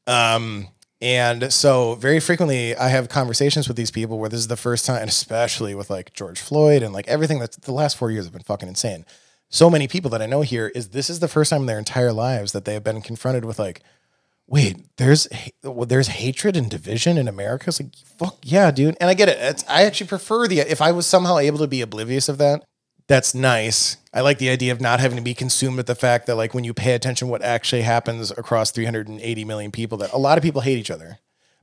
Um, 0.07 0.67
and 1.01 1.53
so 1.53 1.95
very 1.95 2.19
frequently 2.19 2.75
I 2.75 2.89
have 2.89 3.07
conversations 3.07 3.67
with 3.67 3.77
these 3.77 3.91
people 3.91 4.19
where 4.19 4.29
this 4.29 4.39
is 4.39 4.47
the 4.47 4.57
first 4.57 4.85
time, 4.85 4.97
and 5.01 5.09
especially 5.09 5.73
with 5.73 5.89
like 5.89 6.13
George 6.13 6.39
Floyd 6.39 6.83
and 6.83 6.93
like 6.93 7.07
everything 7.07 7.39
that's 7.39 7.55
the 7.57 7.71
last 7.71 7.95
four 7.95 8.11
years 8.11 8.25
have 8.25 8.33
been 8.33 8.41
fucking 8.41 8.67
insane. 8.67 9.05
So 9.49 9.69
many 9.69 9.87
people 9.87 10.09
that 10.11 10.21
I 10.21 10.25
know 10.25 10.41
here 10.41 10.67
is 10.75 10.89
this 10.89 11.09
is 11.09 11.19
the 11.19 11.27
first 11.27 11.51
time 11.51 11.61
in 11.61 11.67
their 11.67 11.79
entire 11.79 12.11
lives 12.11 12.51
that 12.51 12.65
they 12.65 12.73
have 12.73 12.83
been 12.83 13.01
confronted 13.01 13.45
with 13.45 13.59
like, 13.59 13.81
wait, 14.45 14.77
there's 14.97 15.27
well, 15.63 15.85
there's 15.85 16.07
hatred 16.07 16.57
and 16.57 16.69
division 16.69 17.17
in 17.17 17.27
America. 17.27 17.65
It's 17.67 17.79
like, 17.79 17.95
fuck 17.95 18.37
yeah, 18.43 18.69
dude. 18.69 18.97
And 18.99 19.09
I 19.09 19.13
get 19.13 19.29
it. 19.29 19.37
It's, 19.39 19.63
I 19.69 19.83
actually 19.83 20.07
prefer 20.07 20.47
the 20.47 20.59
if 20.59 20.81
I 20.81 20.91
was 20.91 21.05
somehow 21.05 21.37
able 21.37 21.59
to 21.59 21.67
be 21.67 21.81
oblivious 21.81 22.27
of 22.27 22.37
that. 22.39 22.65
That's 23.10 23.34
nice. 23.34 23.97
I 24.14 24.22
like 24.22 24.38
the 24.38 24.49
idea 24.49 24.72
of 24.72 24.80
not 24.80 24.99
having 24.99 25.18
to 25.18 25.24
be 25.24 25.34
consumed 25.34 25.78
with 25.78 25.88
the 25.88 25.95
fact 25.95 26.28
that 26.28 26.36
like 26.36 26.53
when 26.53 26.64
you 26.64 26.76
pay 26.76 26.93
attention 26.93 27.28
what 27.28 27.41
actually 27.41 27.82
happens 27.82 28.30
across 28.30 28.70
380 28.70 29.45
million 29.45 29.72
people 29.72 29.97
that 29.97 30.14
a 30.14 30.18
lot 30.18 30.38
of 30.38 30.43
people 30.43 30.62
hate 30.62 30.78
each 30.78 30.91
other. 30.91 31.18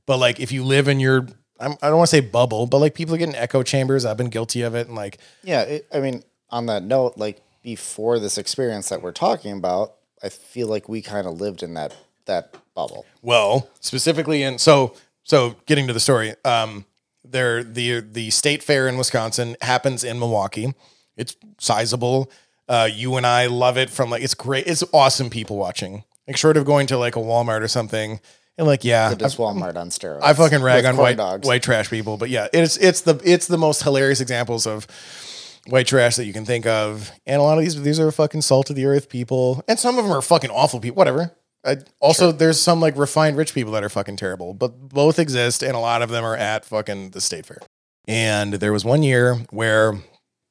But 0.05 0.17
like 0.17 0.41
if 0.41 0.51
you 0.51 0.65
live 0.65 0.89
in 0.89 0.99
your 0.99 1.25
I'm, 1.57 1.71
I 1.81 1.87
don't 1.87 1.97
want 1.97 2.09
to 2.09 2.15
say 2.15 2.19
bubble, 2.19 2.67
but 2.67 2.79
like 2.79 2.93
people 2.95 3.15
are 3.15 3.17
getting 3.17 3.33
echo 3.33 3.63
chambers. 3.63 4.03
I've 4.03 4.17
been 4.17 4.29
guilty 4.29 4.61
of 4.61 4.75
it 4.75 4.87
and 4.87 4.95
like 4.95 5.19
Yeah. 5.41 5.61
It, 5.61 5.87
I 5.93 6.01
mean, 6.01 6.23
on 6.49 6.65
that 6.65 6.83
note, 6.83 7.13
like 7.15 7.41
before 7.63 8.19
this 8.19 8.37
experience 8.37 8.89
that 8.89 9.01
we're 9.01 9.13
talking 9.13 9.53
about, 9.53 9.93
I 10.21 10.27
feel 10.27 10.67
like 10.67 10.89
we 10.89 11.01
kind 11.01 11.27
of 11.27 11.39
lived 11.39 11.63
in 11.63 11.75
that 11.75 11.95
that 12.25 12.57
bubble. 12.75 13.05
Well, 13.21 13.69
specifically 13.79 14.43
in 14.43 14.57
so 14.57 14.95
so 15.23 15.55
getting 15.65 15.87
to 15.87 15.93
the 15.93 16.01
story, 16.01 16.35
um, 16.43 16.85
there 17.23 17.63
the 17.63 18.01
the 18.01 18.31
state 18.31 18.63
fair 18.63 18.89
in 18.89 18.97
Wisconsin 18.97 19.55
happens 19.61 20.03
in 20.03 20.19
Milwaukee. 20.19 20.73
It's 21.17 21.35
sizable. 21.57 22.31
Uh, 22.69 22.89
you 22.91 23.15
and 23.15 23.25
I 23.25 23.47
love 23.47 23.77
it 23.77 23.89
from 23.89 24.09
like 24.09 24.21
it's 24.21 24.33
great. 24.33 24.67
It's 24.67 24.83
awesome 24.93 25.29
people 25.29 25.57
watching. 25.57 26.03
Like 26.27 26.37
short 26.37 26.57
of 26.57 26.65
going 26.65 26.87
to 26.87 26.97
like 26.97 27.15
a 27.15 27.19
Walmart 27.19 27.61
or 27.61 27.67
something, 27.67 28.19
and 28.57 28.67
like 28.67 28.83
yeah, 28.83 29.11
It 29.11 29.21
is 29.21 29.35
Walmart 29.35 29.75
on 29.77 29.89
steroids. 29.89 30.23
I 30.23 30.33
fucking 30.33 30.61
rag 30.61 30.85
on 30.85 30.97
white 30.97 31.17
dogs. 31.17 31.47
white 31.47 31.63
trash 31.63 31.89
people, 31.89 32.17
but 32.17 32.29
yeah, 32.29 32.47
it's 32.53 32.77
it's 32.77 33.01
the 33.01 33.19
it's 33.23 33.47
the 33.47 33.57
most 33.57 33.83
hilarious 33.83 34.19
examples 34.19 34.67
of 34.67 34.87
white 35.67 35.87
trash 35.87 36.17
that 36.17 36.25
you 36.25 36.33
can 36.33 36.45
think 36.45 36.65
of, 36.65 37.11
and 37.25 37.39
a 37.39 37.43
lot 37.43 37.57
of 37.57 37.63
these 37.63 37.81
these 37.81 37.99
are 37.99 38.11
fucking 38.11 38.41
salt 38.41 38.69
of 38.69 38.75
the 38.75 38.85
earth 38.85 39.09
people, 39.09 39.63
and 39.67 39.79
some 39.79 39.97
of 39.97 40.03
them 40.03 40.13
are 40.13 40.21
fucking 40.21 40.49
awful 40.49 40.79
people. 40.79 40.95
Whatever. 40.95 41.31
I, 41.65 41.77
also, 41.99 42.31
there's 42.31 42.59
some 42.59 42.79
like 42.79 42.95
refined 42.97 43.35
rich 43.35 43.53
people 43.53 43.73
that 43.73 43.83
are 43.83 43.89
fucking 43.89 44.15
terrible, 44.17 44.53
but 44.53 44.89
both 44.89 45.19
exist, 45.19 45.63
and 45.63 45.73
a 45.75 45.79
lot 45.79 46.01
of 46.01 46.09
them 46.09 46.23
are 46.23 46.35
at 46.35 46.63
fucking 46.65 47.11
the 47.11 47.19
state 47.19 47.45
fair. 47.45 47.59
And 48.07 48.53
there 48.53 48.71
was 48.71 48.85
one 48.85 49.03
year 49.03 49.35
where, 49.49 49.95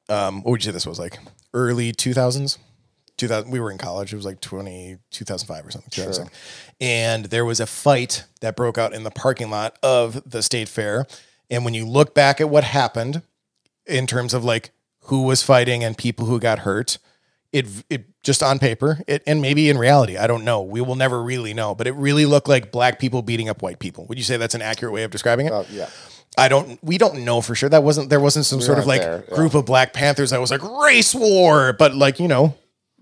um, 0.09 0.41
what 0.43 0.51
would 0.51 0.63
you 0.63 0.69
say 0.69 0.73
this 0.73 0.85
was 0.87 0.99
like 0.99 1.19
early 1.53 1.91
2000s? 1.93 2.57
2000 3.17 3.49
we 3.49 3.59
were 3.59 3.71
in 3.71 3.79
college 3.79 4.13
it 4.13 4.15
was 4.15 4.25
like 4.25 4.39
20 4.41 4.97
2005 5.09 5.65
or 5.65 5.71
something 5.71 5.89
2006. 5.89 6.37
and 6.79 7.25
there 7.25 7.45
was 7.45 7.59
a 7.59 7.65
fight 7.65 8.25
that 8.41 8.55
broke 8.55 8.77
out 8.77 8.93
in 8.93 9.01
the 9.03 9.09
parking 9.09 9.49
lot 9.49 9.75
of 9.81 10.21
the 10.29 10.43
state 10.43 10.69
fair 10.69 11.07
and 11.49 11.65
when 11.65 11.73
you 11.73 11.83
look 11.83 12.13
back 12.13 12.39
at 12.39 12.47
what 12.47 12.63
happened 12.63 13.23
in 13.87 14.05
terms 14.05 14.35
of 14.35 14.43
like 14.45 14.69
who 15.05 15.23
was 15.23 15.41
fighting 15.41 15.83
and 15.83 15.97
people 15.97 16.27
who 16.27 16.39
got 16.39 16.59
hurt 16.59 16.99
it 17.51 17.65
it 17.89 18.05
just 18.21 18.43
on 18.43 18.59
paper 18.59 18.99
it 19.07 19.23
and 19.25 19.41
maybe 19.41 19.67
in 19.67 19.79
reality 19.79 20.15
i 20.15 20.27
don't 20.27 20.43
know 20.45 20.61
we 20.61 20.79
will 20.79 20.95
never 20.95 21.23
really 21.23 21.55
know 21.55 21.73
but 21.73 21.87
it 21.87 21.93
really 21.93 22.27
looked 22.27 22.47
like 22.47 22.71
black 22.71 22.99
people 22.99 23.23
beating 23.23 23.49
up 23.49 23.63
white 23.63 23.79
people 23.79 24.05
would 24.05 24.19
you 24.19 24.23
say 24.23 24.37
that's 24.37 24.53
an 24.53 24.61
accurate 24.61 24.93
way 24.93 25.01
of 25.01 25.09
describing 25.09 25.47
it 25.47 25.51
Oh, 25.51 25.65
yeah. 25.71 25.89
I 26.37 26.47
don't. 26.49 26.77
We 26.83 26.97
don't 26.97 27.25
know 27.25 27.41
for 27.41 27.55
sure. 27.55 27.69
That 27.69 27.83
wasn't. 27.83 28.09
There 28.09 28.19
wasn't 28.19 28.45
some 28.45 28.61
sort 28.61 28.77
of 28.79 28.85
like 28.85 29.01
there, 29.01 29.23
yeah. 29.27 29.35
group 29.35 29.55
of 29.55 29.65
Black 29.65 29.93
Panthers 29.93 30.29
that 30.29 30.39
was 30.39 30.51
like 30.51 30.61
race 30.63 31.15
war. 31.15 31.73
But 31.73 31.95
like 31.95 32.19
you 32.19 32.27
know, 32.27 32.55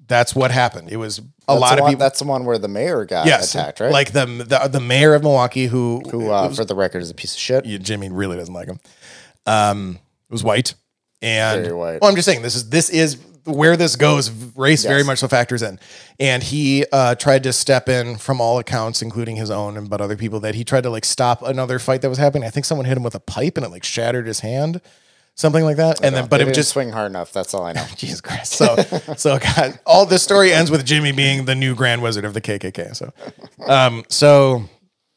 that's 0.08 0.34
what 0.34 0.52
happened. 0.52 0.90
It 0.92 0.98
was 0.98 1.20
a 1.20 1.24
That's 1.48 1.60
lot 1.62 1.74
of 1.78 1.82
one, 1.82 1.92
people. 1.92 2.00
That's 2.00 2.20
the 2.20 2.26
one 2.26 2.46
where 2.46 2.58
the 2.58 2.68
mayor 2.68 3.04
got 3.06 3.26
Yes, 3.28 3.54
attacked, 3.54 3.80
right? 3.82 3.92
Like 3.92 4.12
the, 4.14 4.26
the 4.26 4.68
the 4.70 4.80
mayor 4.80 5.14
of 5.14 5.22
Milwaukee, 5.24 5.66
who, 5.68 6.02
who, 6.10 6.30
uh, 6.32 6.50
for 6.50 6.66
the 6.66 6.76
record, 6.76 7.02
is 7.04 7.10
a 7.12 7.14
piece 7.14 7.34
of 7.34 7.40
shit. 7.40 7.66
yeah, 7.66 7.78
Jimmy 7.78 8.10
really 8.10 8.38
doesn't 8.38 8.54
like 8.54 8.68
him. 8.68 8.80
Um, 9.46 10.00
was 10.30 10.44
white, 10.44 10.74
and 11.22 11.62
Very 11.64 11.76
white. 11.76 12.02
well, 12.02 12.10
I'm 12.10 12.16
just 12.16 12.26
saying 12.26 12.42
this 12.42 12.56
is 12.56 12.70
this 12.70 12.90
is 12.90 13.18
where 13.46 13.78
this 13.78 13.96
goes. 13.96 14.30
Race 14.56 14.84
very 14.84 15.04
much 15.04 15.20
so 15.20 15.28
factors 15.28 15.62
in, 15.62 15.80
and 16.20 16.44
he 16.44 16.86
uh, 16.92 17.16
tried 17.16 17.44
to 17.44 17.54
step 17.54 17.88
in 17.90 18.18
from 18.18 18.42
all 18.42 18.60
accounts, 18.60 19.02
including 19.02 19.36
his 19.36 19.50
own 19.50 19.78
and 19.78 19.90
but 19.90 20.02
other 20.02 20.18
people 20.18 20.40
that 20.42 20.56
he 20.56 20.64
tried 20.64 20.84
to 20.84 20.90
like 20.90 21.06
stop 21.06 21.42
another 21.42 21.80
fight 21.80 22.02
that 22.02 22.10
was 22.10 22.18
happening. 22.18 22.46
I 22.46 22.50
think 22.50 22.66
someone 22.66 22.86
hit 22.86 22.98
him 22.98 23.04
with 23.04 23.16
a 23.16 23.20
pipe 23.20 23.58
and 23.58 23.66
it 23.66 23.70
like 23.70 23.84
shattered 23.84 24.28
his 24.28 24.42
hand, 24.42 24.82
something 25.36 25.64
like 25.64 25.78
that. 25.78 26.04
And 26.04 26.16
then, 26.16 26.28
but 26.28 26.38
They 26.40 26.50
it 26.50 26.54
just 26.54 26.70
swing 26.70 26.92
hard 26.92 27.12
enough. 27.12 27.32
That's 27.32 27.54
all 27.54 27.64
I 27.64 27.74
know. 27.74 27.86
Jesus 27.96 28.22
Christ. 28.22 28.54
So, 28.54 28.76
so 29.16 29.40
God, 29.40 29.80
all 29.86 30.06
this 30.06 30.24
story 30.24 30.52
ends 30.52 30.72
with 30.72 30.86
Jimmy 30.86 31.12
being 31.12 31.46
the 31.46 31.56
new 31.56 31.76
Grand 31.76 32.02
Wizard 32.02 32.26
of 32.26 32.34
the 32.34 32.42
KKK. 32.42 32.96
So, 32.96 33.14
um, 33.68 34.04
so 34.10 34.64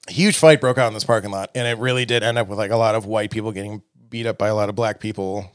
huge 0.09 0.37
fight 0.37 0.61
broke 0.61 0.79
out 0.79 0.89
in 0.89 0.95
this 0.95 1.05
parking 1.05 1.31
lot, 1.31 1.51
and 1.55 1.67
it 1.67 1.79
really 1.79 2.05
did 2.05 2.23
end 2.23 2.39
up 2.39 2.49
with 2.49 2.59
like 2.59 2.71
a 2.71 2.77
lot 2.77 2.95
of 2.95 3.07
white 3.07 3.31
people 3.31 3.53
getting 3.53 3.83
beat 4.09 4.27
up 4.27 4.39
by 4.39 4.49
a 4.49 4.55
lot 4.55 4.69
of 4.69 4.75
black 4.75 5.01
people, 5.01 5.51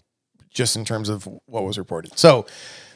just 0.53 0.75
in 0.75 0.85
terms 0.85 1.09
of 1.09 1.27
what 1.45 1.63
was 1.63 1.77
reported. 1.77 2.17
So, 2.17 2.45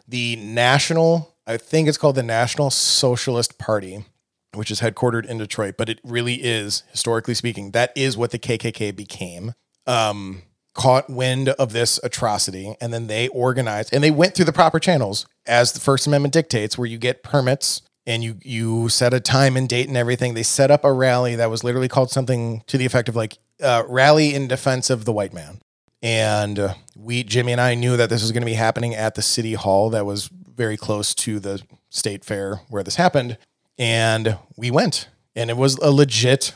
the 0.08 0.38
national, 0.38 1.36
I 1.46 1.58
think 1.58 1.90
it's 1.90 1.98
called 1.98 2.16
the 2.16 2.24
National 2.24 2.70
Socialist 2.70 3.58
Party, 3.58 4.06
which 4.54 4.72
is 4.72 4.80
headquartered 4.80 5.26
in 5.26 5.38
Detroit, 5.38 5.76
but 5.78 5.90
it 5.90 6.00
really 6.04 6.36
is, 6.36 6.84
historically 6.92 7.34
speaking, 7.34 7.72
that 7.72 7.92
is 7.96 8.16
what 8.16 8.32
the 8.32 8.40
KKK 8.40 8.96
became. 8.96 9.54
Um, 9.86 10.44
caught 10.74 11.10
wind 11.10 11.50
of 11.50 11.74
this 11.74 12.00
atrocity, 12.04 12.76
and 12.80 12.94
then 12.94 13.08
they 13.08 13.28
organized 13.30 13.94
and 13.94 14.04
they 14.04 14.12
went 14.12 14.36
through 14.36 14.46
the 14.46 14.54
proper 14.54 14.80
channels 14.80 15.26
as 15.46 15.74
the 15.74 15.80
First 15.80 16.08
Amendment 16.08 16.34
dictates, 16.34 16.78
where 16.78 16.86
you 16.88 16.98
get 16.98 17.24
permits 17.24 17.82
and 18.06 18.24
you 18.24 18.38
you 18.44 18.88
set 18.88 19.14
a 19.14 19.20
time 19.20 19.58
and 19.58 19.68
date 19.68 19.88
and 19.88 19.98
everything. 19.98 20.34
They 20.34 20.44
set 20.44 20.72
up 20.72 20.86
a 20.86 20.94
rally 20.94 21.36
that 21.36 21.50
was 21.50 21.64
literally 21.64 21.90
called 21.90 22.12
something 22.12 22.64
to 22.68 22.78
the 22.78 22.86
effect 22.86 23.10
of 23.10 23.16
like 23.16 23.38
uh, 23.62 23.84
"Rally 23.88 24.34
in 24.34 24.48
Defense 24.48 24.90
of 24.90 25.06
the 25.06 25.12
White 25.12 25.34
Man." 25.34 25.60
And 26.02 26.60
uh, 26.60 26.74
we, 26.96 27.24
Jimmy 27.24 27.52
and 27.52 27.62
I, 27.62 27.74
knew 27.76 27.98
that 27.98 28.10
this 28.10 28.22
was 28.22 28.32
going 28.32 28.42
to 28.42 28.46
be 28.48 28.54
happening 28.54 28.94
at 28.94 29.16
the 29.16 29.22
city 29.22 29.54
hall 29.54 29.90
that 29.90 30.06
was 30.06 30.28
very 30.28 30.78
close 30.78 31.14
to 31.16 31.40
the 31.40 31.62
state 31.90 32.24
fair 32.24 32.62
where 32.70 32.84
this 32.84 32.96
happened. 32.96 33.38
And 33.80 34.38
we 34.56 34.72
went, 34.72 35.08
and 35.36 35.50
it 35.50 35.58
was 35.58 35.78
a 35.78 35.92
legit 35.92 36.54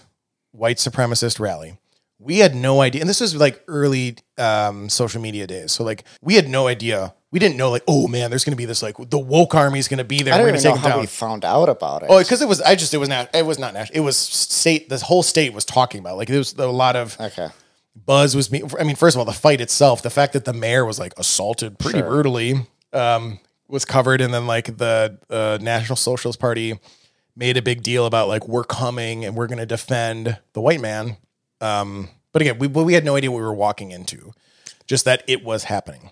white 0.52 0.78
supremacist 0.78 1.40
rally. 1.40 1.78
We 2.20 2.38
had 2.38 2.54
no 2.54 2.82
idea, 2.82 3.02
and 3.02 3.10
this 3.10 3.20
was 3.20 3.36
like 3.36 3.64
early 3.68 4.18
um, 4.38 4.90
social 4.90 5.22
media 5.22 5.48
days. 5.48 5.72
So 5.72 5.84
like 5.84 6.04
we 6.22 6.36
had 6.36 6.48
no 6.48 6.68
idea. 6.68 7.16
We 7.32 7.40
didn't 7.40 7.58
know 7.58 7.72
like, 7.72 7.84
oh 7.88 8.08
man, 8.08 8.30
there's 8.30 8.44
going 8.44 8.54
to 8.54 8.58
be 8.58 8.66
this 8.66 8.84
like 8.84 8.96
the 9.10 9.18
woke 9.18 9.56
army 9.56 9.80
is 9.80 9.88
going 9.88 9.98
to 9.98 10.04
be 10.04 10.22
there. 10.22 10.34
I 10.34 10.38
We're 10.38 10.52
don't 10.52 10.62
going 10.62 10.66
even 10.66 10.76
know 10.76 10.82
how 10.82 10.90
down. 10.90 11.00
we 11.00 11.08
found 11.08 11.46
out 11.46 11.68
about 11.70 12.04
it. 12.04 12.08
Oh, 12.12 12.20
because 12.20 12.42
it 12.42 12.48
was 12.48 12.62
I 12.62 12.76
just 12.76 12.94
it 12.94 12.98
was 12.98 13.10
not 13.10 13.34
it 13.34 13.46
was 13.46 13.58
not 13.58 13.74
national. 13.74 13.98
It 13.98 14.02
was 14.06 14.18
state. 14.18 14.90
The 14.90 15.00
whole 15.00 15.24
state 15.24 15.52
was 15.54 15.66
talking 15.66 16.00
about 16.00 16.14
it. 16.14 16.18
like 16.18 16.28
there 16.28 16.38
was 16.38 16.54
a 16.54 16.68
lot 16.68 16.96
of 16.96 17.20
okay. 17.20 17.48
Buzz 17.96 18.36
was 18.36 18.52
me. 18.52 18.64
I 18.80 18.84
mean, 18.84 18.96
first 18.96 19.16
of 19.16 19.20
all, 19.20 19.26
the 19.26 19.34
fight 19.34 19.62
itself, 19.62 20.02
the 20.02 20.10
fact 20.10 20.34
that 20.34 20.46
the 20.46 20.54
mayor 20.54 20.86
was 20.86 21.00
like 21.00 21.14
assaulted 21.18 21.80
pretty 21.80 22.00
Sure. 22.00 22.10
brutally, 22.10 22.66
um, 22.94 23.40
was 23.68 23.86
covered, 23.86 24.22
and 24.22 24.34
then 24.34 24.48
like 24.48 24.78
the 24.78 25.18
uh, 25.30 25.58
National 25.62 25.96
Socialist 25.96 26.40
Party 26.40 26.80
made 27.36 27.56
a 27.58 27.62
big 27.62 27.82
deal 27.84 28.06
about 28.06 28.28
like 28.28 28.48
we're 28.48 28.64
coming 28.66 29.24
and 29.26 29.36
we're 29.36 29.48
going 29.48 29.58
to 29.60 29.66
defend 29.66 30.38
the 30.54 30.62
white 30.62 30.82
man. 30.82 31.18
Um, 31.62 32.10
but 32.34 32.42
again, 32.42 32.60
we 32.60 32.68
we 32.68 32.94
had 32.94 33.06
no 33.06 33.16
idea 33.16 33.32
what 33.32 33.38
we 33.38 33.44
were 33.44 33.54
walking 33.54 33.92
into, 33.92 34.34
just 34.88 35.06
that 35.06 35.24
it 35.28 35.44
was 35.44 35.66
happening. 35.66 36.12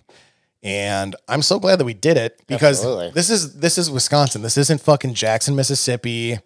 And 0.62 1.16
I'm 1.30 1.42
so 1.42 1.58
glad 1.60 1.78
that 1.80 1.86
we 1.86 1.94
did 1.94 2.18
it 2.18 2.42
because 2.48 2.80
Absolutely. 2.80 3.12
this 3.12 3.30
is 3.30 3.60
this 3.60 3.78
is 3.78 3.90
Wisconsin. 3.90 4.42
This 4.42 4.58
isn't 4.58 4.82
fucking 4.82 5.14
Jackson, 5.14 5.56
Mississippi, 5.56 6.40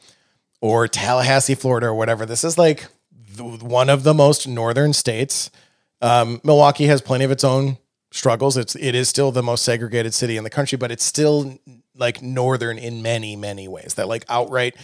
or 0.61 0.87
Tallahassee, 0.87 1.55
Florida, 1.55 1.87
or 1.87 1.95
whatever. 1.95 2.25
This 2.25 2.43
is 2.43 2.55
like 2.57 2.87
the, 3.35 3.43
one 3.43 3.89
of 3.89 4.03
the 4.03 4.13
most 4.13 4.47
northern 4.47 4.93
states. 4.93 5.51
Um, 6.01 6.41
Milwaukee 6.43 6.87
has 6.87 7.01
plenty 7.01 7.25
of 7.25 7.31
its 7.31 7.43
own 7.43 7.77
struggles. 8.11 8.57
It's 8.57 8.75
it 8.75 8.93
is 8.93 9.09
still 9.09 9.31
the 9.31 9.43
most 9.43 9.63
segregated 9.63 10.13
city 10.13 10.37
in 10.37 10.43
the 10.43 10.49
country, 10.49 10.77
but 10.77 10.91
it's 10.91 11.03
still 11.03 11.57
like 11.95 12.21
northern 12.21 12.77
in 12.77 13.01
many 13.01 13.35
many 13.35 13.67
ways. 13.67 13.93
That 13.95 14.07
like 14.07 14.25
outright 14.29 14.75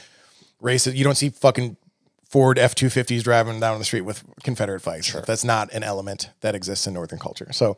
racist. 0.62 0.95
You 0.95 1.04
don't 1.04 1.16
see 1.16 1.30
fucking 1.30 1.78
Ford 2.30 2.58
F 2.58 2.76
two 2.76 2.89
fifties 2.89 3.24
driving 3.24 3.60
down 3.60 3.80
the 3.80 3.86
street 3.86 4.02
with 4.02 4.24
Confederate 4.43 4.82
flags. 4.82 5.12
That's 5.26 5.43
not 5.43 5.72
an 5.74 5.84
element 5.84 6.30
that 6.41 6.56
exists 6.56 6.88
in 6.88 6.93
northern 6.93 7.20
culture. 7.20 7.52
So, 7.52 7.76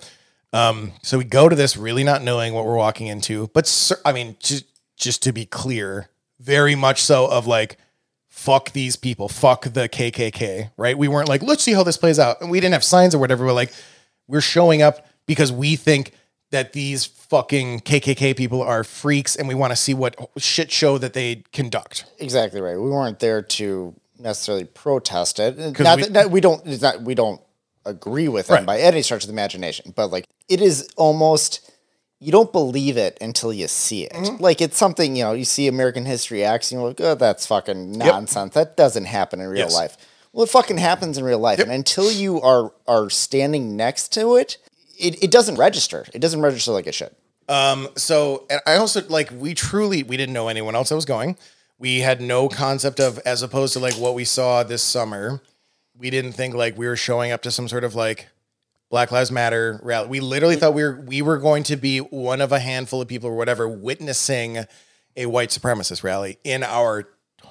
um, 0.53 0.93
so 1.01 1.17
we 1.17 1.23
go 1.23 1.49
to 1.49 1.55
this 1.55 1.77
really 1.77 2.03
not 2.03 2.21
knowing 2.21 2.53
what 2.53 2.65
we're 2.65 2.75
walking 2.75 3.07
into, 3.07 3.49
but 3.53 3.91
I 4.05 4.11
mean, 4.11 4.35
just 4.39 4.65
just 4.97 5.23
to 5.23 5.31
be 5.31 5.45
clear, 5.45 6.09
very 6.39 6.75
much 6.75 7.01
so 7.01 7.27
of 7.27 7.47
like 7.47 7.77
fuck 8.31 8.71
these 8.71 8.95
people, 8.95 9.27
fuck 9.29 9.63
the 9.73 9.87
KKK, 9.87 10.71
right? 10.77 10.97
We 10.97 11.07
weren't 11.07 11.29
like, 11.29 11.43
let's 11.43 11.61
see 11.61 11.73
how 11.73 11.83
this 11.83 11.97
plays 11.97 12.17
out. 12.17 12.41
And 12.41 12.49
we 12.49 12.59
didn't 12.59 12.73
have 12.73 12.83
signs 12.83 13.13
or 13.13 13.19
whatever. 13.19 13.45
We're 13.45 13.51
like, 13.51 13.71
we're 14.27 14.41
showing 14.41 14.81
up 14.81 15.05
because 15.27 15.51
we 15.51 15.75
think 15.75 16.13
that 16.49 16.73
these 16.73 17.05
fucking 17.05 17.81
KKK 17.81 18.35
people 18.35 18.61
are 18.63 18.83
freaks 18.83 19.35
and 19.35 19.47
we 19.47 19.53
want 19.53 19.71
to 19.71 19.75
see 19.75 19.93
what 19.93 20.15
shit 20.37 20.71
show 20.71 20.97
that 20.97 21.13
they 21.13 21.43
conduct. 21.53 22.05
Exactly 22.19 22.61
right. 22.61 22.75
We 22.77 22.89
weren't 22.89 23.19
there 23.19 23.41
to 23.41 23.93
necessarily 24.17 24.63
protest 24.65 25.39
it. 25.39 25.57
Not 25.79 25.97
we- 25.97 26.03
that, 26.03 26.13
that 26.13 26.31
we 26.31 26.41
don't. 26.41 26.65
It's 26.65 26.81
not. 26.81 27.01
We 27.01 27.13
don't 27.15 27.41
agree 27.85 28.27
with 28.27 28.47
them 28.47 28.57
Right. 28.57 28.65
by 28.65 28.79
any 28.79 29.01
stretch 29.01 29.23
of 29.23 29.27
the 29.27 29.33
imagination. 29.33 29.93
But 29.95 30.07
like, 30.11 30.25
it 30.49 30.61
is 30.61 30.89
almost. 30.95 31.70
You 32.23 32.31
don't 32.31 32.51
believe 32.51 32.97
it 32.97 33.17
until 33.19 33.51
you 33.51 33.67
see 33.67 34.03
it. 34.03 34.13
Mm-hmm. 34.13 34.41
Like 34.43 34.61
it's 34.61 34.77
something 34.77 35.15
you 35.15 35.23
know. 35.23 35.33
You 35.33 35.43
see 35.43 35.67
American 35.67 36.05
History 36.05 36.43
X, 36.45 36.71
and 36.71 36.79
you're 36.79 36.89
like, 36.89 37.01
"Oh, 37.01 37.15
that's 37.15 37.47
fucking 37.47 37.93
nonsense. 37.97 38.53
That 38.53 38.77
doesn't 38.77 39.05
happen 39.05 39.41
in 39.41 39.47
real 39.47 39.59
Yes. 39.61 39.73
life." 39.73 39.97
Well, 40.31 40.43
it 40.45 40.49
fucking 40.49 40.77
happens 40.77 41.17
in 41.17 41.23
real 41.25 41.39
life, 41.39 41.57
and 41.59 41.71
until 41.71 42.11
you 42.11 42.39
are 42.41 42.71
are 42.87 43.09
standing 43.09 43.75
next 43.75 44.13
to 44.13 44.35
it, 44.35 44.57
it, 44.99 45.21
it 45.23 45.31
doesn't 45.31 45.55
register. 45.55 46.05
It 46.13 46.19
doesn't 46.19 46.41
register 46.41 46.71
like 46.71 46.85
it 46.85 46.93
should. 46.93 47.11
Um, 47.49 47.89
So 47.97 48.45
and 48.51 48.61
I 48.67 48.75
also 48.75 49.01
like 49.09 49.31
we 49.35 49.55
truly 49.55 50.03
we 50.03 50.15
didn't 50.15 50.33
know 50.33 50.47
anyone 50.47 50.75
else 50.75 50.89
that 50.89 50.95
was 50.95 51.05
going. 51.05 51.37
We 51.79 52.01
had 52.01 52.21
no 52.21 52.47
concept 52.47 52.99
of 52.99 53.17
as 53.25 53.41
opposed 53.41 53.73
to 53.73 53.79
like 53.79 53.95
what 53.95 54.13
we 54.13 54.25
saw 54.25 54.61
this 54.61 54.83
summer. 54.83 55.41
We 55.97 56.11
didn't 56.11 56.33
think 56.33 56.53
like 56.53 56.77
we 56.77 56.85
were 56.87 56.95
showing 56.95 57.31
up 57.31 57.41
to 57.41 57.49
some 57.51 57.67
sort 57.67 57.83
of 57.83 57.95
like 57.95 58.27
Black 58.91 59.11
Lives 59.11 59.31
Matter 59.31 59.79
rally. 59.81 60.07
We 60.09 60.19
literally 60.19 60.57
thought 60.57 60.73
we 60.75 60.83
were 60.83 61.01
we 61.07 61.21
were 61.23 61.37
going 61.39 61.63
to 61.63 61.77
be 61.77 61.99
one 61.99 62.41
of 62.41 62.51
a 62.51 62.59
handful 62.59 63.01
of 63.01 63.07
people 63.07 63.29
or 63.29 63.35
whatever 63.35 63.67
witnessing 63.67 64.65
a 65.17 65.25
white 65.25 65.49
supremacist 65.49 66.03
rally 66.03 66.37
in 66.43 66.61
our 66.63 67.07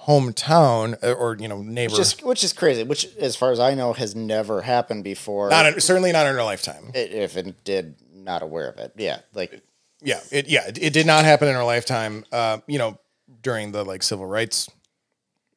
hometown 0.07 1.03
uh, 1.03 1.13
or 1.13 1.37
you 1.39 1.49
know 1.49 1.63
neighbor. 1.63 1.97
Just 1.97 2.23
which 2.23 2.45
is 2.45 2.53
crazy. 2.53 2.85
Which, 2.85 3.07
as 3.17 3.37
far 3.37 3.53
as 3.53 3.59
I 3.59 3.75
know, 3.75 3.95
has 3.95 4.15
never 4.15 4.61
happened 4.63 5.03
before. 5.03 5.49
not 5.51 5.67
in- 5.67 5.81
certainly 5.81 6.13
not 6.13 6.27
in 6.27 6.37
our 6.37 6.45
lifetime. 6.45 6.91
if 6.95 7.37
it 7.37 7.65
did, 7.65 7.97
not 8.13 8.43
aware 8.43 8.69
of 8.69 8.79
it. 8.79 8.93
Yeah, 8.97 9.21
like 9.35 9.63
yeah 10.03 10.21
it 10.31 10.49
yeah 10.49 10.67
it, 10.69 10.79
it 10.83 10.93
did 10.93 11.07
not 11.07 11.25
happen 11.25 11.47
in 11.49 11.55
our 11.55 11.65
lifetime 11.65 12.25
uh 12.33 12.59
you 12.67 12.79
know 12.79 12.99
during 13.43 13.71
the 13.73 13.85
like 13.85 14.03
civil 14.03 14.25
rights 14.25 14.69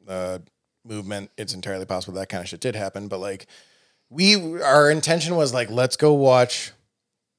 uh 0.08 0.38
movement 0.84 1.32
it's 1.38 1.54
entirely 1.54 1.86
possible 1.86 2.14
that 2.18 2.28
kind 2.28 2.42
of 2.44 2.50
shit 2.50 2.60
did 2.60 2.76
happen 2.76 3.08
but 3.08 3.20
like 3.22 3.48
we 4.14 4.62
our 4.62 4.90
intention 4.92 5.36
was 5.36 5.54
like 5.54 5.70
let's 5.70 5.98
go 5.98 6.14
watch 6.14 6.72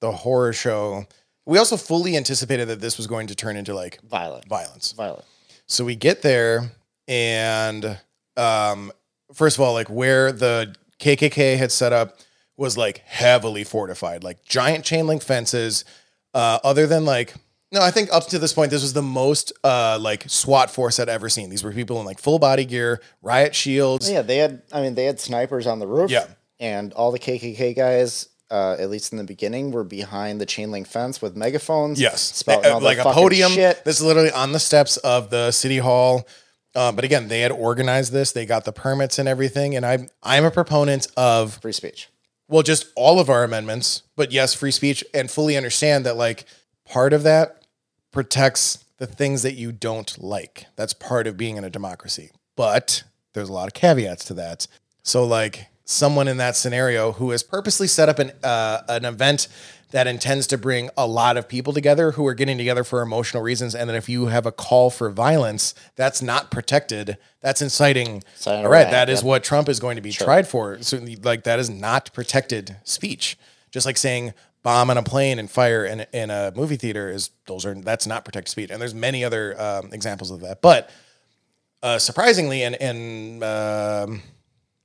the 0.01 0.11
horror 0.11 0.53
show 0.53 1.07
we 1.47 1.59
also 1.59 1.77
fully 1.77 2.17
anticipated 2.17 2.69
that 2.69 2.81
this 2.81 2.97
was 2.97 3.07
going 3.07 3.27
to 3.27 3.35
turn 3.35 3.57
into 3.57 3.75
like 3.75 4.01
violent, 4.03 4.47
violence 4.49 4.93
violent. 4.93 5.25
so 5.67 5.85
we 5.85 5.95
get 5.95 6.23
there 6.23 6.71
and 7.07 7.99
um 8.37 8.91
first 9.33 9.57
of 9.57 9.61
all 9.61 9.73
like 9.73 9.89
where 9.89 10.33
the 10.33 10.75
KKK 11.01 11.57
had 11.57 11.71
set 11.71 11.93
up 11.93 12.19
was 12.57 12.79
like 12.79 12.99
heavily 12.99 13.65
fortified, 13.65 14.23
like 14.23 14.45
giant 14.45 14.85
chain 14.85 15.07
link 15.07 15.23
fences. 15.23 15.85
Uh 16.33 16.59
other 16.65 16.87
than 16.87 17.05
like 17.05 17.35
no, 17.73 17.81
I 17.81 17.91
think 17.91 18.13
up 18.13 18.29
to 18.29 18.39
this 18.39 18.53
point 18.53 18.71
this 18.71 18.83
was 18.83 18.93
the 18.93 19.03
most 19.03 19.53
uh 19.65 19.99
like 20.01 20.25
SWAT 20.29 20.71
force 20.71 20.99
I'd 20.99 21.09
ever 21.09 21.29
seen. 21.29 21.51
These 21.51 21.65
were 21.65 21.73
people 21.73 21.99
in 22.01 22.07
like 22.07 22.19
full 22.19 22.39
body 22.39 22.65
gear, 22.65 23.01
riot 23.23 23.55
shields. 23.55 24.11
Yeah, 24.11 24.23
they 24.23 24.39
had. 24.39 24.63
I 24.73 24.81
mean, 24.81 24.95
they 24.95 25.05
had 25.05 25.21
snipers 25.21 25.67
on 25.67 25.79
the 25.79 25.87
roof. 25.87 26.11
Yeah. 26.11 26.27
And 26.61 26.93
all 26.93 27.13
the 27.13 27.19
KKK 27.19 27.75
guys. 27.77 28.29
Uh, 28.51 28.77
at 28.79 28.91
least 28.91 29.11
in 29.11 29.19
the 29.19 29.25
beginning, 29.25 29.73
were 29.73 29.83
behind 29.83 30.41
the 30.41 30.47
chain 30.47 30.71
link 30.71 30.87
fence 30.87 31.21
with 31.21 31.35
megaphones. 31.35 31.99
Yes, 32.01 32.21
spouting 32.21 32.71
all 32.71 32.81
like 32.81 32.99
the 32.99 33.09
a 33.09 33.13
podium. 33.13 33.51
Shit. 33.51 33.85
This 33.85 33.97
is 34.01 34.03
literally 34.07 34.31
on 34.31 34.53
the 34.53 34.61
steps 34.61 34.97
of 34.99 35.31
the 35.31 35.51
city 35.51 35.79
hall. 35.79 36.29
Uh, 36.75 36.93
but 36.93 37.05
again, 37.05 37.29
they 37.29 37.41
had 37.41 37.51
organized 37.51 38.13
this. 38.13 38.33
They 38.33 38.47
got 38.47 38.65
the 38.65 38.71
permits 38.73 39.19
and 39.19 39.29
everything. 39.29 39.75
And 39.75 39.85
I'm 39.85 40.09
I'm 40.23 40.45
a 40.45 40.51
proponent 40.51 41.09
of 41.17 41.55
Free 41.63 41.73
speech. 41.73 42.11
well, 42.47 42.63
just 42.63 42.87
all 42.95 43.19
of 43.19 43.31
our 43.31 43.45
amendments, 43.45 44.03
but 44.15 44.31
yes, 44.31 44.55
free 44.55 44.71
speech, 44.71 45.03
and 45.15 45.31
fully 45.31 45.57
understand 45.57 46.05
that 46.07 46.17
like 46.17 46.45
part 46.85 47.13
of 47.13 47.23
that 47.25 47.65
protects 48.13 48.85
the 48.99 49.07
things 49.07 49.43
that 49.43 49.55
you 49.55 49.73
don't 49.73 50.23
like. 50.23 50.67
That's 50.77 50.93
part 50.93 51.27
of 51.27 51.37
being 51.37 51.57
in 51.57 51.65
a 51.65 51.71
democracy. 51.71 52.31
But 52.57 53.03
there's 53.33 53.49
a 53.49 53.53
lot 53.53 53.67
of 53.69 53.75
caveats 53.75 54.27
to 54.27 54.35
that. 54.35 54.67
So 55.03 55.25
like 55.25 55.67
someone 55.85 56.29
in 56.29 56.39
that 56.39 56.57
scenario 56.57 57.13
who 57.13 57.31
has 57.31 57.43
purposely 57.43 57.87
set 57.87 58.09
up 58.09 58.19
an 58.19 58.33
uh, 58.43 58.83
an 58.89 59.05
event 59.05 59.49
that 59.91 60.07
intends 60.09 60.49
to 60.49 60.59
bring 60.59 60.91
a 60.97 61.07
lot 61.07 61.37
of 61.37 61.49
people 61.49 61.73
together 61.73 62.13
who 62.13 62.27
are 62.27 62.35
getting 62.35 62.59
together 62.59 62.83
for 62.83 63.01
emotional 63.01 63.43
reasons 63.43 63.77
and 63.77 63.89
then 63.89 63.95
if 63.95 64.09
you 64.09 64.27
have 64.27 64.45
a 64.45 64.51
call 64.51 64.91
for 64.91 65.09
violence 65.11 65.75
that's 65.95 66.21
not 66.21 66.51
protected. 66.51 67.17
That's 67.41 67.63
inciting 67.63 68.23
Inciting 68.35 68.65
all 68.65 68.71
right 68.71 68.85
riot, 68.85 68.91
that 68.91 69.09
is 69.09 69.21
yep. 69.21 69.27
what 69.27 69.45
trump 69.45 69.69
is 69.69 69.79
going 69.79 69.97
to 69.97 70.03
be 70.03 70.11
tried 70.11 70.49
for. 70.49 70.81
Certainly 70.83 71.17
like 71.17 71.45
that 71.45 71.59
is 71.59 71.71
not 71.71 72.13
protected 72.13 72.77
speech. 72.85 73.39
Just 73.71 73.87
like 73.87 73.97
saying 73.97 74.33
bomb 74.63 74.89
on 74.91 74.97
a 74.97 75.03
plane 75.03 75.39
and 75.39 75.51
fire 75.51 75.85
in, 75.85 76.07
in 76.13 76.31
a 76.31 76.53
movie 76.57 76.77
theater 76.77 77.11
is 77.11 77.31
those 77.47 77.67
are 77.67 77.75
that's 77.75 78.07
not 78.07 78.25
protected 78.25 78.51
speech. 78.51 78.71
And 78.71 78.81
there's 78.81 78.95
many 78.95 79.23
other 79.23 79.61
um, 79.61 79.93
examples 79.93 80.31
of 80.31 80.41
that. 80.41 80.63
But 80.63 80.91
uh, 81.83 81.99
surprisingly 81.99 82.65
and 82.65 82.75
and 82.77 83.45
um, 83.45 84.23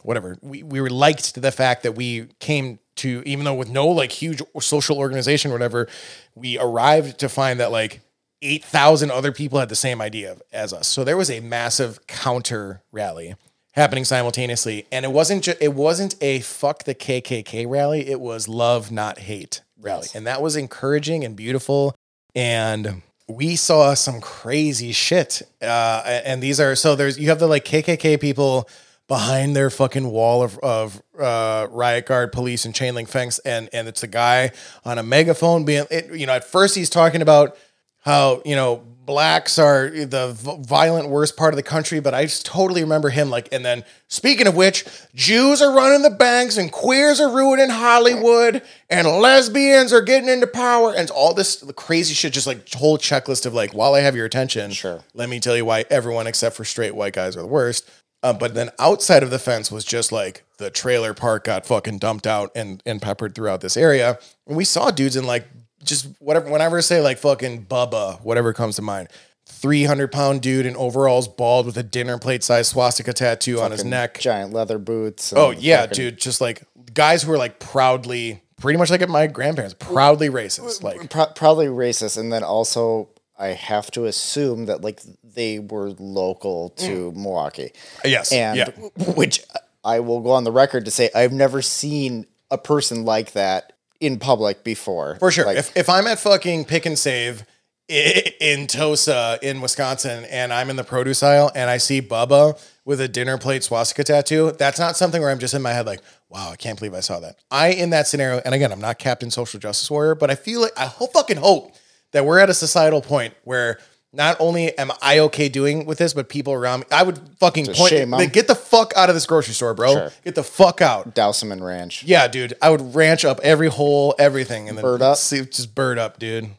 whatever. 0.04 0.38
We, 0.42 0.64
we 0.64 0.82
were 0.82 0.90
liked 0.90 1.34
to 1.36 1.40
the 1.40 1.52
fact 1.52 1.84
that 1.84 1.94
we 1.94 2.28
came 2.40 2.80
to 2.98 3.24
even 3.26 3.46
though 3.46 3.54
with 3.54 3.70
no 3.70 3.88
like 3.88 4.12
huge 4.12 4.42
social 4.60 4.98
organization 4.98 5.52
or 5.52 5.54
whatever 5.54 5.88
we 6.36 6.60
arrived 6.60 7.18
to 7.20 7.30
find 7.30 7.60
that 7.60 7.72
like 7.72 8.02
8000 8.42 9.12
other 9.12 9.32
people 9.32 9.60
had 9.60 9.70
the 9.70 9.76
same 9.76 10.02
idea 10.02 10.38
as 10.52 10.74
us. 10.74 10.88
So 10.88 11.04
there 11.04 11.18
was 11.18 11.30
a 11.30 11.40
massive 11.40 12.06
counter 12.08 12.82
rally 12.92 13.36
happening 13.74 14.06
simultaneously. 14.06 14.86
And 14.92 15.06
it 15.06 15.12
wasn't 15.12 15.44
ju- 15.44 15.56
it 15.60 15.74
wasn't 15.74 16.16
a 16.22 16.40
fuck 16.42 16.84
the 16.84 16.96
kkk 16.96 17.70
rally. 17.70 18.10
It 18.10 18.20
was 18.20 18.48
love 18.48 18.92
not 18.92 19.20
hate 19.20 19.62
rally. 19.80 20.08
And 20.14 20.26
that 20.28 20.42
was 20.42 20.56
encouraging 20.56 21.24
and 21.24 21.36
beautiful. 21.36 21.96
And 22.36 23.02
we 23.28 23.56
saw 23.56 23.94
some 23.94 24.20
crazy 24.22 24.92
shit. 24.92 25.42
Uh, 25.62 26.02
and 26.06 26.42
these 26.42 26.60
are 26.60 26.76
so 26.76 26.96
there's 26.96 27.20
you 27.20 27.30
have 27.30 27.40
the 27.40 27.48
like 27.48 27.66
KKK 27.66 28.20
people 28.20 28.68
behind 29.10 29.56
their 29.56 29.70
fucking 29.70 30.10
wall 30.10 30.42
of, 30.44 30.58
of 30.60 31.02
uh, 31.20 31.68
riot 31.72 32.06
guard 32.06 32.32
police 32.32 32.64
and 32.64 32.74
chain 32.74 32.96
link 32.96 33.10
fence 33.10 33.40
and 33.40 33.68
and 33.74 33.90
it's 33.90 34.04
a 34.04 34.08
guy 34.08 34.52
on 34.86 34.98
a 34.98 35.04
megaphone 35.04 35.66
being 35.66 35.86
it, 35.92 36.14
you 36.14 36.26
know 36.26 36.34
at 36.34 36.46
first 36.46 36.76
he's 36.76 36.90
talking 36.90 37.22
about 37.22 37.58
how 38.06 38.42
you 38.46 38.56
know 38.56 38.78
blacks 39.06 39.58
are 39.58 39.90
the 39.90 40.32
violent 40.62 41.10
worst 41.10 41.36
part 41.36 41.52
of 41.52 41.56
the 41.58 41.64
country 41.64 42.00
but 42.00 42.14
i 42.14 42.22
just 42.24 42.46
totally 42.46 42.84
remember 42.84 43.10
him 43.10 43.32
like 43.32 43.50
and 43.52 43.66
then 43.66 43.84
speaking 44.08 44.46
of 44.46 44.56
which 44.56 44.86
jews 45.16 45.64
are 45.64 45.74
running 45.76 46.04
the 46.04 46.12
banks 46.12 46.58
and 46.58 46.72
queers 46.72 47.20
are 47.20 47.36
ruining 47.36 47.70
hollywood 47.72 48.62
and 48.92 49.08
lesbians 49.08 49.92
are 49.92 50.02
getting 50.02 50.30
into 50.30 50.46
power 50.46 50.94
and 50.96 51.10
all 51.10 51.34
this 51.34 51.64
crazy 51.76 52.14
shit 52.14 52.32
just 52.32 52.46
like 52.46 52.72
whole 52.74 53.00
checklist 53.00 53.48
of 53.48 53.54
like 53.56 53.74
while 53.74 53.96
i 53.96 54.00
have 54.02 54.16
your 54.16 54.28
attention 54.28 54.70
Sure. 54.70 55.04
let 55.16 55.28
me 55.28 55.40
tell 55.40 55.58
you 55.58 55.66
why 55.66 55.84
everyone 55.90 56.28
except 56.28 56.56
for 56.56 56.64
straight 56.64 56.94
white 56.94 57.14
guys 57.14 57.36
are 57.36 57.42
the 57.42 57.48
worst 57.48 57.90
uh, 58.24 58.34
but 58.34 58.54
then 58.54 58.70
outside 58.80 59.24
of 59.24 59.30
the 59.30 59.40
fence 59.40 59.72
was 59.72 59.86
just 59.86 60.12
like 60.12 60.44
the 60.58 60.70
trailer 60.70 61.14
park 61.14 61.46
got 61.46 61.66
fucking 61.66 61.98
dumped 62.00 62.28
out 62.28 62.52
and 62.56 62.82
and 62.86 63.02
peppered 63.02 63.34
throughout 63.36 63.62
this 63.62 63.78
area 63.78 64.20
and 64.48 64.58
we 64.58 64.64
saw 64.66 64.92
dudes 64.92 65.16
in 65.16 65.26
like 65.26 65.48
just 65.84 66.08
whatever 66.20 66.50
whenever 66.52 66.78
I 66.78 66.82
say 66.82 67.00
like 67.02 67.18
fucking 67.20 67.66
Bubba, 67.66 68.22
whatever 68.22 68.52
comes 68.54 68.76
to 68.78 68.82
mind. 68.82 69.08
300 69.46 70.12
pound 70.12 70.42
dude 70.42 70.66
in 70.68 70.76
overalls, 70.76 71.28
bald 71.28 71.66
with 71.66 71.76
a 71.78 71.82
dinner 71.84 72.20
plate 72.20 72.44
size 72.44 72.68
swastika 72.68 73.14
tattoo 73.14 73.60
on 73.60 73.72
his 73.72 73.80
Fucking 73.80 73.90
neck. 73.90 74.20
giant 74.20 74.54
leather 74.54 74.78
boots. 74.78 75.34
Oh, 75.36 75.50
yeah, 75.50 75.82
fucking- 75.82 75.96
dude. 75.96 76.20
Just 76.20 76.40
like 76.40 76.64
guys 76.94 77.24
who 77.24 77.32
are 77.32 77.38
like 77.38 77.60
proudly, 77.60 78.44
pretty 78.62 78.78
much 78.78 78.92
like 78.92 79.02
at 79.02 79.10
my 79.10 79.26
grandparents, 79.26 79.74
proudly 79.80 80.30
racist. 80.30 80.84
Like, 80.84 81.10
Pro- 81.10 81.26
probably 81.28 81.66
racist, 81.66 82.18
and 82.18 82.32
then 82.32 82.44
also 82.44 83.10
I 83.40 83.48
have 83.50 83.90
to 83.92 84.06
assume 84.06 84.66
that 84.66 84.82
like 84.82 85.02
they 85.24 85.60
were 85.60 85.92
local 85.98 86.72
to 86.72 87.12
mm. 87.12 87.16
Milwaukee. 87.16 87.72
yes. 88.04 88.32
and 88.32 88.58
yeah. 88.58 88.70
which 89.16 89.42
I 89.84 90.02
will 90.02 90.20
go 90.20 90.32
on 90.32 90.44
the 90.44 90.52
record 90.52 90.86
to 90.86 90.92
say 90.92 91.10
I've 91.16 91.32
never 91.32 91.62
seen 91.62 92.28
a 92.52 92.58
person 92.58 93.06
like 93.06 93.32
that 93.32 93.74
in 94.00 94.20
public 94.20 94.64
before. 94.64 95.16
For 95.20 95.32
sure. 95.32 95.46
Like, 95.46 95.58
if, 95.58 95.76
if 95.76 95.90
I'm 95.90 96.08
at 96.08 96.20
fucking 96.20 96.66
pick 96.66 96.86
and 96.86 97.00
save 97.00 97.46
in 97.88 98.68
Tosa 98.68 99.40
in 99.42 99.62
Wisconsin 99.62 100.26
and 100.26 100.54
I'm 100.54 100.70
in 100.70 100.76
the 100.76 100.84
produce 100.84 101.24
aisle 101.24 101.52
and 101.56 101.70
I 101.70 101.78
see 101.78 102.02
Bubba 102.02 102.62
with 102.86 103.02
a 103.02 103.08
dinner 103.08 103.38
plate 103.38 103.64
swastika 103.64 104.04
tattoo, 104.04 104.52
that's 104.52 104.80
not 104.80 104.96
something 104.96 105.22
where 105.22 105.32
I'm 105.32 105.40
just 105.40 105.54
in 105.54 105.62
my 105.62 105.72
head 105.72 105.86
like, 105.86 106.02
wow, 106.30 106.52
I 106.52 106.56
can't 106.56 106.78
believe 106.78 106.94
I 106.94 107.00
saw 107.00 107.20
that. 107.22 107.38
I, 107.50 107.70
in 107.70 107.90
that 107.90 108.08
scenario, 108.08 108.42
and 108.46 108.54
again, 108.54 108.72
I'm 108.72 108.82
not 108.82 109.00
Captain 109.00 109.32
Social 109.32 109.60
Justice 109.60 109.90
Warrior, 109.90 110.16
but 110.16 110.30
I 110.30 110.36
feel 110.36 110.62
like 110.62 110.78
I 110.78 110.86
hope 110.86 111.14
fucking 111.14 111.38
hope 111.38 111.74
that 112.12 112.26
we're 112.26 112.40
at 112.40 112.50
a 112.50 112.54
societal 112.54 113.02
point 113.02 113.34
where 113.44 113.80
not 114.12 114.38
only 114.40 114.76
am 114.78 114.92
I 115.02 115.20
okay 115.20 115.50
doing 115.50 115.86
with 115.86 116.00
this, 116.00 116.14
but 116.14 116.30
people 116.30 116.54
around 116.54 116.80
me, 116.82 116.86
I 116.92 117.04
would 117.04 117.20
fucking 117.40 117.66
point, 117.68 117.90
shame 117.90 118.10
like, 118.10 118.34
get 118.34 118.48
the 118.48 118.56
fuck 118.56 118.92
out 118.96 119.10
of 119.10 119.16
this 119.16 119.28
grocery 119.28 119.54
store, 119.54 119.74
bro. 119.76 119.94
Sure. 119.94 120.12
Get 120.24 120.36
the 120.36 120.44
fuck 120.44 120.82
out. 120.82 121.14
Dowseman 121.14 121.62
Ranch. 121.64 122.04
Yeah, 122.04 122.28
dude. 122.28 122.56
I 122.62 122.72
would 122.72 122.96
ranch 122.96 123.24
up 123.24 123.40
every 123.44 123.68
hole, 123.68 124.16
everything, 124.18 124.68
and 124.68 124.78
then 124.78 124.84
Bird 124.84 125.02
up? 125.04 125.18
see 125.18 125.42
just 125.46 125.76
bird 125.76 126.00
up, 126.00 126.18
dude. 126.18 126.50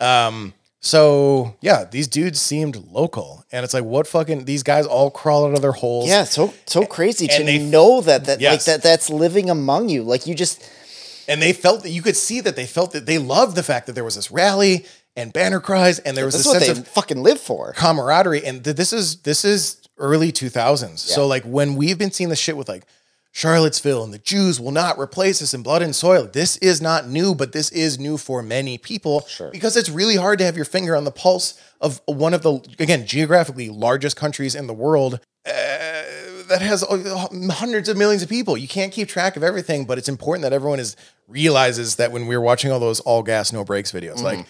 Um, 0.00 0.52
so 0.80 1.56
yeah, 1.60 1.84
these 1.84 2.08
dudes 2.08 2.40
seemed 2.40 2.76
local, 2.90 3.44
and 3.52 3.64
it's 3.64 3.72
like, 3.74 3.84
what 3.84 4.06
fucking 4.06 4.44
these 4.44 4.62
guys 4.62 4.86
all 4.86 5.10
crawl 5.10 5.46
out 5.46 5.54
of 5.54 5.62
their 5.62 5.72
holes. 5.72 6.08
Yeah, 6.08 6.24
so 6.24 6.52
so 6.66 6.84
crazy 6.84 7.28
to 7.28 7.34
and 7.34 7.48
they- 7.48 7.58
know 7.58 8.00
that 8.00 8.24
that 8.24 8.40
like 8.42 8.64
that 8.64 8.82
that's 8.82 9.10
living 9.10 9.48
among 9.48 9.88
you. 9.88 10.02
Like 10.02 10.26
you 10.26 10.34
just 10.34 10.62
and 11.28 11.42
they 11.42 11.52
felt 11.52 11.82
that 11.82 11.90
you 11.90 12.02
could 12.02 12.16
see 12.16 12.40
that 12.40 12.56
they 12.56 12.66
felt 12.66 12.92
that 12.92 13.06
they 13.06 13.18
loved 13.18 13.56
the 13.56 13.62
fact 13.62 13.86
that 13.86 13.94
there 13.94 14.04
was 14.04 14.14
this 14.14 14.30
rally 14.30 14.84
and 15.16 15.32
banner 15.32 15.60
cries, 15.60 15.98
and 16.00 16.16
there 16.16 16.24
was 16.26 16.34
this 16.34 16.44
this 16.44 16.46
is 16.46 16.60
what 16.60 16.62
sense 16.66 16.78
they 16.78 16.82
of 16.82 16.88
fucking 16.88 17.22
live 17.22 17.40
for. 17.40 17.72
camaraderie 17.72 18.44
and 18.44 18.62
th- 18.62 18.76
this 18.76 18.92
is 18.92 19.16
this 19.22 19.44
is 19.44 19.80
early 19.98 20.30
2000s 20.30 20.98
so 20.98 21.26
like 21.26 21.42
when 21.44 21.74
we've 21.74 21.96
been 21.96 22.10
seeing 22.10 22.28
the 22.28 22.36
shit 22.36 22.54
with 22.54 22.68
like 22.68 22.84
charlottesville 23.32 24.04
and 24.04 24.12
the 24.12 24.18
jews 24.18 24.60
will 24.60 24.70
not 24.70 24.98
replace 24.98 25.40
us 25.40 25.54
in 25.54 25.62
blood 25.62 25.80
and 25.82 25.96
soil 25.96 26.28
this 26.32 26.58
is 26.58 26.82
not 26.82 27.08
new 27.08 27.34
but 27.34 27.52
this 27.52 27.70
is 27.70 27.98
new 27.98 28.16
for 28.18 28.42
many 28.42 28.76
people 28.78 29.20
Sure. 29.22 29.50
because 29.50 29.74
it's 29.76 29.88
really 29.88 30.16
hard 30.16 30.38
to 30.38 30.44
have 30.44 30.54
your 30.56 30.64
finger 30.66 30.94
on 30.94 31.04
the 31.04 31.10
pulse 31.10 31.58
of 31.80 32.00
one 32.06 32.34
of 32.34 32.42
the 32.42 32.54
again 32.78 33.06
geographically 33.06 33.70
largest 33.70 34.16
countries 34.16 34.54
in 34.54 34.66
the 34.66 34.74
world 34.74 35.20
uh, 35.46 35.50
that 36.48 36.60
has 36.60 36.82
uh, 36.84 37.26
hundreds 37.52 37.88
of 37.88 37.96
millions 37.96 38.22
of 38.22 38.28
people. 38.28 38.56
You 38.56 38.66
can't 38.68 38.92
keep 38.92 39.08
track 39.08 39.36
of 39.36 39.42
everything, 39.44 39.84
but 39.84 39.96
it's 39.98 40.08
important 40.08 40.42
that 40.42 40.52
everyone 40.52 40.78
is 40.80 40.96
realizes 41.28 41.96
that 41.96 42.10
when 42.12 42.26
we're 42.26 42.40
watching 42.40 42.70
all 42.72 42.78
those 42.80 42.98
all 43.00 43.22
gas 43.22 43.52
no 43.52 43.64
brakes 43.64 43.92
videos, 43.92 44.22
like 44.22 44.40
it- 44.40 44.46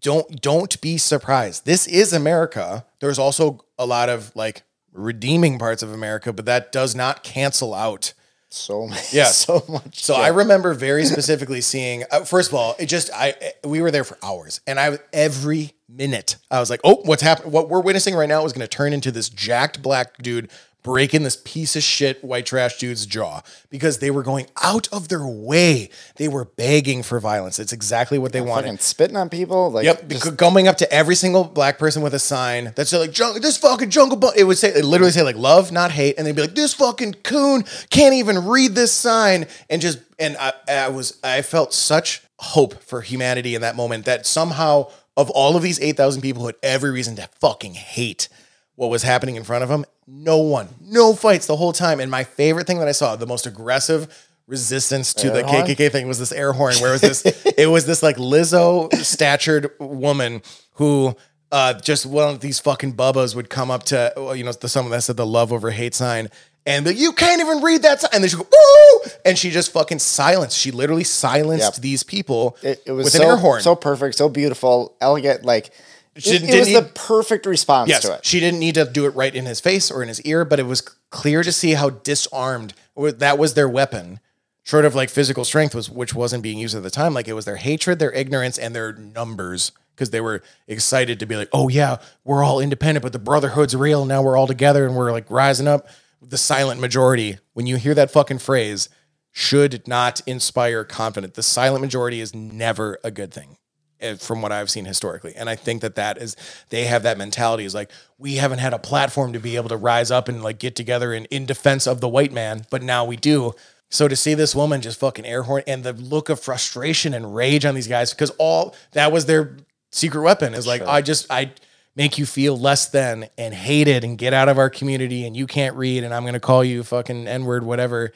don't 0.00 0.40
don't 0.40 0.80
be 0.80 0.98
surprised. 0.98 1.64
This 1.64 1.86
is 1.86 2.12
America. 2.12 2.84
There's 3.00 3.18
also 3.18 3.64
a 3.78 3.86
lot 3.86 4.08
of 4.08 4.34
like 4.34 4.62
redeeming 4.92 5.58
parts 5.58 5.82
of 5.82 5.92
America, 5.92 6.32
but 6.32 6.44
that 6.46 6.72
does 6.72 6.94
not 6.94 7.22
cancel 7.22 7.74
out 7.74 8.12
So 8.50 8.86
much. 8.88 9.12
Yeah. 9.14 9.26
so 9.26 9.64
much. 9.68 10.02
so. 10.04 10.14
I 10.14 10.28
remember 10.28 10.74
very 10.74 11.04
specifically 11.14 11.60
seeing. 11.60 12.04
Uh, 12.10 12.24
first 12.24 12.50
of 12.50 12.54
all, 12.54 12.74
it 12.78 12.86
just 12.86 13.10
I 13.14 13.34
we 13.64 13.80
were 13.80 13.90
there 13.90 14.04
for 14.04 14.18
hours, 14.22 14.60
and 14.66 14.78
I 14.78 14.98
every 15.12 15.72
minute 15.88 16.36
I 16.50 16.60
was 16.60 16.70
like, 16.70 16.80
"Oh, 16.84 17.00
what's 17.04 17.22
happening? 17.22 17.52
What 17.52 17.68
we're 17.68 17.80
witnessing 17.80 18.14
right 18.14 18.28
now 18.28 18.44
is 18.44 18.52
going 18.52 18.60
to 18.66 18.68
turn 18.68 18.92
into 18.92 19.10
this 19.10 19.28
jacked 19.28 19.82
black 19.82 20.18
dude 20.18 20.50
breaking 20.82 21.22
this 21.22 21.40
piece 21.44 21.76
of 21.76 21.82
shit 21.82 22.22
white 22.24 22.44
trash 22.46 22.78
dude's 22.78 23.06
jaw 23.06 23.40
because 23.70 23.98
they 23.98 24.10
were 24.10 24.22
going 24.22 24.46
out 24.62 24.88
of 24.92 25.08
their 25.08 25.26
way. 25.26 25.88
They 26.16 26.28
were 26.28 26.44
begging 26.44 27.02
for 27.02 27.20
violence. 27.20 27.58
It's 27.58 27.72
exactly 27.72 28.18
what 28.18 28.32
they 28.32 28.40
wanted. 28.40 28.64
fucking 28.64 28.78
spitting 28.78 29.16
on 29.16 29.28
people. 29.28 29.70
Like 29.70 29.84
Yep, 29.84 30.08
just- 30.08 30.42
up 30.42 30.76
to 30.78 30.92
every 30.92 31.14
single 31.14 31.44
black 31.44 31.78
person 31.78 32.02
with 32.02 32.14
a 32.14 32.18
sign 32.18 32.72
that 32.76 32.88
said 32.88 32.98
like 32.98 33.16
"Jung- 33.16 33.40
this 33.40 33.56
fucking 33.56 33.90
jungle. 33.90 34.30
It 34.36 34.44
would 34.44 34.58
say 34.58 34.68
it 34.68 34.84
literally 34.84 35.12
say 35.12 35.22
like 35.22 35.36
love, 35.36 35.72
not 35.72 35.90
hate, 35.92 36.16
and 36.18 36.26
they'd 36.26 36.34
be 36.36 36.42
like 36.42 36.54
this 36.54 36.74
fucking 36.74 37.14
coon 37.22 37.64
can't 37.90 38.14
even 38.14 38.46
read 38.46 38.74
this 38.74 38.92
sign, 38.92 39.46
and 39.70 39.80
just 39.80 39.98
and 40.18 40.36
I, 40.38 40.52
I 40.68 40.88
was 40.88 41.18
I 41.22 41.42
felt 41.42 41.72
such 41.72 42.22
hope 42.38 42.82
for 42.82 43.00
humanity 43.02 43.54
in 43.54 43.62
that 43.62 43.76
moment 43.76 44.04
that 44.04 44.26
somehow 44.26 44.90
of 45.16 45.30
all 45.30 45.56
of 45.56 45.62
these 45.62 45.80
eight 45.80 45.96
thousand 45.96 46.22
people 46.22 46.42
who 46.42 46.46
had 46.46 46.56
every 46.62 46.90
reason 46.90 47.16
to 47.16 47.28
fucking 47.40 47.74
hate 47.74 48.28
what 48.74 48.90
was 48.90 49.02
happening 49.02 49.36
in 49.36 49.44
front 49.44 49.62
of 49.62 49.68
them, 49.68 49.84
no 50.06 50.38
one, 50.38 50.68
no 50.80 51.14
fights 51.14 51.46
the 51.46 51.56
whole 51.56 51.72
time. 51.72 52.00
And 52.00 52.10
my 52.10 52.24
favorite 52.24 52.66
thing 52.66 52.78
that 52.78 52.88
I 52.88 52.92
saw, 52.92 53.16
the 53.16 53.26
most 53.26 53.46
aggressive 53.46 54.28
resistance 54.46 55.14
to 55.14 55.30
the 55.30 55.44
horn? 55.46 55.64
KKK 55.64 55.90
thing 55.90 56.08
was 56.08 56.18
this 56.18 56.32
air 56.32 56.52
horn 56.52 56.74
where 56.76 56.90
it 56.90 57.00
was 57.00 57.22
this 57.22 57.44
it 57.56 57.68
was 57.68 57.86
this 57.86 58.02
like 58.02 58.16
Lizzo 58.16 58.92
statured 58.96 59.70
woman 59.78 60.42
who 60.72 61.14
uh 61.52 61.74
just 61.74 62.04
one 62.04 62.28
of 62.34 62.40
these 62.40 62.58
fucking 62.58 62.94
bubbas 62.94 63.36
would 63.36 63.48
come 63.48 63.70
up 63.70 63.84
to 63.84 64.12
well, 64.16 64.34
you 64.34 64.42
know 64.44 64.52
the 64.52 64.68
someone 64.68 64.90
that 64.90 65.02
said 65.02 65.16
the 65.16 65.24
love 65.24 65.52
over 65.52 65.70
hate 65.70 65.94
sign 65.94 66.28
and 66.66 66.86
the, 66.86 66.94
you 66.94 67.12
can't 67.12 67.40
even 67.40 67.62
read 67.62 67.82
that 67.82 68.00
sign 68.00 68.10
and 68.12 68.22
then 68.22 68.30
she 68.30 68.36
go 68.36 68.42
Woo! 68.42 69.10
and 69.24 69.38
she 69.38 69.50
just 69.50 69.72
fucking 69.72 70.00
silenced 70.00 70.58
she 70.58 70.70
literally 70.72 71.04
silenced 71.04 71.74
Yep. 71.76 71.82
these 71.82 72.02
people 72.02 72.56
it, 72.62 72.82
it 72.84 72.92
was 72.92 73.04
with 73.04 73.12
so, 73.14 73.22
an 73.22 73.28
air 73.28 73.36
horn 73.36 73.62
so 73.62 73.76
perfect, 73.76 74.16
so 74.16 74.28
beautiful, 74.28 74.96
elegant. 75.00 75.44
Like 75.44 75.70
it, 76.14 76.24
didn't- 76.24 76.48
it 76.50 76.58
was 76.58 76.68
didn't 76.68 76.84
the 76.88 76.92
perfect 76.94 77.46
response 77.46 77.88
Yes, 77.88 78.02
to 78.02 78.14
it. 78.14 78.24
she 78.24 78.40
didn't 78.40 78.60
need 78.60 78.74
to 78.74 78.84
do 78.84 79.06
it 79.06 79.10
right 79.14 79.34
in 79.34 79.46
his 79.46 79.60
face 79.60 79.90
or 79.90 80.02
in 80.02 80.08
his 80.08 80.20
ear, 80.22 80.44
but 80.44 80.58
it 80.60 80.66
was 80.66 80.80
clear 81.10 81.42
to 81.42 81.52
see 81.52 81.72
how 81.74 81.90
disarmed 81.90 82.74
that 82.96 83.38
was 83.38 83.54
their 83.54 83.68
weapon, 83.68 84.20
short 84.62 84.84
of 84.84 84.94
like 84.94 85.08
physical 85.10 85.44
strength, 85.44 85.74
was 85.74 85.88
which 85.90 86.14
wasn't 86.14 86.42
being 86.42 86.58
used 86.58 86.76
at 86.76 86.82
the 86.82 86.90
time. 86.90 87.14
Like 87.14 87.28
it 87.28 87.32
was 87.32 87.44
their 87.46 87.56
hatred, 87.56 87.98
their 87.98 88.12
ignorance, 88.12 88.58
and 88.58 88.74
their 88.74 88.92
numbers 88.92 89.72
because 89.94 90.10
they 90.10 90.20
were 90.20 90.42
excited 90.66 91.18
to 91.20 91.26
be 91.26 91.36
like, 91.36 91.48
oh 91.52 91.68
yeah, 91.68 91.96
we're 92.24 92.42
all 92.44 92.60
independent, 92.60 93.02
but 93.02 93.12
the 93.12 93.18
brotherhood's 93.18 93.74
real. 93.76 94.04
Now 94.04 94.22
we're 94.22 94.36
all 94.36 94.46
together 94.46 94.86
and 94.86 94.96
we're 94.96 95.12
like 95.12 95.30
rising 95.30 95.68
up. 95.68 95.86
The 96.20 96.38
silent 96.38 96.80
majority, 96.80 97.38
when 97.52 97.66
you 97.66 97.76
hear 97.76 97.94
that 97.94 98.10
fucking 98.10 98.38
phrase, 98.38 98.88
should 99.32 99.86
not 99.88 100.20
inspire 100.26 100.84
confidence. 100.84 101.34
The 101.36 101.42
silent 101.42 101.80
majority 101.82 102.20
is 102.20 102.34
never 102.34 102.98
a 103.02 103.10
good 103.10 103.32
thing 103.34 103.56
Eh, 104.02 104.16
from 104.16 104.42
what 104.42 104.50
I've 104.50 104.68
seen 104.68 104.84
historically. 104.84 105.32
And 105.36 105.48
I 105.48 105.54
think 105.54 105.80
that 105.82 105.94
that 105.94 106.18
is, 106.18 106.36
they 106.70 106.86
have 106.86 107.04
that 107.04 107.16
mentality 107.16 107.64
is 107.64 107.72
like, 107.72 107.88
we 108.18 108.34
haven't 108.34 108.58
had 108.58 108.74
a 108.74 108.78
platform 108.78 109.32
to 109.32 109.38
be 109.38 109.54
able 109.54 109.68
to 109.68 109.76
rise 109.76 110.10
up 110.10 110.28
and 110.28 110.42
like 110.42 110.58
get 110.58 110.74
together 110.74 111.14
in, 111.14 111.26
in 111.26 111.46
defense 111.46 111.86
of 111.86 112.00
the 112.00 112.08
white 112.08 112.32
man, 112.32 112.66
but 112.68 112.82
now 112.82 113.04
we 113.04 113.16
do. 113.16 113.54
So 113.92 114.08
to 114.08 114.16
see 114.16 114.34
this 114.34 114.56
woman 114.56 114.80
just 114.80 114.98
fucking 114.98 115.24
air 115.24 115.44
horn 115.44 115.62
and 115.68 115.84
the 115.84 115.92
look 115.92 116.30
of 116.30 116.40
frustration 116.40 117.14
and 117.14 117.32
rage 117.32 117.64
on 117.64 117.76
these 117.76 117.86
guys, 117.86 118.12
because 118.12 118.30
all 118.38 118.74
that 118.90 119.12
was 119.12 119.26
their 119.26 119.56
secret 119.92 120.22
weapon 120.22 120.52
is 120.52 120.66
like, 120.66 120.82
I 120.82 121.00
just, 121.00 121.30
I 121.30 121.52
make 121.94 122.18
you 122.18 122.26
feel 122.26 122.58
less 122.58 122.88
than 122.88 123.28
and 123.38 123.54
hated 123.54 124.02
and 124.02 124.18
get 124.18 124.34
out 124.34 124.48
of 124.48 124.58
our 124.58 124.70
community 124.70 125.26
and 125.26 125.36
you 125.36 125.46
can't 125.46 125.76
read 125.76 126.02
and 126.02 126.12
I'm 126.12 126.24
going 126.24 126.34
to 126.34 126.40
call 126.40 126.64
you 126.64 126.82
fucking 126.82 127.28
N 127.28 127.44
word, 127.44 127.62
whatever. 127.62 128.12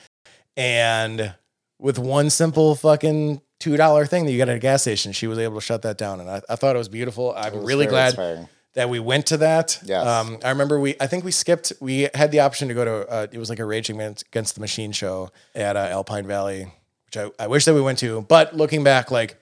And 0.56 1.34
with 1.78 1.98
one 1.98 2.30
simple 2.30 2.74
fucking 2.74 3.40
two 3.58 3.76
dollar 3.76 4.06
thing 4.06 4.24
that 4.26 4.32
you 4.32 4.38
got 4.38 4.48
at 4.48 4.56
a 4.56 4.60
gas 4.60 4.82
station, 4.82 5.12
she 5.12 5.26
was 5.26 5.38
able 5.38 5.56
to 5.56 5.60
shut 5.60 5.82
that 5.82 5.98
down, 5.98 6.20
and 6.20 6.30
I, 6.30 6.42
I 6.48 6.56
thought 6.56 6.74
it 6.76 6.78
was 6.78 6.88
beautiful. 6.88 7.34
I'm 7.36 7.54
was 7.54 7.64
really 7.64 7.86
glad 7.86 8.08
inspiring. 8.08 8.48
that 8.74 8.88
we 8.90 9.00
went 9.00 9.26
to 9.26 9.38
that. 9.38 9.78
Yes. 9.84 10.06
Um, 10.06 10.38
I 10.44 10.50
remember 10.50 10.78
we, 10.78 10.94
I 11.00 11.06
think 11.06 11.24
we 11.24 11.30
skipped. 11.30 11.72
We 11.80 12.08
had 12.14 12.30
the 12.32 12.40
option 12.40 12.68
to 12.68 12.74
go 12.74 12.84
to. 12.84 13.08
Uh, 13.08 13.26
it 13.32 13.38
was 13.38 13.48
like 13.50 13.58
a 13.58 13.64
Raging 13.64 14.00
Against 14.00 14.54
the 14.54 14.60
Machine 14.60 14.92
show 14.92 15.30
at 15.54 15.76
uh, 15.76 15.80
Alpine 15.80 16.26
Valley, 16.26 16.72
which 17.06 17.16
I, 17.16 17.30
I 17.38 17.46
wish 17.46 17.64
that 17.64 17.74
we 17.74 17.80
went 17.80 17.98
to. 18.00 18.22
But 18.22 18.54
looking 18.56 18.84
back, 18.84 19.10
like 19.10 19.38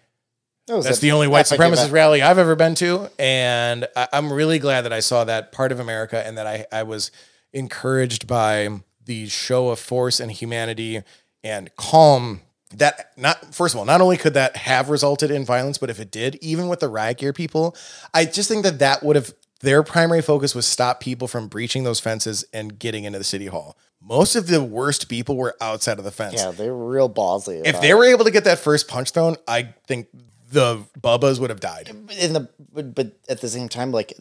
That 0.66 0.82
That's 0.84 0.98
a 0.98 1.00
the 1.00 1.12
only 1.12 1.28
white 1.28 1.46
supremacist 1.46 1.92
rally 1.92 2.22
I've 2.22 2.38
ever 2.38 2.54
been 2.56 2.74
to, 2.76 3.10
and 3.18 3.86
I, 3.96 4.08
I'm 4.12 4.32
really 4.32 4.58
glad 4.58 4.82
that 4.82 4.92
I 4.92 5.00
saw 5.00 5.24
that 5.24 5.52
part 5.52 5.72
of 5.72 5.80
America 5.80 6.24
and 6.24 6.38
that 6.38 6.46
I 6.46 6.66
I 6.70 6.84
was 6.84 7.10
encouraged 7.52 8.26
by 8.26 8.80
the 9.04 9.28
show 9.28 9.68
of 9.68 9.78
force 9.78 10.20
and 10.20 10.30
humanity 10.32 11.02
and 11.42 11.74
calm. 11.76 12.40
That 12.78 13.10
not 13.16 13.54
first 13.54 13.74
of 13.74 13.78
all, 13.78 13.84
not 13.84 14.00
only 14.00 14.16
could 14.16 14.34
that 14.34 14.56
have 14.56 14.90
resulted 14.90 15.30
in 15.30 15.44
violence, 15.44 15.78
but 15.78 15.90
if 15.90 16.00
it 16.00 16.10
did, 16.10 16.36
even 16.42 16.68
with 16.68 16.80
the 16.80 16.88
riot 16.88 17.18
gear 17.18 17.32
people, 17.32 17.76
I 18.12 18.24
just 18.24 18.48
think 18.48 18.64
that 18.64 18.78
that 18.80 19.02
would 19.02 19.16
have 19.16 19.32
their 19.60 19.82
primary 19.82 20.20
focus 20.22 20.54
was 20.54 20.66
stop 20.66 21.00
people 21.00 21.26
from 21.28 21.48
breaching 21.48 21.84
those 21.84 22.00
fences 22.00 22.44
and 22.52 22.78
getting 22.78 23.04
into 23.04 23.18
the 23.18 23.24
city 23.24 23.46
hall. 23.46 23.76
Most 24.02 24.36
of 24.36 24.48
the 24.48 24.62
worst 24.62 25.08
people 25.08 25.36
were 25.36 25.56
outside 25.60 25.98
of 25.98 26.04
the 26.04 26.10
fence 26.10 26.34
Yeah, 26.36 26.50
they 26.50 26.68
were 26.68 26.86
real 26.86 27.08
ballsy. 27.08 27.62
if 27.64 27.80
they 27.80 27.94
were 27.94 28.04
able 28.04 28.24
to 28.26 28.30
get 28.30 28.44
that 28.44 28.58
first 28.58 28.88
punch 28.88 29.10
thrown, 29.12 29.36
I 29.48 29.74
think 29.86 30.08
the 30.50 30.84
Bubbas 31.00 31.40
would 31.40 31.48
have 31.50 31.60
died. 31.60 31.88
in 32.20 32.32
the 32.34 32.50
but, 32.72 32.94
but 32.94 33.12
at 33.28 33.40
the 33.40 33.48
same 33.48 33.68
time, 33.68 33.90
like 33.92 34.12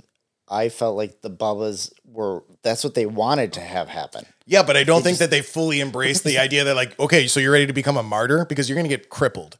I 0.49 0.69
felt 0.69 0.95
like 0.97 1.21
the 1.21 1.29
Bubbas 1.29 1.91
were 2.05 2.43
that's 2.63 2.83
what 2.83 2.93
they 2.95 3.05
wanted 3.05 3.53
to 3.53 3.59
have 3.61 3.87
happen. 3.89 4.25
Yeah, 4.45 4.63
but 4.63 4.75
I 4.77 4.83
don't 4.83 5.01
think 5.01 5.17
that 5.19 5.29
they 5.29 5.41
fully 5.41 5.79
embraced 5.81 6.23
the 6.23 6.37
idea 6.37 6.63
that 6.65 6.75
like, 6.75 6.99
okay, 6.99 7.27
so 7.27 7.39
you're 7.39 7.51
ready 7.53 7.67
to 7.67 7.73
become 7.73 7.97
a 7.97 8.03
martyr 8.03 8.45
because 8.45 8.67
you're 8.69 8.75
going 8.75 8.89
to 8.89 8.95
get 8.95 9.09
crippled. 9.09 9.57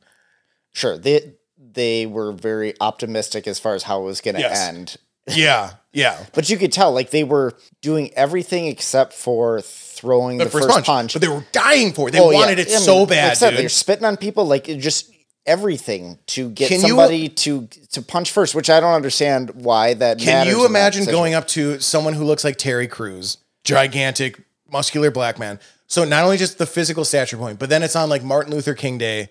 Sure, 0.73 0.97
they 0.97 1.34
they 1.57 2.05
were 2.05 2.31
very 2.31 2.73
optimistic 2.81 3.47
as 3.47 3.59
far 3.59 3.73
as 3.75 3.84
how 3.84 4.01
it 4.01 4.05
was 4.05 4.21
going 4.21 4.36
to 4.36 4.41
Yes. 4.41 4.67
end. 4.67 4.97
Yeah, 5.25 5.75
yeah. 5.93 6.25
But 6.34 6.49
you 6.49 6.57
could 6.57 6.73
tell, 6.73 6.91
like 6.91 7.11
they 7.11 7.23
were 7.23 7.53
doing 7.81 8.11
everything 8.13 8.67
except 8.67 9.13
for 9.13 9.61
throwing 9.61 10.38
the, 10.38 10.43
The, 10.43 10.49
first, 10.49 10.63
first, 10.65 10.73
punch, 10.75 10.86
punch. 10.86 11.13
but 11.13 11.21
they 11.21 11.29
were 11.29 11.45
dying 11.53 11.93
for 11.93 12.09
it. 12.09 12.11
They 12.11 12.19
Oh, 12.19 12.29
yeah. 12.29 12.39
wanted 12.39 12.59
it 12.59 12.67
I 12.67 12.71
mean, 12.71 12.79
so 12.81 12.99
like 12.99 13.09
bad, 13.09 13.38
said. 13.38 13.55
They're 13.55 13.69
spitting 13.69 14.03
on 14.03 14.17
people, 14.17 14.43
like 14.45 14.67
it 14.67 14.79
just 14.79 15.12
everything 15.45 16.17
to 16.27 16.49
get 16.49 16.69
Can 16.69 16.81
you- 16.81 16.87
somebody 16.89 17.29
to 17.29 17.67
to 17.91 18.01
punch 18.01 18.31
first, 18.31 18.55
which 18.55 18.69
I 18.69 18.79
don't 18.79 18.93
understand 18.93 19.51
why 19.51 19.93
that. 19.95 20.19
Can 20.19 20.47
you 20.47 20.65
imagine 20.65 21.05
going 21.05 21.33
up 21.33 21.47
to 21.49 21.79
someone 21.79 22.13
who 22.13 22.23
looks 22.23 22.43
like 22.43 22.57
Terry 22.57 22.87
Crews, 22.87 23.37
gigantic, 23.63 24.41
muscular 24.69 25.11
black 25.11 25.37
man? 25.39 25.59
So 25.87 26.05
not 26.05 26.23
only 26.23 26.37
just 26.37 26.57
the 26.57 26.65
physical 26.65 27.05
stature 27.05 27.37
point, 27.37 27.59
but 27.59 27.69
then 27.69 27.83
it's 27.83 27.95
on 27.95 28.09
like 28.09 28.23
Martin 28.23 28.51
Luther 28.53 28.73
King 28.73 28.97
Day, 28.97 29.29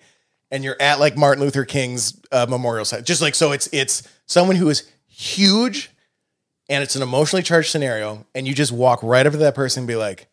and 0.49 0.63
you're 0.63 0.81
at 0.81 0.99
like 0.99 1.17
Martin 1.17 1.43
Luther 1.43 1.65
King's 1.65 2.19
uh, 2.31 2.45
memorial 2.47 2.85
site. 2.85 3.03
Just 3.03 3.21
like 3.21 3.35
so, 3.35 3.51
it's 3.51 3.67
it's 3.73 4.03
someone 4.27 4.55
who 4.55 4.69
is 4.69 4.89
huge, 5.07 5.89
and 6.69 6.83
it's 6.83 6.95
an 6.95 7.01
emotionally 7.01 7.43
charged 7.43 7.69
scenario, 7.69 8.25
and 8.33 8.47
you 8.47 8.53
just 8.53 8.71
walk 8.71 9.01
right 9.03 9.25
up 9.25 9.33
to 9.33 9.39
that 9.39 9.55
person 9.55 9.81
and 9.81 9.87
be 9.87 9.95
like, 9.95 10.27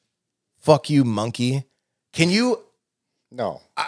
"Fuck 0.58 0.88
you, 0.90 1.04
monkey." 1.04 1.64
Can 2.12 2.28
you 2.30 2.60
No, 3.32 3.60
it, 3.78 3.82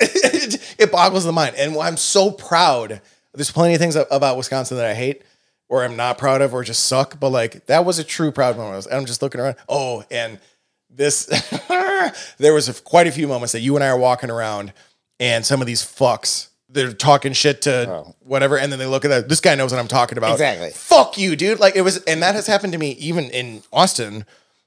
it 0.78 0.90
boggles 0.92 1.24
the 1.24 1.32
mind. 1.32 1.56
And 1.56 1.76
I'm 1.76 1.96
so 1.96 2.30
proud. 2.30 3.00
There's 3.32 3.50
plenty 3.50 3.74
of 3.74 3.80
things 3.80 3.96
about 3.96 4.36
Wisconsin 4.36 4.76
that 4.76 4.86
I 4.86 4.94
hate 4.94 5.22
or 5.68 5.82
I'm 5.84 5.96
not 5.96 6.18
proud 6.18 6.40
of 6.42 6.54
or 6.54 6.62
just 6.62 6.84
suck, 6.84 7.18
but 7.18 7.30
like 7.30 7.66
that 7.66 7.84
was 7.84 7.98
a 7.98 8.04
true 8.04 8.30
proud 8.30 8.56
moment. 8.56 8.86
And 8.86 8.94
I'm 8.94 9.06
just 9.06 9.22
looking 9.22 9.40
around. 9.40 9.56
Oh, 9.68 10.04
and 10.10 10.38
this, 10.90 11.26
there 12.38 12.54
was 12.54 12.68
a, 12.68 12.74
quite 12.82 13.06
a 13.06 13.12
few 13.12 13.26
moments 13.26 13.52
that 13.52 13.60
you 13.60 13.74
and 13.74 13.82
I 13.84 13.88
are 13.88 13.98
walking 13.98 14.30
around 14.30 14.72
and 15.18 15.44
some 15.44 15.60
of 15.60 15.66
these 15.66 15.82
fucks, 15.82 16.48
they're 16.68 16.92
talking 16.92 17.32
shit 17.32 17.62
to 17.62 17.88
Oh. 17.88 18.14
whatever. 18.20 18.58
And 18.58 18.70
then 18.70 18.78
they 18.78 18.86
look 18.86 19.04
at 19.04 19.08
that. 19.08 19.28
This 19.28 19.40
guy 19.40 19.54
knows 19.54 19.72
what 19.72 19.78
I'm 19.78 19.88
talking 19.88 20.18
about. 20.18 20.32
Exactly. 20.32 20.70
Fuck 20.70 21.18
you, 21.18 21.34
dude. 21.36 21.60
Like 21.60 21.76
it 21.76 21.82
was, 21.82 21.98
and 22.04 22.22
that 22.22 22.34
has 22.34 22.46
happened 22.46 22.72
to 22.72 22.78
me 22.78 22.90
even 22.92 23.30
in 23.30 23.62
Austin 23.72 24.24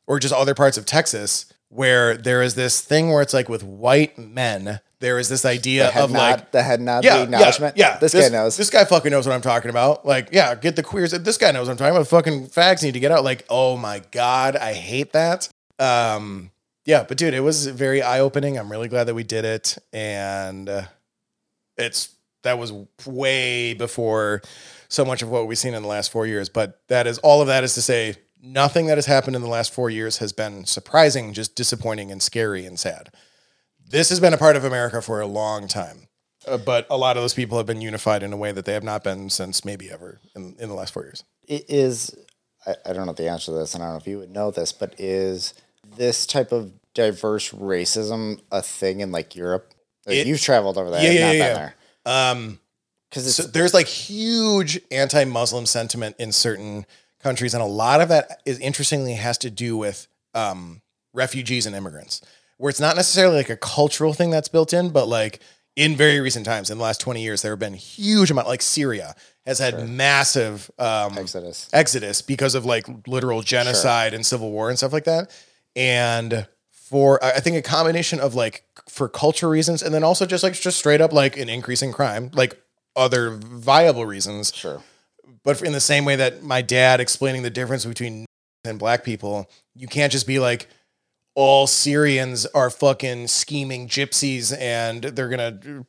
or 0.08 0.20
just 0.20 0.34
other 0.34 0.56
parts 0.56 0.78
of 0.78 0.86
Texas 0.86 1.46
where 1.70 2.16
there 2.16 2.42
is 2.42 2.56
this 2.56 2.80
thing 2.82 3.12
where 3.12 3.22
it's 3.22 3.34
like 3.34 3.50
with 3.50 3.62
white 3.64 4.18
men, 4.18 4.80
there 5.00 5.20
is 5.20 5.30
this 5.30 5.46
idea 5.46 5.90
of 5.90 6.12
nod, 6.12 6.18
like, 6.18 6.52
the 6.52 6.64
head 6.64 6.82
nod, 6.82 7.04
yeah, 7.04 7.18
the 7.18 7.24
acknowledgement. 7.24 7.78
Yeah, 7.78 7.90
yeah. 7.94 7.98
this, 8.00 8.14
guy 8.14 8.30
knows. 8.30 8.58
This 8.58 8.70
guy 8.70 8.84
fucking 8.84 9.12
knows 9.12 9.28
what 9.28 9.34
I'm 9.34 9.42
talking 9.42 9.70
about. 9.70 10.06
Like, 10.06 10.30
yeah, 10.32 10.56
get 10.56 10.76
the 10.76 10.84
queers. 10.84 11.12
This 11.12 11.38
guy 11.38 11.52
knows 11.52 11.68
what 11.68 11.74
I'm 11.74 11.78
talking 11.78 11.96
about. 11.96 12.08
Fucking 12.08 12.48
fags 12.48 12.84
need 12.84 12.94
to 12.94 13.00
get 13.00 13.12
out. 13.12 13.24
Like, 13.24 13.46
oh 13.50 13.78
my 13.78 14.02
god, 14.12 14.56
I 14.56 14.74
hate 14.74 15.14
that. 15.14 15.50
Um, 15.80 16.52
yeah, 16.86 17.04
but 17.08 17.18
dude, 17.18 17.34
it 17.34 17.42
was 17.42 17.68
very 17.68 18.02
eye 18.02 18.20
opening. 18.20 18.58
I'm 18.58 18.72
really 18.72 18.88
glad 18.88 19.06
that 19.06 19.14
we 19.14 19.24
did 19.24 19.46
it, 19.46 19.78
and 19.94 20.68
uh, 20.68 20.84
it's 21.78 22.16
that 22.44 22.58
was 22.58 22.72
way 23.06 23.74
before 23.74 24.42
so 24.90 25.04
much 25.04 25.22
of 25.22 25.30
what 25.30 25.48
we've 25.48 25.58
seen 25.58 25.74
in 25.74 25.82
the 25.82 25.88
last 25.88 26.12
four 26.12 26.26
years. 26.26 26.50
But 26.50 26.82
that 26.88 27.06
is 27.06 27.18
all 27.20 27.42
of 27.42 27.48
that 27.48 27.64
is 27.64 27.74
to 27.76 27.82
say, 27.82 28.16
nothing 28.42 28.88
that 28.88 28.98
has 28.98 29.06
happened 29.06 29.36
in 29.36 29.42
the 29.42 29.50
last 29.50 29.74
four 29.74 29.90
years 29.90 30.20
has 30.20 30.32
been 30.32 30.66
surprising, 30.66 31.34
just 31.34 31.56
disappointing 31.56 32.12
and 32.12 32.22
scary 32.22 32.66
and 32.66 32.80
sad. 32.80 33.10
This 33.90 34.10
has 34.10 34.20
been 34.20 34.34
a 34.34 34.38
part 34.38 34.56
of 34.56 34.64
America 34.64 35.02
for 35.02 35.22
a 35.22 35.28
long 35.28 35.68
time. 35.68 36.08
Uh, 36.48 36.58
but 36.58 36.88
a 36.90 36.98
lot 36.98 37.18
of 37.18 37.24
those 37.24 37.34
people 37.34 37.58
have 37.58 37.68
been 37.68 37.82
unified 37.82 38.24
in 38.24 38.32
a 38.32 38.38
way 38.38 38.52
that 38.52 38.66
they 38.66 38.74
have 38.74 38.84
not 38.84 39.04
been 39.04 39.30
since 39.30 39.66
maybe 39.66 39.90
ever 39.92 40.20
in, 40.36 40.56
in 40.60 40.70
the 40.70 40.76
last 40.76 40.94
four 40.94 41.04
years. 41.04 41.24
it 41.48 41.66
is 41.68 42.16
I, 42.66 42.76
I 42.86 42.94
don't 42.94 43.06
know 43.06 43.14
the 43.14 43.28
answer 43.30 43.52
to 43.52 43.58
this 43.58 43.74
and 43.74 43.84
I 43.84 43.88
don't 43.88 43.96
know 43.96 44.00
if 44.00 44.08
you 44.08 44.20
would 44.20 44.32
know 44.32 44.52
this, 44.52 44.72
but 44.72 44.94
is 45.00 45.54
this 45.98 46.26
type 46.26 46.52
of 46.52 46.72
diverse 46.94 47.52
racism 47.52 48.42
a 48.52 48.62
thing 48.62 49.00
in 49.02 49.12
like 49.12 49.36
Europe? 49.36 49.74
Like, 50.06 50.18
It- 50.18 50.28
you've 50.28 50.42
traveled 50.42 50.78
over 50.78 50.90
there. 50.90 51.04
Yeah, 51.04 51.12
yeah, 51.12 51.26
not 51.28 51.36
yeah, 51.36 51.48
been 51.48 51.58
yeah. 51.58 51.72
there. 52.06 52.32
Um, 52.32 52.60
Because 53.10 53.36
so 53.36 53.44
there's 53.44 53.74
like 53.74 53.88
huge 53.88 54.80
anti-Muslim 54.92 55.66
sentiment 55.66 56.16
in 56.20 56.32
certain 56.32 56.86
countries, 57.22 57.54
and 57.54 57.64
a 57.64 57.68
lot 57.68 58.00
of 58.02 58.10
that 58.10 58.42
is 58.46 58.60
interestingly 58.60 59.14
has 59.16 59.38
to 59.40 59.50
do 59.50 59.76
with 59.78 60.08
um, 60.34 60.82
refugees 61.14 61.66
and 61.66 61.76
immigrants, 61.76 62.22
where 62.58 62.70
it's 62.70 62.80
not 62.80 62.96
necessarily 62.96 63.38
like 63.38 63.50
a 63.50 63.58
cultural 63.58 64.14
thing 64.14 64.30
that's 64.30 64.48
built 64.48 64.74
in, 64.74 64.90
but 64.90 65.08
like 65.08 65.40
in 65.76 65.96
very 65.96 66.20
recent 66.20 66.46
times, 66.46 66.70
in 66.70 66.78
the 66.78 66.84
last 66.84 67.00
20 67.00 67.22
years, 67.22 67.42
there 67.44 67.52
have 67.52 67.60
been 67.60 67.76
huge 67.76 68.32
amount, 68.32 68.48
like 68.48 68.62
Syria 68.62 69.16
has 69.46 69.60
had 69.60 69.88
massive 69.88 70.70
um, 70.78 71.18
Exodus. 71.18 71.70
exodus 71.72 72.22
because 72.22 72.54
of 72.54 72.66
like 72.66 72.86
literal 73.08 73.42
genocide 73.42 74.14
and 74.14 74.26
civil 74.26 74.52
war 74.52 74.70
and 74.70 74.78
stuff 74.78 74.92
like 74.92 75.06
that. 75.06 75.32
And 75.76 76.48
for 76.72 77.24
I 77.24 77.34
I 77.34 77.40
think 77.40 77.56
a 77.56 77.62
combination 77.62 78.20
of 78.20 78.36
like 78.36 78.64
for 78.90 79.08
culture 79.08 79.48
reasons 79.48 79.84
and 79.84 79.94
then 79.94 80.04
also 80.04 80.26
just 80.26 80.44
like 80.44 80.54
just 80.54 80.78
straight 80.78 81.00
up 81.00 81.14
like 81.14 81.38
an 81.38 81.48
increase 81.48 81.82
in 81.82 81.94
crime, 81.94 82.32
like 82.34 82.62
other 82.96 83.32
viable 83.32 84.06
reasons. 84.06 84.52
Sure. 84.54 84.82
But 85.44 85.62
in 85.62 85.72
the 85.72 85.80
same 85.80 86.04
way 86.04 86.16
that 86.16 86.44
my 86.44 86.62
dad 86.62 87.00
explaining 87.00 87.44
the 87.44 87.50
difference 87.50 87.86
between 87.86 88.26
and 88.66 88.80
black 88.80 89.04
people, 89.04 89.50
you 89.76 89.88
can't 89.88 90.12
just 90.12 90.28
be 90.28 90.40
like 90.40 90.68
all 91.38 91.68
Syrians 91.68 92.48
are 92.48 92.72
fucking 92.72 93.28
scheming 93.28 93.88
gypsies 93.88 94.58
and 94.60 95.04
they're 95.04 95.30
gonna 95.30 95.86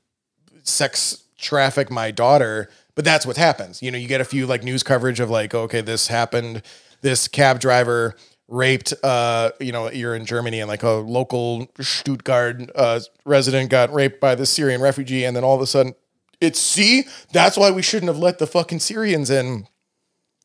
sex 0.62 1.24
traffic 1.38 1.90
my 1.90 2.10
daughter. 2.10 2.68
But 2.94 3.06
that's 3.06 3.24
what 3.24 3.38
happens. 3.38 3.82
You 3.82 3.90
know, 3.90 3.96
you 3.96 4.08
get 4.08 4.20
a 4.20 4.26
few 4.26 4.46
like 4.46 4.62
news 4.62 4.82
coverage 4.82 5.20
of 5.20 5.30
like, 5.30 5.54
okay, 5.54 5.80
this 5.80 6.08
happened. 6.08 6.60
This 7.00 7.28
cab 7.28 7.60
driver 7.60 8.14
raped. 8.46 8.92
Uh, 9.02 9.52
you 9.58 9.72
know, 9.72 9.90
you're 9.90 10.14
in 10.14 10.26
Germany 10.26 10.60
and 10.60 10.68
like 10.68 10.82
a 10.82 10.90
local 10.90 11.66
Stuttgart 11.80 12.70
uh, 12.74 13.00
resident 13.24 13.70
got 13.70 13.90
raped 13.90 14.20
by 14.20 14.34
this 14.34 14.50
Syrian 14.50 14.82
refugee, 14.82 15.24
and 15.24 15.34
then 15.34 15.44
all 15.44 15.54
of 15.54 15.62
a 15.62 15.66
sudden, 15.66 15.94
it's 16.42 16.60
see, 16.60 17.04
that's 17.32 17.56
why 17.56 17.70
we 17.70 17.80
shouldn't 17.80 18.08
have 18.08 18.18
let 18.18 18.38
the 18.38 18.46
fucking 18.46 18.80
Syrians 18.80 19.30
in. 19.30 19.66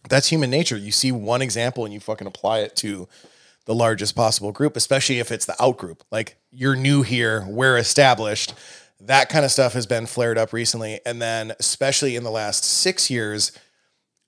That's 0.08 0.30
human 0.30 0.50
nature. 0.50 0.78
You 0.78 0.92
see 0.94 1.12
one 1.12 1.42
example 1.42 1.84
and 1.84 1.94
you 1.94 2.00
fucking 2.00 2.28
apply 2.28 2.60
it 2.60 2.78
to 2.78 3.10
the 3.66 3.76
largest 3.76 4.16
possible 4.16 4.52
group, 4.52 4.76
especially 4.76 5.20
if 5.20 5.32
it's 5.32 5.46
the 5.46 5.56
out 5.62 5.78
group. 5.78 6.04
Like 6.12 6.38
you're 6.52 6.76
new 6.76 7.02
here, 7.02 7.46
we're 7.48 7.78
established. 7.78 8.54
That 9.00 9.30
kind 9.30 9.46
of 9.46 9.52
stuff 9.52 9.74
has 9.74 9.86
been 9.86 10.06
flared 10.06 10.38
up 10.38 10.54
recently. 10.54 11.00
And 11.06 11.22
then, 11.22 11.54
especially 11.60 12.16
in 12.16 12.24
the 12.24 12.32
last 12.32 12.64
six 12.64 13.10
years, 13.10 13.52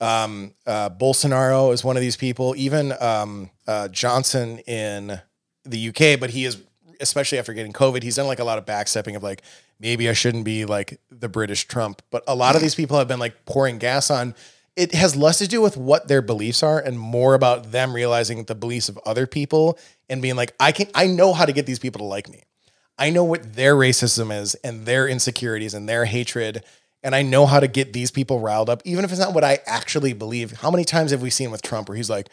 um, 0.00 0.54
uh, 0.66 0.90
Bolsonaro 0.90 1.72
is 1.72 1.82
one 1.82 1.96
of 1.96 2.02
these 2.02 2.16
people, 2.16 2.54
even 2.56 2.92
um, 3.00 3.50
uh, 3.66 3.88
Johnson 3.88 4.58
in 4.60 5.20
the 5.64 5.88
UK, 5.88 6.20
but 6.20 6.30
he 6.30 6.44
is, 6.44 6.58
especially 7.00 7.38
after 7.38 7.54
getting 7.54 7.72
COVID, 7.72 8.02
he's 8.02 8.16
done 8.16 8.26
like 8.26 8.38
a 8.38 8.44
lot 8.44 8.58
of 8.58 8.66
backstepping 8.66 9.16
of 9.16 9.22
like, 9.22 9.42
maybe 9.80 10.08
I 10.08 10.12
shouldn't 10.12 10.44
be 10.44 10.64
like 10.64 11.00
the 11.10 11.28
British 11.28 11.66
Trump. 11.66 12.02
But 12.10 12.24
a 12.26 12.34
lot 12.34 12.56
of 12.56 12.62
these 12.62 12.74
people 12.74 12.98
have 12.98 13.08
been 13.08 13.18
like 13.18 13.44
pouring 13.46 13.78
gas 13.78 14.10
on. 14.10 14.34
It 14.76 14.94
has 14.94 15.16
less 15.16 15.38
to 15.38 15.48
do 15.48 15.62
with 15.62 15.76
what 15.76 16.06
their 16.06 16.20
beliefs 16.20 16.62
are 16.62 16.78
and 16.78 16.98
more 16.98 17.34
about 17.34 17.72
them 17.72 17.94
realizing 17.94 18.44
the 18.44 18.54
beliefs 18.54 18.90
of 18.90 18.98
other 19.06 19.26
people 19.26 19.78
and 20.08 20.20
being 20.20 20.36
like, 20.36 20.54
I 20.60 20.70
can, 20.72 20.88
I 20.94 21.06
know 21.06 21.32
how 21.32 21.46
to 21.46 21.52
get 21.52 21.64
these 21.64 21.78
people 21.78 22.00
to 22.00 22.04
like 22.04 22.28
me. 22.28 22.42
I 22.98 23.10
know 23.10 23.24
what 23.24 23.54
their 23.54 23.74
racism 23.74 24.36
is 24.36 24.54
and 24.56 24.84
their 24.86 25.08
insecurities 25.08 25.74
and 25.74 25.88
their 25.88 26.04
hatred. 26.04 26.62
And 27.02 27.14
I 27.14 27.22
know 27.22 27.46
how 27.46 27.60
to 27.60 27.68
get 27.68 27.92
these 27.92 28.10
people 28.10 28.40
riled 28.40 28.68
up, 28.68 28.82
even 28.84 29.04
if 29.04 29.10
it's 29.10 29.20
not 29.20 29.34
what 29.34 29.44
I 29.44 29.60
actually 29.66 30.12
believe. 30.12 30.60
How 30.60 30.70
many 30.70 30.84
times 30.84 31.10
have 31.10 31.22
we 31.22 31.30
seen 31.30 31.50
with 31.50 31.62
Trump 31.62 31.88
where 31.88 31.96
he's 31.96 32.10
like, 32.10 32.28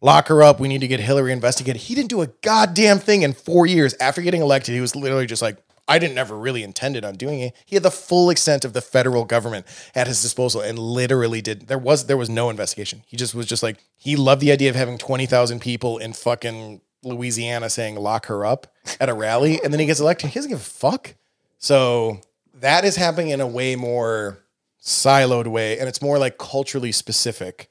lock 0.00 0.28
her 0.28 0.42
up, 0.42 0.60
we 0.60 0.68
need 0.68 0.80
to 0.80 0.88
get 0.88 1.00
Hillary 1.00 1.32
investigated? 1.32 1.82
He 1.82 1.94
didn't 1.94 2.10
do 2.10 2.22
a 2.22 2.26
goddamn 2.26 3.00
thing 3.00 3.22
in 3.22 3.32
four 3.32 3.66
years. 3.66 3.94
After 4.00 4.22
getting 4.22 4.40
elected, 4.40 4.74
he 4.74 4.80
was 4.80 4.96
literally 4.96 5.26
just 5.26 5.42
like, 5.42 5.56
I 5.92 5.98
didn't 5.98 6.16
ever 6.16 6.38
really 6.38 6.62
intended 6.62 7.04
on 7.04 7.16
doing 7.16 7.40
it. 7.40 7.54
He 7.66 7.76
had 7.76 7.82
the 7.82 7.90
full 7.90 8.30
extent 8.30 8.64
of 8.64 8.72
the 8.72 8.80
federal 8.80 9.26
government 9.26 9.66
at 9.94 10.06
his 10.06 10.22
disposal 10.22 10.62
and 10.62 10.78
literally 10.78 11.42
did 11.42 11.68
there 11.68 11.76
was 11.76 12.06
there 12.06 12.16
was 12.16 12.30
no 12.30 12.48
investigation. 12.48 13.02
He 13.06 13.18
just 13.18 13.34
was 13.34 13.44
just 13.44 13.62
like 13.62 13.76
he 13.98 14.16
loved 14.16 14.40
the 14.40 14.52
idea 14.52 14.70
of 14.70 14.76
having 14.76 14.96
20,000 14.96 15.60
people 15.60 15.98
in 15.98 16.14
fucking 16.14 16.80
Louisiana 17.02 17.68
saying 17.68 17.96
lock 17.96 18.26
her 18.26 18.46
up 18.46 18.68
at 19.00 19.10
a 19.10 19.14
rally 19.14 19.60
and 19.62 19.70
then 19.70 19.80
he 19.80 19.86
gets 19.86 20.00
elected. 20.00 20.30
He 20.30 20.34
doesn't 20.34 20.50
give 20.50 20.60
a 20.60 20.62
fuck. 20.62 21.14
So 21.58 22.20
that 22.54 22.86
is 22.86 22.96
happening 22.96 23.28
in 23.28 23.42
a 23.42 23.46
way 23.46 23.76
more 23.76 24.38
siloed 24.82 25.46
way, 25.46 25.78
and 25.78 25.88
it's 25.88 26.00
more 26.00 26.18
like 26.18 26.38
culturally 26.38 26.92
specific. 26.92 27.68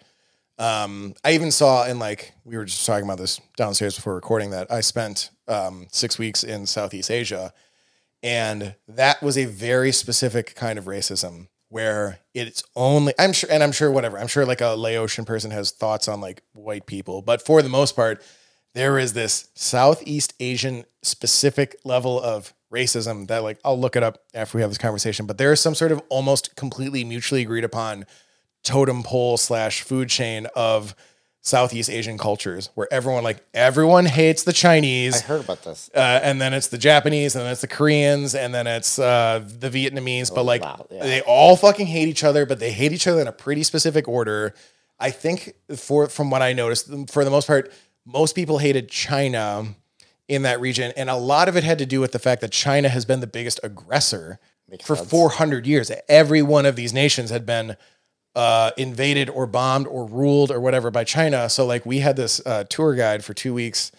Um, 0.59 1.15
I 1.23 1.33
even 1.33 1.49
saw 1.49 1.85
in 1.85 1.97
like 1.97 2.33
we 2.45 2.55
were 2.55 2.65
just 2.65 2.85
talking 2.85 3.05
about 3.05 3.17
this 3.17 3.41
downstairs 3.57 3.95
before 3.95 4.13
recording 4.13 4.51
that 4.51 4.71
I 4.71 4.81
spent 4.81 5.31
um, 5.47 5.87
six 5.91 6.19
weeks 6.19 6.43
in 6.43 6.67
Southeast 6.67 7.09
Asia, 7.09 7.51
and 8.23 8.75
that 8.87 9.21
was 9.21 9.37
a 9.37 9.45
very 9.45 9.91
specific 9.91 10.55
kind 10.55 10.77
of 10.77 10.85
racism 10.85 11.47
where 11.69 12.19
it's 12.33 12.63
only 12.75 13.13
I'm 13.17 13.33
sure, 13.33 13.49
and 13.51 13.63
I'm 13.63 13.71
sure 13.71 13.89
whatever 13.89 14.19
I'm 14.19 14.27
sure 14.27 14.45
like 14.45 14.61
a 14.61 14.75
Laotian 14.75 15.25
person 15.25 15.51
has 15.51 15.71
thoughts 15.71 16.07
on 16.07 16.21
like 16.21 16.43
white 16.53 16.85
people, 16.85 17.21
but 17.21 17.41
for 17.41 17.61
the 17.61 17.69
most 17.69 17.95
part, 17.95 18.21
there 18.73 18.99
is 18.99 19.13
this 19.13 19.49
Southeast 19.55 20.33
Asian 20.39 20.85
specific 21.01 21.75
level 21.83 22.21
of 22.21 22.53
racism 22.71 23.27
that 23.27 23.43
like 23.43 23.59
I'll 23.63 23.79
look 23.79 23.95
it 23.95 24.03
up 24.03 24.19
after 24.33 24.57
we 24.57 24.61
have 24.61 24.71
this 24.71 24.77
conversation, 24.77 25.25
but 25.25 25.37
there 25.37 25.51
is 25.51 25.59
some 25.59 25.75
sort 25.75 25.91
of 25.91 26.01
almost 26.09 26.55
completely 26.55 27.03
mutually 27.03 27.41
agreed 27.41 27.63
upon 27.63 28.05
totem 28.63 29.03
pole 29.03 29.37
slash 29.37 29.81
food 29.81 30.09
chain 30.09 30.47
of 30.55 30.95
Southeast 31.43 31.89
Asian 31.89 32.19
cultures 32.19 32.69
where 32.75 32.87
everyone 32.91 33.23
like 33.23 33.43
everyone 33.53 34.05
hates 34.05 34.43
the 34.43 34.53
Chinese. 34.53 35.23
I 35.23 35.25
heard 35.25 35.43
about 35.43 35.63
this. 35.63 35.89
Uh, 35.93 36.19
and 36.21 36.39
then 36.39 36.53
it's 36.53 36.67
the 36.67 36.77
Japanese, 36.77 37.35
and 37.35 37.43
then 37.43 37.51
it's 37.51 37.61
the 37.61 37.67
Koreans, 37.67 38.35
and 38.35 38.53
then 38.53 38.67
it's 38.67 38.99
uh, 38.99 39.43
the 39.59 39.69
Vietnamese. 39.69 40.33
but 40.33 40.43
like, 40.43 40.61
wow, 40.61 40.85
yeah. 40.91 41.03
they 41.03 41.21
all 41.21 41.55
fucking 41.55 41.87
hate 41.87 42.07
each 42.07 42.23
other, 42.23 42.45
but 42.45 42.59
they 42.59 42.71
hate 42.71 42.91
each 42.91 43.07
other 43.07 43.21
in 43.21 43.27
a 43.27 43.31
pretty 43.31 43.63
specific 43.63 44.07
order. 44.07 44.53
I 44.99 45.09
think 45.09 45.53
for 45.75 46.07
from 46.07 46.29
what 46.29 46.43
I 46.43 46.53
noticed, 46.53 46.91
for 47.09 47.25
the 47.25 47.31
most 47.31 47.47
part, 47.47 47.71
most 48.05 48.35
people 48.35 48.59
hated 48.59 48.89
China 48.89 49.65
in 50.27 50.43
that 50.43 50.61
region, 50.61 50.93
and 50.95 51.09
a 51.09 51.15
lot 51.15 51.49
of 51.49 51.57
it 51.57 51.63
had 51.63 51.79
to 51.79 51.87
do 51.87 51.99
with 51.99 52.11
the 52.11 52.19
fact 52.19 52.41
that 52.41 52.51
China 52.51 52.87
has 52.87 53.03
been 53.03 53.19
the 53.19 53.27
biggest 53.27 53.59
aggressor 53.63 54.39
for 54.83 54.95
400 54.95 55.65
years. 55.65 55.91
Every 56.07 56.41
one 56.41 56.67
of 56.67 56.75
these 56.75 56.93
nations 56.93 57.31
had 57.31 57.45
been 57.47 57.75
uh, 58.35 58.71
invaded 58.77 59.29
or 59.29 59.45
bombed 59.45 59.87
or 59.87 60.05
ruled 60.05 60.51
or 60.51 60.59
whatever 60.59 60.91
by 60.91 61.03
China. 61.03 61.49
So 61.49 61.65
like 61.65 61.85
we 61.85 61.99
had 61.99 62.15
this 62.15 62.41
uh, 62.45 62.63
tour 62.65 62.95
guide 62.95 63.23
for 63.23 63.33
two 63.33 63.53
weeks 63.53 63.91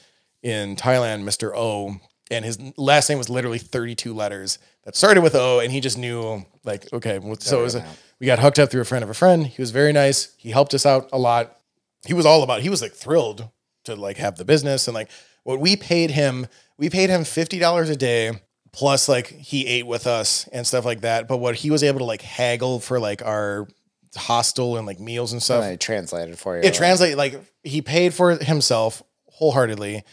in 0.42 0.76
Thailand, 0.76 1.24
Mr. 1.24 1.52
O, 1.54 1.96
and 2.30 2.44
his 2.44 2.58
last 2.76 3.08
name 3.08 3.18
was 3.18 3.28
literally 3.28 3.58
32 3.58 4.14
letters 4.14 4.58
that 4.84 4.96
started 4.96 5.22
with 5.22 5.34
O, 5.34 5.60
and 5.60 5.70
he 5.70 5.80
just 5.80 5.98
knew 5.98 6.44
like 6.64 6.90
okay, 6.92 7.18
well, 7.18 7.36
so 7.38 7.60
it 7.60 7.62
was 7.62 7.74
a, 7.74 7.86
we 8.20 8.26
got 8.26 8.38
hooked 8.38 8.58
up 8.58 8.70
through 8.70 8.80
a 8.80 8.86
friend 8.86 9.04
of 9.04 9.10
a 9.10 9.14
friend. 9.14 9.46
He 9.46 9.60
was 9.60 9.70
very 9.70 9.92
nice. 9.92 10.34
He 10.36 10.50
helped 10.50 10.74
us 10.74 10.86
out 10.86 11.08
a 11.12 11.18
lot. 11.18 11.58
He 12.06 12.14
was 12.14 12.26
all 12.26 12.42
about. 12.42 12.62
He 12.62 12.70
was 12.70 12.82
like 12.82 12.92
thrilled 12.92 13.48
to 13.84 13.94
like 13.94 14.16
have 14.16 14.36
the 14.36 14.44
business 14.44 14.88
and 14.88 14.94
like 14.94 15.10
what 15.44 15.60
we 15.60 15.76
paid 15.76 16.10
him. 16.10 16.46
We 16.78 16.88
paid 16.88 17.10
him 17.10 17.24
fifty 17.24 17.58
dollars 17.58 17.90
a 17.90 17.96
day 17.96 18.32
plus 18.72 19.08
like 19.08 19.26
he 19.26 19.66
ate 19.66 19.86
with 19.86 20.06
us 20.06 20.48
and 20.48 20.66
stuff 20.66 20.84
like 20.84 21.02
that. 21.02 21.28
But 21.28 21.36
what 21.36 21.56
he 21.56 21.70
was 21.70 21.82
able 21.82 21.98
to 21.98 22.04
like 22.04 22.22
haggle 22.22 22.80
for 22.80 22.98
like 22.98 23.22
our 23.22 23.68
hostel 24.16 24.76
and 24.76 24.86
like 24.86 25.00
meals 25.00 25.32
and 25.32 25.42
stuff. 25.42 25.64
I 25.64 25.76
translated 25.76 26.38
for 26.38 26.56
you. 26.56 26.62
It 26.62 26.74
translate 26.74 27.16
like 27.16 27.40
he 27.62 27.82
paid 27.82 28.14
for 28.14 28.32
it 28.32 28.42
himself 28.42 29.02
wholeheartedly, 29.26 30.04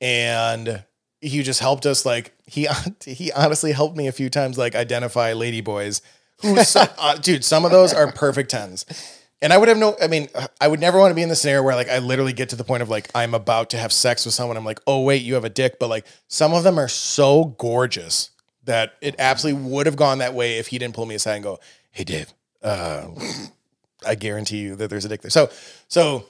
and 0.00 0.84
he 1.20 1.42
just 1.42 1.60
helped 1.60 1.86
us. 1.86 2.04
Like 2.06 2.34
he 2.46 2.68
he 3.04 3.32
honestly 3.32 3.72
helped 3.72 3.96
me 3.96 4.06
a 4.08 4.12
few 4.12 4.30
times, 4.30 4.58
like 4.58 4.74
identify 4.74 5.32
lady 5.32 5.60
boys. 5.60 6.02
Who, 6.42 6.56
so- 6.64 6.86
uh, 6.98 7.16
dude, 7.16 7.44
some 7.44 7.64
of 7.64 7.70
those 7.70 7.92
are 7.92 8.10
perfect 8.10 8.50
tens. 8.50 8.84
And 9.40 9.52
I 9.52 9.58
would 9.58 9.68
have 9.68 9.76
no, 9.76 9.96
I 10.00 10.06
mean, 10.06 10.28
I 10.60 10.68
would 10.68 10.78
never 10.78 11.00
want 11.00 11.10
to 11.10 11.16
be 11.16 11.22
in 11.22 11.28
the 11.28 11.34
scenario 11.34 11.64
where 11.64 11.74
like 11.74 11.88
I 11.88 11.98
literally 11.98 12.32
get 12.32 12.50
to 12.50 12.56
the 12.56 12.62
point 12.62 12.80
of 12.80 12.88
like 12.88 13.10
I'm 13.12 13.34
about 13.34 13.70
to 13.70 13.76
have 13.76 13.92
sex 13.92 14.24
with 14.24 14.34
someone. 14.34 14.56
I'm 14.56 14.64
like, 14.64 14.78
oh 14.86 15.02
wait, 15.02 15.22
you 15.22 15.34
have 15.34 15.44
a 15.44 15.48
dick. 15.50 15.80
But 15.80 15.88
like 15.88 16.06
some 16.28 16.54
of 16.54 16.62
them 16.62 16.78
are 16.78 16.86
so 16.86 17.46
gorgeous 17.58 18.30
that 18.64 18.92
it 19.00 19.16
absolutely 19.18 19.62
would 19.68 19.86
have 19.86 19.96
gone 19.96 20.18
that 20.18 20.32
way 20.34 20.58
if 20.58 20.68
he 20.68 20.78
didn't 20.78 20.94
pull 20.94 21.06
me 21.06 21.16
aside 21.16 21.34
and 21.34 21.42
go, 21.42 21.58
hey 21.90 22.04
Dave, 22.04 22.32
uh, 22.62 23.08
I 24.06 24.14
guarantee 24.14 24.58
you 24.58 24.76
that 24.76 24.90
there's 24.90 25.04
a 25.04 25.08
dick 25.08 25.22
there. 25.22 25.30
So, 25.30 25.50
so 25.88 26.26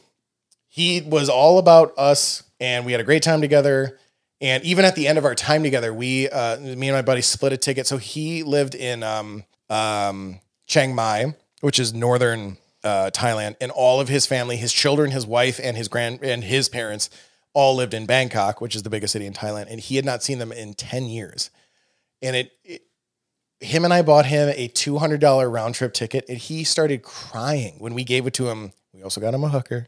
he 0.68 1.00
was 1.02 1.28
all 1.28 1.58
about 1.58 1.92
us, 1.98 2.42
and 2.60 2.86
we 2.86 2.92
had 2.92 3.00
a 3.00 3.04
great 3.04 3.22
time 3.22 3.40
together. 3.40 3.98
And 4.40 4.64
even 4.64 4.84
at 4.84 4.94
the 4.94 5.06
end 5.06 5.18
of 5.18 5.24
our 5.24 5.34
time 5.34 5.62
together, 5.62 5.94
we, 5.94 6.28
uh, 6.28 6.58
me 6.58 6.88
and 6.88 6.96
my 6.96 7.02
buddy, 7.02 7.20
split 7.20 7.52
a 7.52 7.56
ticket. 7.56 7.86
So 7.86 7.96
he 7.96 8.42
lived 8.42 8.74
in 8.74 9.02
um, 9.02 9.44
um, 9.70 10.40
Chiang 10.66 10.94
Mai, 10.94 11.34
which 11.60 11.78
is 11.78 11.94
northern 11.94 12.56
uh, 12.82 13.10
Thailand, 13.14 13.56
and 13.60 13.70
all 13.70 14.00
of 14.00 14.08
his 14.08 14.26
family, 14.26 14.56
his 14.56 14.72
children, 14.72 15.12
his 15.12 15.24
wife, 15.26 15.60
and 15.62 15.76
his 15.76 15.86
grand 15.86 16.24
and 16.24 16.42
his 16.42 16.68
parents, 16.68 17.08
all 17.54 17.76
lived 17.76 17.94
in 17.94 18.06
Bangkok, 18.06 18.60
which 18.60 18.74
is 18.74 18.82
the 18.82 18.90
biggest 18.90 19.12
city 19.12 19.26
in 19.26 19.32
Thailand. 19.32 19.66
And 19.70 19.78
he 19.78 19.96
had 19.96 20.04
not 20.04 20.22
seen 20.22 20.38
them 20.38 20.50
in 20.50 20.74
ten 20.74 21.04
years. 21.04 21.50
And 22.20 22.34
it, 22.34 22.52
it 22.64 22.82
him 23.62 23.84
and 23.84 23.94
I 23.94 24.02
bought 24.02 24.26
him 24.26 24.52
a 24.56 24.68
two 24.68 24.98
hundred 24.98 25.20
dollar 25.20 25.48
round 25.48 25.74
trip 25.74 25.92
ticket, 25.94 26.24
and 26.28 26.38
he 26.38 26.64
started 26.64 27.02
crying 27.02 27.76
when 27.78 27.94
we 27.94 28.04
gave 28.04 28.26
it 28.26 28.34
to 28.34 28.48
him. 28.48 28.72
We 28.92 29.02
also 29.02 29.20
got 29.20 29.32
him 29.34 29.44
a 29.44 29.48
hooker. 29.48 29.86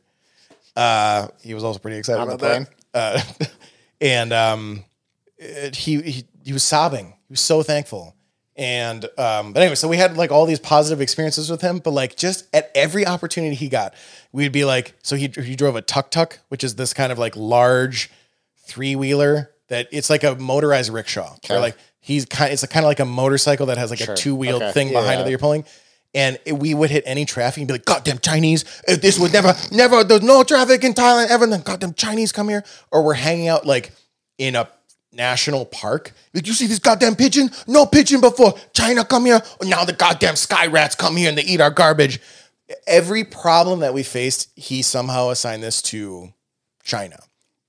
Uh, 0.77 1.29
he 1.43 1.55
was 1.55 1.63
also 1.65 1.79
pretty 1.79 1.99
excited 1.99 2.23
about 2.23 2.41
that. 2.41 2.69
Uh, 2.95 3.21
and 4.01 4.33
um, 4.33 4.85
it- 5.39 5.77
he, 5.77 6.01
he 6.03 6.25
he 6.45 6.53
was 6.53 6.63
sobbing. 6.63 7.09
He 7.29 7.33
was 7.33 7.41
so 7.41 7.63
thankful. 7.63 8.15
And 8.57 9.05
um, 9.19 9.53
but 9.53 9.63
anyway, 9.63 9.75
so 9.75 9.89
we 9.89 9.97
had 9.97 10.17
like 10.17 10.31
all 10.31 10.47
these 10.47 10.61
positive 10.61 11.01
experiences 11.01 11.51
with 11.51 11.61
him, 11.61 11.79
but 11.81 11.91
like 11.91 12.17
just 12.17 12.47
at 12.55 12.71
every 12.75 13.05
opportunity 13.05 13.57
he 13.57 13.69
got, 13.69 13.95
we'd 14.31 14.53
be 14.53 14.65
like, 14.65 14.95
so 15.03 15.17
he 15.17 15.27
he 15.27 15.57
drove 15.57 15.75
a 15.75 15.83
tuk 15.83 16.11
tuk, 16.13 16.39
which 16.49 16.63
is 16.63 16.77
this 16.77 16.95
kind 16.95 17.11
of 17.11 17.19
like 17.19 17.35
large 17.35 18.11
three 18.67 18.95
wheeler 18.95 19.51
that 19.69 19.89
it's 19.91 20.09
like 20.09 20.23
a 20.23 20.37
motorized 20.37 20.93
rickshaw. 20.93 21.35
Okay. 21.45 21.59
like 21.59 21.77
he's 22.05 22.27
kind, 22.27 22.53
it's 22.53 22.65
kind 22.67 22.85
of 22.85 22.89
like 22.89 23.01
a 23.01 23.05
motorcycle 23.07 23.67
that 23.67 23.79
has 23.79 23.89
like 23.89 23.99
Sure. 23.99 24.13
a 24.13 24.17
two 24.17 24.35
wheeled 24.35 24.63
Okay. 24.63 24.73
thing 24.73 24.93
behind 24.93 25.21
it 25.21 25.25
that 25.25 25.31
you're 25.31 25.39
pulling. 25.39 25.65
And 26.15 26.39
it- 26.45 26.53
we 26.53 26.75
would 26.75 26.91
hit 26.91 27.03
any 27.07 27.25
traffic 27.25 27.59
and 27.63 27.67
be 27.67 27.73
like, 27.75 27.85
"Goddamn 27.87 28.19
Chinese! 28.19 28.65
If 28.87 29.01
this 29.01 29.19
would 29.19 29.33
never, 29.33 29.57
never, 29.73 30.05
there's 30.05 30.23
no 30.23 30.45
traffic 30.45 30.85
in 30.85 30.93
Thailand 30.95 31.29
ever." 31.29 31.47
Then 31.47 31.63
goddamn 31.63 31.95
Chinese 31.95 32.31
come 32.31 32.49
here, 32.51 32.63
or 32.93 33.03
we're 33.03 33.15
hanging 33.15 33.49
out 33.49 33.67
like 33.67 33.93
in 34.39 34.55
a 34.55 34.69
national 35.13 35.65
park. 35.65 36.13
Did 36.35 36.47
you 36.47 36.55
see 36.55 36.67
this 36.67 36.79
goddamn 36.79 37.17
pigeon? 37.17 37.51
No 37.67 37.87
pigeon 37.87 38.21
before. 38.21 38.55
China 38.75 39.05
come 39.05 39.25
here. 39.25 39.43
Now 39.63 39.85
the 39.85 39.93
goddamn 39.95 40.37
sky 40.37 40.67
rats 40.67 40.95
come 40.95 41.17
here 41.17 41.29
and 41.31 41.39
they 41.39 41.43
eat 41.43 41.61
our 41.61 41.71
garbage. 41.71 42.21
Every 42.87 43.25
problem 43.25 43.81
that 43.81 43.95
we 43.95 44.03
faced, 44.03 44.49
he 44.57 44.83
somehow 44.83 45.31
assigned 45.31 45.63
this 45.63 45.81
to 45.83 46.33
China. 46.85 47.19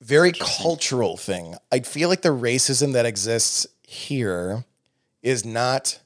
Very 0.01 0.31
cultural 0.33 1.17
thing. 1.17 1.55
I 1.71 1.79
feel 1.79 2.09
like 2.09 2.21
the 2.21 2.29
racism 2.29 2.93
that 2.93 3.05
exists 3.05 3.65
here 3.87 4.65
is 5.21 5.45
not 5.45 5.99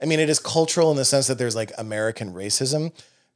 I 0.00 0.06
mean, 0.06 0.20
it 0.20 0.30
is 0.30 0.38
cultural 0.38 0.90
in 0.90 0.96
the 0.96 1.04
sense 1.04 1.26
that 1.26 1.38
there's 1.38 1.56
like 1.56 1.72
American 1.76 2.32
racism, 2.32 2.92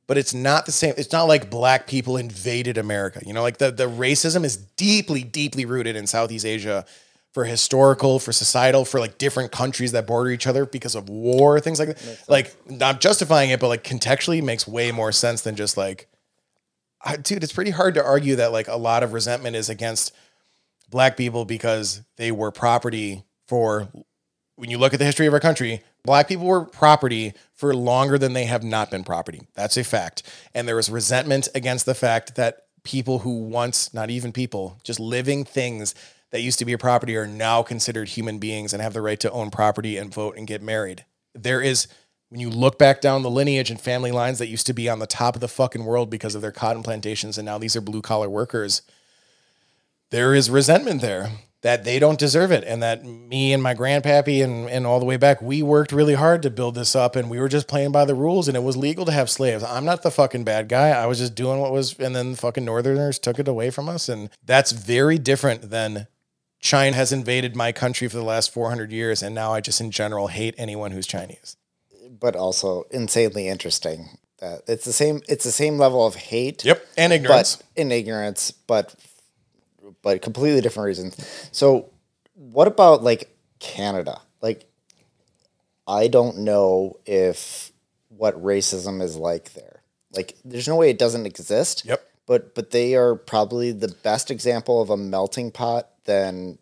but 0.06 0.16
it's 0.16 0.32
not 0.32 0.66
the 0.66 0.72
same. 0.72 0.94
It's 0.96 1.12
not 1.12 1.24
like 1.24 1.50
black 1.50 1.86
people 1.86 2.16
invaded 2.16 2.78
America. 2.78 3.20
You 3.26 3.32
know, 3.32 3.42
like 3.42 3.58
the, 3.58 3.70
the 3.70 3.88
racism 3.88 4.44
is 4.44 4.56
deeply, 4.56 5.24
deeply 5.24 5.64
rooted 5.64 5.96
in 5.96 6.06
Southeast 6.06 6.46
Asia 6.46 6.84
for 7.32 7.44
historical, 7.44 8.18
for 8.18 8.30
societal, 8.30 8.84
for 8.84 9.00
like 9.00 9.18
different 9.18 9.50
countries 9.50 9.92
that 9.92 10.06
border 10.06 10.30
each 10.30 10.46
other 10.46 10.66
because 10.66 10.94
of 10.94 11.08
war, 11.08 11.58
things 11.58 11.78
like 11.80 11.88
that. 11.88 12.24
Like, 12.28 12.54
not 12.70 13.00
justifying 13.00 13.50
it, 13.50 13.58
but 13.58 13.68
like 13.68 13.82
contextually 13.82 14.42
makes 14.42 14.68
way 14.68 14.92
more 14.92 15.12
sense 15.12 15.40
than 15.40 15.56
just 15.56 15.76
like, 15.76 16.08
I, 17.04 17.16
dude, 17.16 17.42
it's 17.42 17.52
pretty 17.52 17.70
hard 17.70 17.94
to 17.94 18.04
argue 18.04 18.36
that 18.36 18.52
like 18.52 18.68
a 18.68 18.76
lot 18.76 19.02
of 19.02 19.14
resentment 19.14 19.56
is 19.56 19.68
against 19.68 20.14
black 20.90 21.16
people 21.16 21.44
because 21.44 22.02
they 22.16 22.30
were 22.30 22.52
property 22.52 23.24
for 23.46 23.88
when 24.56 24.70
you 24.70 24.78
look 24.78 24.92
at 24.92 24.98
the 24.98 25.04
history 25.04 25.26
of 25.26 25.34
our 25.34 25.40
country, 25.40 25.82
black 26.04 26.28
people 26.28 26.46
were 26.46 26.64
property 26.64 27.32
for 27.54 27.74
longer 27.74 28.18
than 28.18 28.32
they 28.32 28.44
have 28.44 28.62
not 28.62 28.90
been 28.90 29.04
property. 29.04 29.40
That's 29.54 29.76
a 29.76 29.84
fact. 29.84 30.22
And 30.54 30.68
there 30.68 30.76
was 30.76 30.90
resentment 30.90 31.48
against 31.54 31.86
the 31.86 31.94
fact 31.94 32.36
that 32.36 32.66
people 32.84 33.20
who 33.20 33.44
once, 33.44 33.94
not 33.94 34.10
even 34.10 34.32
people, 34.32 34.78
just 34.82 35.00
living 35.00 35.44
things 35.44 35.94
that 36.30 36.40
used 36.40 36.58
to 36.58 36.64
be 36.64 36.72
a 36.72 36.78
property 36.78 37.16
are 37.16 37.26
now 37.26 37.62
considered 37.62 38.08
human 38.08 38.38
beings 38.38 38.72
and 38.72 38.82
have 38.82 38.94
the 38.94 39.02
right 39.02 39.20
to 39.20 39.30
own 39.30 39.50
property 39.50 39.96
and 39.96 40.12
vote 40.12 40.36
and 40.36 40.46
get 40.46 40.62
married. 40.62 41.04
There 41.34 41.60
is, 41.60 41.88
when 42.30 42.40
you 42.40 42.50
look 42.50 42.78
back 42.78 43.00
down 43.00 43.22
the 43.22 43.30
lineage 43.30 43.70
and 43.70 43.80
family 43.80 44.12
lines 44.12 44.38
that 44.38 44.48
used 44.48 44.66
to 44.66 44.72
be 44.72 44.88
on 44.88 44.98
the 44.98 45.06
top 45.06 45.34
of 45.34 45.40
the 45.40 45.48
fucking 45.48 45.84
world 45.84 46.10
because 46.10 46.34
of 46.34 46.42
their 46.42 46.52
cotton 46.52 46.82
plantations, 46.82 47.38
and 47.38 47.46
now 47.46 47.58
these 47.58 47.76
are 47.76 47.80
blue 47.80 48.02
collar 48.02 48.30
workers, 48.30 48.82
there 50.10 50.34
is 50.34 50.50
resentment 50.50 51.00
there 51.00 51.30
that 51.62 51.84
they 51.84 51.98
don't 51.98 52.18
deserve 52.18 52.52
it 52.52 52.64
and 52.64 52.82
that 52.82 53.04
me 53.04 53.52
and 53.52 53.62
my 53.62 53.74
grandpappy 53.74 54.42
and, 54.44 54.68
and 54.68 54.86
all 54.86 55.00
the 55.00 55.06
way 55.06 55.16
back 55.16 55.40
we 55.40 55.62
worked 55.62 55.92
really 55.92 56.14
hard 56.14 56.42
to 56.42 56.50
build 56.50 56.74
this 56.74 56.94
up 56.94 57.16
and 57.16 57.30
we 57.30 57.38
were 57.38 57.48
just 57.48 57.68
playing 57.68 57.92
by 57.92 58.04
the 58.04 58.14
rules 58.14 58.48
and 58.48 58.56
it 58.56 58.62
was 58.62 58.76
legal 58.76 59.04
to 59.04 59.12
have 59.12 59.30
slaves 59.30 59.64
i'm 59.64 59.84
not 59.84 60.02
the 60.02 60.10
fucking 60.10 60.44
bad 60.44 60.68
guy 60.68 60.90
i 60.90 61.06
was 61.06 61.18
just 61.18 61.34
doing 61.34 61.60
what 61.60 61.72
was 61.72 61.98
and 61.98 62.14
then 62.14 62.32
the 62.32 62.36
fucking 62.36 62.64
northerners 62.64 63.18
took 63.18 63.38
it 63.38 63.48
away 63.48 63.70
from 63.70 63.88
us 63.88 64.08
and 64.08 64.28
that's 64.44 64.72
very 64.72 65.18
different 65.18 65.70
than 65.70 66.06
china 66.60 66.94
has 66.94 67.12
invaded 67.12 67.56
my 67.56 67.72
country 67.72 68.08
for 68.08 68.16
the 68.16 68.24
last 68.24 68.52
400 68.52 68.92
years 68.92 69.22
and 69.22 69.34
now 69.34 69.52
i 69.52 69.60
just 69.60 69.80
in 69.80 69.90
general 69.90 70.26
hate 70.26 70.54
anyone 70.58 70.90
who's 70.90 71.06
chinese 71.06 71.56
but 72.22 72.36
also 72.36 72.84
insanely 72.90 73.48
interesting. 73.48 74.18
That 74.38 74.62
it's 74.66 74.84
the 74.84 74.92
same. 74.92 75.22
It's 75.28 75.44
the 75.44 75.52
same 75.52 75.78
level 75.78 76.06
of 76.06 76.14
hate. 76.14 76.64
yep 76.64 76.86
and 76.96 77.12
ignorance 77.12 77.56
but 77.56 77.66
in 77.76 77.92
ignorance, 77.92 78.50
but 78.50 78.94
but 80.02 80.22
completely 80.22 80.60
different 80.60 80.86
reasons. 80.86 81.48
So, 81.52 81.90
what 82.34 82.66
about 82.68 83.02
like 83.02 83.34
Canada? 83.60 84.20
Like, 84.40 84.66
I 85.86 86.08
don't 86.08 86.38
know 86.38 86.98
if 87.06 87.72
what 88.08 88.42
racism 88.42 89.02
is 89.02 89.16
like 89.16 89.52
there. 89.54 89.82
Like, 90.12 90.36
there's 90.44 90.68
no 90.68 90.76
way 90.76 90.90
it 90.90 90.98
doesn't 90.98 91.26
exist. 91.26 91.84
Yep. 91.84 92.06
But 92.26 92.54
but 92.54 92.70
they 92.70 92.94
are 92.94 93.14
probably 93.14 93.72
the 93.72 93.88
best 94.02 94.30
example 94.30 94.80
of 94.80 94.90
a 94.90 94.96
melting 94.96 95.50
pot 95.50 95.88
than 96.04 96.58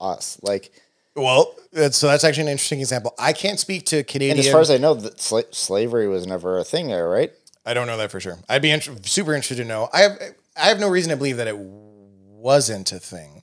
us. 0.00 0.38
Like, 0.42 0.72
Well, 1.14 1.54
that's, 1.72 1.96
so 1.96 2.08
that's 2.08 2.24
actually 2.24 2.44
an 2.44 2.48
interesting 2.50 2.80
example. 2.80 3.14
I 3.18 3.32
can't 3.32 3.58
speak 3.58 3.86
to 3.86 4.02
Canadian. 4.04 4.38
and 4.38 4.46
as 4.46 4.50
far 4.50 4.60
as 4.60 4.70
I 4.70 4.78
know, 4.78 4.94
that 4.94 5.18
sla- 5.18 5.54
slavery 5.54 6.08
was 6.08 6.26
never 6.26 6.58
a 6.58 6.64
thing 6.64 6.88
there, 6.88 7.08
right? 7.08 7.32
I 7.64 7.74
don't 7.74 7.86
know 7.86 7.96
that 7.96 8.10
for 8.10 8.20
sure. 8.20 8.38
I'd 8.48 8.62
be 8.62 8.78
super 9.02 9.34
interested 9.34 9.56
to 9.62 9.64
know. 9.64 9.88
I 9.92 10.00
have 10.02 10.18
I 10.56 10.66
have 10.66 10.80
no 10.80 10.88
reason 10.88 11.10
to 11.10 11.16
believe 11.16 11.36
that 11.36 11.48
it 11.48 11.56
wasn't 12.46 12.92
a 12.92 13.00
thing. 13.00 13.42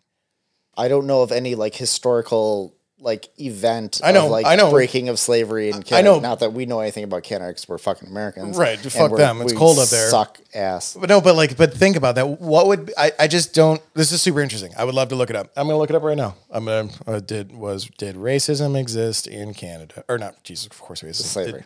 I 0.77 0.87
don't 0.87 1.05
know 1.07 1.21
of 1.23 1.31
any 1.33 1.55
like 1.55 1.75
historical 1.75 2.73
like 2.99 3.27
event 3.37 3.99
I 4.01 4.13
know, 4.13 4.25
of 4.25 4.31
like 4.31 4.45
I 4.45 4.55
know. 4.55 4.71
breaking 4.71 5.09
of 5.09 5.19
slavery 5.19 5.67
in 5.67 5.83
Canada. 5.83 5.95
I 5.97 6.01
know. 6.01 6.19
Not 6.21 6.39
that 6.39 6.53
we 6.53 6.65
know 6.65 6.79
anything 6.79 7.03
about 7.03 7.23
Canada 7.23 7.51
because 7.51 7.67
we're 7.67 7.77
fucking 7.77 8.07
Americans. 8.07 8.55
Right, 8.57 8.79
fuck 8.79 9.13
them. 9.17 9.41
It's 9.41 9.51
cold 9.51 9.77
up 9.77 9.89
there. 9.89 10.09
Suck 10.09 10.39
ass. 10.53 10.95
But 10.97 11.09
no, 11.09 11.19
but 11.19 11.35
like, 11.35 11.57
but 11.57 11.73
think 11.73 11.97
about 11.97 12.15
that. 12.15 12.27
What 12.39 12.67
would 12.67 12.93
I? 12.97 13.11
I 13.19 13.27
just 13.27 13.53
don't. 13.53 13.81
This 13.93 14.13
is 14.13 14.21
super 14.21 14.39
interesting. 14.39 14.71
I 14.77 14.85
would 14.85 14.95
love 14.95 15.09
to 15.09 15.15
look 15.15 15.29
it 15.29 15.35
up. 15.35 15.51
I'm 15.57 15.67
gonna 15.67 15.77
look 15.77 15.89
it 15.89 15.97
up 15.97 16.03
right 16.03 16.15
now. 16.17 16.35
I'm 16.49 16.63
gonna. 16.65 16.89
Uh, 17.05 17.19
did 17.19 17.53
was 17.53 17.89
did 17.97 18.15
racism 18.15 18.79
exist 18.79 19.27
in 19.27 19.53
Canada 19.53 20.05
or 20.07 20.17
not? 20.17 20.41
Jesus, 20.45 20.67
of 20.67 20.79
course, 20.79 21.01
racism. 21.01 21.23
Slavery. 21.23 21.51
Did- 21.51 21.65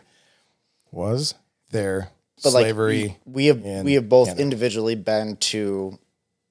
was 0.90 1.34
there 1.70 2.10
But 2.42 2.52
like 2.52 2.64
slavery? 2.64 3.16
we, 3.24 3.32
we 3.32 3.46
have 3.46 3.84
we 3.84 3.92
have 3.94 4.08
both 4.08 4.26
Canada. 4.28 4.42
individually 4.42 4.96
been 4.96 5.36
to 5.36 5.98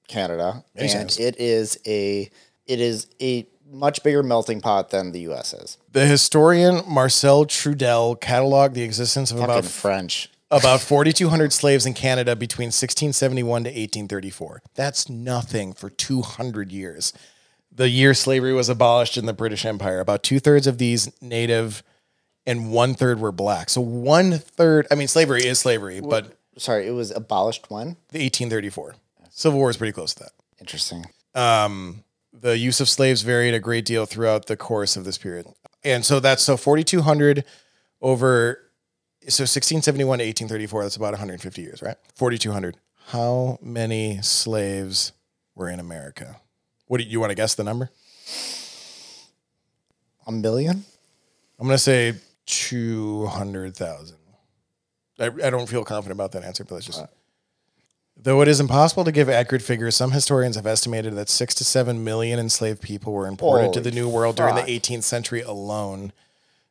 Canada, 0.08 0.64
Many 0.74 0.88
and 0.90 0.98
times. 1.00 1.18
it 1.20 1.36
is 1.38 1.78
a 1.86 2.28
it 2.66 2.80
is 2.80 3.06
a 3.22 3.46
much 3.70 4.02
bigger 4.02 4.22
melting 4.22 4.60
pot 4.60 4.90
than 4.90 5.12
the 5.12 5.20
U.S. 5.20 5.52
is. 5.52 5.78
the 5.92 6.06
historian 6.06 6.80
Marcel 6.88 7.44
Trudel 7.44 8.18
cataloged 8.18 8.74
the 8.74 8.82
existence 8.82 9.30
of 9.30 9.38
Fucking 9.38 9.54
about 9.58 9.64
French. 9.66 10.30
about 10.50 10.80
4,200 10.80 11.52
slaves 11.52 11.84
in 11.86 11.92
Canada 11.94 12.34
between 12.34 12.68
1671 12.68 13.64
to 13.64 13.68
1834. 13.70 14.62
That's 14.74 15.08
nothing 15.10 15.74
for 15.74 15.90
200 15.90 16.72
years. 16.72 17.12
The 17.70 17.90
year 17.90 18.14
slavery 18.14 18.54
was 18.54 18.68
abolished 18.70 19.16
in 19.18 19.26
the 19.26 19.34
British 19.34 19.64
Empire, 19.66 20.00
about 20.00 20.22
two 20.22 20.40
thirds 20.40 20.66
of 20.66 20.78
these 20.78 21.12
native 21.20 21.82
and 22.46 22.72
one 22.72 22.94
third 22.94 23.20
were 23.20 23.30
black. 23.32 23.68
So 23.68 23.82
one 23.82 24.32
third, 24.38 24.86
I 24.90 24.94
mean, 24.94 25.06
slavery 25.08 25.44
is 25.44 25.58
slavery, 25.58 26.00
but 26.00 26.32
Sorry, 26.56 26.86
it 26.88 26.92
was 26.92 27.10
abolished 27.10 27.70
when? 27.70 27.96
the 28.10 28.18
1834. 28.20 28.94
Civil 29.38 29.60
War 29.60 29.70
is 29.70 29.76
pretty 29.76 29.92
close 29.92 30.14
to 30.14 30.24
that. 30.24 30.32
Interesting. 30.58 31.06
Um, 31.32 32.02
the 32.32 32.58
use 32.58 32.80
of 32.80 32.88
slaves 32.88 33.22
varied 33.22 33.54
a 33.54 33.60
great 33.60 33.84
deal 33.84 34.04
throughout 34.04 34.46
the 34.46 34.56
course 34.56 34.96
of 34.96 35.04
this 35.04 35.16
period. 35.16 35.46
And 35.84 36.04
so 36.04 36.18
that's 36.18 36.42
so 36.42 36.56
4,200 36.56 37.44
over, 38.02 38.58
so 39.28 39.44
1671 39.44 40.18
to 40.18 40.24
1834, 40.24 40.82
that's 40.82 40.96
about 40.96 41.12
150 41.12 41.62
years, 41.62 41.80
right? 41.82 41.94
4,200. 42.16 42.78
How 43.10 43.60
many 43.62 44.20
slaves 44.22 45.12
were 45.54 45.68
in 45.68 45.78
America? 45.78 46.40
What 46.88 46.98
do 46.98 47.04
you, 47.04 47.10
you 47.10 47.20
want 47.20 47.30
to 47.30 47.36
guess 47.36 47.54
the 47.54 47.62
number? 47.62 47.90
A 50.26 50.32
million? 50.32 50.84
I'm 51.60 51.66
going 51.68 51.76
to 51.76 51.78
say 51.78 52.14
200,000. 52.46 54.16
I, 55.20 55.26
I 55.26 55.50
don't 55.50 55.68
feel 55.68 55.84
confident 55.84 56.16
about 56.16 56.32
that 56.32 56.42
answer, 56.42 56.64
but 56.64 56.74
let's 56.74 56.86
just. 56.86 57.02
Uh, 57.02 57.06
Though 58.20 58.42
it 58.42 58.48
is 58.48 58.58
impossible 58.58 59.04
to 59.04 59.12
give 59.12 59.28
accurate 59.28 59.62
figures, 59.62 59.94
some 59.96 60.10
historians 60.10 60.56
have 60.56 60.66
estimated 60.66 61.14
that 61.14 61.28
six 61.28 61.54
to 61.56 61.64
seven 61.64 62.02
million 62.02 62.38
enslaved 62.38 62.82
people 62.82 63.12
were 63.12 63.26
imported 63.28 63.72
to 63.74 63.80
the 63.80 63.92
New 63.92 64.08
World 64.08 64.36
during 64.36 64.54
the 64.56 64.62
fuck. 64.62 64.68
18th 64.70 65.04
century 65.04 65.40
alone, 65.40 66.12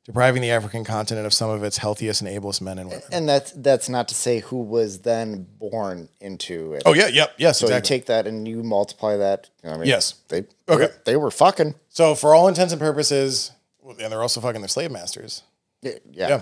depriving 0.03 0.41
the 0.41 0.51
African 0.51 0.83
continent 0.83 1.25
of 1.25 1.33
some 1.33 1.49
of 1.49 1.63
its 1.63 1.77
healthiest 1.77 2.19
and 2.21 2.29
ablest 2.29 2.61
men 2.61 2.77
and 2.77 2.89
women. 2.89 3.03
And 3.13 3.29
that's 3.29 3.53
that's 3.53 3.87
not 3.87 4.09
to 4.09 4.15
say 4.15 4.39
who 4.41 4.57
was 4.61 4.99
then 4.99 5.47
born 5.57 6.09
into 6.19 6.73
it. 6.73 6.83
Oh 6.85 6.93
yeah, 6.93 7.07
yep, 7.07 7.33
yes, 7.37 7.59
so 7.59 7.67
exactly. 7.67 7.95
you 7.95 7.99
take 7.99 8.07
that 8.07 8.27
and 8.27 8.45
you 8.45 8.61
multiply 8.61 9.15
that. 9.15 9.49
I 9.63 9.77
mean, 9.77 9.85
Yes. 9.87 10.15
They 10.27 10.43
Okay. 10.67 10.89
they 11.05 11.15
were 11.15 11.31
fucking. 11.31 11.75
so 11.87 12.13
for 12.13 12.35
all 12.35 12.49
intents 12.49 12.73
and 12.73 12.81
purposes, 12.81 13.51
and 13.87 14.11
they're 14.11 14.21
also 14.21 14.41
fucking 14.41 14.59
their 14.61 14.67
slave 14.67 14.91
masters. 14.91 15.43
Yeah, 15.81 15.93
yeah. 16.11 16.41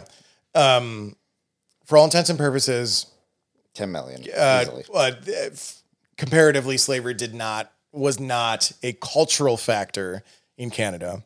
Yeah. 0.56 0.78
Um, 0.78 1.16
for 1.86 1.98
all 2.00 2.06
intents 2.06 2.32
and 2.32 2.40
purposes, 2.40 3.06
ten 3.76 3.92
million 3.92 4.24
uh, 4.36 4.62
easily. 4.64 4.84
uh, 4.94 5.12
comparatively, 6.18 6.78
slavery 6.78 7.14
did 7.14 7.36
not 7.36 7.72
was 7.92 8.20
not 8.20 8.72
a 8.82 8.94
cultural 8.94 9.58
factor 9.58 10.24
in 10.58 10.70
Canada 10.70 11.24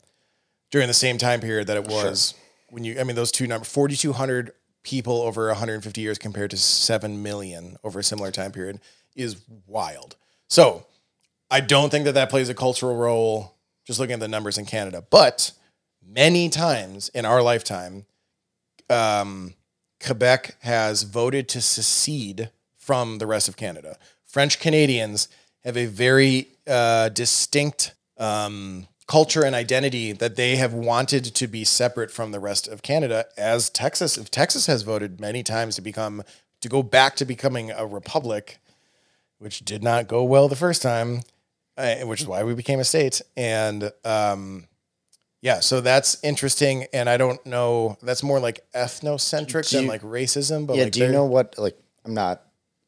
during 0.72 0.88
the 0.88 0.94
same 0.94 1.18
time 1.18 1.40
period 1.40 1.68
that 1.68 1.78
it 1.78 1.88
was 1.88 2.34
when 2.70 2.84
you. 2.84 3.00
I 3.00 3.04
mean, 3.04 3.16
those 3.16 3.32
two 3.32 3.48
numbers: 3.48 3.72
forty 3.72 3.96
two 3.96 4.14
hundred 4.14 4.52
people 4.82 5.22
over 5.22 5.48
150 5.48 6.00
years 6.02 6.18
compared 6.18 6.50
to 6.50 6.58
seven 6.58 7.22
million 7.22 7.78
over 7.84 8.00
a 8.00 8.04
similar 8.04 8.32
time 8.32 8.52
period 8.52 8.80
is 9.14 9.36
wild. 9.68 10.16
So, 10.48 10.86
I 11.52 11.60
don't 11.60 11.90
think 11.90 12.06
that 12.06 12.14
that 12.14 12.30
plays 12.30 12.48
a 12.50 12.54
cultural 12.54 12.96
role. 12.96 13.56
Just 13.86 14.00
looking 14.00 14.14
at 14.14 14.20
the 14.20 14.28
numbers 14.28 14.58
in 14.58 14.66
Canada, 14.66 15.04
but 15.10 15.52
many 16.06 16.50
times 16.50 17.10
in 17.10 17.26
our 17.26 17.42
lifetime, 17.42 18.06
um, 18.90 19.54
Quebec 20.04 20.56
has 20.62 21.04
voted 21.04 21.48
to 21.50 21.62
secede 21.62 22.50
from 22.78 23.18
the 23.18 23.28
rest 23.28 23.48
of 23.48 23.58
Canada. 23.58 23.98
French 24.26 24.60
Canadians 24.60 25.28
have 25.64 25.78
a 25.78 25.86
very 25.86 26.48
uh, 26.68 27.10
distinct 27.10 27.94
um, 28.18 28.88
culture 29.08 29.44
and 29.44 29.56
identity 29.56 30.12
that 30.12 30.36
they 30.36 30.56
have 30.56 30.74
wanted 30.74 31.26
to 31.26 31.48
be 31.48 31.64
separate 31.64 32.12
from 32.12 32.32
the 32.32 32.40
rest 32.40 32.68
of 32.68 32.82
Canada. 32.82 33.26
As 33.38 33.70
Texas, 33.70 34.18
if 34.18 34.30
Texas 34.30 34.68
has 34.68 34.84
voted 34.84 35.20
many 35.20 35.44
times 35.44 35.76
to 35.76 35.82
become 35.82 36.24
to 36.62 36.70
go 36.70 36.84
back 36.84 37.16
to 37.16 37.26
becoming 37.26 37.72
a 37.72 37.86
republic, 37.86 38.60
which 39.40 39.60
did 39.66 39.82
not 39.82 40.08
go 40.08 40.24
well 40.24 40.48
the 40.48 40.56
first 40.56 40.82
time, 40.82 41.22
uh, 41.78 41.96
which 42.00 42.22
is 42.22 42.28
why 42.28 42.44
we 42.44 42.54
became 42.54 42.80
a 42.80 42.84
state. 42.84 43.22
And 43.36 43.92
um, 44.04 44.68
yeah, 45.42 45.60
so 45.62 45.82
that's 45.82 46.18
interesting. 46.24 46.86
And 46.94 47.10
I 47.10 47.18
don't 47.18 47.44
know, 47.46 47.98
that's 48.02 48.24
more 48.24 48.40
like 48.40 48.66
ethnocentric 48.74 49.70
Do 49.70 49.78
than 49.78 49.86
you- 49.86 49.90
like 49.90 50.02
racism. 50.02 50.68
But 50.68 50.78
yeah. 50.78 50.84
like 50.84 50.94
do 50.94 51.02
you 51.02 51.12
know 51.12 51.26
what? 51.26 51.58
Like, 51.58 51.78
I'm 52.06 52.14
not 52.14 52.42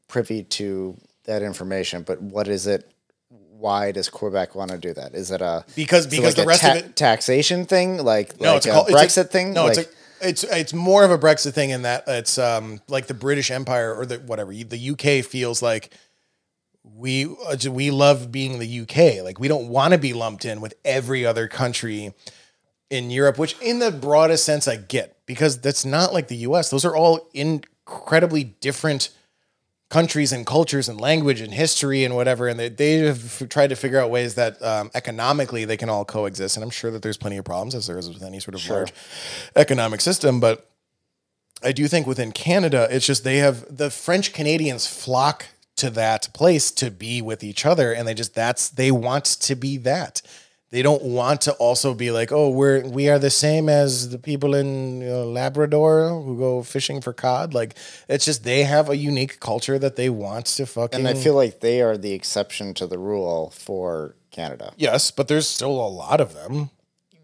privy 0.08 0.44
to 0.44 0.98
that 1.26 1.42
information, 1.44 2.04
but 2.04 2.22
what 2.22 2.48
is 2.48 2.68
it? 2.68 2.90
Why 3.30 3.92
does 3.92 4.10
Quebec 4.10 4.56
want 4.56 4.72
to 4.72 4.78
do 4.78 4.92
that? 4.96 5.14
Is 5.14 5.30
it 5.32 5.42
a 5.42 5.64
Because- 5.76 6.08
because 6.08 6.26
like 6.26 6.36
the 6.36 6.46
rest 6.46 6.64
of 6.64 6.76
it- 6.78 6.96
taxation 6.96 7.66
thing, 7.66 8.04
like 8.04 8.40
No, 8.42 8.50
like 8.50 8.58
it's 8.58 8.66
a, 8.66 8.70
a, 8.70 8.74
cul- 8.74 8.86
it's 8.88 8.96
Brexit 9.18 9.22
a- 9.26 9.28
thing. 9.28 9.54
No, 9.54 9.66
like, 9.66 9.78
it's 9.78 9.88
a, 9.88 10.28
it's 10.30 10.44
it's 10.44 10.74
more 10.74 11.04
of 11.04 11.12
a 11.12 11.18
Brexit 11.18 11.54
thing 11.54 11.70
in 11.70 11.84
that 11.84 12.04
it's 12.08 12.38
um 12.38 12.80
like 12.88 13.08
the 13.08 13.14
British 13.14 13.50
Empire 13.52 13.94
or 13.96 14.06
the 14.06 14.18
whatever 14.18 14.52
the 14.54 14.90
UK 14.92 15.24
feels 15.26 15.62
like 15.62 15.94
we 16.84 17.26
uh, 17.26 17.56
we 17.70 17.92
love 17.92 18.32
being 18.32 18.60
the 18.60 18.82
UK. 18.82 19.24
Like 19.24 19.40
we 19.40 19.48
don't 19.48 19.68
want 19.70 19.94
to 19.94 19.98
be 20.00 20.14
lumped 20.14 20.46
in 20.46 20.62
with 20.62 20.74
every 20.84 21.26
other 21.26 21.48
country 21.48 22.14
in 22.92 23.10
Europe, 23.10 23.40
which 23.40 23.56
in 23.62 23.80
the 23.80 23.90
broadest 23.90 24.46
sense 24.46 24.68
I 24.68 24.76
get 24.76 25.18
because 25.26 25.60
that's 25.60 25.86
not 25.86 26.14
like 26.14 26.28
the 26.28 26.36
US. 26.38 26.70
Those 26.70 26.86
are 26.86 26.96
all 26.96 27.30
incredibly 27.34 28.44
different 28.44 29.10
countries 29.90 30.32
and 30.32 30.46
cultures 30.46 30.88
and 30.90 31.00
language 31.00 31.42
and 31.42 31.54
history 31.54 32.04
and 32.04 32.16
whatever. 32.16 32.48
And 32.48 32.60
they, 32.60 32.70
they 32.70 32.98
have 32.98 33.48
tried 33.50 33.68
to 33.68 33.76
figure 33.76 34.00
out 34.00 34.10
ways 34.10 34.36
that 34.36 34.62
um, 34.62 34.92
economically 34.94 35.66
they 35.66 35.78
can 35.78 35.90
all 35.90 36.06
coexist. 36.06 36.58
And 36.58 36.64
I'm 36.64 36.70
sure 36.70 36.92
that 36.92 37.02
there's 37.02 37.18
plenty 37.18 37.38
of 37.38 37.46
problems 37.46 37.76
as 37.76 37.88
there 37.88 37.98
is 37.98 38.10
with 38.10 38.24
any 38.24 38.40
sort 38.40 38.56
of 38.56 38.70
large 38.70 38.94
economic 39.56 40.02
system. 40.02 40.42
But 40.42 40.70
I 41.64 41.72
do 41.72 41.88
think 41.88 42.08
within 42.08 42.34
Canada, 42.34 42.88
it's 42.92 43.06
just 43.06 43.24
they 43.24 43.38
have 43.38 43.66
the 43.76 43.90
French 43.90 44.34
Canadians 44.34 44.86
flock 44.86 45.46
to 45.78 45.90
that 45.92 46.30
place 46.34 46.72
to 46.72 46.92
be 46.92 47.22
with 47.22 47.42
each 47.42 47.66
other. 47.66 47.94
And 47.94 48.06
they 48.08 48.14
just, 48.14 48.36
that's, 48.36 48.70
they 48.70 48.92
want 48.92 49.26
to 49.26 49.56
be 49.56 49.78
that. 49.78 50.22
They 50.72 50.82
don't 50.82 51.04
want 51.04 51.42
to 51.42 51.54
also 51.54 51.94
be 51.94 52.12
like, 52.12 52.32
oh, 52.32 52.50
we're 52.50 52.88
we 52.88 53.10
are 53.10 53.20
the 53.20 53.30
same 53.30 53.68
as 53.68 54.10
the 54.10 54.18
people 54.18 54.56
in 54.56 55.02
you 55.02 55.08
know, 55.10 55.26
Labrador 55.26 56.10
who 56.24 56.38
go 56.38 56.64
fishing 56.64 57.02
for 57.02 57.12
cod. 57.12 57.54
Like 57.54 57.76
it's 58.08 58.24
just 58.24 58.46
they 58.46 58.64
have 58.64 58.90
a 58.90 58.96
unique 58.96 59.42
culture 59.42 59.78
that 59.78 59.98
they 59.98 60.10
want 60.10 60.46
to 60.46 60.66
fucking. 60.66 61.00
and 61.00 61.08
I 61.10 61.14
feel 61.14 61.36
like 61.36 61.60
they 61.60 61.82
are 61.82 61.98
the 61.98 62.14
exception 62.14 62.74
to 62.76 62.88
the 62.88 62.98
rule 62.98 63.50
for 63.50 64.16
Canada. 64.32 64.72
yes, 64.78 65.12
but 65.12 65.28
there's 65.28 65.46
still 65.48 65.72
a 65.72 65.90
lot 65.90 66.22
of 66.22 66.34
them, 66.34 66.70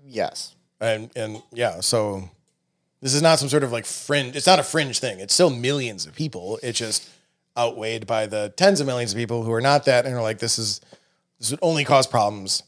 Yes. 0.06 0.54
and 0.82 1.10
and 1.16 1.42
yeah, 1.54 1.80
so 1.80 2.30
this 3.02 3.14
is 3.14 3.22
not 3.22 3.40
some 3.40 3.48
sort 3.48 3.64
of 3.64 3.72
like 3.72 3.86
fringe. 3.86 4.36
It's 4.36 4.46
not 4.48 4.60
a 4.60 4.64
fringe 4.64 5.00
thing. 5.00 5.22
It's 5.22 5.34
still 5.34 5.50
millions 5.52 6.06
of 6.06 6.14
people. 6.16 6.60
It's 6.62 6.80
just 6.80 7.08
outweighed 7.58 8.06
by 8.06 8.26
the 8.26 8.52
tens 8.58 8.82
of 8.82 8.88
millions 8.88 9.14
of 9.14 9.18
people 9.18 9.44
who 9.44 9.54
are 9.54 9.62
not 9.62 9.86
that 9.86 10.06
and 10.06 10.14
are 10.14 10.22
like, 10.22 10.40
this 10.40 10.60
is 10.60 10.82
this 11.40 11.52
would 11.52 11.60
only 11.64 11.86
cause 11.86 12.08
problems 12.08 12.64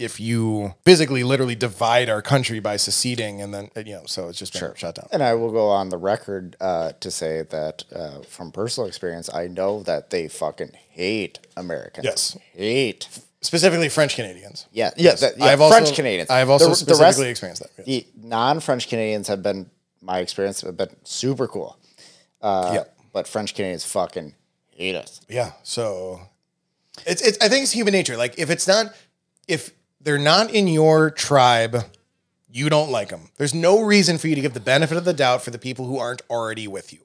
if 0.00 0.18
you 0.18 0.74
physically, 0.84 1.22
literally 1.24 1.54
divide 1.54 2.08
our 2.08 2.22
country 2.22 2.58
by 2.60 2.76
seceding, 2.76 3.40
and 3.42 3.52
then 3.54 3.70
you 3.76 3.92
know, 3.94 4.02
so 4.06 4.28
it's 4.28 4.38
just 4.38 4.52
been 4.54 4.74
shut 4.74 4.94
down. 4.94 5.08
And 5.12 5.22
I 5.22 5.34
will 5.34 5.52
go 5.52 5.68
on 5.68 5.90
the 5.90 5.98
record 5.98 6.56
uh, 6.60 6.92
to 7.00 7.10
say 7.10 7.42
that 7.42 7.84
uh, 7.94 8.20
from 8.22 8.50
personal 8.50 8.88
experience, 8.88 9.28
I 9.32 9.46
know 9.48 9.82
that 9.82 10.10
they 10.10 10.26
fucking 10.28 10.72
hate 10.90 11.38
Americans. 11.56 12.04
Yes. 12.04 12.38
Hate. 12.54 13.08
specifically 13.42 13.88
French 13.88 14.16
Canadians. 14.16 14.66
Yeah, 14.70 14.90
yeah, 14.96 15.14
that- 15.14 15.38
yeah, 15.38 15.46
I've 15.46 15.60
also- 15.62 15.76
French 15.78 15.94
Canadians. 15.96 16.28
I've 16.28 16.50
also 16.50 16.64
The- 16.66 16.70
the 16.70 16.76
specifically 16.76 17.24
rest- 17.24 17.30
experienced 17.30 17.62
that. 17.62 17.70
yes. 17.78 17.86
The 17.86 18.06
non-French 18.28 18.88
Canadians 18.88 19.28
have 19.28 19.42
been 19.42 19.70
my 20.02 20.18
experience 20.20 20.60
have 20.62 20.76
been 20.76 20.94
super 21.04 21.46
cool. 21.48 21.78
Uh, 22.42 22.70
Yeah. 22.74 22.84
But 23.12 23.26
French 23.26 23.54
Canadians 23.54 23.84
fucking 23.84 24.34
hate 24.70 24.94
us. 24.94 25.20
Yeah. 25.28 25.52
So 25.62 26.20
it's 27.06 27.22
it's 27.22 27.38
I 27.40 27.48
think 27.48 27.62
it's 27.64 27.72
human 27.72 27.92
nature. 27.92 28.16
Like 28.16 28.38
if 28.38 28.50
it's 28.50 28.66
not 28.68 28.94
if 29.48 29.72
they're 30.00 30.18
not 30.18 30.50
in 30.50 30.68
your 30.68 31.10
tribe, 31.10 31.84
you 32.50 32.68
don't 32.68 32.90
like 32.90 33.10
them. 33.10 33.30
There's 33.36 33.54
no 33.54 33.82
reason 33.82 34.18
for 34.18 34.28
you 34.28 34.34
to 34.34 34.40
give 34.40 34.54
the 34.54 34.60
benefit 34.60 34.96
of 34.96 35.04
the 35.04 35.12
doubt 35.12 35.42
for 35.42 35.50
the 35.50 35.58
people 35.58 35.86
who 35.86 35.98
aren't 35.98 36.22
already 36.30 36.66
with 36.66 36.92
you. 36.92 37.00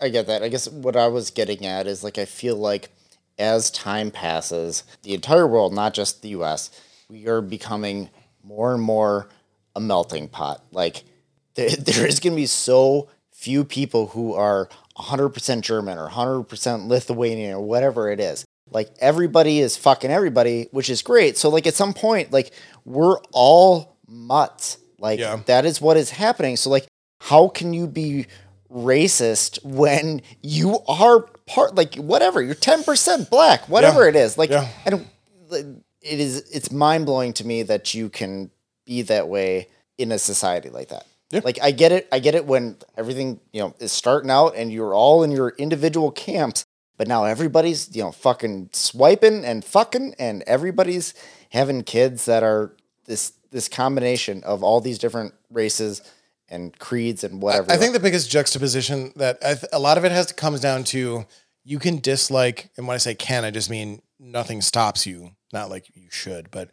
I 0.00 0.08
get 0.08 0.26
that. 0.28 0.42
I 0.42 0.48
guess 0.48 0.68
what 0.68 0.96
I 0.96 1.08
was 1.08 1.30
getting 1.30 1.66
at 1.66 1.86
is 1.86 2.04
like 2.04 2.18
I 2.18 2.24
feel 2.24 2.56
like 2.56 2.90
as 3.38 3.70
time 3.70 4.10
passes, 4.10 4.84
the 5.02 5.14
entire 5.14 5.46
world, 5.46 5.74
not 5.74 5.94
just 5.94 6.22
the 6.22 6.28
US, 6.30 6.70
we 7.08 7.26
are 7.26 7.40
becoming 7.40 8.10
more 8.44 8.72
and 8.72 8.82
more 8.82 9.28
a 9.74 9.80
melting 9.80 10.28
pot. 10.28 10.64
Like 10.70 11.04
there, 11.54 11.70
there 11.70 12.06
is 12.06 12.20
going 12.20 12.34
to 12.34 12.36
be 12.36 12.46
so 12.46 13.08
few 13.32 13.64
people 13.64 14.08
who 14.08 14.32
are 14.34 14.68
100% 14.96 15.60
German 15.60 15.98
or 15.98 16.08
100% 16.08 16.86
Lithuanian 16.86 17.54
or 17.54 17.60
whatever 17.60 18.10
it 18.10 18.20
is. 18.20 18.44
Like 18.70 18.90
everybody 19.00 19.60
is 19.60 19.76
fucking 19.76 20.10
everybody, 20.10 20.68
which 20.72 20.90
is 20.90 21.02
great. 21.02 21.36
So 21.36 21.48
like 21.48 21.66
at 21.66 21.74
some 21.74 21.92
point, 21.94 22.32
like 22.32 22.52
we're 22.84 23.18
all 23.32 23.96
mutts. 24.08 24.78
Like 24.98 25.18
Yeah. 25.20 25.40
that 25.46 25.64
is 25.64 25.80
what 25.80 25.96
is 25.96 26.10
happening. 26.10 26.56
So 26.56 26.70
like 26.70 26.86
how 27.20 27.48
can 27.48 27.72
you 27.74 27.86
be 27.86 28.26
racist 28.70 29.64
when 29.64 30.20
you 30.42 30.78
are 30.88 31.20
part 31.46 31.74
like 31.76 31.94
whatever 31.96 32.42
you're 32.42 32.54
10% 32.56 33.30
black 33.30 33.68
whatever 33.68 34.02
Yeah. 34.02 34.08
it 34.08 34.16
is 34.16 34.36
like 34.36 34.50
Yeah. 34.50 34.66
i 34.84 34.90
don't 34.90 35.06
it 35.50 36.20
is 36.20 36.38
it's 36.50 36.72
mind-blowing 36.72 37.34
to 37.34 37.46
me 37.46 37.62
that 37.62 37.94
you 37.94 38.08
can 38.08 38.50
be 38.84 39.02
that 39.02 39.28
way 39.28 39.68
in 39.96 40.10
a 40.10 40.18
society 40.18 40.70
like 40.70 40.88
that 40.88 41.06
Yeah. 41.30 41.40
like 41.44 41.58
i 41.62 41.70
get 41.70 41.92
it 41.92 42.08
i 42.10 42.18
get 42.18 42.34
it 42.34 42.46
when 42.46 42.76
everything 42.96 43.38
you 43.52 43.60
know 43.60 43.74
is 43.78 43.92
starting 43.92 44.30
out 44.30 44.56
and 44.56 44.72
you're 44.72 44.92
all 44.94 45.22
in 45.22 45.30
your 45.30 45.50
individual 45.50 46.10
camps 46.10 46.64
but 46.96 47.08
now 47.08 47.24
everybody's 47.24 47.94
you 47.94 48.02
know 48.02 48.12
fucking 48.12 48.70
swiping 48.72 49.44
and 49.44 49.64
fucking 49.64 50.14
and 50.18 50.42
everybody's 50.46 51.14
having 51.50 51.82
kids 51.82 52.24
that 52.26 52.42
are 52.42 52.74
this 53.06 53.32
this 53.50 53.68
combination 53.68 54.42
of 54.44 54.62
all 54.62 54.80
these 54.80 54.98
different 54.98 55.34
races 55.50 56.02
and 56.48 56.78
creeds 56.78 57.24
and 57.24 57.40
whatever 57.40 57.72
I 57.72 57.76
think 57.76 57.92
the 57.94 58.00
biggest 58.00 58.30
juxtaposition 58.30 59.12
that 59.16 59.38
I 59.42 59.54
th- 59.54 59.66
a 59.72 59.78
lot 59.78 59.98
of 59.98 60.04
it 60.04 60.12
has 60.12 60.26
to 60.26 60.34
comes 60.34 60.60
down 60.60 60.84
to 60.84 61.26
you 61.64 61.78
can 61.78 61.98
dislike, 61.98 62.70
and 62.76 62.86
when 62.86 62.94
I 62.94 62.98
say 62.98 63.14
can, 63.14 63.44
I 63.44 63.50
just 63.50 63.70
mean 63.70 64.02
nothing 64.20 64.60
stops 64.60 65.06
you. 65.06 65.30
Not 65.52 65.70
like 65.70 65.88
you 65.96 66.08
should, 66.10 66.50
but 66.50 66.70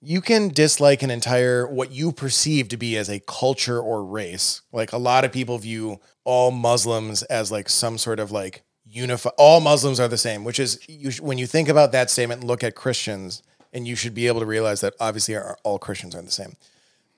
you 0.00 0.20
can 0.20 0.48
dislike 0.48 1.02
an 1.02 1.10
entire 1.10 1.66
what 1.66 1.90
you 1.90 2.12
perceive 2.12 2.68
to 2.68 2.76
be 2.76 2.96
as 2.96 3.10
a 3.10 3.20
culture 3.20 3.80
or 3.80 4.04
race. 4.04 4.62
Like 4.72 4.92
a 4.92 4.98
lot 4.98 5.24
of 5.24 5.32
people 5.32 5.58
view 5.58 6.00
all 6.24 6.50
Muslims 6.50 7.22
as 7.24 7.50
like 7.50 7.68
some 7.68 7.98
sort 7.98 8.20
of 8.20 8.30
like 8.30 8.62
unify. 8.90 9.30
All 9.38 9.60
Muslims 9.60 10.00
are 10.00 10.08
the 10.08 10.18
same, 10.18 10.44
which 10.44 10.58
is 10.58 10.78
you 10.88 11.10
sh- 11.10 11.20
when 11.20 11.38
you 11.38 11.46
think 11.46 11.68
about 11.68 11.92
that 11.92 12.10
statement, 12.10 12.44
look 12.44 12.64
at 12.64 12.74
Christians, 12.74 13.42
and 13.72 13.86
you 13.86 13.94
should 13.96 14.14
be 14.14 14.26
able 14.26 14.40
to 14.40 14.46
realize 14.46 14.80
that 14.80 14.94
obviously 15.00 15.36
our, 15.36 15.56
all 15.62 15.78
Christians 15.78 16.14
aren't 16.14 16.26
the 16.26 16.32
same. 16.32 16.56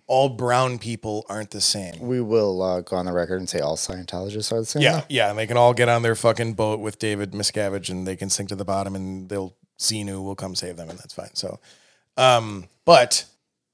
All 0.08 0.28
brown 0.28 0.78
people 0.78 1.24
aren't 1.28 1.52
the 1.52 1.60
same. 1.60 2.00
we 2.00 2.20
will 2.20 2.60
uh, 2.60 2.80
go 2.82 2.96
on 2.96 3.06
the 3.06 3.12
record 3.12 3.36
and 3.40 3.48
say 3.48 3.60
all 3.60 3.76
Scientologists 3.76 4.52
are 4.52 4.60
the 4.60 4.66
same. 4.66 4.82
Yeah, 4.82 5.04
yeah, 5.08 5.30
and 5.30 5.38
they 5.38 5.46
can 5.46 5.56
all 5.56 5.72
get 5.72 5.88
on 5.88 6.02
their 6.02 6.14
fucking 6.16 6.54
boat 6.54 6.80
with 6.80 6.98
David 6.98 7.30
Miscavige, 7.32 7.88
and 7.88 8.06
they 8.06 8.16
can 8.16 8.28
sink 8.28 8.48
to 8.50 8.56
the 8.56 8.64
bottom, 8.64 8.94
and 8.94 9.28
they'll 9.28 9.54
Xenu 9.78 10.22
will 10.22 10.34
come 10.36 10.54
save 10.54 10.76
them, 10.76 10.90
and 10.90 10.98
that's 10.98 11.14
fine. 11.14 11.34
So, 11.34 11.58
um, 12.16 12.66
but 12.84 13.24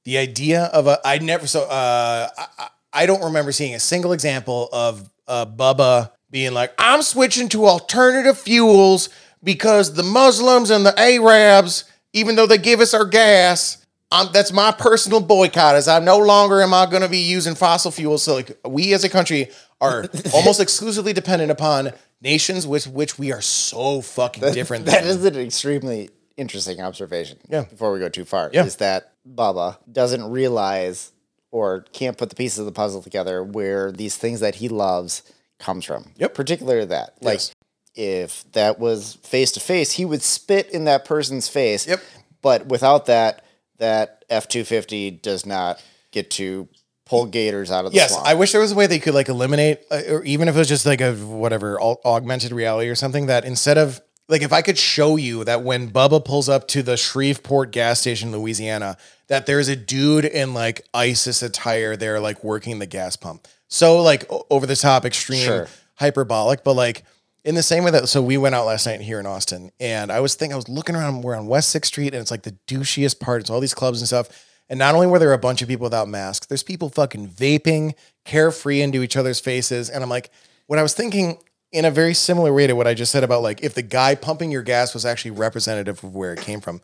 the 0.05 0.19
idea 0.19 0.65
of 0.67 0.87
a 0.87 0.99
I 1.05 1.19
never 1.19 1.47
so 1.47 1.65
uh 1.65 2.29
I, 2.39 2.47
I- 2.59 2.69
I 2.91 3.05
don't 3.07 3.23
remember 3.23 3.53
seeing 3.53 3.75
a 3.75 3.81
single 3.81 4.13
example 4.13 4.69
of 4.73 5.11
uh 5.27 5.45
Bubba 5.45 6.11
being 6.31 6.53
like 6.55 6.73
I'm 6.79 7.03
switching 7.03 7.49
to 7.51 7.67
alternative 7.67 8.39
fuels 8.39 9.09
because 9.43 9.95
the 9.95 10.03
Muslims 10.03 10.71
and 10.71 10.85
the 10.85 10.99
Arabs, 10.99 11.85
even 12.13 12.37
though 12.37 12.47
they 12.47 12.59
give 12.59 12.81
us 12.81 12.95
our 12.95 13.05
gas. 13.05 13.85
Um, 14.11 14.31
that's 14.33 14.53
my 14.53 14.73
personal 14.73 15.21
boycott. 15.21 15.77
Is 15.77 15.87
I 15.87 15.99
no 15.99 16.17
longer 16.17 16.63
am 16.63 16.73
I 16.73 16.87
going 16.87 17.03
to 17.03 17.11
be 17.11 17.19
using 17.19 17.55
fossil 17.55 17.91
fuels. 17.91 18.23
So 18.23 18.37
like 18.37 18.59
we 18.67 18.95
as 18.95 19.05
a 19.05 19.09
country 19.11 19.51
are 19.83 20.07
almost 20.35 20.61
exclusively 20.61 21.13
dependent 21.13 21.51
upon 21.51 21.93
nations 22.23 22.67
with 22.67 22.87
which 22.87 23.19
we 23.19 23.33
are 23.33 23.43
so 23.43 24.01
fucking 24.01 24.51
different. 24.55 24.87
That 24.87 25.03
than. 25.05 25.11
is 25.11 25.25
an 25.27 25.37
extremely 25.37 26.09
interesting 26.39 26.81
observation. 26.81 27.37
Yeah. 27.51 27.65
Before 27.65 27.93
we 27.93 27.99
go 27.99 28.09
too 28.09 28.25
far, 28.25 28.49
Yeah. 28.53 28.65
is 28.65 28.77
that 28.77 29.13
Bubba 29.31 29.77
doesn't 29.93 30.25
realize 30.31 31.13
or 31.51 31.83
can't 31.93 32.17
put 32.17 32.31
the 32.31 32.35
pieces 32.37 32.61
of 32.61 32.65
the 32.67 32.73
puzzle 32.73 33.03
together 33.03 33.43
where 33.45 33.93
these 33.93 34.17
things 34.17 34.41
that 34.41 34.55
he 34.57 34.71
loves 34.71 35.23
comes 35.59 35.85
from. 35.85 36.13
Yep. 36.17 36.35
Particularly 36.35 36.85
that. 36.87 37.15
Like 37.21 37.35
Yes. 37.35 37.53
if 37.95 38.53
that 38.53 38.79
was 38.79 39.15
face 39.23 39.53
to 39.53 39.61
face, 39.61 39.93
he 39.93 40.05
would 40.05 40.23
spit 40.23 40.71
in 40.71 40.85
that 40.85 41.05
person's 41.05 41.49
face. 41.49 41.87
Yep. 41.87 42.01
But 42.43 42.67
without 42.67 43.07
that, 43.07 43.45
that 43.79 44.25
F 44.31 44.49
two 44.49 44.65
fifty 44.65 45.11
does 45.11 45.45
not 45.47 45.83
get 46.13 46.31
to 46.33 46.69
pull 47.07 47.25
gators 47.27 47.71
out 47.71 47.85
of 47.87 47.93
the 47.93 47.97
Yes, 47.97 48.11
swamp. 48.13 48.27
I 48.27 48.35
wish 48.35 48.53
there 48.53 48.61
was 48.61 48.73
a 48.73 48.75
way 48.75 48.87
they 48.87 48.99
could 48.99 49.15
like 49.15 49.29
eliminate, 49.29 49.81
uh, 49.91 50.03
or 50.11 50.23
even 50.25 50.47
if 50.49 50.55
it 50.55 50.59
was 50.59 50.69
just 50.69 50.85
like 50.87 51.01
a 51.01 51.15
whatever 51.15 51.81
au- 51.81 52.01
augmented 52.05 52.53
reality 52.53 52.89
or 52.91 52.95
something. 52.95 53.27
That 53.27 53.45
instead 53.45 53.79
of 53.79 54.01
like, 54.29 54.43
if 54.43 54.53
I 54.53 54.63
could 54.63 54.79
show 54.79 55.17
you 55.17 55.45
that 55.45 55.63
when 55.63 55.91
Bubba 55.91 56.25
pulls 56.25 56.49
up 56.49 56.69
to 56.69 56.83
the 56.83 56.97
Shreveport 56.97 57.71
gas 57.73 58.01
station, 58.01 58.29
in 58.33 58.39
Louisiana, 58.41 58.97
that 59.29 59.47
there's 59.47 59.69
a 59.69 59.77
dude 59.77 60.25
in 60.25 60.55
like 60.55 60.87
ISIS 60.95 61.43
attire 61.43 61.97
there, 61.97 62.21
like 62.21 62.43
working 62.45 62.79
the 62.79 62.87
gas 62.87 63.17
pump. 63.17 63.47
So 63.69 64.03
like 64.03 64.31
o- 64.31 64.45
over 64.51 64.67
the 64.67 64.77
top, 64.77 65.05
extreme, 65.05 65.45
Sure. 65.45 65.69
hyperbolic, 65.95 66.65
but 66.65 66.75
like 66.75 67.05
in 67.45 67.55
the 67.55 67.63
same 67.63 67.85
way 67.85 67.91
that 67.91 68.09
so 68.09 68.23
we 68.23 68.37
went 68.37 68.55
out 68.55 68.67
last 68.67 68.87
night 68.87 69.01
here 69.01 69.19
in 69.21 69.27
Austin, 69.27 69.71
and 69.81 70.11
I 70.13 70.21
was 70.21 70.35
thinking 70.35 70.53
I 70.53 70.57
was 70.57 70.69
looking 70.69 70.95
around. 70.97 71.23
We're 71.23 71.35
on 71.37 71.47
West 71.47 71.71
Sixth 71.71 71.89
Street, 71.93 72.13
and 72.15 72.21
it's 72.21 72.31
like 72.31 72.43
the 72.43 72.57
douchiest 72.67 73.21
part. 73.21 73.41
It's 73.41 73.51
all 73.51 73.61
these 73.61 73.75
clubs 73.75 74.01
and 74.01 74.09
stuff. 74.09 74.29
And 74.71 74.79
not 74.79 74.95
only 74.95 75.07
were 75.07 75.19
there 75.19 75.33
a 75.33 75.39
bunch 75.39 75.63
of 75.63 75.69
people 75.69 75.85
without 75.85 76.09
masks, 76.09 76.47
there's 76.47 76.63
people 76.63 76.91
fucking 76.91 77.29
vaping, 77.29 77.95
carefree 78.27 78.83
into 78.83 79.03
each 79.03 79.17
other's 79.17 79.41
faces. 79.41 79.89
And 79.89 80.05
I'm 80.05 80.11
like, 80.11 80.31
what 80.67 80.79
I 80.79 80.83
was 80.83 80.93
thinking 80.93 81.39
in 81.73 81.85
a 81.85 81.91
very 81.91 82.15
similar 82.15 82.53
way 82.53 82.67
to 82.67 82.75
what 82.75 82.87
I 82.87 82.95
just 82.95 83.13
said 83.13 83.25
about 83.25 83.43
like 83.43 83.63
if 83.63 83.75
the 83.75 83.83
guy 83.83 84.15
pumping 84.15 84.51
your 84.51 84.63
gas 84.63 84.95
was 84.95 85.05
actually 85.05 85.33
representative 85.33 86.03
of 86.03 86.15
where 86.15 86.33
it 86.33 86.41
came 86.41 86.61
from. 86.61 86.81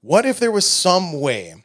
What 0.00 0.26
if 0.26 0.40
there 0.40 0.50
was 0.50 0.68
some 0.68 1.20
way, 1.20 1.64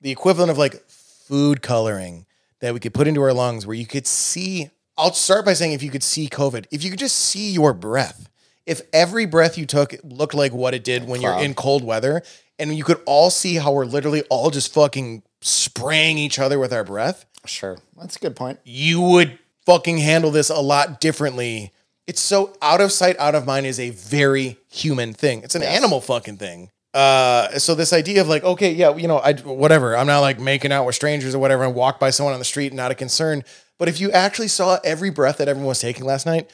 the 0.00 0.10
equivalent 0.10 0.50
of 0.50 0.58
like 0.58 0.84
food 0.88 1.62
coloring 1.62 2.26
that 2.60 2.74
we 2.74 2.80
could 2.80 2.94
put 2.94 3.08
into 3.08 3.22
our 3.22 3.32
lungs 3.32 3.66
where 3.66 3.74
you 3.74 3.86
could 3.86 4.06
see 4.06 4.70
I'll 4.98 5.12
start 5.12 5.44
by 5.44 5.54
saying 5.54 5.72
if 5.72 5.82
you 5.82 5.90
could 5.90 6.02
see 6.02 6.28
COVID, 6.28 6.66
if 6.70 6.84
you 6.84 6.90
could 6.90 6.98
just 6.98 7.16
see 7.16 7.50
your 7.50 7.72
breath, 7.72 8.28
if 8.66 8.82
every 8.92 9.26
breath 9.26 9.56
you 9.56 9.66
took 9.66 9.94
looked 10.04 10.34
like 10.34 10.52
what 10.52 10.74
it 10.74 10.84
did 10.84 11.08
when 11.08 11.20
you're 11.20 11.38
in 11.40 11.54
cold 11.54 11.82
weather, 11.82 12.22
and 12.58 12.76
you 12.76 12.84
could 12.84 13.00
all 13.06 13.30
see 13.30 13.56
how 13.56 13.72
we're 13.72 13.86
literally 13.86 14.22
all 14.30 14.50
just 14.50 14.72
fucking 14.72 15.22
spraying 15.40 16.18
each 16.18 16.38
other 16.38 16.58
with 16.58 16.72
our 16.72 16.84
breath, 16.84 17.24
sure. 17.46 17.78
That's 17.96 18.16
a 18.16 18.18
good 18.20 18.36
point. 18.36 18.60
you 18.64 19.00
would 19.00 19.38
fucking 19.66 19.98
handle 19.98 20.30
this 20.30 20.50
a 20.50 20.60
lot 20.60 21.00
differently. 21.00 21.72
It's 22.06 22.20
so 22.20 22.56
out 22.60 22.80
of 22.80 22.92
sight, 22.92 23.16
out 23.18 23.34
of 23.34 23.46
mind 23.46 23.66
is 23.66 23.78
a 23.78 23.90
very 23.90 24.58
human 24.68 25.12
thing. 25.12 25.42
It's 25.42 25.54
an 25.54 25.62
animal 25.62 26.00
fucking 26.00 26.38
thing. 26.38 26.70
Uh, 26.92 27.58
so 27.58 27.74
this 27.74 27.92
idea 27.92 28.20
of 28.20 28.28
like, 28.28 28.44
okay, 28.44 28.72
yeah, 28.72 28.94
you 28.96 29.08
know, 29.08 29.18
I 29.18 29.34
whatever. 29.34 29.96
I'm 29.96 30.06
not 30.06 30.20
like 30.20 30.38
making 30.38 30.72
out 30.72 30.84
with 30.84 30.94
strangers 30.94 31.34
or 31.34 31.38
whatever, 31.38 31.64
and 31.64 31.74
walk 31.74 31.98
by 31.98 32.10
someone 32.10 32.34
on 32.34 32.38
the 32.38 32.44
street, 32.44 32.68
and 32.68 32.76
not 32.76 32.90
a 32.90 32.94
concern. 32.94 33.44
But 33.78 33.88
if 33.88 34.00
you 34.00 34.10
actually 34.10 34.48
saw 34.48 34.78
every 34.84 35.10
breath 35.10 35.38
that 35.38 35.48
everyone 35.48 35.68
was 35.68 35.80
taking 35.80 36.04
last 36.04 36.26
night, 36.26 36.50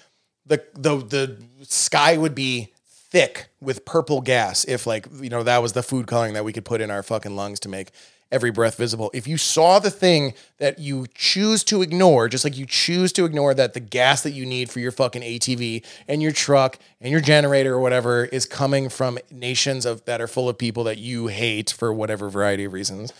the 0.46 0.64
the 0.74 0.96
the 0.98 1.44
sky 1.62 2.16
would 2.16 2.34
be 2.34 2.72
thick 3.10 3.48
with 3.60 3.84
purple 3.84 4.20
gas 4.20 4.64
if 4.64 4.86
like 4.86 5.06
you 5.20 5.30
know 5.30 5.42
that 5.42 5.62
was 5.62 5.72
the 5.72 5.82
food 5.82 6.06
coloring 6.06 6.34
that 6.34 6.44
we 6.44 6.52
could 6.52 6.64
put 6.64 6.80
in 6.80 6.90
our 6.90 7.02
fucking 7.02 7.34
lungs 7.34 7.58
to 7.60 7.68
make 7.68 7.90
every 8.30 8.50
breath 8.50 8.76
visible. 8.76 9.10
If 9.14 9.26
you 9.26 9.38
saw 9.38 9.78
the 9.78 9.90
thing 9.90 10.34
that 10.58 10.78
you 10.78 11.06
choose 11.14 11.64
to 11.64 11.82
ignore, 11.82 12.28
just 12.28 12.44
like 12.44 12.56
you 12.56 12.66
choose 12.66 13.12
to 13.14 13.24
ignore 13.24 13.54
that 13.54 13.74
the 13.74 13.80
gas 13.80 14.22
that 14.22 14.32
you 14.32 14.44
need 14.44 14.70
for 14.70 14.80
your 14.80 14.92
fucking 14.92 15.22
ATV 15.22 15.84
and 16.06 16.22
your 16.22 16.32
truck 16.32 16.78
and 17.00 17.10
your 17.10 17.20
generator 17.20 17.74
or 17.74 17.80
whatever 17.80 18.26
is 18.26 18.44
coming 18.44 18.88
from 18.88 19.18
nations 19.30 19.86
of 19.86 20.04
that 20.04 20.20
are 20.20 20.26
full 20.26 20.48
of 20.48 20.58
people 20.58 20.84
that 20.84 20.98
you 20.98 21.28
hate 21.28 21.70
for 21.70 21.92
whatever 21.92 22.28
variety 22.28 22.64
of 22.64 22.72
reasons. 22.72 23.12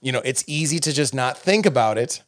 You 0.00 0.12
know, 0.12 0.22
it's 0.24 0.44
easy 0.46 0.78
to 0.80 0.92
just 0.92 1.14
not 1.14 1.38
think 1.38 1.66
about 1.66 1.98
it. 1.98 2.22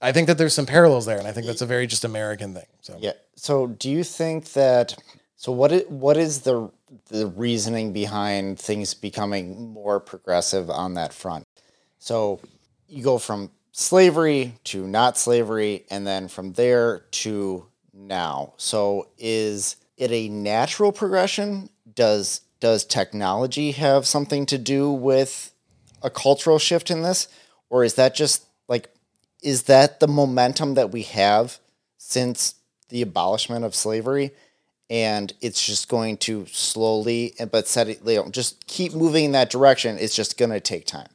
I 0.00 0.12
think 0.12 0.28
that 0.28 0.38
there's 0.38 0.54
some 0.54 0.66
parallels 0.66 1.06
there, 1.06 1.18
and 1.18 1.26
I 1.26 1.32
think 1.32 1.46
that's 1.46 1.62
a 1.62 1.66
very 1.66 1.88
just 1.88 2.04
American 2.04 2.54
thing. 2.54 2.66
So 2.82 2.96
Yeah. 3.00 3.12
So 3.34 3.66
do 3.66 3.90
you 3.90 4.04
think 4.04 4.52
that 4.52 4.96
so 5.34 5.52
what 5.52 5.72
is, 5.72 5.84
what 5.88 6.16
is 6.16 6.42
the 6.42 6.70
the 7.08 7.26
reasoning 7.26 7.92
behind 7.92 8.58
things 8.58 8.94
becoming 8.94 9.72
more 9.72 10.00
progressive 10.00 10.70
on 10.70 10.94
that 10.94 11.12
front? 11.12 11.44
So 11.98 12.40
you 12.88 13.02
go 13.02 13.18
from 13.18 13.50
slavery 13.72 14.54
to 14.64 14.86
not 14.86 15.16
slavery 15.16 15.84
and 15.90 16.06
then 16.06 16.28
from 16.28 16.52
there 16.52 17.00
to 17.10 17.66
now. 17.92 18.54
So 18.56 19.08
is 19.18 19.76
it 19.96 20.10
a 20.10 20.28
natural 20.28 20.92
progression? 20.92 21.70
Does 21.94 22.42
does 22.60 22.84
technology 22.84 23.72
have 23.72 24.06
something 24.06 24.44
to 24.46 24.58
do 24.58 24.90
with 24.90 25.52
a 26.02 26.10
cultural 26.10 26.58
shift 26.58 26.90
in 26.90 27.02
this? 27.02 27.28
Or 27.70 27.84
is 27.84 27.94
that 27.94 28.14
just 28.14 28.46
like, 28.68 28.90
is 29.42 29.64
that 29.64 30.00
the 30.00 30.08
momentum 30.08 30.74
that 30.74 30.90
we 30.90 31.02
have 31.02 31.58
since 31.98 32.54
the 32.88 33.02
abolishment 33.02 33.64
of 33.64 33.74
slavery? 33.74 34.32
And 34.90 35.34
it's 35.40 35.64
just 35.64 35.88
going 35.88 36.16
to 36.18 36.46
slowly, 36.46 37.34
but 37.50 37.68
steadily 37.68 38.14
you 38.14 38.22
know, 38.22 38.30
just 38.30 38.66
keep 38.66 38.94
moving 38.94 39.26
in 39.26 39.32
that 39.32 39.50
direction. 39.50 39.98
It's 39.98 40.16
just 40.16 40.38
going 40.38 40.50
to 40.50 40.60
take 40.60 40.86
time. 40.86 41.08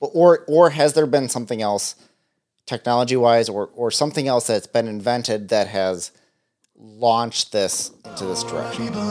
Or, 0.00 0.44
or 0.48 0.70
has 0.70 0.94
there 0.94 1.06
been 1.06 1.28
something 1.28 1.60
else, 1.60 1.96
technology 2.64 3.16
wise, 3.16 3.50
or, 3.50 3.68
or 3.74 3.90
something 3.90 4.26
else 4.26 4.46
that's 4.46 4.66
been 4.66 4.88
invented 4.88 5.50
that 5.50 5.66
has 5.68 6.12
launched 6.78 7.52
this 7.52 7.90
into 8.06 8.24
this 8.24 8.42
direction? 8.42 8.86
People 8.86 9.10